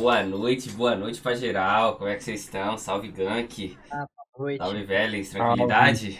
Boa 0.00 0.22
noite, 0.22 0.70
boa 0.72 0.96
noite 0.96 1.20
pra 1.20 1.34
geral. 1.34 1.98
Como 1.98 2.08
é 2.08 2.16
que 2.16 2.24
vocês 2.24 2.40
estão? 2.40 2.78
Salve 2.78 3.12
Gank. 3.12 3.76
Ah, 3.92 4.06
boa 4.34 4.46
noite. 4.46 4.56
Salve 4.56 4.84
Vélez, 4.86 5.28
tranquilidade? 5.28 6.18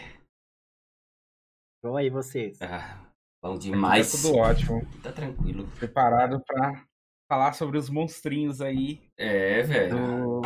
Boa, 1.82 2.02
e 2.02 2.10
vocês? 2.10 2.60
Ah, 2.60 3.10
bom 3.42 3.56
demais. 3.56 4.12
Tá 4.12 4.18
tudo 4.18 4.36
ótimo. 4.36 4.82
Tá 5.02 5.10
tranquilo. 5.10 5.66
Preparado 5.78 6.42
pra 6.44 6.84
falar 7.26 7.54
sobre 7.54 7.78
os 7.78 7.88
monstrinhos 7.88 8.60
aí 8.60 9.00
É, 9.16 9.62
velho. 9.62 9.96
do, 9.96 10.42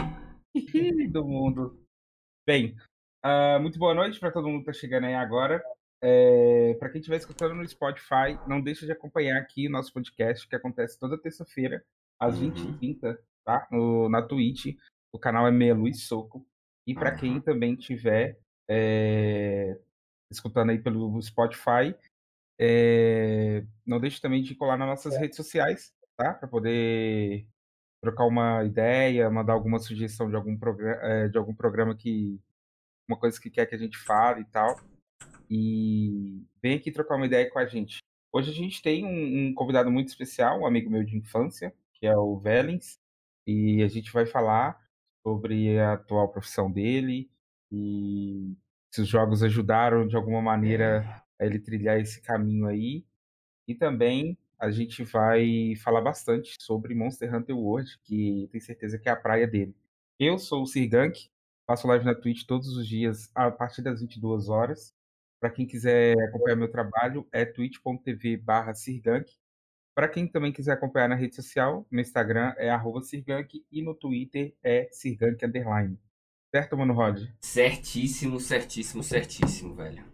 do 1.11 1.25
mundo. 1.25 1.85
Bem, 2.47 2.77
ah, 3.21 3.59
muito 3.59 3.81
boa 3.81 3.95
noite 3.95 4.21
para 4.21 4.31
todo 4.31 4.47
mundo 4.49 4.61
que 4.61 4.67
tá 4.67 4.73
chegando 4.73 5.07
aí 5.07 5.15
agora. 5.17 5.61
É, 6.01 6.75
para 6.75 6.89
quem 6.89 7.01
estiver 7.01 7.17
escutando 7.17 7.57
no 7.57 7.67
Spotify, 7.67 8.39
não 8.47 8.61
deixe 8.61 8.87
de 8.87 8.93
acompanhar 8.93 9.41
aqui 9.41 9.67
o 9.67 9.73
nosso 9.73 9.93
podcast, 9.93 10.47
que 10.47 10.55
acontece 10.55 10.97
toda 11.01 11.21
terça-feira, 11.21 11.85
às 12.21 12.41
Uhum. 12.41 12.53
20h30, 12.53 13.19
tá? 13.45 13.67
No, 13.71 14.09
na 14.09 14.23
Twitch. 14.23 14.77
O 15.13 15.19
canal 15.19 15.47
é 15.47 15.51
Meia 15.51 15.75
Luz 15.75 16.03
Soco. 16.03 16.47
E 16.87 16.95
para 16.95 17.11
Aham. 17.11 17.19
quem 17.19 17.41
também 17.41 17.77
tiver 17.77 18.39
é, 18.69 19.79
escutando 20.31 20.71
aí 20.71 20.79
pelo 20.79 21.21
Spotify, 21.23 21.95
é, 22.59 23.65
não 23.87 24.01
deixe 24.01 24.21
também 24.21 24.43
de 24.43 24.55
colar 24.55 24.77
nas 24.77 24.89
nossas 24.89 25.17
redes 25.17 25.37
sociais, 25.37 25.93
tá? 26.17 26.35
Para 26.35 26.49
poder 26.49 27.47
trocar 28.03 28.27
uma 28.27 28.65
ideia, 28.65 29.31
mandar 29.31 29.55
alguma 29.55 29.79
sugestão 29.79 30.29
de 30.29 30.37
algum, 30.37 30.59
programa, 30.59 31.29
de 31.29 31.39
algum 31.39 31.55
programa 31.55 31.97
que. 31.97 32.39
uma 33.09 33.19
coisa 33.19 33.41
que 33.41 33.51
quer 33.51 33.67
que 33.67 33.75
a 33.75 33.79
gente 33.79 33.97
fale 33.99 34.43
e 34.43 34.47
tal. 34.47 34.79
E 35.51 36.43
vem 36.63 36.77
aqui 36.77 36.91
trocar 36.91 37.17
uma 37.17 37.27
ideia 37.27 37.51
com 37.51 37.59
a 37.59 37.67
gente. 37.67 37.99
Hoje 38.33 38.51
a 38.51 38.55
gente 38.55 38.83
tem 38.83 39.05
um, 39.05 39.49
um 39.49 39.55
convidado 39.55 39.91
muito 39.91 40.09
especial, 40.09 40.61
um 40.61 40.67
amigo 40.67 40.91
meu 40.91 41.05
de 41.05 41.17
infância, 41.17 41.75
que 42.05 42.09
é 42.09 42.15
o 42.19 42.37
Velens, 42.37 43.01
e 43.47 43.83
a 43.83 43.89
gente 43.89 44.13
vai 44.13 44.27
falar 44.27 44.79
sobre 45.23 45.79
a 45.79 45.95
atual 45.95 46.29
profissão 46.31 46.71
dele 46.71 47.31
e 47.73 48.55
se 48.91 49.01
os 49.01 49.09
jogos 49.09 49.43
ajudaram 49.43 50.07
de 50.07 50.15
alguma 50.15 50.43
maneira 50.43 51.25
a 51.41 51.47
ele 51.47 51.59
trilhar 51.59 51.99
esse 51.99 52.21
caminho 52.21 52.67
aí. 52.67 53.07
E 53.67 53.75
também 53.75 54.37
a 54.59 54.71
gente 54.71 55.03
vai 55.03 55.75
falar 55.77 56.03
bastante 56.03 56.59
sobre 56.61 56.95
Monster 56.95 57.35
Hunter 57.35 57.57
World, 57.57 57.99
que 58.03 58.51
tenho 58.53 58.63
certeza 58.63 58.99
que 58.99 59.09
é 59.09 59.13
a 59.13 59.17
praia 59.17 59.47
dele. 59.47 59.75
Eu 60.21 60.39
sou 60.39 60.65
o 60.65 60.67
Sirgank, 60.67 61.31
faço 61.67 61.89
live 61.89 62.05
na 62.05 62.15
Twitch 62.15 62.45
todos 62.45 62.69
os 62.77 62.87
dias 62.87 63.31
a 63.35 63.51
partir 63.51 63.81
das 63.81 64.03
22 64.03 64.51
horas. 64.51 64.95
Para 65.41 65.49
quem 65.49 65.67
quiser 65.67 66.15
acompanhar 66.29 66.57
meu 66.57 66.71
trabalho, 66.71 67.27
é 67.33 67.47
twitch.tv 67.47 68.37
barra 68.37 68.75
Sirgank. 68.75 69.33
Para 69.95 70.09
quem 70.09 70.27
também 70.27 70.53
quiser 70.53 70.73
acompanhar 70.73 71.09
na 71.09 71.15
rede 71.15 71.37
social, 71.37 71.87
no 71.89 72.01
Instagram 72.01 72.53
é 72.57 72.77
Sirgank 73.03 73.65
e 73.71 73.81
no 73.81 73.95
Twitter 73.95 74.53
é 74.61 74.89
Sirgank 74.91 75.45
Underline. 75.47 75.97
Certo, 76.53 76.77
Mano 76.77 76.95
Rod? 76.95 77.23
Certíssimo, 77.41 78.41
certíssimo, 78.41 79.05
certíssimo, 79.05 79.75
velho. 79.75 80.05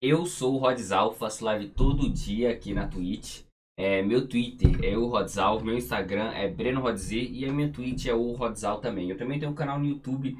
Eu 0.00 0.26
sou 0.26 0.54
o 0.54 0.58
Rodzal, 0.58 1.14
faço 1.14 1.44
live 1.44 1.68
todo 1.68 2.12
dia 2.12 2.50
aqui 2.50 2.74
na 2.74 2.88
Twitch. 2.88 3.44
É, 3.78 4.02
meu 4.02 4.26
Twitter 4.26 4.84
é 4.84 4.98
o 4.98 5.06
Rodzal, 5.06 5.62
meu 5.62 5.76
Instagram 5.76 6.32
é 6.32 6.48
Breno 6.48 6.80
Rodz 6.80 7.12
e 7.12 7.44
a 7.44 7.52
minha 7.52 7.72
Twitch 7.72 8.06
é 8.06 8.14
o 8.14 8.32
Rodzal 8.32 8.80
também. 8.80 9.08
Eu 9.08 9.16
também 9.16 9.38
tenho 9.38 9.52
um 9.52 9.54
canal 9.54 9.78
no 9.78 9.86
YouTube, 9.86 10.36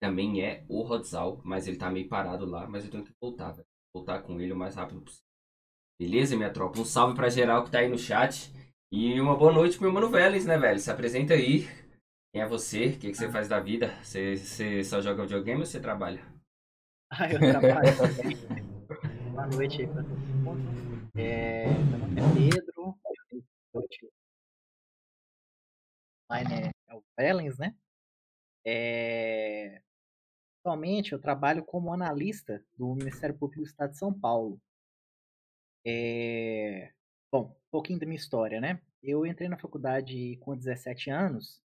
também 0.00 0.42
é 0.44 0.64
o 0.68 0.82
Rodzal, 0.82 1.40
mas 1.44 1.68
ele 1.68 1.76
tá 1.76 1.88
meio 1.88 2.08
parado 2.08 2.44
lá, 2.44 2.66
mas 2.68 2.84
eu 2.84 2.90
tenho 2.90 3.04
que 3.04 3.12
voltar, 3.20 3.52
velho. 3.52 3.66
Voltar 3.94 4.22
com 4.22 4.40
ele 4.40 4.52
o 4.52 4.56
mais 4.56 4.74
rápido 4.74 5.00
possível. 5.00 5.25
Beleza, 5.98 6.36
minha 6.36 6.52
tropa? 6.52 6.78
Um 6.78 6.84
salve 6.84 7.14
pra 7.14 7.28
geral 7.28 7.64
que 7.64 7.70
tá 7.70 7.78
aí 7.78 7.88
no 7.88 7.98
chat. 7.98 8.52
E 8.92 9.18
uma 9.20 9.36
boa 9.36 9.52
noite 9.52 9.76
pro 9.76 9.84
meu 9.84 9.92
mano 9.92 10.10
Vélez, 10.10 10.44
né, 10.44 10.58
velho? 10.58 10.78
Se 10.78 10.90
apresenta 10.90 11.34
aí. 11.34 11.66
Quem 12.32 12.42
é 12.42 12.46
você? 12.46 12.88
O 12.88 12.98
que, 12.98 13.10
que 13.10 13.14
você 13.14 13.30
faz 13.30 13.48
da 13.48 13.58
vida? 13.58 13.92
Você, 14.02 14.36
você 14.36 14.84
só 14.84 15.00
joga 15.00 15.22
videogame 15.22 15.60
ou 15.60 15.66
você 15.66 15.80
trabalha? 15.80 16.20
Ah, 17.08 17.30
eu 17.30 17.38
trabalho. 17.38 17.86
Boa 19.30 19.46
noite 19.46 19.82
aí 19.82 19.86
pra 19.86 20.02
todo 20.02 20.18
mundo. 20.18 20.60
É, 21.14 21.68
meu 21.68 21.98
nome 22.00 22.20
é 22.20 22.50
Pedro, 22.50 22.98
online 26.30 26.54
é, 26.54 26.72
é 26.88 26.94
o 26.94 27.02
Velens, 27.16 27.58
né? 27.58 27.74
É, 28.64 29.80
atualmente 30.60 31.12
eu 31.12 31.20
trabalho 31.20 31.64
como 31.64 31.92
analista 31.92 32.62
do 32.76 32.94
Ministério 32.94 33.36
Público 33.36 33.62
do 33.62 33.66
Estado 33.66 33.92
de 33.92 33.98
São 33.98 34.12
Paulo. 34.12 34.60
É, 35.88 36.90
bom, 37.30 37.44
um 37.44 37.70
pouquinho 37.70 38.00
da 38.00 38.06
minha 38.06 38.16
história, 38.16 38.60
né? 38.60 38.80
Eu 39.00 39.24
entrei 39.24 39.48
na 39.48 39.56
faculdade 39.56 40.36
com 40.38 40.56
17 40.56 41.10
anos 41.10 41.62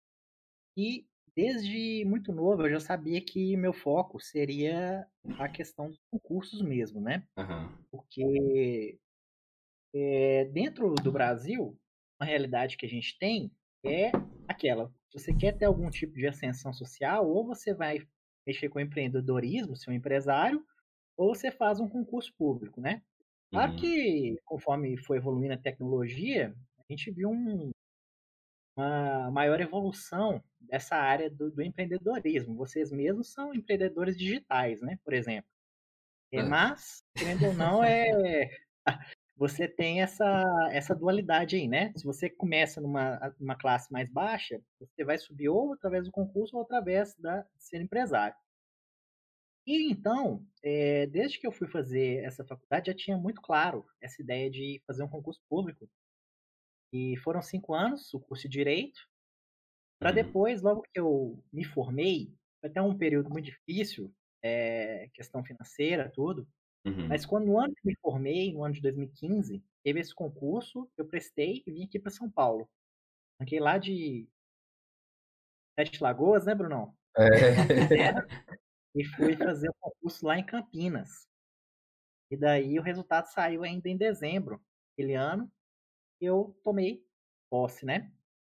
e 0.77 1.07
desde 1.35 2.05
muito 2.05 2.31
novo 2.31 2.61
eu 2.61 2.69
já 2.69 2.79
sabia 2.79 3.19
que 3.19 3.57
meu 3.57 3.73
foco 3.73 4.19
seria 4.19 5.07
a 5.39 5.49
questão 5.49 5.87
dos 5.87 5.99
concursos 6.11 6.61
mesmo, 6.61 7.01
né? 7.01 7.27
Aham. 7.35 7.75
Porque 7.89 8.99
é, 9.95 10.45
dentro 10.45 10.93
do 10.93 11.11
Brasil, 11.11 11.75
a 12.19 12.25
realidade 12.25 12.77
que 12.77 12.85
a 12.85 12.89
gente 12.89 13.17
tem 13.17 13.51
é 13.83 14.11
aquela. 14.47 14.93
Se 15.09 15.19
você 15.19 15.33
quer 15.33 15.57
ter 15.57 15.65
algum 15.65 15.89
tipo 15.89 16.13
de 16.13 16.27
ascensão 16.27 16.71
social, 16.71 17.27
ou 17.27 17.43
você 17.43 17.73
vai 17.73 18.07
mexer 18.45 18.69
com 18.69 18.79
empreendedorismo, 18.79 19.75
ser 19.75 19.89
um 19.89 19.93
empresário, 19.93 20.63
ou 21.17 21.33
você 21.33 21.49
faz 21.49 21.79
um 21.79 21.89
concurso 21.89 22.31
público, 22.37 22.79
né? 22.79 23.01
Claro 23.51 23.71
Uhum. 23.73 23.77
que 23.77 24.39
conforme 24.45 24.97
foi 24.97 25.17
evoluindo 25.17 25.53
a 25.53 25.57
tecnologia, 25.57 26.55
a 26.79 26.83
gente 26.93 27.11
viu 27.11 27.29
um- 27.29 27.71
uma 28.77 29.29
maior 29.31 29.59
evolução 29.59 30.41
dessa 30.59 30.95
área 30.95 31.29
do, 31.29 31.51
do 31.51 31.61
empreendedorismo. 31.61 32.55
Vocês 32.55 32.91
mesmos 32.91 33.33
são 33.33 33.53
empreendedores 33.53 34.17
digitais, 34.17 34.81
né? 34.81 34.97
Por 35.03 35.13
exemplo. 35.13 35.49
É, 36.31 36.41
mas, 36.41 37.03
querendo 37.13 37.47
ou 37.47 37.53
não, 37.53 37.83
é 37.83 38.49
você 39.35 39.67
tem 39.67 40.01
essa, 40.01 40.69
essa 40.71 40.95
dualidade 40.95 41.57
aí, 41.57 41.67
né? 41.67 41.91
Se 41.97 42.05
você 42.05 42.29
começa 42.29 42.79
numa, 42.79 43.35
numa 43.37 43.57
classe 43.57 43.91
mais 43.91 44.09
baixa, 44.09 44.61
você 44.79 45.03
vai 45.03 45.17
subir 45.17 45.49
ou 45.49 45.73
através 45.73 46.05
do 46.05 46.11
concurso 46.11 46.55
ou 46.55 46.63
através 46.63 47.13
da, 47.17 47.41
de 47.41 47.63
ser 47.65 47.81
empresário. 47.81 48.35
E 49.65 49.91
então, 49.91 50.45
é, 50.63 51.05
desde 51.07 51.39
que 51.39 51.45
eu 51.45 51.51
fui 51.51 51.67
fazer 51.67 52.23
essa 52.23 52.43
faculdade, 52.43 52.87
já 52.91 52.95
tinha 52.97 53.17
muito 53.17 53.41
claro 53.41 53.85
essa 54.01 54.21
ideia 54.21 54.49
de 54.49 54.81
fazer 54.87 55.03
um 55.03 55.07
concurso 55.09 55.41
público. 55.49 55.89
E 56.93 57.15
foram 57.17 57.41
cinco 57.41 57.73
anos, 57.73 58.13
o 58.13 58.19
curso 58.19 58.43
de 58.49 58.57
Direito, 58.57 58.99
para 59.99 60.09
Uhum. 60.09 60.15
depois, 60.15 60.61
logo 60.61 60.81
que 60.81 60.99
eu 60.99 61.43
me 61.53 61.63
formei, 61.63 62.33
foi 62.59 62.69
até 62.69 62.81
um 62.81 62.97
período 62.97 63.29
muito 63.29 63.45
difícil, 63.45 64.13
é, 64.43 65.09
questão 65.13 65.43
financeira, 65.43 66.11
tudo, 66.13 66.47
Uhum. 66.85 67.07
mas 67.07 67.25
quando 67.25 67.45
no 67.45 67.59
ano 67.59 67.73
que 67.75 67.87
me 67.87 67.95
formei, 68.01 68.51
no 68.53 68.63
ano 68.63 68.73
de 68.73 68.81
2015, 68.81 69.63
teve 69.83 69.99
esse 69.99 70.13
concurso, 70.15 70.89
eu 70.97 71.05
prestei 71.05 71.63
e 71.65 71.71
vim 71.71 71.83
aqui 71.85 71.99
para 71.99 72.11
São 72.11 72.29
Paulo. 72.29 72.69
Fiquei 73.39 73.59
lá 73.59 73.77
de 73.77 74.27
Sete 75.79 76.01
Lagoas, 76.01 76.45
né, 76.45 76.55
Brunão? 76.55 76.93
É. 77.17 78.61
E 78.95 79.03
fui 79.05 79.35
fazer 79.37 79.69
o 79.69 79.73
concurso 79.79 80.25
lá 80.25 80.37
em 80.37 80.45
Campinas. 80.45 81.27
E 82.29 82.37
daí 82.37 82.77
o 82.79 82.81
resultado 82.81 83.27
saiu 83.27 83.63
ainda 83.63 83.87
em 83.89 83.97
dezembro 83.97 84.61
aquele 84.93 85.15
ano. 85.15 85.51
Eu 86.19 86.57
tomei 86.63 87.05
posse, 87.49 87.85
né? 87.85 88.11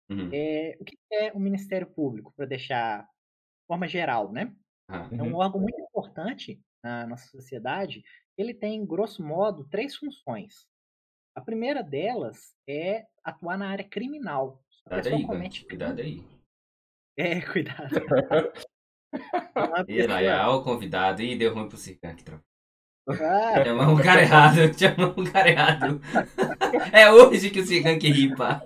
Uhum. 0.09 0.29
É, 0.31 0.77
o 0.79 0.85
que 0.85 0.97
é 1.11 1.31
o 1.33 1.39
Ministério 1.39 1.87
Público, 1.87 2.33
para 2.35 2.45
deixar 2.45 3.03
de 3.03 3.67
forma 3.67 3.87
geral, 3.87 4.31
né? 4.31 4.55
Ah, 4.87 5.09
É 5.11 5.23
um 5.23 5.27
Uhum. 5.31 5.35
órgão 5.35 5.59
muito 5.61 5.79
importante 5.81 6.61
na 6.83 7.07
nossa 7.07 7.27
sociedade. 7.27 8.03
Ele 8.37 8.53
tem, 8.53 8.85
grosso 8.85 9.23
modo, 9.23 9.67
três 9.67 9.95
funções. 9.95 10.67
A 11.33 11.41
primeira 11.41 11.81
delas 11.81 12.55
é 12.67 13.07
atuar 13.23 13.57
na 13.57 13.69
área 13.69 13.87
criminal. 13.87 14.63
Cuidado 14.87 15.07
aí, 15.07 15.25
comete. 15.25 15.65
Cuidado 15.65 15.99
aí. 16.01 16.23
É, 17.17 17.41
cuidado. 17.51 17.89
Lá, 19.55 19.83
pessoa- 19.85 20.21
é 20.21 20.47
o 20.47 20.61
convidado. 20.63 21.21
Ih, 21.21 21.35
deu 21.37 21.53
ruim 21.53 21.67
pro 21.67 21.77
Circank, 21.77 22.23
tropa. 22.23 22.43
Ah, 23.07 23.63
Chamamos 23.63 23.99
o 23.99 24.03
cara 24.03 24.21
errado. 24.21 24.55
Chamamos 24.77 25.29
o 25.29 25.31
cara 25.31 25.49
errado. 25.49 26.01
É 26.91 27.11
hoje 27.11 27.49
que 27.51 27.59
o 27.59 27.65
Circank 27.65 28.01
ri, 28.07 28.35
pá. 28.35 28.63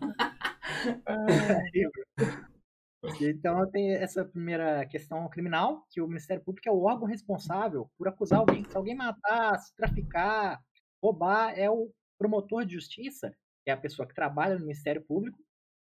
Então 3.22 3.70
tem 3.70 3.92
essa 3.94 4.26
primeira 4.26 4.86
questão 4.86 5.28
criminal, 5.30 5.86
que 5.90 6.02
o 6.02 6.08
Ministério 6.08 6.44
Público 6.44 6.68
é 6.68 6.72
o 6.72 6.84
órgão 6.84 7.08
responsável 7.08 7.90
por 7.98 8.08
acusar 8.08 8.40
alguém. 8.40 8.64
Se 8.66 8.76
alguém 8.76 8.96
matar, 8.96 9.58
se 9.60 9.74
traficar, 9.76 10.60
roubar, 11.02 11.58
é 11.58 11.70
o 11.70 11.90
promotor 12.18 12.66
de 12.66 12.74
justiça, 12.74 13.32
que 13.64 13.72
é 13.72 13.74
a 13.74 13.78
pessoa 13.78 14.08
que 14.08 14.14
trabalha 14.14 14.56
no 14.56 14.62
Ministério 14.62 15.02
Público, 15.02 15.40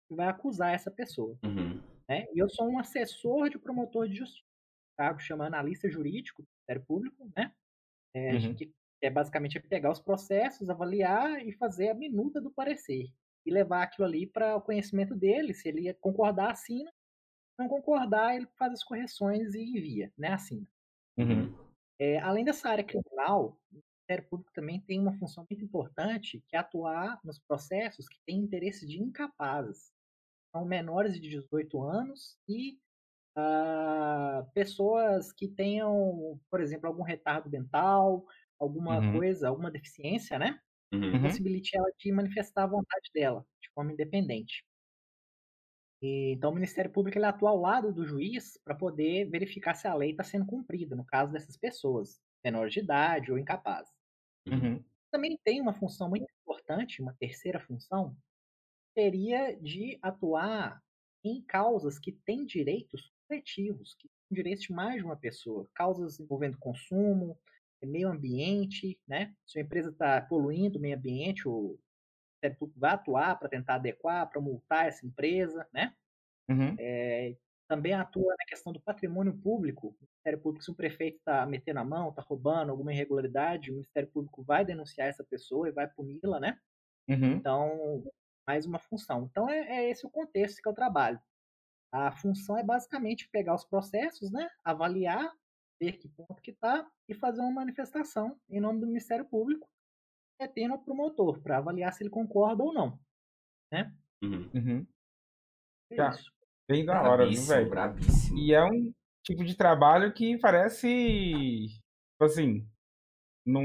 que 0.08 0.14
vai 0.14 0.28
acusar 0.28 0.74
essa 0.74 0.90
pessoa. 0.90 1.36
Uhum. 1.42 1.80
né? 2.08 2.26
E 2.34 2.38
eu 2.38 2.48
sou 2.48 2.68
um 2.68 2.78
assessor 2.78 3.48
de 3.48 3.58
promotor 3.58 4.06
de 4.08 4.16
justiça, 4.16 4.44
cargo 4.96 5.20
chama 5.20 5.46
analista 5.46 5.88
jurídico 5.88 6.42
do 6.42 6.48
Ministério 6.48 6.84
Público, 6.86 7.30
né? 7.36 7.52
É, 8.14 8.32
Uhum. 8.34 8.54
que 8.54 8.72
é 9.02 9.10
basicamente 9.10 9.60
pegar 9.60 9.90
os 9.92 10.00
processos, 10.00 10.70
avaliar 10.70 11.46
e 11.46 11.52
fazer 11.52 11.90
a 11.90 11.94
minuta 11.94 12.40
do 12.40 12.50
parecer. 12.50 13.06
e 13.44 13.52
levar 13.52 13.84
aquilo 13.84 14.06
ali 14.08 14.26
para 14.26 14.56
o 14.56 14.60
conhecimento 14.60 15.14
dele. 15.14 15.54
Se 15.54 15.68
ele 15.68 15.94
concordar, 15.94 16.50
assina. 16.50 16.90
Se 16.90 17.56
não 17.60 17.68
concordar, 17.68 18.34
ele 18.34 18.48
faz 18.58 18.72
as 18.72 18.82
correções 18.82 19.54
e 19.54 19.60
envia, 19.62 20.12
né? 20.18 20.30
Assina. 20.32 20.66
Uhum. 21.16 21.54
É, 22.00 22.18
além 22.18 22.44
dessa 22.44 22.68
área 22.68 22.82
criminal, 22.84 23.56
o 23.72 23.76
Ministério 23.76 24.28
Público 24.28 24.50
também 24.52 24.80
tem 24.80 24.98
uma 25.00 25.16
função 25.18 25.46
muito 25.48 25.64
importante, 25.64 26.42
que 26.48 26.56
é 26.56 26.58
atuar 26.58 27.20
nos 27.24 27.38
processos 27.38 28.08
que 28.08 28.18
têm 28.26 28.38
interesse 28.40 28.84
de 28.86 29.00
incapazes. 29.00 29.92
São 30.54 30.64
menores 30.64 31.14
de 31.14 31.20
18 31.28 31.80
anos 31.82 32.36
e 32.48 32.80
uh, 33.36 34.50
pessoas 34.54 35.32
que 35.32 35.48
tenham, 35.48 36.40
por 36.50 36.60
exemplo, 36.60 36.88
algum 36.88 37.02
retardo 37.02 37.50
mental, 37.50 38.26
alguma 38.58 39.02
Uhum. 39.02 39.10
coisa, 39.10 39.48
alguma 39.48 39.70
deficiência, 39.70 40.38
né? 40.38 40.60
Uhum. 40.92 41.20
Possibilite 41.20 41.76
ela 41.76 41.88
de 41.98 42.12
manifestar 42.12 42.64
a 42.64 42.68
vontade 42.68 43.10
dela, 43.14 43.46
de 43.62 43.70
forma 43.74 43.92
independente. 43.92 44.64
E, 46.02 46.32
então, 46.32 46.50
o 46.50 46.54
Ministério 46.54 46.90
Público 46.92 47.18
ele 47.18 47.24
atua 47.26 47.50
ao 47.50 47.56
lado 47.56 47.92
do 47.92 48.04
juiz 48.04 48.58
para 48.64 48.74
poder 48.74 49.28
verificar 49.30 49.74
se 49.74 49.88
a 49.88 49.94
lei 49.94 50.10
está 50.10 50.22
sendo 50.24 50.46
cumprida, 50.46 50.94
no 50.94 51.04
caso 51.04 51.32
dessas 51.32 51.56
pessoas, 51.56 52.20
menores 52.44 52.72
de 52.72 52.80
idade 52.80 53.32
ou 53.32 53.38
incapazes. 53.38 53.92
Uhum. 54.46 54.84
Também 55.10 55.38
tem 55.42 55.60
uma 55.60 55.72
função 55.74 56.08
muito 56.08 56.26
importante, 56.42 57.00
uma 57.02 57.14
terceira 57.18 57.60
função, 57.60 58.16
seria 58.98 59.56
de 59.60 59.98
atuar 60.02 60.82
em 61.28 61.42
causas 61.42 61.98
que 61.98 62.12
têm 62.12 62.44
direitos 62.44 63.12
coletivos, 63.26 63.94
que 63.94 64.08
têm 64.08 64.36
direitos 64.36 64.64
de 64.64 64.72
mais 64.72 64.96
de 64.96 65.04
uma 65.04 65.16
pessoa, 65.16 65.68
causas 65.74 66.20
envolvendo 66.20 66.58
consumo, 66.58 67.38
meio 67.84 68.08
ambiente, 68.08 68.98
né? 69.06 69.34
Se 69.46 69.58
a 69.58 69.62
empresa 69.62 69.90
está 69.90 70.20
poluindo 70.20 70.78
o 70.78 70.82
meio 70.82 70.96
ambiente, 70.96 71.48
o 71.48 71.78
Ministério 72.32 72.58
Público 72.58 72.80
vai 72.80 72.90
atuar 72.92 73.38
para 73.38 73.48
tentar 73.48 73.76
adequar, 73.76 74.28
para 74.28 74.40
multar 74.40 74.86
essa 74.88 75.06
empresa, 75.06 75.66
né? 75.72 75.94
Uhum. 76.48 76.74
É, 76.78 77.36
também 77.68 77.92
atua 77.92 78.34
na 78.38 78.44
questão 78.46 78.72
do 78.72 78.80
patrimônio 78.80 79.36
público. 79.36 79.88
O 79.88 79.96
Ministério 80.00 80.40
Público, 80.40 80.64
se 80.64 80.70
um 80.70 80.74
prefeito 80.74 81.18
está 81.18 81.44
metendo 81.46 81.80
a 81.80 81.84
mão, 81.84 82.10
está 82.10 82.22
roubando 82.22 82.70
alguma 82.70 82.92
irregularidade, 82.92 83.70
o 83.70 83.74
Ministério 83.74 84.08
Público 84.08 84.42
vai 84.42 84.64
denunciar 84.64 85.08
essa 85.08 85.24
pessoa 85.24 85.68
e 85.68 85.72
vai 85.72 85.88
puni-la, 85.88 86.40
né? 86.40 86.58
Uhum. 87.08 87.32
Então, 87.32 88.04
mais 88.46 88.64
uma 88.64 88.78
função. 88.78 89.24
Então, 89.30 89.48
é, 89.48 89.58
é 89.58 89.90
esse 89.90 90.06
o 90.06 90.10
contexto 90.10 90.62
que 90.62 90.68
eu 90.68 90.74
trabalho. 90.74 91.20
A 91.92 92.12
função 92.12 92.56
é 92.56 92.62
basicamente 92.62 93.28
pegar 93.28 93.54
os 93.54 93.64
processos, 93.64 94.30
né? 94.30 94.48
Avaliar, 94.64 95.32
ver 95.80 95.92
que 95.98 96.08
ponto 96.08 96.40
que 96.42 96.50
está 96.50 96.88
e 97.08 97.14
fazer 97.14 97.40
uma 97.40 97.50
manifestação 97.50 98.38
em 98.48 98.60
nome 98.60 98.80
do 98.80 98.86
Ministério 98.86 99.24
Público, 99.24 99.68
retendo 100.40 100.74
o 100.74 100.78
promotor 100.78 101.40
para 101.40 101.58
avaliar 101.58 101.92
se 101.92 102.02
ele 102.02 102.10
concorda 102.10 102.62
ou 102.62 102.72
não. 102.72 102.98
Né? 103.72 103.92
Uhum. 104.22 104.50
Uhum. 104.54 104.86
É 105.90 105.96
Tá. 105.96 106.10
isso. 106.10 106.32
Bem 106.68 106.84
da 106.84 107.00
hora, 107.00 107.26
viu, 107.26 107.42
velho? 107.42 107.70
brabíssimo. 107.70 108.38
E 108.38 108.52
é 108.52 108.64
um 108.64 108.92
tipo 109.22 109.44
de 109.44 109.56
trabalho 109.56 110.12
que 110.12 110.36
parece, 110.38 111.68
tipo 111.68 112.24
assim, 112.24 112.68
não, 113.46 113.62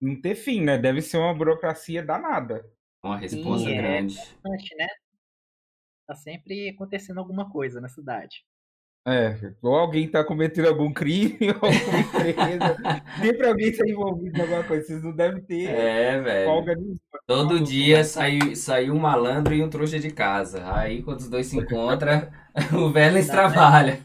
não 0.00 0.20
ter 0.20 0.34
fim, 0.34 0.62
né? 0.62 0.76
Deve 0.76 1.00
ser 1.00 1.16
uma 1.16 1.34
burocracia 1.34 2.04
danada. 2.04 2.70
Uma 3.04 3.18
resposta 3.18 3.68
Sim, 3.68 3.74
é. 3.74 3.76
grande. 3.76 4.16
Bastante, 4.16 4.74
né? 4.76 4.86
Tá 6.06 6.14
sempre 6.14 6.68
acontecendo 6.70 7.18
alguma 7.18 7.50
coisa 7.50 7.80
na 7.80 7.88
cidade. 7.88 8.44
É, 9.06 9.52
ou 9.60 9.74
alguém 9.76 10.10
tá 10.10 10.24
cometendo 10.24 10.66
algum 10.66 10.90
crime, 10.90 11.36
ou 11.60 11.68
alguma 11.68 11.98
empresa. 12.00 12.76
Sempre 13.20 13.46
alguém 13.48 13.76
tá 13.76 13.84
envolvido 13.86 14.38
em 14.38 14.40
alguma 14.42 14.64
coisa. 14.64 14.86
Vocês 14.86 15.02
não 15.02 15.14
devem 15.14 15.42
ter 15.44 15.68
É, 15.68 16.20
velho. 16.22 16.46
folga 16.46 16.74
nenhuma. 16.74 16.96
Todo 17.26 17.60
dia 17.60 18.02
sai, 18.04 18.54
sai 18.56 18.90
um 18.90 18.98
malandro 18.98 19.54
e 19.54 19.62
um 19.62 19.68
trouxa 19.68 19.98
de 19.98 20.10
casa. 20.10 20.62
Aí, 20.74 21.02
quando 21.02 21.20
os 21.20 21.28
dois 21.28 21.46
se 21.46 21.56
encontram, 21.58 22.30
o 22.72 22.88
Vélez 22.92 23.28
trabalha. 23.28 24.00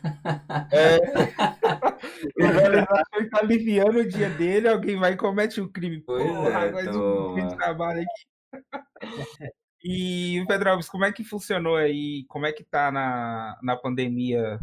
O 2.37 2.47
velho 2.47 2.85
ele 3.15 3.29
tá 3.29 3.39
aliviando 3.41 3.99
o 3.99 4.07
dia 4.07 4.29
dele, 4.29 4.67
alguém 4.67 4.97
vai 4.97 5.13
e 5.13 5.17
comete 5.17 5.61
um 5.61 5.67
crime. 5.71 6.01
Pois 6.05 6.23
Porra, 6.23 6.65
é, 6.65 6.71
mais 6.71 6.87
um 6.87 6.91
toma. 6.93 7.33
crime 7.33 7.49
de 7.49 7.55
trabalho 7.57 8.01
aqui. 8.01 8.29
E, 9.81 10.43
Pedro 10.45 10.71
Alves, 10.71 10.89
como 10.89 11.05
é 11.05 11.13
que 11.13 11.23
funcionou 11.23 11.77
aí? 11.77 12.25
Como 12.27 12.45
é 12.45 12.51
que 12.51 12.65
tá 12.65 12.91
na, 12.91 13.57
na 13.63 13.77
pandemia 13.77 14.59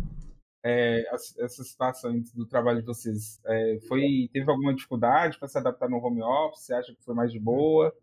é, 0.63 1.09
as- 1.11 1.35
essas 1.39 1.71
situações 1.71 2.31
do 2.35 2.47
trabalho 2.47 2.81
de 2.81 2.87
vocês? 2.87 3.41
É, 3.47 3.79
foi, 3.89 4.29
teve 4.31 4.51
alguma 4.51 4.75
dificuldade 4.75 5.39
para 5.39 5.49
se 5.49 5.57
adaptar 5.57 5.89
no 5.89 5.97
home 5.97 6.23
office? 6.23 6.67
Você 6.67 6.75
acha 6.75 6.95
que 6.95 7.03
foi 7.03 7.15
mais 7.15 7.33
de 7.33 7.41
boa? 7.41 7.97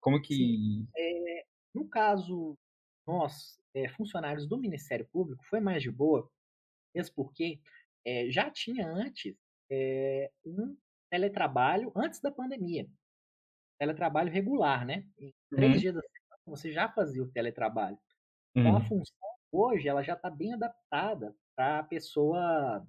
Como 0.00 0.20
que. 0.20 0.84
No 1.72 1.86
caso, 1.88 2.58
nós, 3.06 3.60
é, 3.72 3.88
funcionários 3.90 4.48
do 4.48 4.58
Ministério 4.58 5.06
Público, 5.12 5.44
foi 5.48 5.60
mais 5.60 5.80
de 5.80 5.92
boa, 5.92 6.28
mesmo 6.92 7.14
porque 7.14 7.60
é, 8.04 8.28
já 8.30 8.50
tinha 8.50 8.84
antes 8.88 9.36
é, 9.70 10.28
um 10.44 10.76
teletrabalho 11.08 11.92
antes 11.94 12.20
da 12.20 12.32
pandemia. 12.32 12.88
Teletrabalho 13.78 14.32
regular, 14.32 14.84
né? 14.86 15.04
Em 15.18 15.32
três 15.54 15.78
Uhum. 15.78 15.80
dias 15.80 15.94
da 15.94 16.00
semana 16.02 16.42
você 16.46 16.72
já 16.72 16.88
fazia 16.88 17.22
o 17.22 17.30
teletrabalho. 17.30 17.98
Então 18.60 18.76
a 18.76 18.80
Uhum. 18.80 18.88
função 18.88 19.16
hoje 19.52 19.88
ela 19.88 20.02
já 20.02 20.14
está 20.14 20.30
bem 20.30 20.54
adaptada 20.54 21.36
para 21.56 21.80
a 21.80 21.84
pessoa 21.84 22.86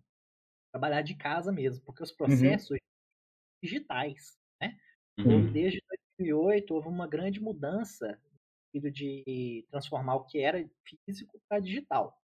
trabalhar 0.71 1.01
de 1.03 1.15
casa 1.15 1.51
mesmo, 1.51 1.83
porque 1.85 2.03
os 2.03 2.11
processos 2.13 2.77
digitais, 3.63 4.37
né? 4.61 4.77
Uhum. 5.17 5.59
desde 5.59 5.81
2008 5.89 6.73
houve 6.75 6.87
uma 6.89 7.07
grande 7.07 7.41
mudança 7.41 8.21
no 8.33 8.39
sentido 8.73 8.91
de 8.91 9.67
transformar 9.71 10.15
o 10.15 10.25
que 10.25 10.39
era 10.41 10.69
físico 11.05 11.41
para 11.49 11.59
digital. 11.61 12.17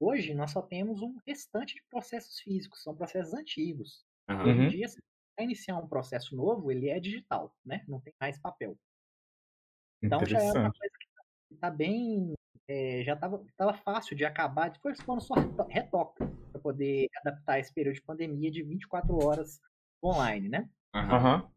Hoje 0.00 0.34
nós 0.34 0.52
só 0.52 0.62
temos 0.62 1.02
um 1.02 1.18
restante 1.26 1.76
de 1.76 1.82
processos 1.90 2.40
físicos, 2.40 2.82
são 2.82 2.96
processos 2.96 3.34
antigos. 3.34 4.06
Hoje 4.42 4.60
em 4.60 4.64
Uhum. 4.64 4.66
dia, 4.66 4.86
para 5.36 5.44
iniciar 5.44 5.76
um 5.78 5.86
processo 5.86 6.34
novo, 6.34 6.72
ele 6.72 6.88
é 6.88 6.98
digital, 6.98 7.54
né? 7.64 7.84
Não 7.86 8.00
tem 8.00 8.14
mais 8.18 8.38
papel. 8.40 8.76
Então 10.02 10.24
já 10.26 10.40
era 10.42 10.60
uma 10.60 10.72
coisa 10.72 10.94
que 10.98 11.54
está 11.54 11.70
bem, 11.70 12.32
eh, 12.68 13.02
já 13.04 13.14
estava 13.14 13.44
tava 13.56 13.74
fácil 13.74 14.16
de 14.16 14.24
acabar, 14.24 14.70
depois 14.70 15.00
foram 15.02 15.20
só 15.20 15.34
reto- 15.34 15.66
retoque 15.68 16.24
para 16.52 16.60
poder 16.60 17.08
adaptar 17.20 17.58
esse 17.58 17.72
período 17.72 17.96
de 17.96 18.02
pandemia 18.02 18.50
de 18.50 18.62
24 18.62 19.16
horas 19.18 19.60
online, 20.02 20.48
né? 20.48 20.70
Aham. 20.94 21.50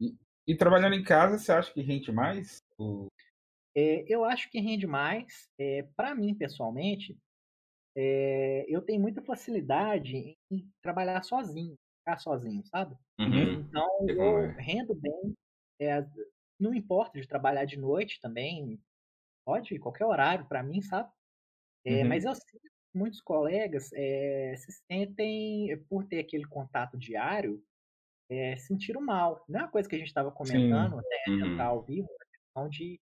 E, 0.00 0.14
e 0.46 0.54
trabalhando 0.54 0.94
em 0.94 1.02
casa, 1.02 1.38
você 1.38 1.52
acha 1.52 1.72
que 1.72 1.80
rende 1.80 2.12
mais? 2.12 2.62
O- 2.78 3.06
É, 3.74 4.04
eu 4.08 4.24
acho 4.24 4.50
que 4.50 4.60
rende 4.60 4.86
mais. 4.86 5.48
para 5.96 6.14
mim, 6.14 6.34
pessoalmente, 6.34 7.16
é, 7.94 8.64
eu 8.68 8.82
tenho 8.82 9.00
muita 9.00 9.22
facilidade 9.22 10.36
em 10.50 10.70
trabalhar 10.82 11.22
sozinho, 11.22 11.76
ficar 12.06 12.18
sozinho, 12.18 12.62
sabe? 12.64 12.96
Uhum. 13.18 13.60
Então, 13.60 14.08
eu 14.08 14.38
é. 14.38 14.56
rendo 14.60 14.94
bem. 14.94 15.34
é, 15.80 16.06
não 16.58 16.72
importa 16.72 17.20
de 17.20 17.26
trabalhar 17.26 17.64
de 17.64 17.76
noite 17.76 18.20
também, 18.20 18.80
pode, 19.44 19.78
qualquer 19.78 20.06
horário 20.06 20.46
para 20.46 20.62
mim, 20.62 20.80
sabe? 20.80 21.10
É, 21.84 22.02
Uhum. 22.02 22.08
Mas 22.08 22.24
eu 22.24 22.34
sinto 22.34 22.60
que 22.60 22.98
muitos 22.98 23.20
colegas 23.20 23.90
é, 23.92 24.54
se 24.56 24.72
sentem, 24.90 25.76
por 25.88 26.04
ter 26.04 26.20
aquele 26.20 26.44
contato 26.46 26.96
diário, 26.96 27.62
é, 28.30 28.56
sentiram 28.56 29.00
mal. 29.00 29.44
Não 29.48 29.60
é 29.60 29.62
uma 29.64 29.70
coisa 29.70 29.88
que 29.88 29.94
a 29.94 29.98
gente 29.98 30.08
estava 30.08 30.32
comentando 30.32 30.98
até 30.98 31.24
de 31.26 31.42
Uhum. 31.42 31.62
ao 31.62 31.82
vivo, 31.82 32.08
a 32.20 32.26
questão 32.26 32.68
de 32.68 33.00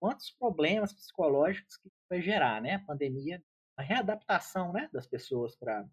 quantos 0.00 0.30
problemas 0.32 0.92
psicológicos 0.92 1.76
que 1.78 1.90
vai 2.10 2.20
gerar, 2.22 2.60
né? 2.62 2.74
A 2.74 2.84
pandemia, 2.84 3.42
a 3.78 3.82
readaptação, 3.82 4.72
né, 4.72 4.88
das 4.92 5.06
pessoas 5.06 5.56
para 5.56 5.86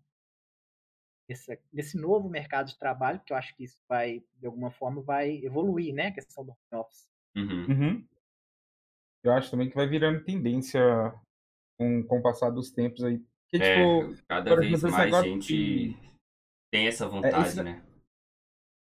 esse, 1.28 1.60
desse 1.72 1.98
novo 1.98 2.30
mercado 2.30 2.68
de 2.68 2.78
trabalho, 2.78 3.20
que 3.26 3.34
eu 3.34 3.38
acho 3.38 3.56
que 3.56 3.64
isso 3.64 3.80
vai, 3.88 4.24
de 4.40 4.46
alguma 4.46 4.72
forma, 4.72 5.02
vai 5.02 5.38
evoluir, 5.44 5.94
né? 5.94 6.08
A 6.08 6.14
questão 6.14 6.46
do 6.46 6.52
home 6.52 6.82
office. 6.84 7.08
Uhum. 7.36 7.66
Uhum. 7.68 8.08
Eu 9.24 9.34
acho 9.34 9.50
também 9.50 9.70
que 9.70 9.76
vai 9.76 9.88
virando 9.88 10.24
tendência 10.24 10.82
com, 11.78 12.04
com 12.04 12.20
o 12.20 12.22
passar 12.22 12.52
dos 12.52 12.70
tempos 12.72 13.04
aí. 13.04 13.20
Porque, 13.50 13.64
É, 13.64 13.74
tipo, 13.74 14.24
cada 14.28 14.56
vez 14.56 14.84
mais 14.84 15.16
gente 15.24 15.48
de- 15.48 15.98
tem 16.72 16.88
essa 16.88 17.08
vontade, 17.08 17.48
esse- 17.48 17.64
né? 17.64 17.84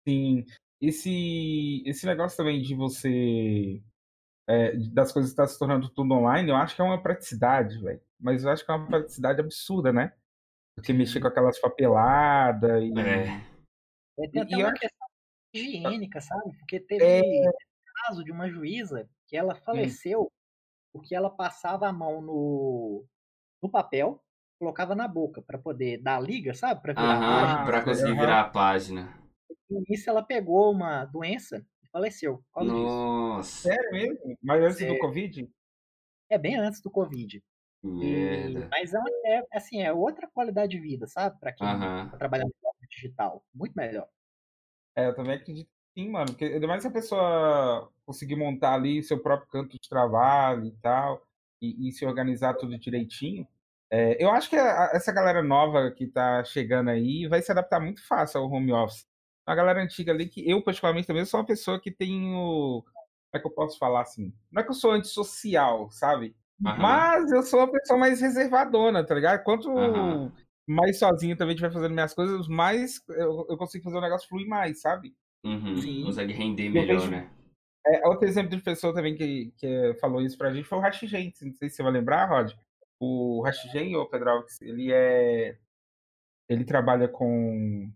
Sim, 0.07 0.45
esse, 0.81 1.83
esse 1.87 2.07
negócio 2.07 2.37
também 2.37 2.61
de 2.61 2.75
você. 2.75 3.81
é, 4.49 4.77
das 4.77 5.13
coisas 5.13 5.31
estar 5.31 5.47
se 5.47 5.57
tornando 5.57 5.89
tudo 5.89 6.13
online, 6.15 6.51
eu 6.51 6.57
acho 6.57 6.75
que 6.75 6.83
é 6.83 6.85
uma 6.85 7.01
praticidade, 7.01 7.81
velho. 7.81 8.01
Mas 8.19 8.43
eu 8.43 8.51
acho 8.51 8.65
que 8.65 8.73
é 8.73 8.75
uma 8.75 8.89
praticidade 8.89 9.41
absurda, 9.41 9.93
né? 9.93 10.13
Porque 10.75 10.93
mexer 10.93 11.21
com 11.21 11.29
aquelas 11.29 11.61
papeladas 11.61 12.83
e. 12.83 12.93
É. 12.99 13.53
É, 14.19 14.29
tem 14.29 14.41
E- 14.41 14.45
até 14.45 14.55
e 14.55 14.57
uma 14.57 14.69
acho- 14.71 14.81
questão 14.81 15.09
higiênica, 15.55 16.21
sabe? 16.21 16.57
Porque 16.59 16.81
teve 16.81 17.05
É. 17.05 17.51
caso 18.07 18.25
de 18.25 18.33
uma 18.33 18.49
juíza 18.49 19.09
que 19.27 19.37
ela 19.37 19.55
faleceu 19.55 20.31
porque 20.93 21.15
ela 21.15 21.31
passava 21.31 21.89
a 21.89 21.93
mão 21.93 22.21
no, 22.21 23.05
no 23.63 23.71
papel, 23.71 24.23
colocava 24.59 24.95
na 24.95 25.09
boca 25.09 25.41
para 25.41 25.59
poder 25.59 25.99
dar 26.03 26.17
a 26.19 26.21
liga, 26.21 26.53
sabe? 26.55 26.83
Para 26.83 26.93
virar 26.93 27.15
a 27.15 27.19
página. 27.21 27.55
Aham, 27.55 27.65
pra 27.67 27.79
Ah, 27.79 27.85
conseguir 27.85 28.13
virar 28.15 28.41
a 28.41 28.49
página. 28.51 29.19
No 29.71 29.83
início 29.87 30.11
ela 30.11 30.23
pegou 30.23 30.71
uma 30.71 31.07
doença, 31.07 31.67
faleceu 31.91 32.39
por 32.39 32.53
causa 32.61 32.71
disso. 32.71 32.85
Nossa, 32.85 33.69
Sério 33.69 33.91
mesmo? 33.93 34.39
Mas 34.43 34.63
antes 34.63 34.75
do 34.77 34.81
Sério. 34.81 34.99
Covid? 34.99 35.51
É 36.31 36.39
bem 36.39 36.57
antes 36.57 36.81
do 36.83 36.91
Covid. 36.91 37.43
Que 37.83 37.89
E- 37.89 38.49
merda. 38.55 38.69
mas 38.71 38.93
é, 38.95 38.99
é, 39.27 39.47
assim, 39.53 39.83
é 39.83 39.93
outra 39.93 40.29
qualidade 40.29 40.73
de 40.73 40.81
vida, 40.81 41.07
sabe? 41.07 41.39
Pra 41.41 41.53
quem 41.53 41.67
Aham. 41.67 42.09
tá 42.11 42.17
trabalhando 42.19 42.53
no 42.63 42.89
digital. 42.89 43.45
Muito 43.55 43.75
melhor. 43.75 44.09
É, 44.97 45.07
eu 45.07 45.15
também 45.15 45.35
acredito 45.35 45.67
que 45.69 46.01
sim, 46.03 46.11
mano. 46.11 46.27
Porque 46.27 46.45
ainda 46.45 46.67
mais 46.67 46.83
se 46.83 46.89
a 46.89 46.93
pessoa 46.93 47.91
conseguir 48.05 48.37
montar 48.37 48.75
ali 48.75 49.03
seu 49.03 49.21
próprio 49.23 49.49
canto 49.49 49.79
de 49.81 49.89
trabalho 49.89 50.67
e 50.67 50.73
tal, 50.83 51.23
e, 51.61 51.89
e 51.89 51.93
se 51.93 52.05
organizar 52.05 52.55
tudo 52.55 52.79
direitinho. 52.79 53.47
É, 53.91 54.23
eu 54.23 54.31
acho 54.31 54.49
que 54.51 54.57
a- 54.57 54.91
essa 54.95 55.13
galera 55.13 55.43
nova 55.43 55.91
que 55.91 56.07
tá 56.07 56.43
chegando 56.45 56.91
aí 56.91 57.27
vai 57.29 57.43
se 57.43 57.53
adaptar 57.53 57.81
muito 57.81 58.07
fácil 58.07 58.41
ao 58.41 58.51
home 58.51 58.73
office. 58.73 59.07
A 59.47 59.55
galera 59.55 59.83
antiga 59.83 60.13
ali, 60.13 60.29
que 60.29 60.49
eu 60.49 60.63
particularmente 60.63 61.07
também 61.07 61.25
sou 61.25 61.41
uma 61.41 61.47
pessoa 61.47 61.81
que 61.81 61.91
tenho. 61.91 62.83
Como 62.83 63.35
é 63.35 63.39
que 63.41 63.47
eu 63.47 63.51
posso 63.51 63.79
falar 63.79 64.03
assim? 64.03 64.33
Não 64.51 64.61
é 64.61 64.65
que 64.65 64.71
eu 64.71 64.75
sou 64.75 64.93
antissocial, 64.93 65.91
sabe? 65.91 66.37
Mas 66.61 67.31
eu 67.33 67.43
sou 67.43 67.61
uma 67.61 67.71
pessoa 67.73 67.99
mais 67.99 68.21
reservadona, 68.21 69.05
tá 69.05 69.15
ligado? 69.15 69.43
Quanto 69.43 69.71
Aham. 69.71 70.33
mais 70.67 70.99
sozinho 70.99 71.37
também 71.37 71.55
estiver 71.55 71.73
fazendo 71.73 71.93
minhas 71.93 72.15
coisas, 72.15 72.47
mais 72.49 73.03
eu, 73.09 73.47
eu 73.49 73.57
consigo 73.57 73.85
fazer 73.85 73.97
o 73.97 74.01
negócio 74.01 74.29
fluir 74.29 74.47
mais, 74.47 74.81
sabe? 74.81 75.15
Uhum. 75.45 75.77
Sim. 75.77 76.05
Consegue 76.05 76.33
render 76.33 76.69
melhor, 76.71 77.01
vejo- 77.01 77.11
né? 77.11 77.29
É, 77.85 78.07
outro 78.07 78.29
exemplo 78.29 78.57
de 78.57 78.63
pessoa 78.63 78.95
também 78.95 79.17
que, 79.17 79.53
que 79.57 79.95
falou 80.01 80.23
isso 80.23 80.39
pra 80.39 80.53
gente 80.55 80.69
foi 80.69 80.79
o 80.79 80.81
Rashigen. 80.81 81.33
Não 81.43 81.53
sei 81.55 81.69
se 81.69 81.77
você 81.77 81.83
vai 81.83 81.91
lembrar, 81.93 82.27
Rod. 82.27 82.53
O 83.01 83.43
Rashigen, 83.43 83.97
ô 83.97 84.07
Pedralx, 84.07 84.61
ele 84.61 84.93
é. 84.93 85.59
Ele 86.49 86.65
trabalha 86.65 87.09
com 87.09 87.91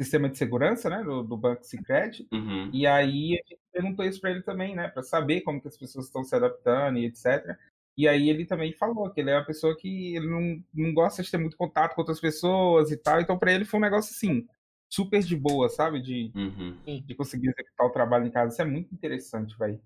sistema 0.00 0.28
de 0.28 0.36
segurança, 0.36 0.90
né? 0.90 1.04
Do, 1.04 1.22
do 1.22 1.36
Banco 1.36 1.62
Sicredi. 1.62 2.26
Uhum. 2.32 2.68
E 2.72 2.84
aí 2.84 3.34
a 3.34 3.48
gente 3.48 3.60
perguntou 3.72 4.04
isso 4.04 4.20
pra 4.20 4.30
ele 4.32 4.42
também, 4.42 4.74
né? 4.74 4.88
Pra 4.88 5.04
saber 5.04 5.42
como 5.42 5.60
que 5.60 5.68
as 5.68 5.76
pessoas 5.76 6.06
estão 6.06 6.24
se 6.24 6.34
adaptando 6.34 6.98
e 6.98 7.06
etc. 7.06 7.56
E 7.96 8.08
aí 8.08 8.30
ele 8.30 8.46
também 8.46 8.72
falou 8.72 9.10
que 9.10 9.20
ele 9.20 9.30
é 9.30 9.36
uma 9.36 9.44
pessoa 9.44 9.76
que 9.76 10.16
ele 10.16 10.26
não, 10.26 10.64
não 10.72 10.94
gosta 10.94 11.22
de 11.22 11.30
ter 11.30 11.36
muito 11.38 11.56
contato 11.56 11.94
com 11.94 12.00
outras 12.00 12.20
pessoas 12.20 12.90
e 12.90 12.96
tal. 12.96 13.20
Então 13.20 13.38
pra 13.38 13.52
ele 13.52 13.64
foi 13.64 13.78
um 13.78 13.82
negócio 13.82 14.12
assim, 14.14 14.46
super 14.90 15.22
de 15.22 15.36
boa, 15.36 15.68
sabe? 15.68 16.00
De, 16.00 16.32
Uhum. 16.34 17.00
de 17.04 17.14
conseguir 17.14 17.48
executar 17.50 17.86
o 17.86 17.90
trabalho 17.92 18.26
em 18.26 18.30
casa. 18.30 18.52
Isso 18.52 18.62
é 18.62 18.64
muito 18.64 18.94
interessante, 18.94 19.56
velho. 19.58 19.80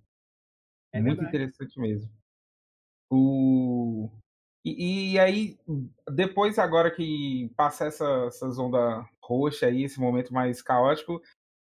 É 0.92 1.00
muito 1.00 1.16
verdade. 1.16 1.28
interessante 1.36 1.80
mesmo. 1.80 2.10
O... 3.10 4.08
E, 4.64 5.12
e 5.12 5.18
aí, 5.18 5.58
depois 6.10 6.58
agora 6.58 6.90
que 6.90 7.52
passa 7.56 7.86
essa, 7.86 8.24
essa 8.26 8.46
onda 8.60 9.08
roxa 9.22 9.66
aí, 9.66 9.84
esse 9.84 10.00
momento 10.00 10.34
mais 10.34 10.60
caótico, 10.60 11.22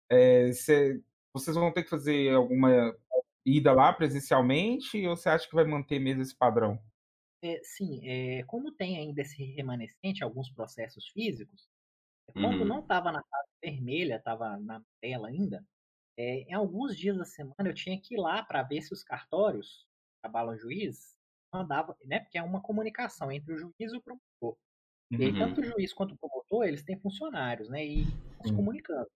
é, 0.10 0.52
cê- 0.54 1.02
vocês 1.34 1.56
vão 1.56 1.72
ter 1.72 1.84
que 1.84 1.90
fazer 1.90 2.34
alguma 2.36 2.96
ida 3.46 3.74
lá 3.74 3.92
presencialmente 3.94 5.06
ou 5.08 5.16
você 5.18 5.30
acha 5.30 5.48
que 5.50 5.56
vai 5.56 5.66
manter 5.66 6.00
mesmo 6.00 6.22
esse 6.22 6.36
padrão? 6.38 6.80
É, 7.42 7.60
sim, 7.64 8.08
é, 8.08 8.44
como 8.46 8.72
tem 8.72 8.98
ainda 8.98 9.22
esse 9.22 9.44
remanescente, 9.44 10.24
alguns 10.24 10.50
processos 10.50 11.08
físicos, 11.10 11.68
quando 12.40 12.66
Uhum. 12.66 12.66
não 12.66 12.82
estava 12.82 13.12
na 13.12 13.24
fase 13.24 13.50
vermelha, 13.64 14.18
estava 14.18 14.58
na 14.60 14.84
tela 15.02 15.30
ainda, 15.30 15.66
é, 16.18 16.42
em 16.44 16.54
alguns 16.54 16.98
dias 16.98 17.18
da 17.18 17.26
semana 17.26 17.56
eu 17.70 17.74
tinha 17.76 18.00
que 18.02 18.16
ir 18.16 18.20
lá 18.20 18.44
para 18.44 18.64
ver 18.64 18.82
se 18.82 18.94
os 18.94 19.04
cartórios, 19.04 19.88
trabalham 20.24 20.58
juiz, 20.58 21.16
mandavam, 21.54 21.96
né? 22.06 22.20
Porque 22.22 22.38
é 22.38 22.44
uma 22.44 22.62
comunicação 22.62 23.32
entre 23.32 23.54
o 23.54 23.58
juiz 23.58 23.94
e 23.94 23.98
o 23.98 24.04
promotor. 24.04 24.58
E 25.20 25.26
aí, 25.26 25.36
Uhum. 25.36 25.38
tanto 25.38 25.62
o 25.62 25.66
juiz 25.66 25.94
quanto 25.94 26.16
o 26.16 26.20
promotor, 26.20 26.66
eles 26.66 26.84
têm 26.84 27.00
funcionários, 27.00 27.70
né? 27.70 27.86
E 27.86 28.10
se 28.46 28.54
comunicando. 28.54 29.08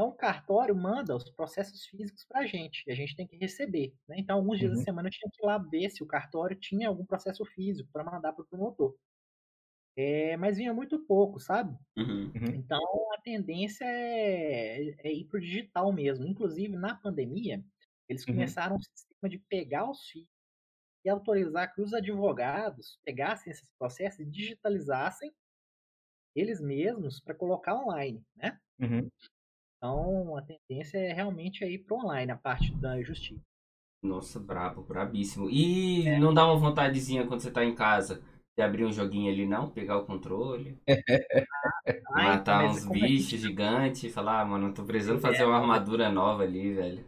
Então, 0.00 0.08
o 0.08 0.14
cartório 0.16 0.74
manda 0.74 1.14
os 1.14 1.30
processos 1.30 1.84
físicos 1.84 2.24
para 2.24 2.40
a 2.40 2.46
gente, 2.46 2.82
e 2.86 2.90
a 2.90 2.94
gente 2.94 3.14
tem 3.14 3.26
que 3.26 3.36
receber. 3.36 3.94
Né? 4.08 4.16
Então, 4.18 4.38
alguns 4.38 4.58
dias 4.58 4.72
Uhum. 4.72 4.78
da 4.78 4.82
semana 4.82 5.08
eu 5.08 5.12
tinha 5.12 5.30
que 5.30 5.44
ir 5.44 5.46
lá 5.46 5.58
ver 5.58 5.90
se 5.90 6.02
o 6.02 6.06
cartório 6.06 6.58
tinha 6.58 6.88
algum 6.88 7.04
processo 7.04 7.44
físico 7.44 7.90
para 7.92 8.02
mandar 8.02 8.32
para 8.32 8.42
o 8.42 8.46
promotor. 8.46 8.96
É, 9.96 10.36
mas 10.36 10.56
vinha 10.56 10.72
muito 10.72 10.98
pouco, 11.06 11.38
sabe? 11.38 11.76
Uhum. 11.96 12.54
Então, 12.54 12.80
a 13.14 13.20
tendência 13.22 13.84
é, 13.84 14.90
é 15.08 15.12
ir 15.12 15.26
para 15.26 15.38
o 15.38 15.40
digital 15.40 15.92
mesmo. 15.92 16.26
Inclusive, 16.26 16.76
na 16.76 16.94
pandemia, 16.96 17.64
eles 18.08 18.26
Uhum. 18.28 18.34
começaram 18.34 18.76
um 18.76 18.80
sistema 18.80 19.28
de 19.30 19.38
pegar 19.38 19.90
os 19.90 20.02
físicos 20.08 20.34
e 21.04 21.10
autorizar 21.10 21.74
que 21.74 21.82
os 21.82 21.94
advogados 21.94 23.00
pegassem 23.04 23.52
esses 23.52 23.68
processos 23.78 24.20
e 24.20 24.26
digitalizassem 24.26 25.32
eles 26.34 26.60
mesmos 26.60 27.20
para 27.20 27.34
colocar 27.34 27.74
online, 27.76 28.24
né? 28.36 28.58
Uhum. 28.78 29.10
Então, 29.82 30.36
a 30.36 30.42
tendência 30.42 30.98
é 30.98 31.10
realmente 31.10 31.64
ir 31.64 31.78
para 31.78 31.96
online, 31.96 32.30
a 32.30 32.36
parte 32.36 32.70
da 32.76 33.00
justiça. 33.02 33.40
Nossa, 34.02 34.38
brabo, 34.38 34.82
brabíssimo. 34.82 35.48
E 35.48 36.06
É. 36.06 36.18
não 36.18 36.34
dá 36.34 36.44
uma 36.44 36.58
vontadezinha 36.58 37.26
quando 37.26 37.40
você 37.40 37.50
tá 37.50 37.64
em 37.64 37.74
casa 37.74 38.22
de 38.54 38.62
abrir 38.62 38.84
um 38.84 38.92
joguinho 38.92 39.32
ali, 39.32 39.46
não? 39.46 39.70
Pegar 39.70 39.96
o 39.96 40.04
controle, 40.04 40.78
Ah, 42.12 42.22
matar 42.24 42.62
mas 42.64 42.84
uns 42.84 42.92
gente- 42.92 43.00
bichos 43.00 43.40
gigantes 43.40 44.04
e 44.04 44.10
falar, 44.10 44.40
ah, 44.42 44.44
mano, 44.44 44.74
tô 44.74 44.84
precisando 44.84 45.18
É. 45.18 45.22
fazer 45.22 45.44
uma 45.44 45.56
armadura 45.58 46.10
nova 46.10 46.42
ali, 46.42 46.74
velho. 46.74 47.04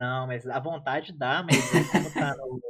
Não, 0.00 0.26
mas 0.26 0.46
a 0.46 0.60
vontade 0.60 1.12
dá, 1.12 1.42
mas 1.42 1.56
é 1.74 1.84
como 1.84 2.10
tá 2.14 2.34
no, 2.36 2.60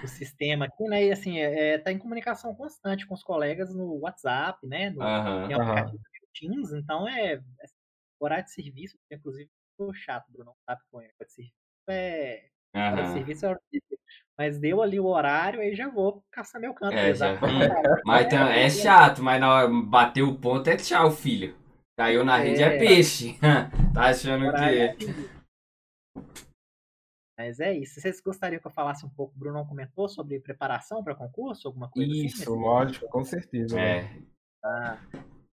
no 0.00 0.06
sistema 0.08 0.66
aqui, 0.66 0.84
né? 0.84 1.06
E 1.06 1.10
assim, 1.10 1.38
é, 1.40 1.78
tá 1.78 1.90
em 1.90 1.98
comunicação 1.98 2.54
constante 2.54 3.04
com 3.06 3.14
os 3.14 3.24
colegas 3.24 3.74
no 3.74 3.98
WhatsApp, 4.00 4.64
né? 4.66 4.90
No, 4.90 5.00
o 5.02 5.90
do 5.90 5.98
Teams, 6.34 6.72
então 6.72 7.08
é, 7.08 7.34
é 7.34 7.66
horário 8.24 8.44
de 8.44 8.52
serviço, 8.52 8.96
inclusive, 9.10 9.50
muito 9.78 9.94
chato, 9.94 10.30
Bruno, 10.30 10.46
não 10.50 10.56
sabe 10.66 10.80
como 10.90 11.02
é 11.02 11.06
horário 11.06 11.26
de 11.26 11.32
serviço. 11.32 11.54
É, 11.88 12.48
hora 12.74 13.02
de 13.02 13.12
serviço 13.12 13.46
é 13.46 13.48
hora 13.48 13.60
de 13.72 13.80
serviço. 13.80 14.02
Mas 14.38 14.58
deu 14.58 14.82
ali 14.82 14.98
o 14.98 15.06
horário, 15.06 15.60
aí 15.60 15.74
já 15.74 15.88
vou 15.88 16.24
caçar 16.30 16.60
meu 16.60 16.72
canto. 16.74 16.94
É, 16.94 17.14
já- 17.14 17.38
Mas 18.04 18.26
então, 18.26 18.46
é 18.48 18.70
chato, 18.70 19.22
mas 19.22 19.40
na 19.40 19.52
hora 19.52 19.68
bater 19.68 20.22
o 20.22 20.36
ponto 20.38 20.68
é 20.68 20.76
tchau, 20.76 21.10
filho. 21.10 21.56
Caiu 21.96 22.24
na 22.24 22.36
rede 22.38 22.62
é 22.62 22.74
É. 22.76 22.78
peixe. 22.78 23.36
tá 23.94 24.08
achando 24.08 24.46
Horário 24.46 24.96
que. 24.98 25.04
é. 25.10 25.42
Mas 27.38 27.60
é 27.60 27.72
isso. 27.72 28.00
Vocês 28.00 28.20
gostariam 28.20 28.60
que 28.60 28.66
eu 28.66 28.70
falasse 28.70 29.04
um 29.04 29.10
pouco? 29.10 29.34
O 29.34 29.38
Bruno 29.38 29.66
comentou 29.66 30.08
sobre 30.08 30.38
preparação 30.40 31.02
para 31.02 31.14
concurso, 31.14 31.66
alguma 31.68 31.90
coisa 31.90 32.10
assim? 32.10 32.26
Isso, 32.26 32.54
lógico, 32.54 33.08
com 33.08 33.24
certeza. 33.24 33.76
né? 33.76 34.00
É. 34.00 34.22
Ah, 34.64 34.98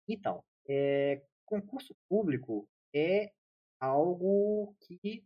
então, 0.08 0.44
é, 0.68 1.22
concurso 1.50 1.96
público 2.08 2.70
é 2.94 3.32
algo 3.80 4.76
que 4.82 5.26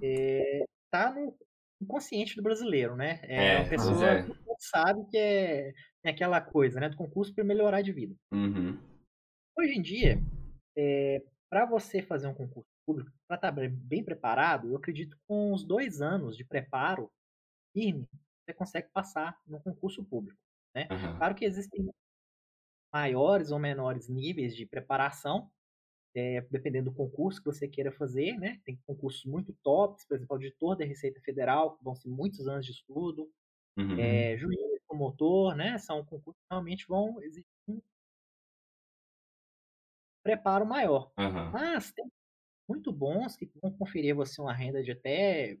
está 0.00 1.12
no 1.12 1.36
inconsciente 1.82 2.36
do 2.36 2.42
brasileiro, 2.42 2.94
né? 2.94 3.20
É, 3.24 3.56
a 3.56 3.58
pois 3.58 3.70
pessoa 3.70 4.06
é. 4.06 4.26
sabe 4.58 5.04
que 5.10 5.16
é, 5.16 5.72
é 6.04 6.10
aquela 6.10 6.40
coisa, 6.40 6.78
né? 6.78 6.88
Do 6.88 6.96
concurso 6.96 7.34
para 7.34 7.42
melhorar 7.42 7.82
de 7.82 7.92
vida. 7.92 8.14
Uhum. 8.32 8.78
Hoje 9.58 9.74
em 9.74 9.82
dia, 9.82 10.22
para 11.50 11.66
você 11.66 12.00
fazer 12.00 12.28
um 12.28 12.34
concurso 12.34 12.70
público, 12.86 13.10
para 13.26 13.36
estar 13.36 13.52
bem 13.52 14.04
preparado, 14.04 14.68
eu 14.68 14.76
acredito 14.76 15.16
que 15.16 15.22
com 15.26 15.52
uns 15.52 15.64
dois 15.64 16.00
anos 16.00 16.36
de 16.36 16.44
preparo 16.44 17.10
firme, 17.72 18.08
você 18.44 18.54
consegue 18.54 18.88
passar 18.92 19.38
no 19.46 19.60
concurso 19.60 20.04
público. 20.04 20.38
Né? 20.74 20.86
Aham. 20.90 21.16
Claro 21.16 21.34
que 21.34 21.44
existem 21.44 21.90
maiores 22.92 23.50
ou 23.52 23.58
menores 23.58 24.08
níveis 24.08 24.56
de 24.56 24.66
preparação, 24.66 25.50
é, 26.14 26.40
dependendo 26.42 26.90
do 26.90 26.96
concurso 26.96 27.40
que 27.40 27.46
você 27.46 27.68
queira 27.68 27.92
fazer, 27.92 28.38
né? 28.38 28.60
Tem 28.64 28.78
concursos 28.86 29.24
muito 29.24 29.54
tops, 29.62 30.06
por 30.06 30.16
exemplo, 30.16 30.34
auditor 30.36 30.76
da 30.76 30.84
Receita 30.84 31.20
Federal, 31.22 31.76
que 31.76 31.84
vão 31.84 31.94
ser 31.96 32.08
muitos 32.08 32.48
anos 32.48 32.66
de 32.66 32.72
estudo, 32.72 33.30
Uhum. 33.76 34.30
é, 34.32 34.36
juiz, 34.38 34.58
promotor, 34.88 35.54
né? 35.56 35.78
São 35.78 36.04
concursos 36.04 36.40
que 36.42 36.48
realmente 36.54 36.86
vão 36.88 37.22
exigir 37.22 37.46
um 37.68 37.80
preparo 40.22 40.66
maior. 40.66 41.12
Aham. 41.16 41.52
Mas 41.52 41.92
tem 41.92 42.06
muito 42.68 42.92
bons 42.92 43.36
que 43.36 43.50
vão 43.62 43.72
conferir 43.76 44.12
a 44.14 44.16
você 44.16 44.40
uma 44.42 44.54
renda 44.54 44.82
de 44.84 44.92
até 44.92 45.58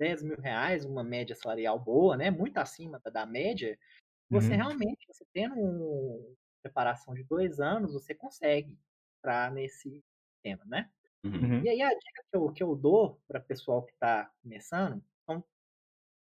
10 0.00 0.22
mil 0.22 0.38
reais, 0.40 0.84
uma 0.86 1.04
média 1.04 1.36
salarial 1.36 1.80
boa, 1.80 2.16
né? 2.18 2.30
Muito 2.30 2.58
acima 2.58 3.00
da, 3.04 3.10
da 3.10 3.26
média. 3.26 3.78
Você 4.30 4.54
Uhum. 4.54 4.56
realmente, 4.56 5.06
você 5.08 5.26
tendo 5.32 5.56
uma 5.56 6.36
preparação 6.62 7.14
de 7.14 7.24
dois 7.24 7.60
anos, 7.60 7.92
você 7.92 8.14
consegue 8.14 8.78
entrar 9.18 9.50
nesse 9.50 10.02
tema, 10.42 10.64
né? 10.64 10.90
Uhum. 11.24 11.32
Uhum. 11.32 11.62
E 11.62 11.68
aí 11.68 11.82
a 11.82 11.88
dica 11.88 12.24
que 12.30 12.36
eu, 12.36 12.52
que 12.52 12.62
eu 12.62 12.74
dou 12.74 13.20
para 13.28 13.40
pessoal 13.40 13.82
que 13.84 13.92
está 13.92 14.30
começando 14.42 15.02
são 15.24 15.44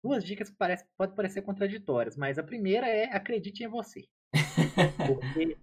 duas 0.02 0.24
dicas 0.24 0.48
que 0.48 0.56
parece, 0.56 0.86
podem 0.96 1.14
parecer 1.14 1.42
contraditórias, 1.42 2.16
mas 2.16 2.38
a 2.38 2.42
primeira 2.42 2.86
é 2.86 3.04
acredite 3.04 3.62
em 3.62 3.68
você. 3.68 4.08
Porque 5.06 5.58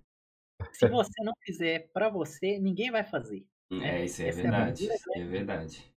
se 0.73 0.87
você 0.89 1.23
não 1.23 1.33
fizer 1.43 1.89
para 1.91 2.09
você, 2.09 2.59
ninguém 2.59 2.91
vai 2.91 3.03
fazer. 3.03 3.45
É, 3.71 4.05
isso 4.05 4.21
é 4.21 4.27
Essa 4.27 4.39
é 4.39 4.43
verdade. 4.43 4.85
Isso 4.85 5.13
é 5.15 5.23
verdade. 5.25 5.95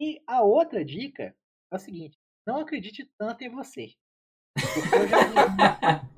E 0.00 0.22
a 0.26 0.42
outra 0.42 0.84
dica 0.84 1.36
é 1.70 1.76
o 1.76 1.78
seguinte: 1.78 2.18
não 2.46 2.60
acredite 2.60 3.08
tanto 3.18 3.42
em 3.42 3.48
você. 3.48 3.92
Porque 4.54 4.96
eu 4.96 5.08
já 5.08 5.18
vi, 5.28 6.17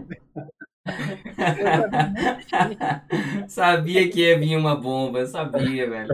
sabia 3.49 4.09
que 4.09 4.21
ia 4.21 4.39
vir 4.39 4.57
uma 4.57 4.77
bomba, 4.77 5.21
eu 5.21 5.27
sabia, 5.27 5.89
velho. 5.89 6.09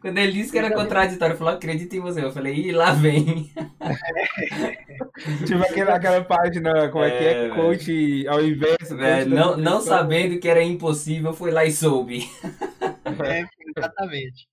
Quando 0.00 0.18
ele 0.18 0.32
disse 0.32 0.52
que 0.52 0.58
era 0.58 0.74
contraditório, 0.74 1.36
falou, 1.36 1.54
acredita 1.54 1.96
em 1.96 2.00
você. 2.00 2.24
Eu 2.24 2.32
falei, 2.32 2.54
ih, 2.54 2.72
lá 2.72 2.92
vem. 2.92 3.50
tipo 5.46 5.60
aquela, 5.60 5.94
aquela 5.94 6.24
página, 6.24 6.88
como 6.90 7.04
é, 7.04 7.08
é 7.08 7.18
que 7.18 7.24
é? 7.24 7.48
Coach 7.54 8.28
ao 8.28 8.44
invés. 8.44 8.92
É, 8.92 9.24
não, 9.24 9.56
não 9.56 9.80
sabendo 9.80 10.38
que 10.38 10.48
era 10.48 10.62
impossível, 10.62 11.32
foi 11.32 11.50
lá 11.50 11.64
e 11.64 11.72
soube. 11.72 12.28
É, 13.24 13.44
exatamente. 13.76 14.46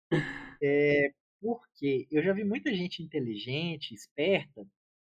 É, 0.62 1.10
porque 1.42 2.08
eu 2.12 2.24
já 2.24 2.34
vi 2.34 2.44
muita 2.44 2.74
gente 2.74 3.04
inteligente, 3.04 3.94
esperta, 3.94 4.66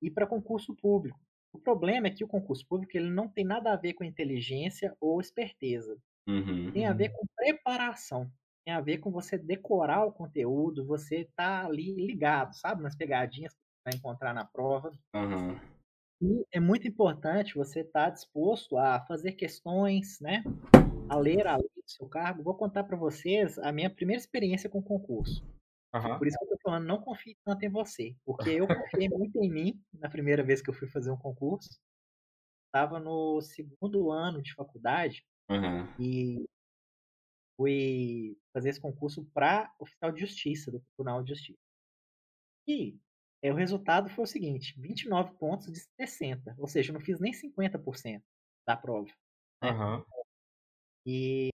ir 0.02 0.12
para 0.12 0.28
concurso 0.28 0.76
público. 0.76 1.20
O 1.58 1.60
problema 1.60 2.06
é 2.06 2.12
que 2.12 2.24
o 2.24 2.28
concurso 2.28 2.66
público 2.68 2.96
ele 2.96 3.10
não 3.10 3.28
tem 3.28 3.44
nada 3.44 3.74
a 3.74 3.76
ver 3.76 3.94
com 3.94 4.04
inteligência 4.04 4.96
ou 5.02 5.20
esperteza. 5.20 5.98
Uhum, 6.28 6.72
tem 6.72 6.86
a 6.86 6.94
ver 6.94 7.10
com 7.10 7.26
preparação. 7.36 8.30
Tem 8.64 8.74
a 8.74 8.80
ver 8.80 9.00
com 9.00 9.10
você 9.10 9.40
decorar 9.40 10.06
o 10.06 10.12
conteúdo, 10.12 10.86
você 10.86 11.28
tá 11.36 11.66
ali 11.66 11.94
ligado, 11.94 12.54
sabe? 12.54 12.84
Nas 12.84 12.96
pegadinhas 12.96 13.54
que 13.54 13.60
você 13.60 13.90
vai 13.90 13.94
encontrar 13.96 14.36
na 14.36 14.46
prova. 14.46 14.92
Uhum. 15.16 15.60
E 16.22 16.46
é 16.52 16.60
muito 16.60 16.88
importante 16.88 17.56
você 17.56 17.80
estar 17.80 18.06
tá 18.06 18.10
disposto 18.12 18.78
a 18.78 19.00
fazer 19.02 19.32
questões, 19.32 20.20
né? 20.22 20.44
A 21.10 21.18
ler 21.18 21.48
a 21.48 21.58
lei 21.58 21.70
do 21.76 21.90
seu 21.90 22.08
cargo. 22.08 22.44
Vou 22.44 22.54
contar 22.54 22.84
para 22.84 22.98
vocês 22.98 23.58
a 23.58 23.72
minha 23.72 23.90
primeira 23.90 24.22
experiência 24.22 24.70
com 24.70 24.78
o 24.78 24.84
concurso. 24.84 25.44
Uhum. 25.94 26.18
Por 26.18 26.28
isso 26.28 26.38
que 26.38 26.46
eu 26.46 26.50
tô 26.50 26.58
falando, 26.62 26.86
não 26.86 27.02
confie 27.02 27.38
tanto 27.44 27.64
em 27.64 27.70
você. 27.70 28.16
Porque 28.26 28.50
eu 28.50 28.68
confiei 28.68 29.10
muito 29.10 29.42
em 29.42 29.50
mim 29.50 29.84
na 29.94 30.10
primeira 30.10 30.44
vez 30.44 30.62
que 30.62 30.70
eu 30.70 30.74
fui 30.74 30.88
fazer 30.88 31.12
um 31.12 31.18
concurso. 31.18 31.80
Estava 32.68 33.00
no 33.00 33.42
segundo 33.42 34.12
ano 34.12 34.42
de 34.42 34.54
faculdade 34.54 35.26
uhum. 35.50 35.88
e 36.00 36.48
fui 37.56 38.38
fazer 38.54 38.70
esse 38.70 38.82
concurso 38.82 39.26
para 39.34 39.74
oficial 39.80 40.12
de 40.12 40.22
justiça, 40.22 40.72
do 40.72 40.80
Tribunal 40.80 41.24
de 41.24 41.30
Justiça. 41.34 41.60
E 42.68 43.00
é, 43.42 43.52
o 43.52 43.56
resultado 43.56 44.10
foi 44.10 44.26
o 44.26 44.28
seguinte: 44.28 44.80
29 44.80 45.36
pontos 45.36 45.72
de 45.72 45.80
60. 46.00 46.56
Ou 46.58 46.68
seja, 46.68 46.92
eu 46.92 46.94
não 46.94 47.02
fiz 47.02 47.20
nem 47.20 47.32
50% 47.32 48.22
da 48.68 48.76
prova. 48.76 49.10
Né? 49.62 49.72
Uhum. 49.72 50.06
E 51.06 51.50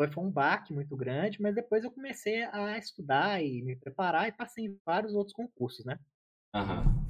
foi, 0.00 0.10
foi 0.10 0.24
um 0.24 0.30
baque 0.30 0.72
muito 0.72 0.96
grande, 0.96 1.42
mas 1.42 1.54
depois 1.54 1.84
eu 1.84 1.90
comecei 1.90 2.42
a 2.44 2.78
estudar 2.78 3.42
e 3.42 3.60
me 3.62 3.76
preparar 3.76 4.28
e 4.28 4.32
passei 4.32 4.64
em 4.64 4.80
vários 4.86 5.14
outros 5.14 5.34
concursos, 5.34 5.84
né? 5.84 5.98
Uhum. 6.54 7.06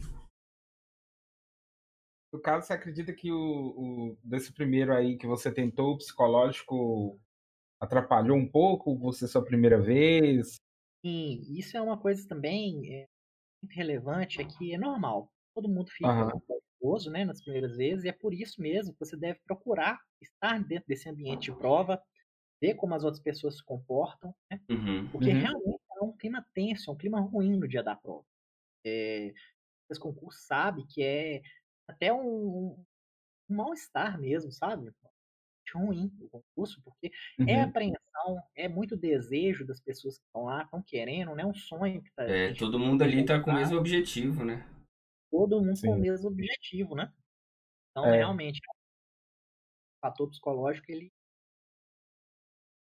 No 2.33 2.41
caso, 2.41 2.67
você 2.67 2.73
acredita 2.73 3.13
que 3.13 3.31
o, 3.31 3.37
o, 3.37 4.19
desse 4.25 4.53
primeiro 4.53 4.93
aí 4.93 5.17
que 5.17 5.27
você 5.27 5.53
tentou, 5.53 5.95
o 5.95 5.99
psicológico 5.99 7.21
atrapalhou 7.81 8.37
um 8.37 8.49
pouco 8.49 8.99
você 8.99 9.29
sua 9.29 9.45
primeira 9.45 9.81
vez? 9.81 10.57
Sim, 11.05 11.43
isso 11.57 11.77
é 11.77 11.81
uma 11.81 11.99
coisa 11.99 12.27
também 12.27 12.93
é, 12.93 13.07
muito 13.63 13.75
relevante, 13.75 14.41
é 14.41 14.45
que 14.45 14.75
é 14.75 14.79
normal. 14.79 15.33
Todo 15.55 15.69
mundo 15.69 15.91
fica 15.91 16.25
uhum. 16.25 16.41
nervoso, 16.83 17.11
né, 17.11 17.25
nas 17.25 17.41
primeiras 17.41 17.77
vezes, 17.77 18.05
e 18.05 18.09
é 18.09 18.13
por 18.13 18.35
isso 18.35 18.61
mesmo 18.61 18.93
que 18.93 18.99
você 18.99 19.17
deve 19.17 19.39
procurar 19.47 20.01
estar 20.21 20.59
dentro 20.65 20.89
desse 20.89 21.09
ambiente 21.09 21.53
de 21.53 21.57
prova, 21.57 22.03
ver 22.61 22.75
como 22.75 22.95
as 22.95 23.05
outras 23.05 23.23
pessoas 23.23 23.57
se 23.57 23.65
comportam, 23.65 24.35
né? 24.51 24.61
Uhum. 24.69 25.09
Porque 25.11 25.31
uhum. 25.31 25.41
realmente 25.41 25.81
é 25.97 26.05
um 26.05 26.17
clima 26.17 26.47
tenso, 26.55 26.91
é 26.91 26.93
um 26.93 26.97
clima 26.97 27.21
ruim 27.21 27.57
no 27.57 27.69
dia 27.69 27.83
da 27.83 27.97
prova. 27.97 28.25
É, 28.85 29.33
esse 29.91 30.01
concurso 30.01 30.41
sabe 30.41 30.87
que 30.87 31.03
é 31.03 31.43
até 31.89 32.13
um, 32.13 32.77
um 33.49 33.55
mal-estar 33.55 34.19
mesmo, 34.21 34.53
sabe? 34.53 34.93
ruim 35.73 36.11
o 36.21 36.29
concurso, 36.29 36.83
porque 36.83 37.13
é 37.39 37.43
uhum. 37.43 37.49
é 37.49 37.63
apreensão, 37.63 38.43
é 38.57 38.69
muito 38.69 38.97
desejo 38.97 39.65
das 39.65 39.81
pessoas 39.81 40.19
que 40.19 40.25
estão 40.25 40.45
lá, 40.45 40.65
estão 40.65 40.83
querendo, 40.83 41.35
né? 41.35 41.45
Um 41.45 41.55
sonho 41.55 42.03
que 42.03 42.11
tá. 42.13 42.25
É, 42.25 42.53
todo 42.55 42.79
mundo 42.79 43.03
ali 43.03 43.25
tá 43.25 43.41
com 43.41 43.51
o 43.51 43.55
mesmo 43.55 43.79
objetivo, 43.79 44.45
né? 44.45 44.69
Todo 45.31 45.63
mundo 45.63 45.77
Sim. 45.77 45.89
com 45.89 45.95
o 45.95 45.99
mesmo 45.99 46.29
objetivo, 46.29 46.95
né? 46.95 47.13
Então, 47.91 48.07
é. 48.07 48.17
realmente, 48.17 48.59
o 48.59 50.07
fator 50.07 50.29
psicológico, 50.29 50.91
ele 50.91 51.13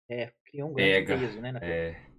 é, 0.09 0.33
criou 0.45 0.71
um 0.71 0.75
grande 0.75 0.93
Pega. 0.93 1.19
peso, 1.19 1.41
né? 1.41 1.59
É. 1.63 2.15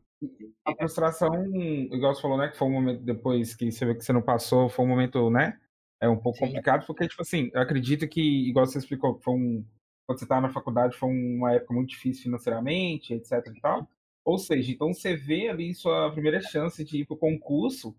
A 0.65 0.75
frustração, 0.75 1.29
igual 1.55 2.15
você 2.15 2.21
falou, 2.21 2.37
né? 2.37 2.47
Que 2.47 2.57
foi 2.57 2.67
um 2.67 2.71
momento 2.71 3.03
depois 3.03 3.53
que 3.53 3.71
você 3.71 3.85
vê 3.85 3.95
que 3.95 4.03
você 4.03 4.13
não 4.13 4.21
passou, 4.21 4.69
foi 4.69 4.85
um 4.85 4.87
momento, 4.87 5.29
né? 5.29 5.59
É 6.01 6.09
um 6.09 6.17
pouco 6.17 6.39
Sim. 6.39 6.47
complicado, 6.47 6.85
porque, 6.85 7.07
tipo 7.07 7.21
assim, 7.21 7.49
eu 7.53 7.61
acredito 7.61 8.07
que, 8.07 8.49
igual 8.49 8.65
você 8.65 8.77
explicou, 8.77 9.19
foi 9.21 9.33
um. 9.33 9.65
Quando 10.05 10.19
você 10.19 10.25
estava 10.25 10.41
na 10.41 10.53
faculdade, 10.53 10.95
foi 10.95 11.09
uma 11.09 11.53
época 11.53 11.73
muito 11.73 11.89
difícil 11.89 12.23
financeiramente, 12.23 13.13
etc 13.13 13.31
e 13.47 13.59
tal. 13.59 13.89
Ou 14.23 14.37
seja, 14.37 14.71
então 14.71 14.93
você 14.93 15.15
vê 15.15 15.49
ali 15.49 15.73
sua 15.73 16.11
primeira 16.11 16.41
chance 16.41 16.83
de 16.83 16.99
ir 16.99 17.05
para 17.05 17.15
o 17.15 17.19
concurso. 17.19 17.95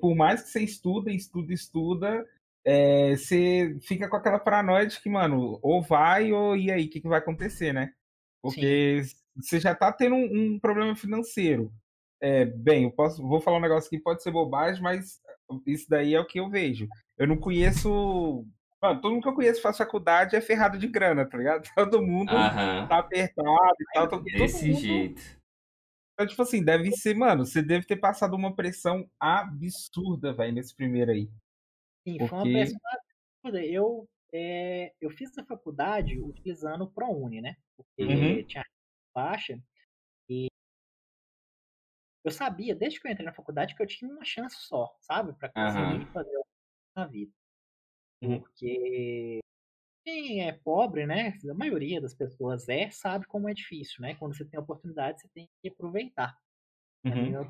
Por 0.00 0.14
mais 0.14 0.42
que 0.42 0.48
você 0.50 0.60
estuda, 0.62 1.10
estuda, 1.12 1.52
estuda, 1.52 2.28
é, 2.64 3.16
você 3.16 3.78
fica 3.82 4.08
com 4.08 4.16
aquela 4.16 4.38
paranoia 4.38 4.86
de 4.86 5.00
que, 5.00 5.08
mano, 5.08 5.58
ou 5.62 5.80
vai 5.82 6.32
ou 6.32 6.56
e 6.56 6.70
aí, 6.70 6.86
o 6.86 6.90
que, 6.90 7.00
que 7.00 7.08
vai 7.08 7.18
acontecer, 7.18 7.72
né? 7.72 7.92
Porque 8.42 9.04
Sim. 9.04 9.16
você 9.36 9.60
já 9.60 9.72
está 9.72 9.92
tendo 9.92 10.16
um, 10.16 10.54
um, 10.54 10.58
problema 10.58 10.96
financeiro. 10.96 11.72
É, 12.20 12.44
bem, 12.44 12.84
eu 12.84 12.90
posso, 12.90 13.22
vou 13.22 13.40
falar 13.40 13.58
um 13.58 13.62
negócio 13.62 13.88
que 13.88 13.98
pode 13.98 14.22
ser 14.22 14.32
bobagem, 14.32 14.82
mas 14.82 15.20
isso 15.66 15.86
daí 15.88 16.14
é 16.14 16.20
o 16.20 16.26
que 16.26 16.40
eu 16.40 16.50
vejo. 16.50 16.88
Eu 17.16 17.26
não 17.26 17.36
conheço. 17.36 18.44
Mano, 18.82 19.00
todo 19.00 19.12
mundo 19.12 19.22
que 19.22 19.28
eu 19.28 19.34
conheço 19.34 19.62
faz 19.62 19.78
faculdade 19.78 20.34
é 20.34 20.40
ferrado 20.40 20.76
de 20.76 20.88
grana, 20.88 21.24
tá 21.24 21.38
ligado? 21.38 21.62
Todo 21.76 22.02
mundo 22.02 22.30
Aham. 22.30 22.88
tá 22.88 22.98
apertado 22.98 23.76
e 23.80 23.94
tal. 23.94 24.08
Todo, 24.08 24.24
Desse 24.24 24.70
mundo... 24.70 24.80
jeito. 24.80 25.22
Então, 26.14 26.26
tipo 26.26 26.42
assim, 26.42 26.64
deve 26.64 26.90
ser, 26.90 27.14
mano, 27.14 27.46
você 27.46 27.62
deve 27.62 27.86
ter 27.86 27.96
passado 27.96 28.34
uma 28.34 28.54
pressão 28.54 29.08
absurda, 29.20 30.32
velho, 30.32 30.52
nesse 30.52 30.74
primeiro 30.74 31.12
aí. 31.12 31.30
Sim, 32.06 32.18
Porque... 32.18 32.28
foi 32.28 32.38
uma 32.38 32.44
pressão 32.44 32.80
absurda. 33.44 33.64
Eu 33.64 34.08
é, 34.32 34.94
eu 34.98 35.10
fiz 35.10 35.36
a 35.36 35.44
faculdade 35.44 36.18
utilizando 36.18 36.82
o 36.82 36.90
ProUni, 36.90 37.42
né? 37.42 37.56
Porque 37.82 38.12
uhum. 38.12 38.46
tinha 38.46 38.64
baixa 39.14 39.62
e 40.28 40.48
eu 42.24 42.30
sabia, 42.30 42.74
desde 42.74 43.00
que 43.00 43.06
eu 43.06 43.12
entrei 43.12 43.26
na 43.26 43.34
faculdade, 43.34 43.74
que 43.74 43.82
eu 43.82 43.86
tinha 43.86 44.10
uma 44.10 44.24
chance 44.24 44.56
só, 44.60 44.96
sabe? 45.00 45.32
Para 45.34 45.50
conseguir 45.50 46.04
uhum. 46.04 46.12
fazer 46.12 46.42
na 46.96 47.06
vida. 47.06 47.32
Uhum. 48.22 48.40
Porque 48.40 49.40
quem 50.04 50.48
é 50.48 50.52
pobre, 50.52 51.06
né? 51.06 51.36
A 51.50 51.54
maioria 51.54 52.00
das 52.00 52.14
pessoas 52.14 52.68
é, 52.68 52.90
sabe 52.90 53.26
como 53.26 53.48
é 53.48 53.54
difícil, 53.54 54.00
né? 54.00 54.14
Quando 54.14 54.36
você 54.36 54.44
tem 54.44 54.58
oportunidade, 54.58 55.20
você 55.20 55.28
tem 55.28 55.48
que 55.60 55.68
aproveitar. 55.68 56.36
Uhum. 57.04 57.44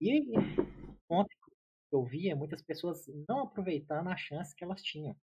E 0.00 0.20
ontem 1.08 1.36
eu 1.90 2.04
via 2.04 2.34
muitas 2.34 2.62
pessoas 2.62 3.06
não 3.28 3.40
aproveitando 3.40 4.08
a 4.08 4.16
chance 4.16 4.54
que 4.54 4.64
elas 4.64 4.82
tinham 4.82 5.16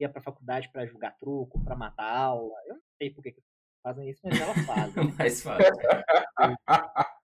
ia 0.00 0.08
para 0.08 0.20
a 0.20 0.24
faculdade 0.24 0.70
para 0.70 0.86
jogar 0.86 1.12
truco, 1.18 1.62
para 1.64 1.76
matar 1.76 2.08
aula. 2.16 2.56
Eu 2.66 2.76
sei 2.98 3.10
por 3.10 3.22
que, 3.22 3.32
que 3.32 3.42
fazem 3.82 4.10
isso, 4.10 4.20
mas 4.24 4.40
elas 4.40 4.66
fazem. 4.66 4.94
mas 5.18 5.42
fazem. 5.42 5.66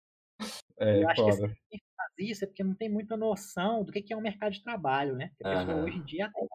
é, 0.78 1.02
eu 1.02 1.08
acho 1.08 1.22
foda. 1.22 1.48
que 1.48 1.54
quem 1.70 1.80
faz 1.96 2.12
isso 2.18 2.44
é 2.44 2.46
porque 2.46 2.64
não 2.64 2.74
tem 2.74 2.88
muita 2.88 3.16
noção 3.16 3.84
do 3.84 3.92
que, 3.92 4.12
é 4.12 4.16
o 4.16 4.18
um 4.18 4.22
mercado 4.22 4.52
de 4.52 4.62
trabalho, 4.62 5.14
né? 5.16 5.28
Porque 5.28 5.44
a 5.44 5.58
pessoa 5.58 5.76
uhum. 5.76 5.84
hoje 5.84 5.98
em 5.98 6.04
dia 6.04 6.30
tem 6.32 6.46
que 6.48 6.54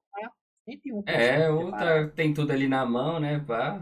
101%. 0.69 1.03
É, 1.07 1.49
outra 1.49 2.09
tem 2.11 2.33
tudo 2.33 2.51
ali 2.51 2.67
na 2.67 2.85
mão, 2.85 3.19
né? 3.19 3.39
Pá. 3.39 3.81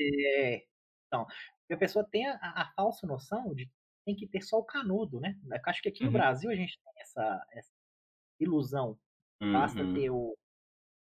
É. 0.00 0.64
Então, 1.06 1.26
a 1.70 1.76
pessoa 1.76 2.04
tem 2.04 2.26
a, 2.26 2.38
a, 2.40 2.72
falsa 2.74 3.06
noção 3.06 3.54
de 3.54 3.66
que 3.66 3.72
tem 4.06 4.16
que 4.16 4.26
ter 4.26 4.42
só 4.42 4.58
o 4.58 4.64
canudo, 4.64 5.20
né? 5.20 5.38
Eu 5.44 5.60
acho 5.66 5.82
que 5.82 5.88
aqui 5.88 6.00
no 6.00 6.08
uhum. 6.08 6.12
Brasil 6.12 6.50
a 6.50 6.54
gente 6.54 6.78
tem 6.82 7.02
essa, 7.02 7.46
essa 7.52 7.72
ilusão. 8.40 8.98
Basta 9.40 9.82
uhum. 9.82 9.94
ter 9.94 10.10
o 10.10 10.34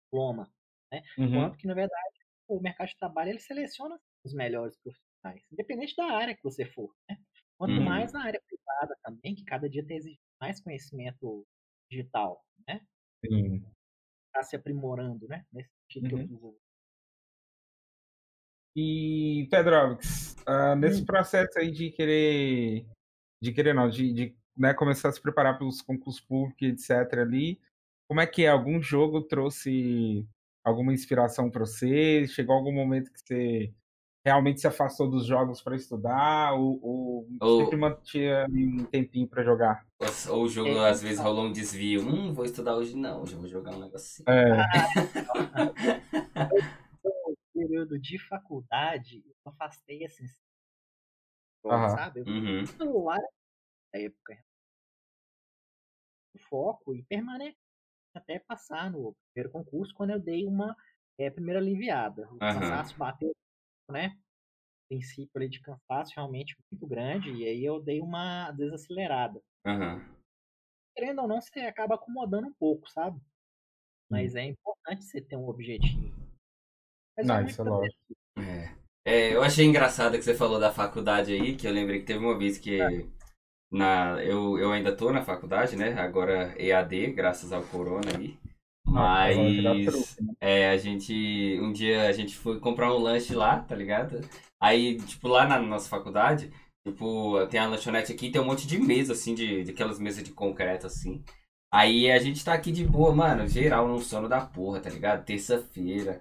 diploma, 0.05 0.51
né? 0.91 1.03
Uhum. 1.19 1.25
Enquanto 1.27 1.59
que, 1.59 1.67
na 1.67 1.75
verdade, 1.75 2.20
o 2.51 2.61
mercado 2.61 2.89
de 2.89 2.97
trabalho 2.97 3.31
ele 3.31 3.39
seleciona 3.39 3.99
os 4.25 4.35
melhores 4.35 4.77
profissionais, 4.79 5.47
independente 5.53 5.95
da 5.97 6.05
área 6.05 6.35
que 6.35 6.43
você 6.43 6.65
for, 6.65 6.93
né? 7.09 7.17
Quanto 7.57 7.75
uhum. 7.75 7.85
mais 7.85 8.13
na 8.13 8.25
área 8.25 8.43
privada 8.47 8.99
também, 9.03 9.35
que 9.35 9.45
cada 9.45 9.69
dia 9.69 9.87
tem 9.87 10.01
mais 10.41 10.61
conhecimento 10.61 11.47
digital, 11.91 12.45
né? 12.67 12.81
Sim. 13.25 13.65
Está 14.27 14.43
se 14.43 14.57
aprimorando, 14.57 15.29
né? 15.29 15.45
Nesse 15.53 15.71
sentido 15.83 16.17
uhum. 16.17 16.27
que 16.27 16.33
eu 16.35 16.59
E, 18.77 19.49
Pedrovics, 19.51 20.37
uh, 20.49 20.75
nesse 20.77 21.03
hum. 21.03 21.07
processo 21.07 21.59
aí 21.59 21.71
de 21.71 21.91
querer, 21.91 22.87
de 23.41 23.53
querer 23.53 23.75
não, 23.75 23.89
de, 23.89 24.13
de 24.13 24.37
né, 24.57 24.75
começar 24.75 25.09
a 25.09 25.13
se 25.13 25.21
preparar 25.21 25.57
para 25.57 25.67
os 25.67 25.83
concursos 25.83 26.21
públicos, 26.21 26.63
etc. 26.63 27.19
ali, 27.19 27.61
como 28.09 28.21
é 28.21 28.27
que 28.27 28.45
é? 28.45 28.49
Algum 28.49 28.81
jogo 28.83 29.23
trouxe 29.23 30.27
alguma 30.65 30.93
inspiração 30.93 31.51
para 31.51 31.65
você? 31.65 32.27
Chegou 32.29 32.55
algum 32.55 32.73
momento 32.73 33.13
que 33.13 33.21
você 33.21 33.75
realmente 34.25 34.61
se 34.61 34.67
afastou 34.67 35.09
dos 35.09 35.27
jogos 35.27 35.63
para 35.63 35.77
estudar 35.77 36.53
ou, 36.53 36.79
ou, 36.83 37.29
ou, 37.41 37.65
sempre 37.65 37.77
mantinha 37.77 38.47
um 38.49 38.85
tempinho 38.85 39.27
para 39.27 39.43
jogar? 39.43 39.87
Ou 40.29 40.45
o 40.45 40.49
jogo 40.49 40.71
é, 40.71 40.91
às 40.91 41.03
vezes 41.03 41.19
rolou 41.19 41.47
um 41.47 41.53
desvio. 41.53 42.03
Hum, 42.03 42.33
vou 42.33 42.45
estudar 42.45 42.77
hoje 42.77 42.97
não, 42.97 43.23
hoje 43.23 43.35
eu 43.35 43.39
vou 43.39 43.49
jogar 43.49 43.75
um 43.75 43.81
negocinho. 43.81 44.29
É. 44.29 44.35
no 47.27 47.37
período 47.55 47.99
de 47.99 48.19
faculdade, 48.19 49.23
eu 49.27 49.53
afastei 49.53 50.05
assim, 50.05 50.25
uhum. 51.65 51.89
sabe? 51.89 52.21
Eu 52.21 52.27
uhum. 52.27 52.67
celular 52.67 53.21
na 53.93 54.01
época. 54.01 54.39
O 56.35 56.39
foco 56.39 56.95
e 56.95 57.03
permanece 57.03 57.59
até 58.15 58.39
passar 58.39 58.91
no 58.91 59.15
primeiro 59.33 59.53
concurso, 59.53 59.95
quando 59.95 60.11
eu 60.11 60.21
dei 60.21 60.47
uma 60.47 60.77
é, 61.19 61.31
primeira 61.31 61.61
aliviada. 61.61 62.29
O 62.29 62.33
uhum. 62.33 62.39
cansaço 62.39 62.97
bateu 62.97 63.33
né? 63.91 64.17
Princípio 64.89 65.31
ali 65.37 65.49
de 65.49 65.61
cansaço 65.61 66.13
realmente 66.15 66.57
muito 66.71 66.87
grande, 66.87 67.31
e 67.31 67.45
aí 67.45 67.65
eu 67.65 67.81
dei 67.81 68.01
uma 68.01 68.51
desacelerada. 68.53 69.41
Uhum. 69.67 70.01
Querendo 70.95 71.23
ou 71.23 71.29
não, 71.29 71.41
você 71.41 71.61
acaba 71.61 71.95
acomodando 71.95 72.49
um 72.49 72.53
pouco, 72.53 72.91
sabe? 72.91 73.21
Mas 74.11 74.35
hum. 74.35 74.39
é 74.39 74.45
importante 74.45 75.05
você 75.05 75.21
ter 75.21 75.37
um 75.37 75.49
objetivo. 75.49 76.13
Mas 77.17 77.27
não, 77.27 77.37
é 77.37 77.45
isso 77.45 77.61
é 77.61 77.65
lógico. 77.65 78.17
É. 78.37 78.75
é. 79.05 79.35
eu 79.35 79.43
achei 79.43 79.65
engraçado 79.65 80.17
que 80.17 80.23
você 80.23 80.35
falou 80.35 80.59
da 80.59 80.73
faculdade 80.73 81.33
aí, 81.33 81.57
que 81.57 81.67
eu 81.67 81.73
lembrei 81.73 82.01
que 82.01 82.07
teve 82.07 82.25
uma 82.25 82.37
vez 82.37 82.59
que 82.59 82.81
é. 82.81 82.89
Na, 83.71 84.23
eu, 84.23 84.59
eu 84.59 84.73
ainda 84.73 84.95
tô 84.95 85.13
na 85.13 85.23
faculdade, 85.23 85.77
né? 85.77 85.93
Agora 86.01 86.55
EAD, 86.59 87.13
graças 87.13 87.53
ao 87.53 87.63
corona 87.63 88.11
aí. 88.17 88.37
Mas 88.87 89.37
né? 89.63 90.35
é, 90.41 90.71
a 90.71 90.77
gente. 90.77 91.59
Um 91.63 91.73
dia 91.73 92.09
a 92.09 92.13
gente 92.13 92.37
foi 92.37 92.59
comprar 92.59 92.93
um 92.93 92.99
lanche 92.99 93.35
lá, 93.35 93.61
tá 93.61 93.75
ligado? 93.75 94.21
Aí, 94.61 94.99
tipo, 94.99 95.29
lá 95.29 95.47
na 95.47 95.61
nossa 95.61 95.89
faculdade, 95.89 96.53
tipo, 96.87 97.47
tem 97.47 97.61
a 97.61 97.67
lanchonete 97.69 98.13
aqui 98.13 98.31
tem 98.31 98.41
um 98.41 98.45
monte 98.45 98.67
de 98.67 98.79
mesa, 98.79 99.13
assim, 99.13 99.35
de, 99.35 99.63
de 99.65 99.71
aquelas 99.71 99.99
mesas 99.99 100.25
de 100.25 100.33
concreto, 100.33 100.87
assim. 100.87 101.23
Aí 101.73 102.11
a 102.11 102.19
gente 102.19 102.45
tá 102.45 102.53
aqui 102.53 102.73
de 102.73 102.85
boa, 102.85 103.15
mano, 103.15 103.47
geral 103.47 103.87
no 103.87 104.01
sono 104.01 104.29
da 104.29 104.41
porra, 104.41 104.81
tá 104.81 104.91
ligado? 104.91 105.25
Terça-feira, 105.25 106.21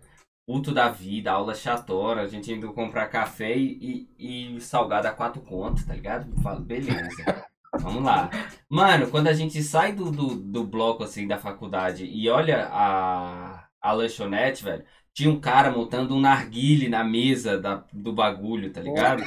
puto 0.50 0.72
da 0.72 0.90
vida, 0.90 1.32
aula 1.32 1.54
chatona, 1.54 2.22
a 2.22 2.28
gente 2.28 2.52
indo 2.52 2.74
comprar 2.74 3.06
café 3.06 3.56
e, 3.56 4.10
e, 4.18 4.56
e 4.56 4.60
salgado 4.60 5.08
a 5.08 5.12
quatro 5.12 5.44
contos, 5.44 5.86
tá 5.86 5.94
ligado? 5.94 6.28
Eu 6.36 6.42
falo, 6.42 6.60
beleza. 6.60 7.46
Vamos 7.80 8.04
lá. 8.04 8.32
Mano, 8.68 9.12
quando 9.12 9.28
a 9.28 9.34
gente 9.34 9.62
sai 9.62 9.94
do, 9.94 10.10
do, 10.10 10.34
do 10.34 10.64
bloco, 10.64 11.04
assim, 11.04 11.28
da 11.28 11.38
faculdade 11.38 12.04
e 12.04 12.28
olha 12.30 12.68
a, 12.72 13.64
a 13.80 13.92
lanchonete, 13.92 14.64
velho, 14.64 14.84
tinha 15.14 15.30
um 15.30 15.40
cara 15.40 15.70
montando 15.70 16.16
um 16.16 16.20
narguile 16.20 16.90
na 16.90 17.04
mesa 17.04 17.60
da, 17.60 17.86
do 17.94 18.12
bagulho, 18.12 18.74
tá 18.74 18.82
ligado? 18.82 19.24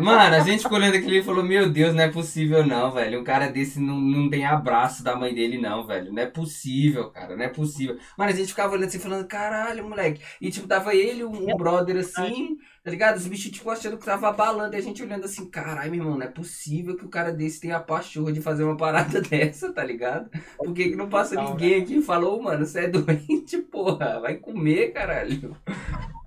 Mano, 0.00 0.36
a 0.36 0.40
gente 0.40 0.62
ficou 0.62 0.78
olhando 0.78 0.96
aquilo 0.96 1.14
e 1.14 1.22
falou, 1.22 1.44
meu 1.44 1.70
Deus, 1.70 1.94
não 1.94 2.02
é 2.02 2.08
possível 2.08 2.66
não, 2.66 2.90
velho. 2.90 3.20
Um 3.20 3.24
cara 3.24 3.48
desse 3.48 3.80
não, 3.80 4.00
não 4.00 4.30
tem 4.30 4.44
abraço 4.44 5.02
da 5.02 5.16
mãe 5.16 5.34
dele, 5.34 5.58
não, 5.58 5.86
velho. 5.86 6.12
Não 6.12 6.22
é 6.22 6.26
possível, 6.26 7.10
cara, 7.10 7.36
não 7.36 7.44
é 7.44 7.48
possível. 7.48 7.98
Mano, 8.16 8.30
a 8.30 8.34
gente 8.34 8.48
ficava 8.48 8.72
olhando 8.72 8.88
assim, 8.88 8.98
falando, 8.98 9.26
caralho, 9.26 9.88
moleque. 9.88 10.22
E 10.40 10.50
tipo, 10.50 10.66
tava 10.66 10.94
ele, 10.94 11.24
um, 11.24 11.50
um 11.50 11.56
brother 11.56 11.96
assim, 11.96 12.58
tá 12.82 12.90
ligado? 12.90 13.16
Os 13.16 13.26
bichos, 13.26 13.50
tipo, 13.50 13.70
achando 13.70 13.98
que 13.98 14.04
tava 14.04 14.28
abalando. 14.28 14.74
E 14.74 14.78
a 14.78 14.82
gente 14.82 15.02
olhando 15.02 15.24
assim, 15.24 15.48
caralho, 15.48 15.90
meu 15.90 16.00
irmão, 16.00 16.18
não 16.18 16.26
é 16.26 16.30
possível 16.30 16.96
que 16.96 17.04
o 17.04 17.10
cara 17.10 17.32
desse 17.32 17.60
tenha 17.60 17.76
a 17.76 17.80
pachorra 17.80 18.32
de 18.32 18.40
fazer 18.40 18.64
uma 18.64 18.76
parada 18.76 19.20
dessa, 19.22 19.72
tá 19.72 19.84
ligado? 19.84 20.30
Por 20.56 20.72
que, 20.72 20.90
que 20.90 20.96
não 20.96 21.08
passa 21.08 21.40
ninguém 21.40 21.82
aqui 21.82 21.98
e 21.98 22.02
falou, 22.02 22.42
mano, 22.42 22.64
você 22.64 22.80
é 22.80 22.88
doente, 22.90 23.58
porra, 23.58 24.20
vai 24.20 24.36
comer, 24.36 24.92
caralho. 24.92 25.56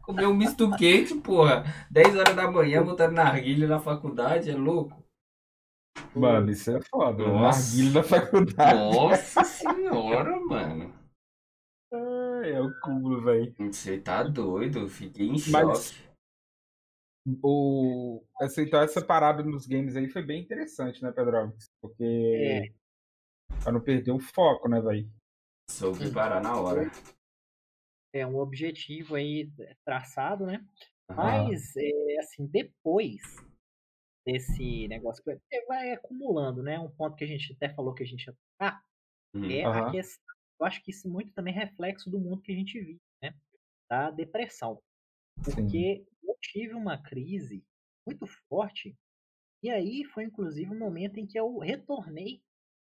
Comer 0.04 0.28
um 0.28 0.34
misto 0.34 0.70
quente, 0.76 1.16
porra. 1.16 1.64
10 1.90 2.18
horas 2.18 2.36
da 2.36 2.52
manhã, 2.52 2.84
botando 2.84 3.14
narguilha 3.14 3.68
na 3.68 3.80
faculdade, 3.80 4.52
é 4.52 4.56
louco? 4.56 5.02
Mano, 6.14 6.52
isso 6.52 6.76
é 6.76 6.82
foda. 6.82 7.26
Narguilha 7.26 7.94
na 7.94 8.04
faculdade. 8.04 8.98
Nossa 8.98 9.44
senhora, 9.46 10.38
mano. 10.42 10.94
é 12.44 12.62
o 12.62 12.70
cúmulo, 12.82 13.24
velho. 13.24 13.56
Você 13.72 13.98
tá 13.98 14.24
doido, 14.24 14.90
fiquei 14.90 15.30
em 15.30 15.40
choque. 15.40 15.52
Mas 15.52 16.04
o 17.42 18.22
aceitar 18.42 18.84
essa 18.84 19.02
parada 19.02 19.42
nos 19.42 19.66
games 19.66 19.96
aí 19.96 20.10
foi 20.10 20.22
bem 20.22 20.42
interessante, 20.42 21.02
né, 21.02 21.14
Pedro? 21.14 21.56
Porque 21.82 22.04
é. 22.04 22.74
pra 23.64 23.72
não 23.72 23.80
perder 23.80 24.12
o 24.12 24.20
foco, 24.20 24.68
né, 24.68 24.82
velho? 24.82 25.10
Soube 25.70 26.12
parar 26.12 26.42
na 26.42 26.60
hora 26.60 26.92
é 28.14 28.26
um 28.26 28.38
objetivo 28.38 29.16
aí 29.16 29.52
traçado, 29.84 30.46
né? 30.46 30.66
Mas, 31.10 31.76
é, 31.76 32.20
assim, 32.20 32.46
depois 32.46 33.22
desse 34.26 34.88
negócio 34.88 35.24
que 35.24 35.66
vai 35.66 35.92
acumulando, 35.92 36.64
né? 36.64 36.80
Um 36.80 36.90
ponto 36.90 37.16
que 37.16 37.24
a 37.24 37.28
gente 37.28 37.54
até 37.54 37.74
falou 37.74 37.94
que 37.94 38.04
a 38.04 38.06
gente 38.06 38.26
ia 38.26 38.34
tocar 38.34 38.84
uhum. 39.36 39.50
é 39.50 39.64
a 39.66 39.92
questão. 39.92 40.34
Eu 40.60 40.66
acho 40.66 40.82
que 40.84 40.92
isso 40.92 41.10
muito 41.10 41.34
também 41.34 41.54
é 41.54 41.66
reflexo 41.66 42.10
do 42.10 42.20
mundo 42.20 42.42
que 42.42 42.52
a 42.52 42.56
gente 42.56 42.80
vive, 42.80 43.02
né? 43.22 43.36
Da 43.90 44.12
depressão. 44.12 44.82
Porque 45.44 46.06
Sim. 46.06 46.06
eu 46.24 46.38
tive 46.42 46.74
uma 46.74 46.98
crise 46.98 47.66
muito 48.06 48.26
forte, 48.48 48.96
e 49.62 49.70
aí 49.70 50.04
foi 50.06 50.26
inclusive 50.26 50.70
o 50.70 50.74
um 50.74 50.80
momento 50.80 51.18
em 51.20 51.26
que 51.26 51.40
eu 51.40 51.58
retornei 51.58 52.42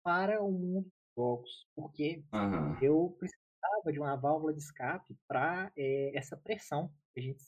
para 0.03 0.43
o 0.43 0.51
mundo 0.51 0.85
dos 0.85 1.15
jogos. 1.17 1.67
Porque 1.75 2.23
uhum. 2.33 2.79
eu 2.83 3.17
precisava 3.19 3.42
de 3.91 3.99
uma 3.99 4.17
válvula 4.17 4.53
de 4.53 4.61
escape 4.61 5.17
para 5.27 5.73
é, 5.77 6.11
eh, 6.11 6.17
essa 6.17 6.37
pressão 6.37 6.93
que 7.13 7.21
a 7.21 7.23
gente 7.23 7.43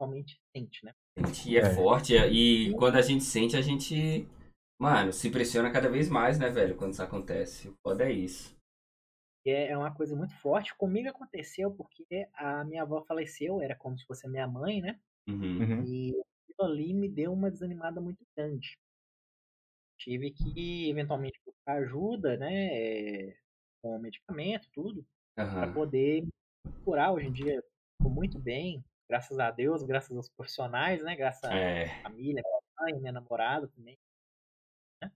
somente 0.00 0.40
sente, 0.54 0.84
né? 0.84 0.94
E 1.46 1.56
é, 1.56 1.60
é 1.60 1.74
forte, 1.74 2.14
e 2.14 2.72
quando 2.74 2.96
a 2.96 3.02
gente 3.02 3.24
sente, 3.24 3.56
a 3.56 3.60
gente, 3.60 4.28
mano, 4.80 5.12
se 5.12 5.30
pressiona 5.30 5.72
cada 5.72 5.88
vez 5.88 6.08
mais, 6.08 6.38
né, 6.38 6.48
velho, 6.48 6.76
quando 6.76 6.92
isso 6.92 7.02
acontece. 7.02 7.68
O 7.68 7.74
foda 7.82 8.04
é 8.04 8.12
isso. 8.12 8.56
É, 9.44 9.68
é 9.68 9.76
uma 9.76 9.92
coisa 9.92 10.14
muito 10.14 10.34
forte. 10.36 10.76
Comigo 10.76 11.08
aconteceu 11.08 11.72
porque 11.72 12.28
a 12.34 12.64
minha 12.64 12.82
avó 12.82 13.02
faleceu, 13.02 13.60
era 13.60 13.74
como 13.74 13.98
se 13.98 14.06
fosse 14.06 14.26
a 14.26 14.30
minha 14.30 14.46
mãe, 14.46 14.80
né? 14.80 15.00
Uhum. 15.26 15.58
uhum. 15.58 15.84
E 15.84 16.10
aquilo 16.44 16.72
ali 16.72 16.94
me 16.94 17.08
deu 17.08 17.32
uma 17.32 17.50
desanimada 17.50 18.00
muito 18.00 18.24
grande. 18.36 18.78
Tive 19.98 20.30
que, 20.30 20.88
eventualmente, 20.88 21.40
buscar 21.44 21.82
ajuda, 21.82 22.36
né? 22.36 23.34
Com 23.82 23.98
medicamento, 23.98 24.68
tudo, 24.72 25.06
uhum. 25.36 25.50
para 25.50 25.72
poder 25.72 26.26
curar. 26.84 27.12
Hoje 27.12 27.26
em 27.26 27.32
dia, 27.32 27.62
estou 27.92 28.12
muito 28.12 28.38
bem, 28.38 28.84
graças 29.08 29.38
a 29.38 29.50
Deus, 29.50 29.82
graças 29.82 30.16
aos 30.16 30.28
profissionais, 30.28 31.02
né? 31.02 31.16
Graças 31.16 31.50
é. 31.50 31.84
à 31.84 32.02
família, 32.02 32.42
minha 32.42 32.62
mãe, 32.80 33.00
minha 33.00 33.12
namorada 33.12 33.68
também. 33.68 33.98
Né? 35.02 35.12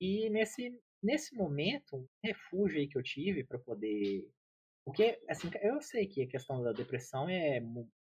E 0.00 0.30
nesse, 0.30 0.80
nesse 1.02 1.34
momento, 1.34 1.96
um 1.96 2.08
refúgio 2.22 2.78
aí 2.78 2.88
que 2.88 2.98
eu 2.98 3.02
tive 3.02 3.44
para 3.44 3.58
poder. 3.58 4.28
Porque, 4.86 5.22
assim, 5.28 5.50
eu 5.62 5.80
sei 5.80 6.06
que 6.06 6.22
a 6.22 6.28
questão 6.28 6.62
da 6.62 6.72
depressão 6.72 7.28
é 7.28 7.60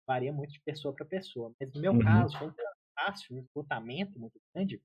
varia 0.07 0.31
muito 0.31 0.51
de 0.51 0.61
pessoa 0.61 0.93
para 0.93 1.05
pessoa, 1.05 1.53
mas 1.59 1.71
no 1.73 1.81
meu 1.81 1.93
uhum. 1.93 1.99
caso, 1.99 2.37
foi 2.37 2.47
um 2.47 2.53
cansaço, 2.53 3.33
um 3.33 3.39
esgotamento 3.39 4.19
muito 4.19 4.39
grande, 4.53 4.79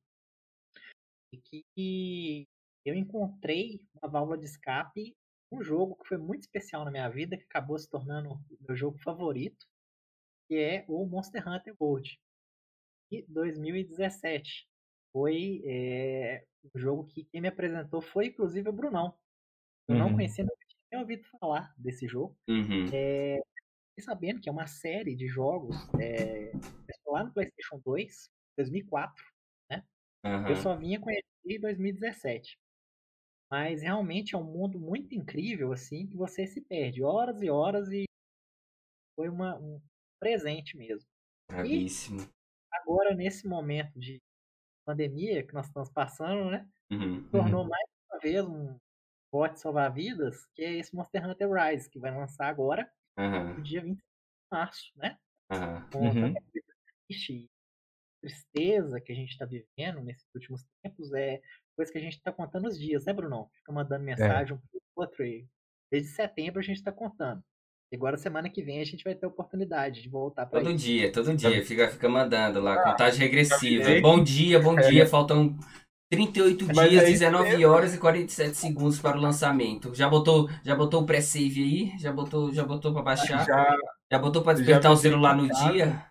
e 1.33 1.38
que 1.38 2.48
eu 2.85 2.95
encontrei 2.95 3.87
uma 3.95 4.11
válvula 4.11 4.38
de 4.38 4.47
escape, 4.47 5.16
um 5.53 5.62
jogo 5.62 5.97
que 5.97 6.09
foi 6.09 6.19
muito 6.19 6.43
especial 6.43 6.85
na 6.85 6.90
minha 6.90 7.09
vida, 7.09 7.37
que 7.37 7.45
acabou 7.45 7.79
se 7.79 7.88
tornando 7.88 8.33
o 8.33 8.57
meu 8.66 8.77
jogo 8.77 8.99
favorito, 8.99 9.66
que 10.49 10.57
é 10.57 10.85
o 10.88 11.05
Monster 11.07 11.47
Hunter 11.47 11.75
World. 11.81 12.19
E 13.11 13.25
2017 13.29 14.69
foi 15.12 15.62
é, 15.64 16.45
o 16.73 16.79
jogo 16.79 17.07
que 17.07 17.25
quem 17.25 17.40
me 17.40 17.49
apresentou 17.49 18.01
foi 18.01 18.27
inclusive 18.27 18.69
o 18.69 18.73
Brunão. 18.73 19.14
Eu 19.88 19.97
uhum. 19.97 20.01
não 20.03 20.12
conhecia, 20.12 20.45
não 20.45 20.55
tinha 20.88 21.01
ouvido 21.01 21.25
falar 21.40 21.75
desse 21.77 22.07
jogo. 22.07 22.37
Uhum. 22.49 22.88
É, 22.93 23.40
sabendo 24.01 24.40
que 24.40 24.49
é 24.49 24.53
uma 24.53 24.66
série 24.66 25.14
de 25.14 25.27
jogos 25.27 25.77
é, 26.01 26.53
lá 27.07 27.25
no 27.25 27.33
PlayStation 27.33 27.81
2, 27.85 28.31
2004, 28.57 29.25
né? 29.71 29.85
Uhum. 30.25 30.49
Eu 30.49 30.57
só 30.57 30.77
vinha 30.77 31.01
conhecer 31.01 31.27
em 31.45 31.61
2017. 31.61 32.59
Mas 33.51 33.83
realmente 33.83 34.35
é 34.35 34.39
um 34.39 34.45
mundo 34.45 34.79
muito 34.79 35.15
incrível, 35.15 35.73
assim, 35.73 36.07
que 36.07 36.17
você 36.17 36.47
se 36.47 36.61
perde 36.61 37.03
horas 37.03 37.43
e 37.43 37.51
horas 37.51 37.91
e 37.91 38.05
foi 39.17 39.29
uma, 39.29 39.59
um 39.59 39.81
presente 40.21 40.77
mesmo. 40.77 41.09
Bravíssimo. 41.51 42.23
E 42.23 42.29
agora, 42.73 43.15
nesse 43.15 43.49
momento 43.49 43.99
de 43.99 44.23
pandemia 44.87 45.45
que 45.45 45.53
nós 45.53 45.67
estamos 45.67 45.91
passando, 45.91 46.51
né? 46.51 46.69
Uhum, 46.93 47.29
tornou 47.31 47.63
uhum. 47.63 47.69
mais 47.69 47.87
uma 48.09 48.19
vez 48.21 48.45
um 48.47 48.79
bote 49.33 49.61
salvar-vidas, 49.61 50.47
que 50.55 50.63
é 50.63 50.75
esse 50.75 50.95
Monster 50.95 51.29
Hunter 51.29 51.51
Rise, 51.51 51.91
que 51.91 51.99
vai 51.99 52.17
lançar 52.17 52.49
agora, 52.49 52.91
uhum. 53.19 53.55
no 53.55 53.63
dia 53.63 53.83
20 53.83 53.97
de 53.97 54.03
março, 54.51 54.93
né? 54.97 55.19
Com 55.93 56.09
uhum. 56.09 56.35
triste 57.09 57.51
tristeza 58.21 59.01
que 59.01 59.13
a 59.13 59.15
gente 59.15 59.31
está 59.31 59.45
vivendo 59.45 60.03
nesses 60.03 60.29
últimos 60.35 60.63
tempos, 60.83 61.13
é 61.15 61.41
coisa 61.81 61.93
que 61.93 61.99
a 61.99 62.03
gente 62.03 62.16
está 62.19 62.31
contando 62.31 62.69
os 62.69 62.79
dias, 62.79 63.07
né, 63.07 63.12
Bruno? 63.14 63.49
Fica 63.55 63.73
mandando 63.73 64.03
é. 64.03 64.07
mensagem 64.07 64.53
é. 64.53 64.55
um 64.55 64.59
pro 64.59 64.81
outro 64.97 65.25
e 65.25 65.47
desde 65.90 66.11
setembro 66.11 66.61
a 66.61 66.62
gente 66.62 66.77
está 66.77 66.93
contando. 66.93 67.43
E 67.90 67.97
agora, 67.97 68.16
semana 68.19 68.51
que 68.51 68.62
vem, 68.62 68.81
a 68.81 68.85
gente 68.85 69.03
vai 69.03 69.14
ter 69.14 69.27
oportunidade 69.27 70.03
de 70.03 70.09
voltar 70.09 70.47
para 70.47 70.61
Todo 70.61 70.71
isso. 70.71 70.85
dia, 70.85 71.11
todo 71.11 71.35
dia. 71.35 71.64
Fica, 71.64 71.88
fica 71.88 72.09
mandando 72.09 72.61
lá, 72.61 72.75
Ah, 72.75 72.90
contagem 72.90 73.21
regressiva. 73.21 73.83
avisei. 73.83 74.01
Bom 74.01 74.23
dia, 74.23 74.61
bom 74.61 74.79
É. 74.79 74.83
dia. 74.90 75.07
Faltam 75.07 75.59
38 76.12 76.66
Mas 76.66 76.90
dias, 76.90 77.03
é 77.03 77.11
isso 77.11 77.21
19 77.21 77.49
mesmo. 77.51 77.73
horas 77.73 77.95
e 77.95 77.99
47 77.99 78.57
segundos 78.57 79.01
para 79.01 79.16
o 79.16 79.21
lançamento. 79.21 79.93
Já 79.95 80.09
botou, 80.09 80.49
já 80.62 80.77
botou 80.77 81.03
o 81.03 81.07
pré-save 81.07 81.62
aí? 81.62 81.99
Já 81.99 82.12
botou, 82.12 82.53
já 82.53 82.62
botou 82.62 82.93
para 82.93 83.03
baixar? 83.03 83.45
Já, 83.45 83.77
Já, 84.12 84.19
botou 84.19 84.43
para 84.43 84.59
despertar 84.59 84.93
o 84.93 84.97
celular 84.97 85.35
no 85.35 85.49
casa. 85.49 85.73
dia? 85.73 86.07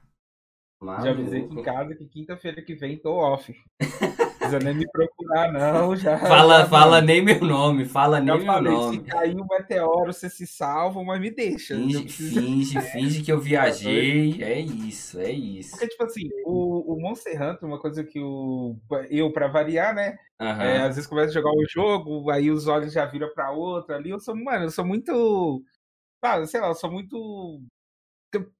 já 0.81 1.11
avisei 1.11 1.43
aqui 1.45 1.53
em 1.59 1.63
casa 1.63 1.95
que 1.95 2.05
quinta-feira 2.07 2.61
que 2.61 2.73
vem 2.73 2.97
tô 2.97 3.13
off. 3.13 3.53
Não 4.51 4.59
precisa 4.59 4.59
nem 4.59 4.73
me 4.75 4.87
procurar, 4.91 5.51
não. 5.51 5.95
Já, 5.95 6.17
Fala, 6.17 6.59
já, 6.61 6.65
fala 6.69 7.01
nem 7.01 7.21
meu 7.21 7.39
nome, 7.43 7.85
fala 7.85 8.19
nem 8.19 8.39
meu 8.43 8.61
nome. 8.61 8.97
se 8.97 9.03
cair 9.03 9.35
um 9.35 9.45
meteoro, 9.49 10.11
você 10.13 10.29
se 10.29 10.45
salva, 10.47 11.03
mas 11.03 11.19
me 11.19 11.29
deixa. 11.31 11.75
Não 11.75 11.83
Finge, 11.87 12.03
precisa- 12.03 12.41
finge, 12.41 12.81
finge 12.91 13.21
que 13.23 13.31
eu 13.31 13.39
viajei. 13.39 14.41
É 14.41 14.59
isso, 14.59 15.19
é 15.19 15.31
isso. 15.31 15.71
Porque, 15.71 15.87
tipo 15.87 16.03
assim, 16.03 16.29
o, 16.45 16.93
o 16.93 17.01
Monster 17.01 17.41
Hunter, 17.41 17.67
uma 17.67 17.79
coisa 17.79 18.03
que 18.03 18.19
o, 18.19 18.75
eu, 19.09 19.31
pra 19.31 19.47
variar, 19.47 19.93
né? 19.93 20.17
Aham. 20.39 20.63
É, 20.63 20.79
às 20.79 20.95
vezes 20.95 21.07
começa 21.07 21.29
a 21.29 21.33
jogar 21.33 21.51
um 21.51 21.65
jogo, 21.69 22.29
aí 22.29 22.49
os 22.51 22.67
olhos 22.67 22.91
já 22.93 23.05
viram 23.05 23.31
pra 23.33 23.51
outra 23.51 23.95
ali. 23.97 24.09
Eu 24.09 24.19
sou, 24.19 24.35
mano, 24.35 24.65
eu 24.65 24.71
sou 24.71 24.85
muito. 24.85 25.63
Sabe, 26.23 26.47
sei 26.47 26.59
lá, 26.59 26.67
eu 26.67 26.75
sou 26.75 26.91
muito. 26.91 27.61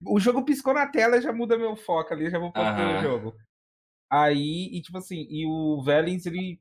O 0.05 0.19
jogo 0.19 0.43
piscou 0.43 0.73
na 0.73 0.87
tela 0.87 1.21
já 1.21 1.31
muda 1.31 1.57
meu 1.57 1.75
foco 1.75 2.13
ali, 2.13 2.29
já 2.29 2.39
vou 2.39 2.51
Aham. 2.55 2.91
outro 2.93 3.01
jogo. 3.01 3.35
Aí, 4.09 4.69
e 4.73 4.81
tipo 4.81 4.97
assim, 4.97 5.27
e 5.29 5.45
o 5.45 5.81
Vélez, 5.83 6.25
ele 6.25 6.59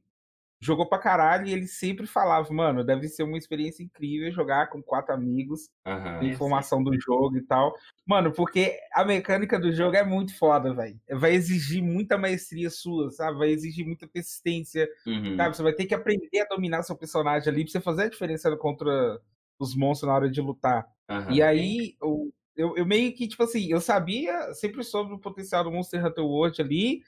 jogou 0.61 0.87
pra 0.89 0.99
caralho 0.99 1.47
e 1.47 1.53
ele 1.53 1.67
sempre 1.67 2.07
falava, 2.07 2.53
mano, 2.53 2.85
deve 2.85 3.09
ser 3.09 3.23
uma 3.23 3.39
experiência 3.39 3.83
incrível 3.83 4.31
jogar 4.33 4.69
com 4.69 4.83
quatro 4.83 5.15
amigos, 5.15 5.71
ter 6.19 6.27
informação 6.27 6.83
do 6.83 6.93
jogo 7.01 7.37
e 7.37 7.43
tal. 7.43 7.75
Mano, 8.05 8.33
porque 8.33 8.79
a 8.93 9.05
mecânica 9.05 9.59
do 9.59 9.71
jogo 9.73 9.97
é 9.97 10.03
muito 10.05 10.37
foda, 10.37 10.75
velho. 10.75 11.01
Vai 11.13 11.35
exigir 11.35 11.83
muita 11.83 12.19
maestria 12.19 12.71
sua, 12.71 13.11
sabe? 13.11 13.39
Vai 13.39 13.51
exigir 13.51 13.87
muita 13.87 14.07
persistência, 14.09 14.89
Uhum. 15.07 15.37
Sabe, 15.37 15.57
você 15.57 15.63
vai 15.63 15.73
ter 15.73 15.87
que 15.87 15.95
aprender 15.95 16.41
a 16.41 16.47
dominar 16.47 16.83
seu 16.83 16.97
personagem 16.97 17.49
ali 17.49 17.63
pra 17.63 17.71
você 17.73 17.81
fazer 17.81 18.03
a 18.03 18.09
diferença 18.09 18.55
contra 18.57 19.21
os 19.59 19.75
monstros 19.75 20.09
na 20.09 20.15
hora 20.17 20.31
de 20.31 20.41
lutar. 20.41 20.85
Aham. 21.09 21.33
E 21.33 21.43
aí, 21.43 21.97
eu, 22.03 22.33
eu, 22.57 22.77
eu 22.77 22.85
meio 22.85 23.15
que, 23.15 23.29
tipo 23.29 23.43
assim, 23.45 23.71
eu 23.71 23.81
sabia, 23.81 24.53
sempre 24.55 24.83
soube 24.83 25.13
o 25.13 25.19
potencial 25.19 25.63
do 25.63 25.71
Monster 25.71 26.05
Hunter 26.05 26.25
World 26.25 26.61
ali, 26.61 27.03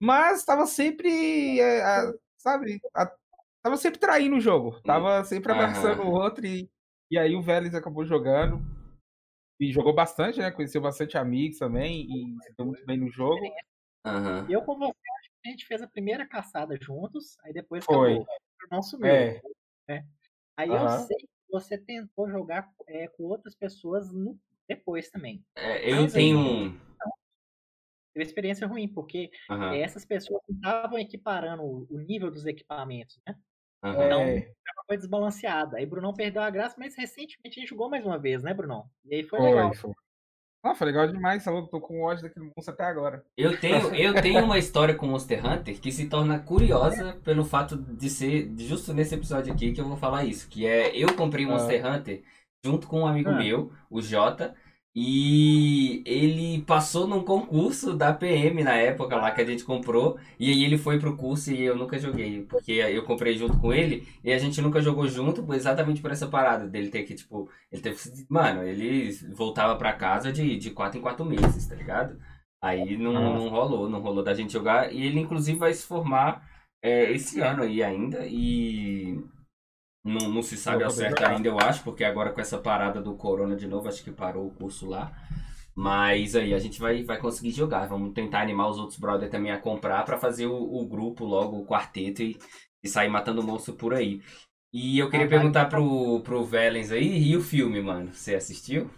mas 0.00 0.44
tava 0.44 0.66
sempre, 0.66 1.60
é, 1.60 1.82
a- 1.82 2.12
sabe, 2.38 2.80
a- 2.94 3.12
tava 3.62 3.76
sempre 3.76 3.98
traindo 3.98 4.36
o 4.36 4.40
jogo. 4.40 4.80
Tava 4.82 5.24
sempre 5.24 5.52
abraçando 5.52 6.02
o 6.02 6.10
outro 6.12 6.46
e, 6.46 6.70
e 7.10 7.18
aí 7.18 7.34
o 7.34 7.42
Vélez 7.42 7.74
acabou 7.74 8.04
jogando. 8.04 8.60
E 9.58 9.72
jogou 9.72 9.94
bastante, 9.94 10.38
né? 10.38 10.50
Conheceu 10.50 10.82
bastante 10.82 11.16
amigos 11.16 11.58
também 11.58 12.02
e 12.02 12.36
se 12.44 12.54
deu 12.58 12.66
muito 12.66 12.84
bem 12.84 12.98
no 12.98 13.08
jogo. 13.10 13.40
E 14.48 14.52
eu 14.52 14.60
com 14.62 14.76
você, 14.78 14.90
acho 14.92 15.30
que 15.42 15.48
a 15.48 15.50
gente 15.50 15.66
fez 15.66 15.80
a 15.80 15.88
primeira 15.88 16.26
caçada 16.26 16.76
juntos, 16.78 17.38
aí 17.42 17.54
depois 17.54 17.82
Foi. 17.84 18.12
acabou. 18.16 18.26
O 18.70 18.74
não 18.74 18.82
sumiu. 18.82 19.06
É. 19.08 19.40
né? 19.88 20.04
Aí 20.58 20.68
eu 20.68 20.74
Aham. 20.76 20.98
sei 21.06 21.16
que 21.16 21.28
você 21.50 21.78
tentou 21.78 22.28
jogar 22.28 22.68
é, 22.86 23.08
com 23.08 23.22
outras 23.24 23.54
pessoas 23.54 24.12
no- 24.12 24.38
depois 24.68 25.08
também. 25.10 25.42
É, 25.56 25.90
eu 25.90 26.02
Mas 26.02 26.12
tenho 26.12 26.38
aí- 26.38 26.44
um. 26.68 26.80
Teve 28.16 28.24
experiência 28.24 28.66
ruim, 28.66 28.88
porque 28.88 29.30
é, 29.50 29.80
essas 29.82 30.06
pessoas 30.06 30.40
não 30.48 30.56
estavam 30.56 30.98
equiparando 30.98 31.62
o 31.62 31.98
nível 31.98 32.30
dos 32.30 32.46
equipamentos, 32.46 33.20
né? 33.26 33.36
Aham. 33.84 34.06
Então, 34.06 34.20
É, 34.22 34.52
foi 34.86 34.96
desbalanceada. 34.96 35.76
Aí 35.76 35.84
Brunão 35.84 36.14
perdeu 36.14 36.40
a 36.40 36.48
graça, 36.48 36.76
mas 36.78 36.96
recentemente 36.96 37.58
a 37.58 37.60
gente 37.60 37.68
jogou 37.68 37.90
mais 37.90 38.06
uma 38.06 38.18
vez, 38.18 38.42
né, 38.42 38.54
Brunão? 38.54 38.88
E 39.04 39.16
aí 39.16 39.22
foi, 39.22 39.38
legal. 39.38 39.68
foi, 39.74 39.92
foi. 39.92 39.94
Ah, 40.64 40.74
foi 40.74 40.86
legal 40.86 41.06
demais, 41.06 41.44
louco? 41.44 41.68
Tô 41.68 41.78
com 41.78 42.00
ódio 42.00 42.22
daquele 42.22 42.46
monstro 42.56 42.72
até 42.72 42.84
agora. 42.84 43.22
Eu 43.36 43.60
tenho, 43.60 43.94
eu 43.94 44.14
tenho 44.14 44.42
uma 44.42 44.58
história 44.58 44.94
com 44.94 45.06
Monster 45.06 45.44
Hunter 45.44 45.78
que 45.78 45.92
se 45.92 46.08
torna 46.08 46.38
curiosa 46.40 47.20
pelo 47.22 47.44
fato 47.44 47.76
de 47.76 48.08
ser 48.08 48.50
justo 48.56 48.94
nesse 48.94 49.14
episódio 49.14 49.52
aqui 49.52 49.72
que 49.72 49.80
eu 49.80 49.86
vou 49.86 49.98
falar 49.98 50.24
isso. 50.24 50.48
Que 50.48 50.66
é, 50.66 50.96
eu 50.96 51.14
comprei 51.14 51.44
Ah. 51.44 51.48
Monster 51.48 51.84
Hunter 51.86 52.24
junto 52.64 52.88
com 52.88 53.00
um 53.02 53.06
amigo 53.06 53.28
Ah. 53.28 53.36
meu, 53.36 53.70
o 53.90 54.00
Jota, 54.00 54.56
e 54.98 56.02
ele 56.06 56.62
passou 56.62 57.06
num 57.06 57.22
concurso 57.22 57.94
da 57.94 58.14
PM 58.14 58.64
na 58.64 58.74
época 58.76 59.14
lá 59.16 59.30
que 59.30 59.42
a 59.42 59.44
gente 59.44 59.62
comprou, 59.64 60.18
e 60.40 60.50
aí 60.50 60.64
ele 60.64 60.78
foi 60.78 60.98
pro 60.98 61.16
curso 61.18 61.52
e 61.52 61.62
eu 61.64 61.76
nunca 61.76 61.98
joguei, 61.98 62.44
porque 62.44 62.72
eu 62.72 63.04
comprei 63.04 63.36
junto 63.36 63.58
com 63.58 63.74
ele 63.74 64.08
e 64.24 64.32
a 64.32 64.38
gente 64.38 64.60
nunca 64.62 64.80
jogou 64.80 65.06
junto 65.06 65.52
exatamente 65.54 66.00
por 66.00 66.10
essa 66.12 66.26
parada 66.26 66.66
dele 66.66 66.88
ter 66.90 67.02
que, 67.04 67.14
tipo, 67.14 67.48
ele 67.70 67.82
teve 67.82 67.96
que- 67.98 68.26
mano, 68.30 68.62
ele 68.64 69.12
voltava 69.34 69.76
pra 69.76 69.92
casa 69.92 70.32
de, 70.32 70.56
de 70.56 70.70
quatro 70.70 70.98
em 70.98 71.02
quatro 71.02 71.24
meses, 71.26 71.66
tá 71.68 71.74
ligado? 71.74 72.18
Aí 72.62 72.96
não, 72.96 73.12
não 73.12 73.48
rolou, 73.50 73.88
não 73.88 74.00
rolou 74.00 74.24
da 74.24 74.34
gente 74.34 74.52
jogar. 74.52 74.92
E 74.92 75.02
ele, 75.04 75.20
inclusive, 75.20 75.58
vai 75.58 75.72
se 75.74 75.86
formar 75.86 76.42
é, 76.82 77.12
esse 77.12 77.40
ano 77.40 77.62
aí 77.62 77.82
ainda. 77.82 78.26
E 78.26 79.20
não, 80.06 80.28
não 80.28 80.42
se 80.42 80.56
sabe 80.56 80.84
ao 80.84 80.90
poder 80.90 80.90
certo 80.90 81.22
ainda, 81.24 81.48
eu 81.48 81.58
acho, 81.60 81.82
porque 81.84 82.04
agora 82.04 82.32
com 82.32 82.40
essa 82.40 82.58
parada 82.58 83.00
do 83.02 83.14
Corona 83.16 83.56
de 83.56 83.66
novo, 83.66 83.88
acho 83.88 84.02
que 84.04 84.10
parou 84.12 84.46
o 84.46 84.50
curso 84.54 84.86
lá. 84.88 85.12
Mas 85.74 86.34
aí 86.36 86.54
a 86.54 86.58
gente 86.58 86.80
vai, 86.80 87.02
vai 87.04 87.18
conseguir 87.18 87.52
jogar. 87.52 87.86
Vamos 87.86 88.14
tentar 88.14 88.40
animar 88.42 88.68
os 88.68 88.78
outros 88.78 88.98
brothers 88.98 89.30
também 89.30 89.52
a 89.52 89.58
comprar 89.58 90.04
pra 90.04 90.18
fazer 90.18 90.46
o, 90.46 90.54
o 90.56 90.86
grupo 90.86 91.24
logo, 91.24 91.58
o 91.58 91.66
quarteto 91.66 92.22
e, 92.22 92.38
e 92.82 92.88
sair 92.88 93.08
matando 93.10 93.42
monstro 93.42 93.74
por 93.74 93.94
aí. 93.94 94.22
E 94.72 94.98
eu 94.98 95.10
queria 95.10 95.28
Ah, 95.28 95.28
perguntar 95.28 95.66
pro, 95.66 96.20
pro 96.22 96.44
Velens 96.44 96.92
aí, 96.92 97.30
e 97.30 97.36
o 97.36 97.42
filme, 97.42 97.82
mano? 97.82 98.12
Você 98.14 98.34
assistiu? 98.34 98.90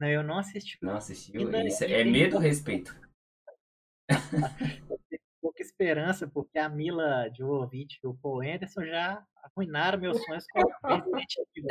Não, 0.00 0.08
eu 0.08 0.22
não 0.22 0.38
assisti. 0.38 0.78
Não 0.80 0.94
assistiu? 0.96 1.50
Isso 1.66 1.82
é 1.82 2.04
medo 2.04 2.36
ou 2.36 2.40
respeito? 2.42 2.94
Esperança, 5.78 6.28
porque 6.32 6.56
a 6.58 6.68
Mila 6.68 7.28
Jovovich 7.36 7.98
e 8.02 8.06
o 8.06 8.14
Paul 8.14 8.42
Anderson 8.42 8.84
já 8.84 9.20
arruinaram 9.42 9.98
meus 9.98 10.22
sonhos 10.24 10.44
com 10.52 10.60
Resident 10.86 11.26
Evil. 11.56 11.68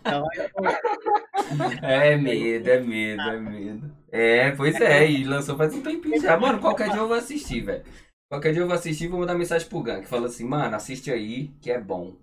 Então, 0.00 0.24
eu, 0.36 1.88
É 1.88 2.16
medo, 2.16 2.68
é 2.68 2.80
medo, 2.80 3.22
é 3.22 3.40
medo. 3.40 3.96
É, 4.12 4.50
pois 4.52 4.78
é, 4.80 5.10
e 5.10 5.24
lançou 5.24 5.56
faz 5.56 5.74
um 5.74 5.82
tempinho 5.82 6.20
já. 6.20 6.36
Mano, 6.38 6.60
qualquer 6.60 6.90
dia 6.90 6.98
eu 7.00 7.08
vou 7.08 7.16
assistir, 7.16 7.62
velho. 7.62 7.84
Qualquer 8.30 8.52
dia 8.52 8.60
eu 8.60 8.66
vou 8.66 8.76
assistir 8.76 9.04
e 9.04 9.08
vou 9.08 9.20
mandar 9.20 9.34
mensagem 9.34 9.66
pro 9.66 9.82
Gan, 9.82 10.02
que 10.02 10.06
fala 10.08 10.26
assim, 10.26 10.44
mano, 10.44 10.76
assiste 10.76 11.10
aí, 11.10 11.48
que 11.62 11.70
é 11.70 11.80
bom. 11.80 12.16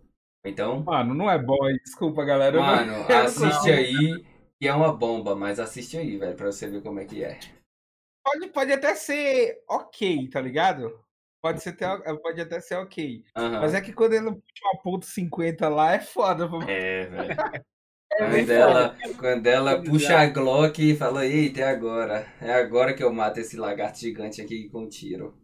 Então, 0.45 0.83
Mano, 0.83 1.15
não 1.15 1.27
é 1.31 1.39
bom 1.39 1.63
aí, 1.63 1.79
desculpa, 1.83 2.23
galera. 2.23 2.61
mano, 2.61 2.93
assiste 3.11 3.67
não- 3.67 3.73
aí, 3.75 4.23
que 4.61 4.67
é 4.67 4.73
uma 4.73 4.93
bomba, 4.93 5.35
mas 5.35 5.59
assiste 5.59 5.97
aí, 5.97 6.17
velho, 6.17 6.35
pra 6.35 6.51
você 6.51 6.67
ver 6.69 6.83
como 6.83 6.99
é 6.99 7.05
que 7.05 7.23
é. 7.23 7.39
Pode, 8.25 8.47
pode 8.49 8.73
até 8.73 8.95
ser 8.95 9.63
ok, 9.69 10.27
tá 10.29 10.41
ligado? 10.41 10.99
Pode, 11.39 11.61
ser 11.61 11.69
até, 11.69 12.15
pode 12.17 12.41
até 12.41 12.59
ser 12.59 12.75
ok. 12.75 13.23
Aham. 13.37 13.61
Mas 13.61 13.75
é 13.75 13.81
que 13.81 13.93
quando 13.93 14.13
ele 14.13 14.31
puxa 14.31 14.65
uma 14.73 14.81
ponto 14.81 15.05
50 15.05 15.69
lá, 15.69 15.93
é 15.93 15.99
foda. 15.99 16.45
É, 16.67 17.05
velho. 17.05 17.27
É 18.17 18.17
Quando 18.29 18.49
ela, 18.51 18.95
quando 19.19 19.47
ela 19.47 19.83
puxa 19.83 20.17
a 20.19 20.27
Glock 20.27 20.79
e 20.81 20.95
fala, 20.95 21.25
eita, 21.25 21.59
é 21.61 21.63
agora. 21.65 22.25
É 22.39 22.53
agora 22.53 22.93
que 22.95 23.03
eu 23.03 23.11
mato 23.11 23.41
esse 23.41 23.57
lagarto 23.57 23.99
gigante 23.99 24.41
aqui 24.41 24.69
com 24.69 24.83
um 24.83 24.87
tiro. 24.87 25.37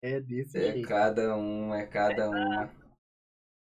é 0.00 0.18
desse 0.18 0.56
É 0.56 0.72
jeito. 0.72 0.88
cada 0.88 1.36
um, 1.36 1.74
é 1.74 1.84
cada 1.86 2.30
uma. 2.30 2.72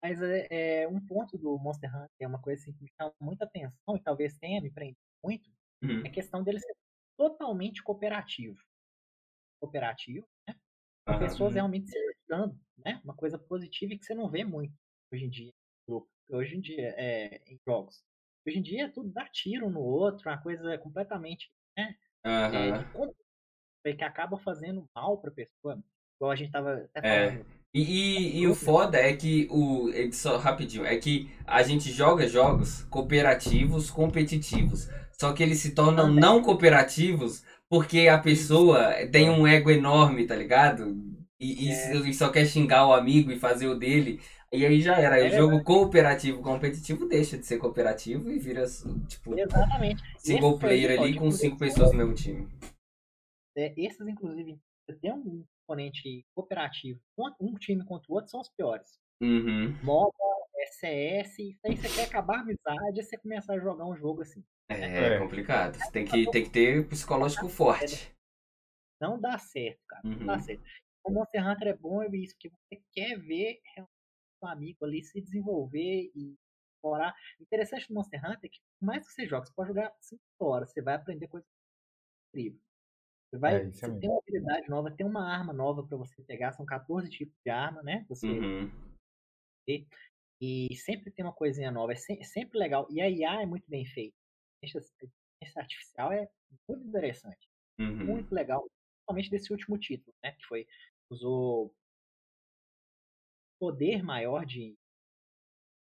Mas 0.03 0.21
é, 0.21 0.83
é 0.83 0.87
um 0.87 0.99
ponto 0.99 1.39
do 1.39 1.57
Monster 1.57 1.89
Hunter, 1.89 2.09
é 2.19 2.27
uma 2.27 2.39
coisa 2.39 2.61
assim, 2.61 2.73
que 2.73 2.83
me 2.83 2.89
chama 2.95 3.13
muita 3.19 3.45
atenção 3.45 3.95
e 3.95 3.99
talvez 4.03 4.37
tenha 4.37 4.61
me 4.61 4.69
prendido 4.69 4.99
muito, 5.23 5.49
Uhum. 5.81 6.01
é 6.05 6.07
a 6.07 6.11
questão 6.11 6.43
dele 6.43 6.59
ser 6.59 6.73
totalmente 7.17 7.81
cooperativo. 7.83 8.59
Cooperativo, 9.61 10.27
né? 10.47 10.55
Aham. 11.07 11.19
pessoas 11.19 11.53
realmente 11.53 11.89
se 11.89 11.97
ajudando, 11.97 12.59
né? 12.77 13.01
Uma 13.03 13.15
coisa 13.15 13.37
positiva 13.37 13.93
e 13.93 13.99
que 13.99 14.05
você 14.05 14.13
não 14.13 14.29
vê 14.29 14.43
muito 14.43 14.73
hoje 15.11 15.25
em 15.25 15.29
dia. 15.29 15.53
Hoje 16.29 16.55
em 16.55 16.61
dia, 16.61 16.93
é, 16.97 17.41
em 17.47 17.59
jogos. 17.67 18.03
Hoje 18.47 18.59
em 18.59 18.61
dia 18.61 18.85
é 18.85 18.89
tudo 18.89 19.11
dar 19.11 19.29
tiro 19.29 19.69
no 19.69 19.81
outro, 19.81 20.29
uma 20.29 20.41
coisa 20.41 20.77
completamente 20.77 21.51
é, 21.77 21.95
Aham. 22.25 22.79
de 22.79 22.85
compra, 22.91 23.15
que 23.83 24.03
acaba 24.03 24.37
fazendo 24.39 24.87
mal 24.95 25.17
pra 25.19 25.31
pessoa. 25.31 25.83
Igual 26.17 26.31
a 26.31 26.35
gente 26.35 26.51
tava 26.51 26.75
até 26.75 27.01
É. 27.01 27.29
falando. 27.29 27.45
E, 27.73 27.81
e, 27.81 28.39
e 28.41 28.47
o 28.47 28.53
foda 28.53 28.99
é 28.99 29.15
que 29.15 29.47
o. 29.49 29.89
é 29.89 30.11
Só 30.11 30.37
rapidinho, 30.37 30.85
é 30.85 30.95
que 30.97 31.29
a 31.45 31.63
gente 31.63 31.91
joga 31.91 32.27
jogos 32.27 32.83
cooperativos, 32.83 33.89
competitivos. 33.89 34.87
Só 35.19 35.33
que 35.33 35.43
eles 35.43 35.59
se 35.59 35.71
tornam 35.73 36.11
não 36.11 36.41
cooperativos 36.41 37.43
porque 37.69 38.07
a 38.07 38.17
pessoa 38.19 38.93
tem 39.11 39.29
um 39.29 39.47
ego 39.47 39.71
enorme, 39.71 40.27
tá 40.27 40.35
ligado? 40.35 40.95
E, 41.39 41.69
É. 41.69 41.95
e 41.95 42.13
só 42.13 42.29
quer 42.29 42.45
xingar 42.45 42.87
o 42.87 42.93
amigo 42.93 43.31
e 43.31 43.39
fazer 43.39 43.67
o 43.67 43.75
dele. 43.77 44.21
E 44.51 44.65
aí 44.65 44.81
já 44.81 44.97
era. 44.99 45.15
Aí 45.15 45.23
o 45.23 45.27
É 45.27 45.35
jogo 45.35 45.63
cooperativo 45.63 46.41
competitivo 46.41 47.07
deixa 47.07 47.37
de 47.37 47.45
ser 47.45 47.57
cooperativo 47.57 48.29
e 48.29 48.37
vira, 48.37 48.65
tipo, 49.07 49.37
Exatamente. 49.37 50.03
single 50.19 50.49
Esses 50.49 50.59
player 50.59 51.01
ali 51.01 51.15
com 51.15 51.31
cinco 51.31 51.57
pessoas 51.57 51.91
no 51.91 51.97
mesmo 51.97 52.13
time. 52.13 52.47
é, 53.57 53.73
esses, 53.77 53.99
inclusive, 54.07 54.59
tem 55.01 55.11
um 55.11 55.43
componente 55.65 56.25
cooperativo, 56.35 56.99
um 57.39 57.55
time 57.55 57.83
contra 57.85 58.11
o 58.11 58.15
outro, 58.15 58.29
são 58.29 58.41
os 58.41 58.49
piores. 58.49 58.99
Uhum. 59.23 59.73
MOBA, 59.81 60.13
CS, 60.79 61.39
isso 61.39 61.59
aí 61.65 61.77
você 61.77 61.87
quer 61.89 62.03
acabar 62.09 62.37
a 62.37 62.41
amizade, 62.41 62.99
é 62.99 63.03
você 63.03 63.17
começar 63.17 63.53
a 63.53 63.59
jogar 63.59 63.85
um 63.85 63.95
jogo 63.95 64.21
assim. 64.21 64.43
É, 64.69 64.75
É. 64.75 65.19
complicado. 65.19 65.75
Você 65.77 65.91
tem 65.91 66.05
que, 66.05 66.29
tem 66.29 66.43
que 66.43 66.49
ter 66.49 66.87
psicológico 66.89 67.47
forte. 67.47 68.13
Não 68.99 69.19
dá 69.19 69.37
certo, 69.37 69.79
cara. 69.87 70.03
Não 70.03 70.25
dá 70.25 70.33
Uhum. 70.35 70.41
certo. 70.41 70.63
O 71.05 71.11
Monster 71.11 71.47
Hunter 71.47 71.67
é 71.69 71.73
bom 71.77 72.01
é 72.01 72.07
isso, 72.15 72.33
porque 72.35 72.49
você 72.49 72.81
quer 72.91 73.17
ver 73.19 73.59
realmente 73.75 73.93
o 74.41 74.47
amigo 74.47 74.85
ali 74.85 75.01
se 75.03 75.21
desenvolver 75.21 76.11
e 76.15 76.35
explorar. 76.75 77.13
O 77.39 77.43
interessante 77.43 77.87
do 77.87 77.93
Monster 77.93 78.19
Hunter 78.19 78.39
é 78.45 78.49
que, 78.49 78.59
por 78.79 78.85
mais 78.85 79.05
que 79.07 79.13
você 79.13 79.25
jogue, 79.27 79.47
você 79.47 79.53
pode 79.53 79.69
jogar 79.69 79.93
5 80.01 80.21
horas, 80.39 80.71
você 80.71 80.81
vai 80.81 80.95
aprender 80.95 81.27
coisas 81.27 81.47
incríveis. 82.29 82.61
Você 83.29 83.37
vai, 83.39 83.53
É, 83.55 83.61
é 83.61 83.63
você 83.65 83.81
mesmo. 83.87 83.99
tem 84.01 84.09
uma 84.09 84.19
habilidade 84.19 84.69
nova, 84.69 84.91
tem 84.91 85.05
uma 85.05 85.29
arma 85.33 85.53
nova 85.53 85.83
pra 85.87 85.97
você 85.97 86.21
pegar, 86.23 86.53
são 86.53 86.65
14 86.65 87.09
tipos 87.09 87.35
de 87.45 87.51
arma, 87.51 87.83
né? 87.83 88.05
Você 88.09 88.27
Uhum. 88.27 88.69
E 90.41 90.75
sempre 90.75 91.11
tem 91.11 91.23
uma 91.25 91.33
coisinha 91.33 91.71
nova, 91.71 91.93
é, 91.93 91.95
se- 91.95 92.23
sempre 92.23 92.59
legal. 92.59 92.87
E 92.91 93.01
a 93.01 93.09
IA 93.09 93.41
é 93.43 93.45
muito 93.45 93.69
bem 93.69 93.85
feita. 93.85 94.15
A 94.63 94.67
inteligência 94.67 95.61
artificial 95.61 96.11
é 96.11 96.29
muito 96.67 96.87
interessante, 96.87 97.47
Uhum. 97.79 98.05
muito 98.05 98.33
legal, 98.33 98.67
principalmente 98.95 99.29
desse 99.29 99.51
último 99.51 99.77
título, 99.77 100.15
né? 100.23 100.31
Que 100.33 100.45
foi 100.45 100.67
usou 101.09 101.73
poder 103.59 104.03
maior 104.03 104.45
de 104.45 104.75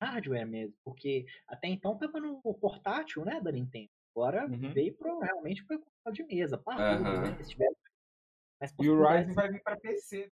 hardware 0.02 0.46
mesmo, 0.48 0.76
porque 0.84 1.26
até 1.48 1.68
então 1.68 1.94
estava 1.94 2.20
no 2.20 2.42
portátil, 2.42 3.26
né, 3.26 3.42
da 3.42 3.52
Nintendo. 3.52 3.90
Agora 4.16 4.48
Uhum. 4.48 4.74
veio 4.74 4.96
pro, 4.96 5.20
realmente 5.20 5.66
para 5.66 5.78
console 5.78 6.16
de 6.16 6.24
mesa, 6.24 6.58
para 6.58 6.78
tudo, 6.98 7.04
Aham. 7.04 7.22
né? 7.22 7.38
E 8.80 8.90
o. 8.90 9.04
Ryzen 9.08 9.34
vai 9.36 9.50
vir 9.52 9.62
pra 9.64 9.78
PC. 9.78 10.32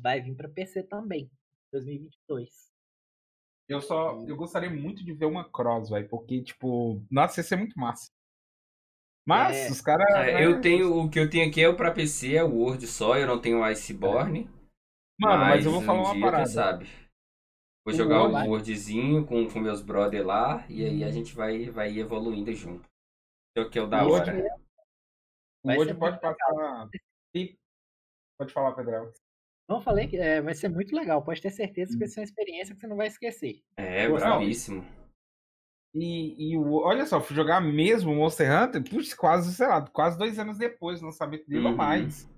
vai 0.00 0.20
vir 0.20 0.34
para 0.36 0.48
PC 0.48 0.82
também, 0.82 1.30
2022. 1.72 2.70
Eu 3.68 3.80
só. 3.80 4.18
Eu 4.26 4.36
gostaria 4.36 4.70
muito 4.70 5.04
de 5.04 5.12
ver 5.14 5.26
uma 5.26 5.48
cross, 5.50 5.88
velho. 5.90 6.08
Porque, 6.08 6.42
tipo, 6.42 7.02
nossa, 7.10 7.40
ia 7.40 7.44
ser 7.44 7.56
muito 7.56 7.78
massa. 7.78 8.10
Mas 9.26 9.56
É. 9.56 9.70
os 9.70 9.80
caras. 9.80 10.06
É, 10.14 10.34
né, 10.34 10.44
eu 10.44 10.60
tenho. 10.60 10.94
O 11.00 11.08
que 11.10 11.18
eu 11.18 11.30
tenho 11.30 11.48
aqui 11.48 11.62
é 11.62 11.68
o 11.68 11.76
pra 11.76 11.92
PC, 11.92 12.34
é 12.36 12.44
o 12.44 12.54
Word 12.54 12.86
só, 12.86 13.16
eu 13.16 13.26
não 13.26 13.40
tenho 13.40 13.60
o 13.60 13.64
Iceborne. 13.64 14.50
Mano, 15.20 15.38
mas, 15.44 15.64
eu 15.64 15.70
vou 15.70 15.80
um 15.80 15.84
falar 15.84 16.02
uma 16.02 16.12
dia, 16.14 16.22
parada. 16.22 16.46
Sabe? 16.46 16.86
Vou 17.84 17.94
O 17.94 17.96
jogar 17.96 18.22
Word- 18.22 18.34
um 18.48 18.50
Wordzinho 18.50 19.26
com, 19.26 19.48
com 19.48 19.60
meus 19.60 19.80
brother 19.80 20.26
lá, 20.26 20.66
e 20.68 20.84
aí 20.84 21.04
a 21.04 21.10
gente 21.10 21.34
vai, 21.34 21.70
vai 21.70 21.96
evoluindo 21.98 22.52
junto. 22.52 22.88
É 23.56 23.60
o 23.60 23.70
que 23.70 23.78
é 23.78 23.82
o 23.82 23.86
da 23.86 24.04
O 24.04 24.10
hora. 24.12 24.36
O 25.64 25.68
Vai 25.68 25.76
Word 25.76 25.94
pode 25.94 26.20
passar. 26.20 26.88
Pode 28.38 28.52
falar, 28.52 28.72
Pedrão. 28.74 29.12
Não 29.68 29.80
falei 29.80 30.06
que 30.06 30.16
é, 30.16 30.40
vai 30.42 30.54
ser 30.54 30.68
muito 30.68 30.94
legal, 30.94 31.22
pode 31.22 31.40
ter 31.40 31.50
certeza 31.50 31.90
que 31.92 31.96
Hum. 31.96 32.00
vai 32.00 32.08
ser 32.08 32.20
uma 32.20 32.24
experiência 32.24 32.74
que 32.74 32.80
você 32.80 32.86
não 32.86 32.96
vai 32.96 33.06
esquecer. 33.06 33.62
É, 33.76 34.08
Gostou? 34.08 34.28
bravíssimo. 34.30 34.84
E, 35.94 36.52
e 36.52 36.56
o, 36.56 36.76
olha 36.76 37.04
só, 37.06 37.20
fui 37.20 37.36
jogar 37.36 37.60
mesmo 37.60 38.12
o 38.12 38.16
Monster 38.16 38.50
Hunter, 38.50 38.82
putz, 38.82 39.12
quase, 39.14 39.54
sei 39.54 39.66
lá, 39.66 39.86
quase 39.88 40.16
dois 40.16 40.38
anos 40.38 40.56
depois 40.58 41.00
do 41.00 41.06
lançamento 41.06 41.46
dele 41.46 41.64
ou 41.66 41.70
Uhum. 41.72 41.76
mais. 41.76 42.28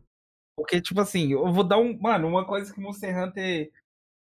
Porque, 0.56 0.80
tipo 0.80 1.00
assim, 1.00 1.32
eu 1.32 1.52
vou 1.52 1.64
dar 1.64 1.78
um. 1.78 1.96
Mano, 2.00 2.28
uma 2.28 2.44
coisa 2.46 2.72
que 2.72 2.78
o 2.78 2.82
Monster 2.82 3.16
Hunter. 3.16 3.72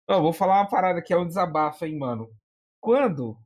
Eu 0.08 0.22
vou 0.22 0.34
falar 0.34 0.60
uma 0.62 0.70
parada 0.70 1.02
que 1.02 1.14
é 1.14 1.18
um 1.18 1.26
desabafo, 1.28 1.86
hein, 1.86 1.98
mano. 1.98 2.30
Quando. 2.82 3.38